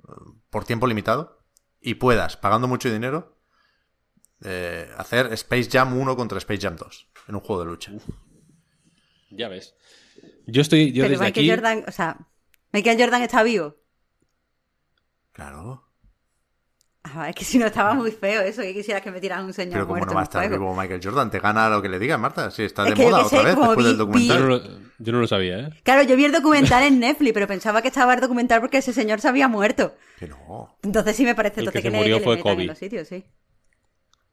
eh, 0.08 0.12
por 0.50 0.64
tiempo 0.64 0.86
limitado 0.86 1.44
y 1.80 1.94
puedas, 1.94 2.36
pagando 2.36 2.66
mucho 2.66 2.90
dinero, 2.90 3.36
eh, 4.42 4.90
hacer 4.96 5.32
Space 5.34 5.68
Jam 5.70 5.96
1 5.96 6.16
contra 6.16 6.38
Space 6.38 6.60
Jam 6.62 6.76
2 6.76 7.08
en 7.28 7.34
un 7.34 7.40
juego 7.42 7.62
de 7.62 7.68
lucha. 7.70 7.92
Ya 9.36 9.48
ves. 9.48 9.74
Yo 10.46 10.62
estoy. 10.62 10.92
Yo 10.92 11.02
Pero 11.04 11.10
desde 11.10 11.24
Michael 11.24 11.44
aquí. 11.44 11.50
Jordan, 11.50 11.84
o 11.88 11.92
sea, 11.92 12.16
Michael 12.72 12.98
Jordan 13.00 13.22
está 13.22 13.42
vivo. 13.42 13.76
Claro. 15.32 15.82
Ah, 17.06 17.28
es 17.28 17.36
que 17.36 17.44
si 17.44 17.58
no 17.58 17.66
estaba 17.66 17.92
muy 17.92 18.10
feo 18.12 18.40
eso, 18.40 18.62
que 18.62 18.72
quisieras 18.72 19.02
que 19.02 19.10
me 19.10 19.20
tiras 19.20 19.42
un 19.44 19.52
señor 19.52 19.74
Pero 19.74 19.86
como 19.88 20.06
no 20.06 20.14
va 20.14 20.20
a 20.20 20.24
estar 20.24 20.40
juego. 20.48 20.64
vivo 20.70 20.74
Michael 20.74 21.00
Jordan, 21.04 21.30
te 21.30 21.38
gana 21.38 21.68
lo 21.68 21.82
que 21.82 21.90
le 21.90 21.98
digas, 21.98 22.18
Marta. 22.18 22.50
Sí, 22.50 22.62
está 22.62 22.84
Es 22.84 22.90
de 22.90 22.94
que 22.94 23.02
yo 23.02 23.10
moda 23.10 23.26
otra 23.26 23.38
sé, 23.40 23.44
vez 23.44 23.56
después 23.56 23.76
vi- 23.76 23.84
del 23.84 23.92
Yo 23.92 23.98
documental. 23.98 24.40
no, 24.40 24.46
lo, 24.46 24.62
yo 24.98 25.12
no 25.12 25.20
lo 25.20 25.26
sabía, 25.26 25.58
¿eh? 25.58 25.70
Claro, 25.82 26.02
yo 26.04 26.16
vi 26.16 26.24
el 26.24 26.32
documental 26.32 26.82
en 26.84 26.98
Netflix, 27.00 27.34
pero 27.34 27.46
pensaba 27.46 27.82
que 27.82 27.88
estaba 27.88 28.14
el 28.14 28.20
documental 28.22 28.60
porque 28.62 28.78
ese 28.78 28.94
señor 28.94 29.20
se 29.20 29.28
había 29.28 29.48
muerto. 29.48 29.94
Que 30.18 30.28
no. 30.28 30.78
Entonces 30.82 31.14
sí 31.14 31.24
me 31.26 31.34
parece 31.34 31.60
El 31.60 31.70
que 31.72 31.82
se 31.82 31.90
le- 31.90 31.96
murió 31.98 32.14
que 32.16 32.20
le 32.20 32.24
fue 32.24 32.36
metan 32.36 32.50
en 32.52 32.56
Kobe. 32.56 32.66
los 32.68 32.78
sitios, 32.78 33.06
sí. 33.08 33.24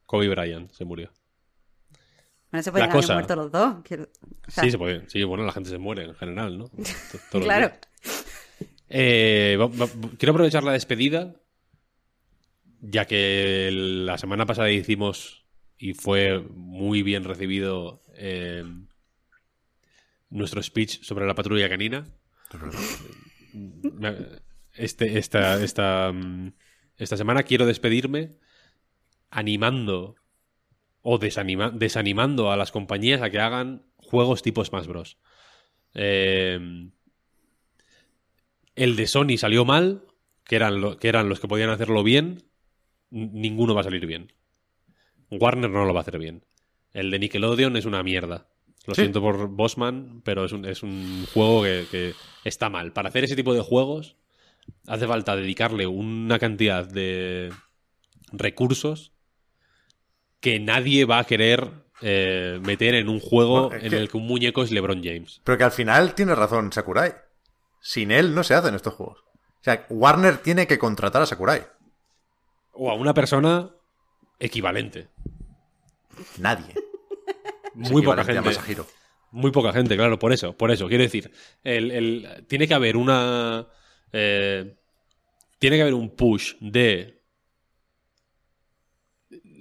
Kobe 0.05 0.29
Bryant 0.29 0.71
se 0.71 0.85
murió. 0.85 1.11
Bueno, 2.51 2.63
se 2.63 2.71
pueden 2.71 2.87
La 2.87 2.91
haber 2.93 3.01
cosa- 3.03 3.13
muerto 3.13 3.35
los 3.35 3.51
dos. 3.51 3.75
quiero- 3.83 4.03
o 4.47 4.51
sea, 4.51 4.63
Sí, 4.63 4.71
se 4.71 4.77
puede. 4.77 5.09
Sí, 5.09 5.23
bueno, 5.23 5.45
la 5.45 5.51
gente 5.53 5.69
se 5.69 5.77
muere 5.77 6.03
en 6.03 6.15
general, 6.15 6.57
¿no? 6.57 6.69
Claro. 7.31 7.71
Eh, 8.89 9.57
va- 9.59 9.67
va- 9.67 9.87
quiero 10.17 10.31
aprovechar 10.33 10.63
la 10.63 10.73
despedida, 10.73 11.33
ya 12.81 13.05
que 13.05 13.69
la 13.71 14.17
semana 14.17 14.45
pasada 14.45 14.69
hicimos 14.69 15.45
y 15.77 15.93
fue 15.93 16.39
muy 16.39 17.01
bien 17.03 17.23
recibido 17.23 18.03
eh, 18.15 18.63
nuestro 20.29 20.61
speech 20.61 21.01
sobre 21.03 21.25
la 21.25 21.35
patrulla 21.35 21.69
canina. 21.69 22.05
Este, 24.73 25.17
esta, 25.17 25.61
esta, 25.63 26.11
mm, 26.13 26.53
esta 26.97 27.17
semana 27.17 27.43
quiero 27.43 27.65
despedirme 27.65 28.31
animando 29.29 30.15
o 31.01 31.19
desanima- 31.19 31.71
desanimando 31.71 32.51
a 32.51 32.57
las 32.57 32.71
compañías 32.71 33.21
a 33.21 33.29
que 33.29 33.39
hagan 33.39 33.83
juegos 33.97 34.41
tipo 34.41 34.63
Smash 34.63 34.87
Bros. 34.87 35.17
Eh, 35.93 36.89
el 38.75 38.95
de 38.95 39.07
Sony 39.07 39.37
salió 39.37 39.65
mal, 39.65 40.05
que 40.45 40.55
eran, 40.55 40.81
lo- 40.81 40.97
que 40.97 41.07
eran 41.09 41.29
los 41.29 41.39
que 41.39 41.47
podían 41.47 41.69
hacerlo 41.69 42.03
bien, 42.03 42.43
ninguno 43.09 43.73
va 43.75 43.81
a 43.81 43.85
salir 43.85 44.05
bien. 44.05 44.31
Warner 45.29 45.69
no 45.69 45.85
lo 45.85 45.93
va 45.93 45.99
a 45.99 46.03
hacer 46.03 46.19
bien. 46.19 46.45
El 46.93 47.09
de 47.11 47.19
Nickelodeon 47.19 47.77
es 47.77 47.85
una 47.85 48.03
mierda. 48.03 48.47
Lo 48.87 48.95
Sí. 48.95 49.01
siento 49.01 49.21
por 49.21 49.47
Bossman, 49.49 50.21
pero 50.25 50.43
es 50.45 50.51
un, 50.51 50.65
es 50.65 50.81
un 50.83 51.25
juego 51.33 51.63
que, 51.63 51.85
que 51.91 52.13
está 52.43 52.69
mal. 52.69 52.93
Para 52.93 53.09
hacer 53.09 53.23
ese 53.23 53.35
tipo 53.35 53.53
de 53.53 53.61
juegos 53.61 54.17
hace 54.87 55.07
falta 55.07 55.35
dedicarle 55.35 55.87
una 55.87 56.39
cantidad 56.39 56.85
de 56.87 57.51
recursos 58.31 59.11
que 60.41 60.59
nadie 60.59 61.05
va 61.05 61.19
a 61.19 61.23
querer 61.23 61.69
eh, 62.01 62.59
meter 62.63 62.95
en 62.95 63.07
un 63.09 63.19
juego 63.19 63.71
en 63.73 63.89
que- 63.89 63.95
el 63.97 64.09
que 64.09 64.17
un 64.17 64.25
muñeco 64.27 64.63
es 64.63 64.71
LeBron 64.71 65.01
James. 65.03 65.39
Pero 65.43 65.57
que 65.57 65.63
al 65.63 65.71
final 65.71 66.13
tiene 66.15 66.35
razón 66.35 66.71
Sakurai. 66.73 67.13
Sin 67.79 68.11
él 68.11 68.35
no 68.35 68.43
se 68.43 68.53
hacen 68.55 68.75
estos 68.75 68.93
juegos. 68.95 69.19
O 69.19 69.63
sea, 69.63 69.85
Warner 69.89 70.37
tiene 70.37 70.67
que 70.67 70.77
contratar 70.79 71.21
a 71.21 71.25
Sakurai. 71.27 71.61
O 72.73 72.89
a 72.89 72.95
una 72.95 73.13
persona 73.13 73.69
equivalente. 74.39 75.07
Nadie. 76.39 76.73
Muy 77.75 78.01
poca 78.01 78.21
a 78.21 78.25
gente. 78.25 78.41
Masahiro. 78.41 78.85
Muy 79.31 79.51
poca 79.51 79.71
gente, 79.71 79.95
claro, 79.95 80.19
por 80.19 80.33
eso, 80.33 80.53
por 80.57 80.71
eso. 80.71 80.87
Quiero 80.89 81.03
decir, 81.03 81.31
el, 81.63 81.91
el- 81.91 82.45
tiene 82.47 82.67
que 82.67 82.73
haber 82.73 82.97
una. 82.97 83.67
eh, 84.11 84.75
tiene 85.59 85.75
que 85.77 85.81
haber 85.83 85.93
un 85.93 86.09
push 86.15 86.55
de 86.59 87.20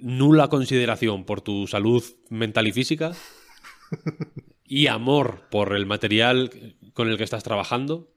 nula 0.01 0.47
consideración 0.49 1.25
por 1.25 1.41
tu 1.41 1.67
salud 1.67 2.03
mental 2.29 2.67
y 2.67 2.71
física 2.71 3.13
y 4.65 4.87
amor 4.87 5.47
por 5.49 5.75
el 5.75 5.85
material 5.85 6.49
con 6.93 7.09
el 7.09 7.17
que 7.17 7.23
estás 7.23 7.43
trabajando, 7.43 8.13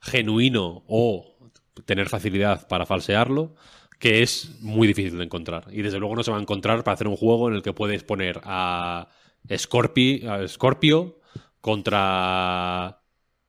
genuino 0.00 0.84
o 0.86 1.50
tener 1.84 2.08
facilidad 2.08 2.68
para 2.68 2.86
falsearlo, 2.86 3.54
que 3.98 4.22
es 4.22 4.60
muy 4.60 4.86
difícil 4.86 5.18
de 5.18 5.24
encontrar. 5.24 5.66
Y 5.70 5.82
desde 5.82 5.98
luego 5.98 6.16
no 6.16 6.22
se 6.22 6.30
va 6.30 6.38
a 6.38 6.40
encontrar 6.40 6.84
para 6.84 6.94
hacer 6.94 7.08
un 7.08 7.16
juego 7.16 7.48
en 7.48 7.54
el 7.54 7.62
que 7.62 7.72
puedes 7.72 8.04
poner 8.04 8.40
a, 8.44 9.08
Scorpi- 9.48 10.26
a 10.26 10.46
Scorpio 10.48 11.20
contra... 11.60 13.00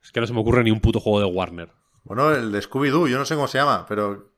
Es 0.02 0.12
que 0.12 0.22
no 0.22 0.28
se 0.28 0.34
me 0.34 0.40
ocurre 0.40 0.64
ni 0.64 0.72
un 0.72 0.80
puto 0.80 1.00
juego 1.00 1.20
de 1.20 1.26
Warner. 1.26 1.70
Bueno, 2.04 2.32
el 2.32 2.52
de 2.52 2.60
Scooby-Doo, 2.60 3.08
yo 3.10 3.18
no 3.18 3.26
sé 3.26 3.36
cómo 3.36 3.48
se 3.48 3.58
llama, 3.58 3.86
pero 3.88 4.36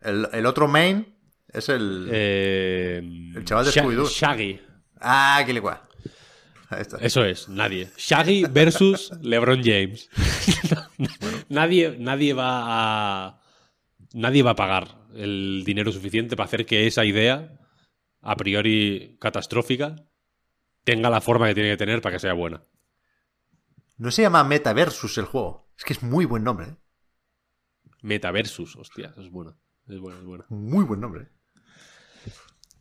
el, 0.00 0.28
el 0.32 0.46
otro 0.46 0.68
main 0.68 1.15
es 1.56 1.68
el... 1.68 2.08
Eh, 2.10 2.98
El 3.34 3.44
chaval 3.44 3.64
de 3.64 3.70
Sha- 3.72 3.82
Scooby-Doo. 3.84 4.08
Shaggy. 4.08 4.60
Ah. 5.00 5.36
Ahí 6.68 6.80
está. 6.80 6.96
Eso 6.98 7.24
es, 7.24 7.48
nadie. 7.48 7.90
Shaggy 7.96 8.44
versus 8.50 9.12
LeBron 9.22 9.62
James. 9.62 10.10
nadie, 11.48 11.96
nadie 11.98 12.32
va 12.34 13.26
a. 13.28 13.40
Nadie 14.14 14.42
va 14.42 14.52
a 14.52 14.56
pagar 14.56 15.06
el 15.14 15.62
dinero 15.64 15.92
suficiente 15.92 16.36
para 16.36 16.46
hacer 16.46 16.66
que 16.66 16.86
esa 16.86 17.04
idea, 17.04 17.58
a 18.22 18.36
priori 18.36 19.16
catastrófica, 19.20 19.94
tenga 20.84 21.08
la 21.10 21.20
forma 21.20 21.46
que 21.48 21.54
tiene 21.54 21.70
que 21.70 21.76
tener 21.76 22.00
para 22.02 22.14
que 22.16 22.20
sea 22.20 22.32
buena. 22.32 22.62
No 23.98 24.10
se 24.10 24.22
llama 24.22 24.42
Metaversus 24.44 25.18
el 25.18 25.24
juego. 25.26 25.70
Es 25.78 25.84
que 25.84 25.92
es 25.92 26.02
muy 26.02 26.24
buen 26.24 26.42
nombre, 26.44 26.66
¿eh? 26.66 26.76
Metaversus, 28.02 28.76
hostia, 28.76 29.14
es 29.18 29.30
bueno. 29.30 29.56
Es 29.88 29.98
bueno, 30.00 30.18
es 30.18 30.24
bueno. 30.24 30.44
Muy 30.48 30.84
buen 30.84 31.00
nombre. 31.00 31.28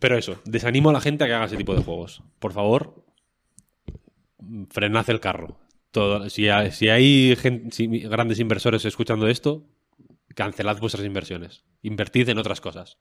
Pero 0.06 0.20
eso, 0.20 0.40
desanimo 0.46 0.92
a 0.92 0.94
la 0.94 1.02
gente 1.02 1.24
a 1.24 1.28
que 1.28 1.34
haga 1.34 1.46
ese 1.46 1.58
tipo 1.58 1.74
de 1.74 1.82
juegos. 1.82 2.22
Por 2.38 2.54
favor, 2.54 3.04
frenad 4.70 5.10
el 5.10 5.20
carro. 5.20 5.58
Todo, 5.90 6.30
si, 6.30 6.48
hay, 6.48 6.72
si 6.72 6.90
hay 6.90 7.36
si 7.72 7.88
grandes 8.02 8.38
inversores 8.38 8.86
escuchando 8.86 9.28
esto, 9.28 9.66
cancelad 10.36 10.78
vuestras 10.78 11.06
inversiones. 11.06 11.64
Invertid 11.82 12.30
en 12.30 12.38
otras 12.38 12.62
cosas. 12.62 13.00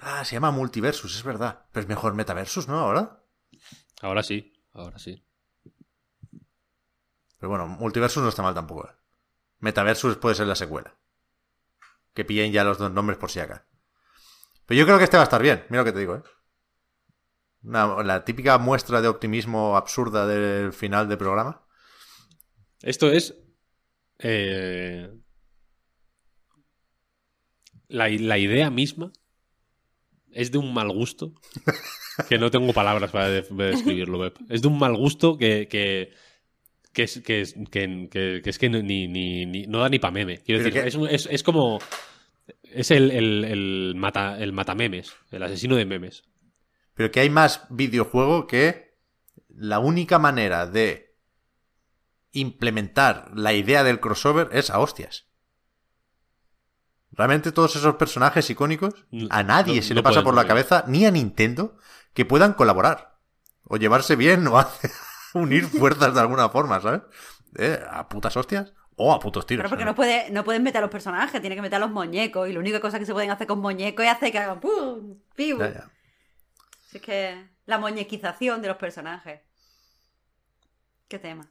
Ah, 0.00 0.24
se 0.24 0.36
llama 0.36 0.52
Multiversus, 0.52 1.14
es 1.14 1.22
verdad. 1.22 1.66
Pero 1.70 1.82
es 1.82 1.88
mejor 1.90 2.14
Metaversus, 2.14 2.66
¿no? 2.66 2.78
Ahora. 2.78 3.22
Ahora 4.00 4.22
sí, 4.22 4.54
ahora 4.72 4.98
sí. 4.98 5.22
Pero 7.40 7.50
bueno, 7.50 7.68
Multiversus 7.68 8.22
no 8.22 8.30
está 8.30 8.40
mal 8.40 8.54
tampoco. 8.54 8.88
¿eh? 8.88 8.94
Metaversus 9.58 10.16
puede 10.16 10.34
ser 10.34 10.46
la 10.46 10.56
secuela. 10.56 10.94
Que 12.14 12.24
pillen 12.24 12.52
ya 12.52 12.64
los 12.64 12.78
dos 12.78 12.90
nombres 12.90 13.18
por 13.18 13.30
si 13.30 13.40
acá. 13.40 13.66
Pero 14.66 14.78
yo 14.78 14.84
creo 14.86 14.98
que 14.98 15.04
este 15.04 15.16
va 15.16 15.22
a 15.22 15.24
estar 15.24 15.42
bien. 15.42 15.64
Mira 15.68 15.82
lo 15.82 15.84
que 15.86 15.92
te 15.92 15.98
digo, 16.00 16.16
¿eh? 16.16 16.22
Una- 17.62 18.02
la 18.02 18.24
típica 18.24 18.58
muestra 18.58 19.00
de 19.00 19.08
optimismo 19.08 19.76
absurda 19.76 20.26
del 20.26 20.72
final 20.72 21.08
del 21.08 21.18
programa. 21.18 21.64
Esto 22.82 23.10
es. 23.10 23.34
eh, 24.18 25.08
la, 27.88 28.08
la 28.08 28.38
idea 28.38 28.70
misma 28.70 29.12
es 30.32 30.50
de 30.50 30.58
un 30.58 30.72
mal 30.72 30.88
gusto 30.90 31.34
que 32.28 32.38
no 32.38 32.50
tengo 32.50 32.72
palabras 32.72 33.10
para 33.10 33.28
de- 33.28 33.42
para 33.42 33.70
describirlo, 33.70 34.18
Pep. 34.20 34.38
Es 34.50 34.62
de 34.62 34.68
un 34.68 34.78
mal 34.78 34.96
gusto 34.96 35.36
que. 35.36 35.68
que 35.68 36.12
que 36.94 37.04
es, 37.04 37.22
que, 37.24 38.08
que, 38.10 38.42
es 38.44 38.58
que 38.58 38.68
ni, 38.68 39.08
ni- 39.08 39.46
ni- 39.46 39.66
no 39.66 39.78
da 39.80 39.88
ni 39.88 39.98
pa' 39.98 40.10
meme. 40.10 40.42
Quiero 40.42 40.62
decir, 40.62 40.76
es, 40.86 40.94
es- 41.10 41.26
es 41.30 41.42
como. 41.42 41.78
Es 42.74 42.90
el, 42.90 43.10
el, 43.10 43.44
el 43.44 43.94
mata, 43.96 44.38
el 44.38 44.52
matamemes, 44.52 45.14
el 45.30 45.42
asesino 45.42 45.76
de 45.76 45.84
memes. 45.84 46.24
Pero 46.94 47.10
que 47.10 47.20
hay 47.20 47.30
más 47.30 47.62
videojuego 47.70 48.46
que 48.46 48.96
la 49.48 49.78
única 49.78 50.18
manera 50.18 50.66
de 50.66 51.16
implementar 52.32 53.30
la 53.34 53.52
idea 53.52 53.84
del 53.84 54.00
crossover 54.00 54.48
es 54.52 54.70
a 54.70 54.78
hostias. 54.78 55.26
Realmente 57.12 57.52
todos 57.52 57.76
esos 57.76 57.96
personajes 57.96 58.48
icónicos, 58.48 58.94
a 59.30 59.42
nadie 59.42 59.76
No- 59.76 59.82
se 59.82 59.90
no 59.94 59.98
le 59.98 60.02
pasa 60.02 60.14
pueden 60.22 60.24
por 60.24 60.34
la 60.34 60.46
cabeza, 60.46 60.84
ni 60.88 61.04
a 61.04 61.10
Nintendo, 61.10 61.76
que 62.14 62.24
puedan 62.24 62.54
colaborar. 62.54 63.18
O 63.64 63.76
llevarse 63.76 64.16
bien, 64.16 64.46
o 64.46 64.58
hacer- 64.58 64.90
unir 65.34 65.64
fuerzas 65.66 66.14
de 66.14 66.20
alguna 66.20 66.48
forma, 66.48 66.80
¿sabes? 66.80 67.02
Eh, 67.58 67.78
a 67.90 68.08
putas 68.08 68.34
hostias 68.36 68.72
o 68.96 69.12
a 69.12 69.18
putos 69.20 69.46
tiros. 69.46 69.62
Pero 69.62 69.68
porque 69.70 69.84
¿sabes? 69.84 69.92
no, 69.92 69.96
puede, 69.96 70.30
no 70.30 70.44
pueden 70.44 70.62
meter 70.62 70.78
a 70.78 70.82
los 70.82 70.90
personajes, 70.90 71.40
tienen 71.40 71.56
que 71.56 71.62
meter 71.62 71.76
a 71.76 71.80
los 71.80 71.90
muñecos. 71.90 72.48
Y 72.48 72.52
la 72.52 72.60
única 72.60 72.80
cosa 72.80 72.98
que 72.98 73.06
se 73.06 73.12
pueden 73.12 73.30
hacer 73.30 73.46
con 73.46 73.60
muñecos 73.60 74.04
es 74.04 74.10
hacer 74.10 74.32
que 74.32 74.38
hagan 74.38 74.60
¡pum! 74.60 75.18
¡piu! 75.34 75.58
Ya, 75.58 75.72
ya. 76.92 77.00
Que 77.00 77.46
la 77.66 77.78
muñequización 77.78 78.60
de 78.60 78.68
los 78.68 78.76
personajes. 78.76 79.40
¿Qué 81.08 81.18
tema? 81.18 81.50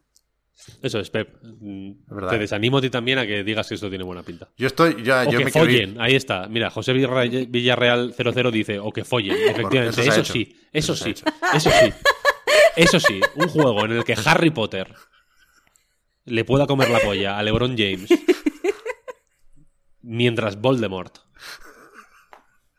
Eso 0.83 0.99
es, 0.99 1.09
Pep. 1.09 1.37
Verdad. 1.41 2.29
Te 2.29 2.37
desanimo 2.37 2.77
a 2.77 2.81
ti 2.81 2.89
también 2.91 3.17
a 3.17 3.25
que 3.25 3.43
digas 3.43 3.67
que 3.67 3.75
esto 3.75 3.89
tiene 3.89 4.03
buena 4.03 4.21
pinta. 4.21 4.49
Yo 4.57 4.67
estoy, 4.67 5.01
ya, 5.03 5.21
O 5.21 5.31
yo 5.31 5.39
que 5.39 5.45
me 5.45 5.51
quiero 5.51 5.69
ir. 5.69 5.79
follen, 5.87 6.01
ahí 6.01 6.15
está. 6.15 6.47
Mira, 6.47 6.69
José 6.69 6.93
Villarreal 6.93 8.13
00 8.13 8.51
dice, 8.51 8.79
o 8.79 8.91
que 8.91 9.03
follen, 9.03 9.35
efectivamente. 9.49 10.01
eso 10.01 10.23
sí, 10.23 10.55
eso, 10.71 10.95
sí, 10.95 11.15
eso 11.53 11.69
sí. 11.71 11.93
Eso 12.75 12.99
sí, 12.99 13.19
un 13.35 13.47
juego 13.49 13.85
en 13.85 13.91
el 13.93 14.03
que 14.03 14.15
Harry 14.25 14.49
Potter 14.49 14.93
le 16.25 16.45
pueda 16.45 16.67
comer 16.67 16.89
la 16.89 16.99
polla 16.99 17.37
a 17.37 17.43
LeBron 17.43 17.75
James 17.77 18.09
mientras 20.01 20.59
Voldemort 20.59 21.17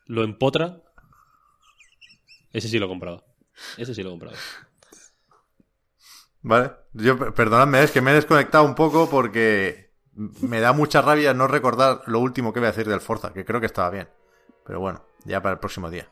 lo 0.06 0.24
empotra, 0.24 0.82
ese 2.52 2.68
sí 2.68 2.78
lo 2.78 2.84
he 2.86 2.88
comprado. 2.88 3.24
Ese 3.78 3.94
sí 3.94 4.02
lo 4.02 4.10
he 4.10 4.12
comprado. 4.12 4.36
Vale, 6.42 6.72
yo 6.92 7.18
per- 7.18 7.32
perdonadme, 7.32 7.82
es 7.82 7.90
que 7.92 8.00
me 8.02 8.10
he 8.10 8.14
desconectado 8.14 8.64
un 8.64 8.74
poco 8.74 9.08
porque 9.08 9.92
me 10.14 10.60
da 10.60 10.72
mucha 10.72 11.00
rabia 11.00 11.32
no 11.32 11.46
recordar 11.46 12.02
lo 12.06 12.18
último 12.18 12.52
que 12.52 12.60
voy 12.60 12.66
a 12.68 12.72
decir 12.72 12.86
del 12.88 13.00
Forza, 13.00 13.32
que 13.32 13.44
creo 13.44 13.60
que 13.60 13.66
estaba 13.66 13.88
bien. 13.90 14.08
Pero 14.66 14.80
bueno, 14.80 15.06
ya 15.24 15.40
para 15.40 15.54
el 15.54 15.60
próximo 15.60 15.88
día. 15.88 16.08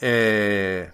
Eh, 0.00 0.90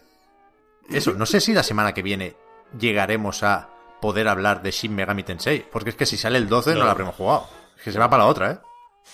eso, 0.89 1.13
no 1.13 1.27
sé 1.27 1.41
si 1.41 1.53
la 1.53 1.63
semana 1.63 1.95
que 1.95 2.03
viene 2.03 2.35
llegaremos 2.77 3.43
a 3.45 3.69
poder 4.07 4.29
hablar 4.29 4.63
de 4.63 4.71
Shin 4.71 4.95
Megami 4.95 5.25
Tensei, 5.25 5.67
porque 5.69 5.91
es 5.91 5.97
que 5.97 6.07
si 6.07 6.17
sale 6.17 6.39
el 6.39 6.49
12 6.49 6.75
no, 6.75 6.79
No. 6.79 6.85
la 6.85 6.93
habremos 6.93 7.17
jugado. 7.17 7.49
Es 7.77 7.83
que 7.83 7.91
se 7.91 7.99
va 7.99 8.09
para 8.09 8.23
la 8.23 8.29
otra, 8.29 8.51
¿eh? 8.53 8.59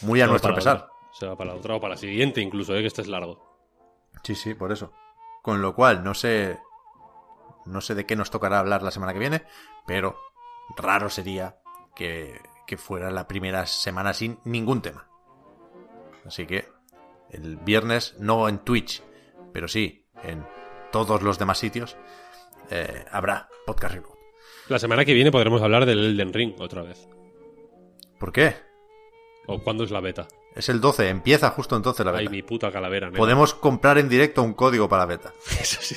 Muy 0.02 0.20
a 0.20 0.26
nuestro 0.26 0.54
pesar. 0.54 0.86
Se 1.12 1.26
va 1.26 1.34
para 1.34 1.52
la 1.52 1.56
otra 1.56 1.76
o 1.76 1.80
para 1.80 1.94
la 1.94 1.96
siguiente 1.98 2.42
incluso, 2.42 2.74
eh, 2.74 2.82
que 2.82 2.88
este 2.88 3.00
es 3.00 3.08
largo. 3.08 3.42
Sí, 4.22 4.34
sí, 4.34 4.52
por 4.52 4.70
eso. 4.70 4.92
Con 5.42 5.62
lo 5.62 5.74
cual, 5.74 6.04
no 6.04 6.12
sé. 6.12 6.60
No 7.64 7.80
sé 7.80 7.94
de 7.94 8.04
qué 8.04 8.16
nos 8.16 8.30
tocará 8.30 8.58
hablar 8.58 8.82
la 8.82 8.90
semana 8.90 9.14
que 9.14 9.18
viene, 9.18 9.44
pero 9.86 10.14
raro 10.76 11.08
sería 11.08 11.56
que, 11.96 12.38
que 12.66 12.76
fuera 12.76 13.10
la 13.10 13.26
primera 13.26 13.64
semana 13.64 14.12
sin 14.12 14.40
ningún 14.44 14.82
tema. 14.82 15.08
Así 16.26 16.46
que 16.46 16.68
el 17.30 17.56
viernes, 17.56 18.14
no 18.18 18.46
en 18.46 18.58
Twitch, 18.58 19.02
pero 19.54 19.68
sí 19.68 20.06
en 20.22 20.46
todos 20.90 21.22
los 21.22 21.38
demás 21.38 21.56
sitios, 21.58 21.96
eh, 22.68 23.06
habrá 23.10 23.48
podcast 23.64 23.94
reboot. 23.94 24.18
La 24.68 24.78
semana 24.78 25.05
que 25.05 25.15
viene 25.15 25.31
podremos 25.31 25.60
hablar 25.62 25.86
del 25.86 25.99
Elden 26.05 26.32
Ring 26.32 26.55
otra 26.60 26.82
vez. 26.82 27.08
¿Por 28.18 28.32
qué? 28.32 28.55
¿O 29.47 29.58
cuándo 29.62 29.84
es 29.84 29.91
la 29.91 30.00
beta? 30.00 30.28
Es 30.55 30.68
el 30.68 30.81
12, 30.81 31.08
empieza 31.08 31.50
justo 31.50 31.76
entonces 31.76 32.05
la 32.07 32.12
Ay, 32.12 32.18
beta. 32.18 32.31
mi 32.31 32.42
puta 32.42 32.70
calavera, 32.70 33.07
nena. 33.08 33.18
Podemos 33.18 33.55
comprar 33.55 33.99
en 33.99 34.08
directo 34.08 34.42
un 34.42 34.52
código 34.55 34.89
para 34.89 35.02
la 35.02 35.07
beta. 35.07 35.32
Eso 35.60 35.78
sí. 35.81 35.97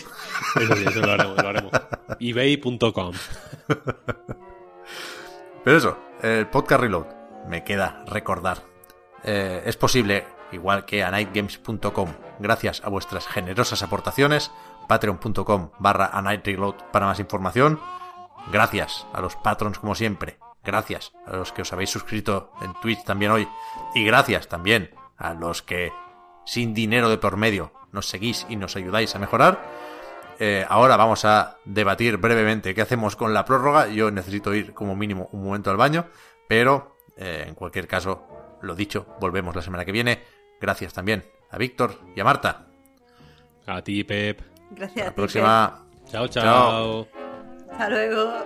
Eso 0.60 0.76
sí, 0.76 0.84
eso 0.88 1.00
lo 1.02 1.12
haremos, 1.12 1.42
lo 1.42 1.50
haremos. 1.50 1.72
ebay.com. 2.20 3.14
Pero 5.64 5.78
eso, 5.78 5.98
el 6.22 6.48
podcast 6.48 6.82
Reload, 6.82 7.06
me 7.48 7.64
queda 7.64 8.04
recordar. 8.08 8.60
Eh, 9.24 9.64
es 9.66 9.76
posible, 9.78 10.26
igual 10.52 10.86
que 10.86 11.04
a 11.04 11.12
nightgames.com, 11.12 12.14
gracias 12.40 12.82
a 12.84 12.90
vuestras 12.90 13.28
generosas 13.28 13.82
aportaciones, 13.84 14.52
patreon.com 14.88 15.72
barra 15.80 16.06
a 16.14 16.22
nightreload 16.22 16.76
para 16.92 17.08
más 17.08 17.20
información. 17.20 17.80
Gracias 18.52 19.06
a 19.14 19.22
los 19.22 19.36
patrons 19.36 19.80
como 19.80 19.96
siempre. 19.96 20.38
Gracias 20.64 21.14
a 21.26 21.36
los 21.36 21.52
que 21.52 21.62
os 21.62 21.74
habéis 21.74 21.90
suscrito 21.90 22.52
en 22.62 22.74
Twitch 22.82 23.04
también 23.04 23.32
hoy. 23.32 23.48
Y 23.94 24.04
gracias 24.04 24.48
también 24.48 24.92
a 25.18 25.34
los 25.34 25.62
que 25.62 25.92
sin 26.46 26.74
dinero 26.74 27.10
de 27.10 27.18
por 27.18 27.38
medio 27.38 27.72
nos 27.92 28.08
seguís 28.08 28.46
y 28.50 28.56
nos 28.56 28.76
ayudáis 28.76 29.16
a 29.16 29.20
mejorar. 29.20 29.60
Eh, 30.40 30.66
ahora 30.68 30.98
vamos 30.98 31.24
a 31.24 31.58
debatir 31.64 32.18
brevemente 32.18 32.76
qué 32.76 32.82
hacemos 32.82 33.16
con 33.16 33.34
la 33.34 33.46
prórroga. 33.46 33.88
Yo 33.88 34.12
necesito 34.12 34.54
ir 34.54 34.74
como 34.74 34.96
mínimo 34.96 35.30
un 35.32 35.44
momento 35.44 35.72
al 35.72 35.78
baño, 35.78 36.08
pero 36.48 36.98
eh, 37.18 37.46
en 37.48 37.56
cualquier 37.56 37.88
caso, 37.88 38.28
lo 38.62 38.76
dicho, 38.76 39.06
volvemos 39.20 39.56
la 39.56 39.62
semana 39.62 39.86
que 39.86 39.92
viene. 39.92 40.24
Gracias 40.60 40.94
también 40.94 41.26
a 41.52 41.58
Víctor 41.58 42.00
y 42.16 42.20
a 42.20 42.24
Marta. 42.24 42.68
A 43.66 43.82
ti, 43.82 44.04
Pep. 44.04 44.42
Gracias. 44.72 44.98
Hasta 44.98 45.02
la 45.02 45.08
a 45.08 45.10
ti, 45.10 45.16
próxima. 45.16 45.86
Chao, 46.12 46.28
chao. 46.28 46.44
Chao. 46.44 47.25
Hasta. 47.78 48.46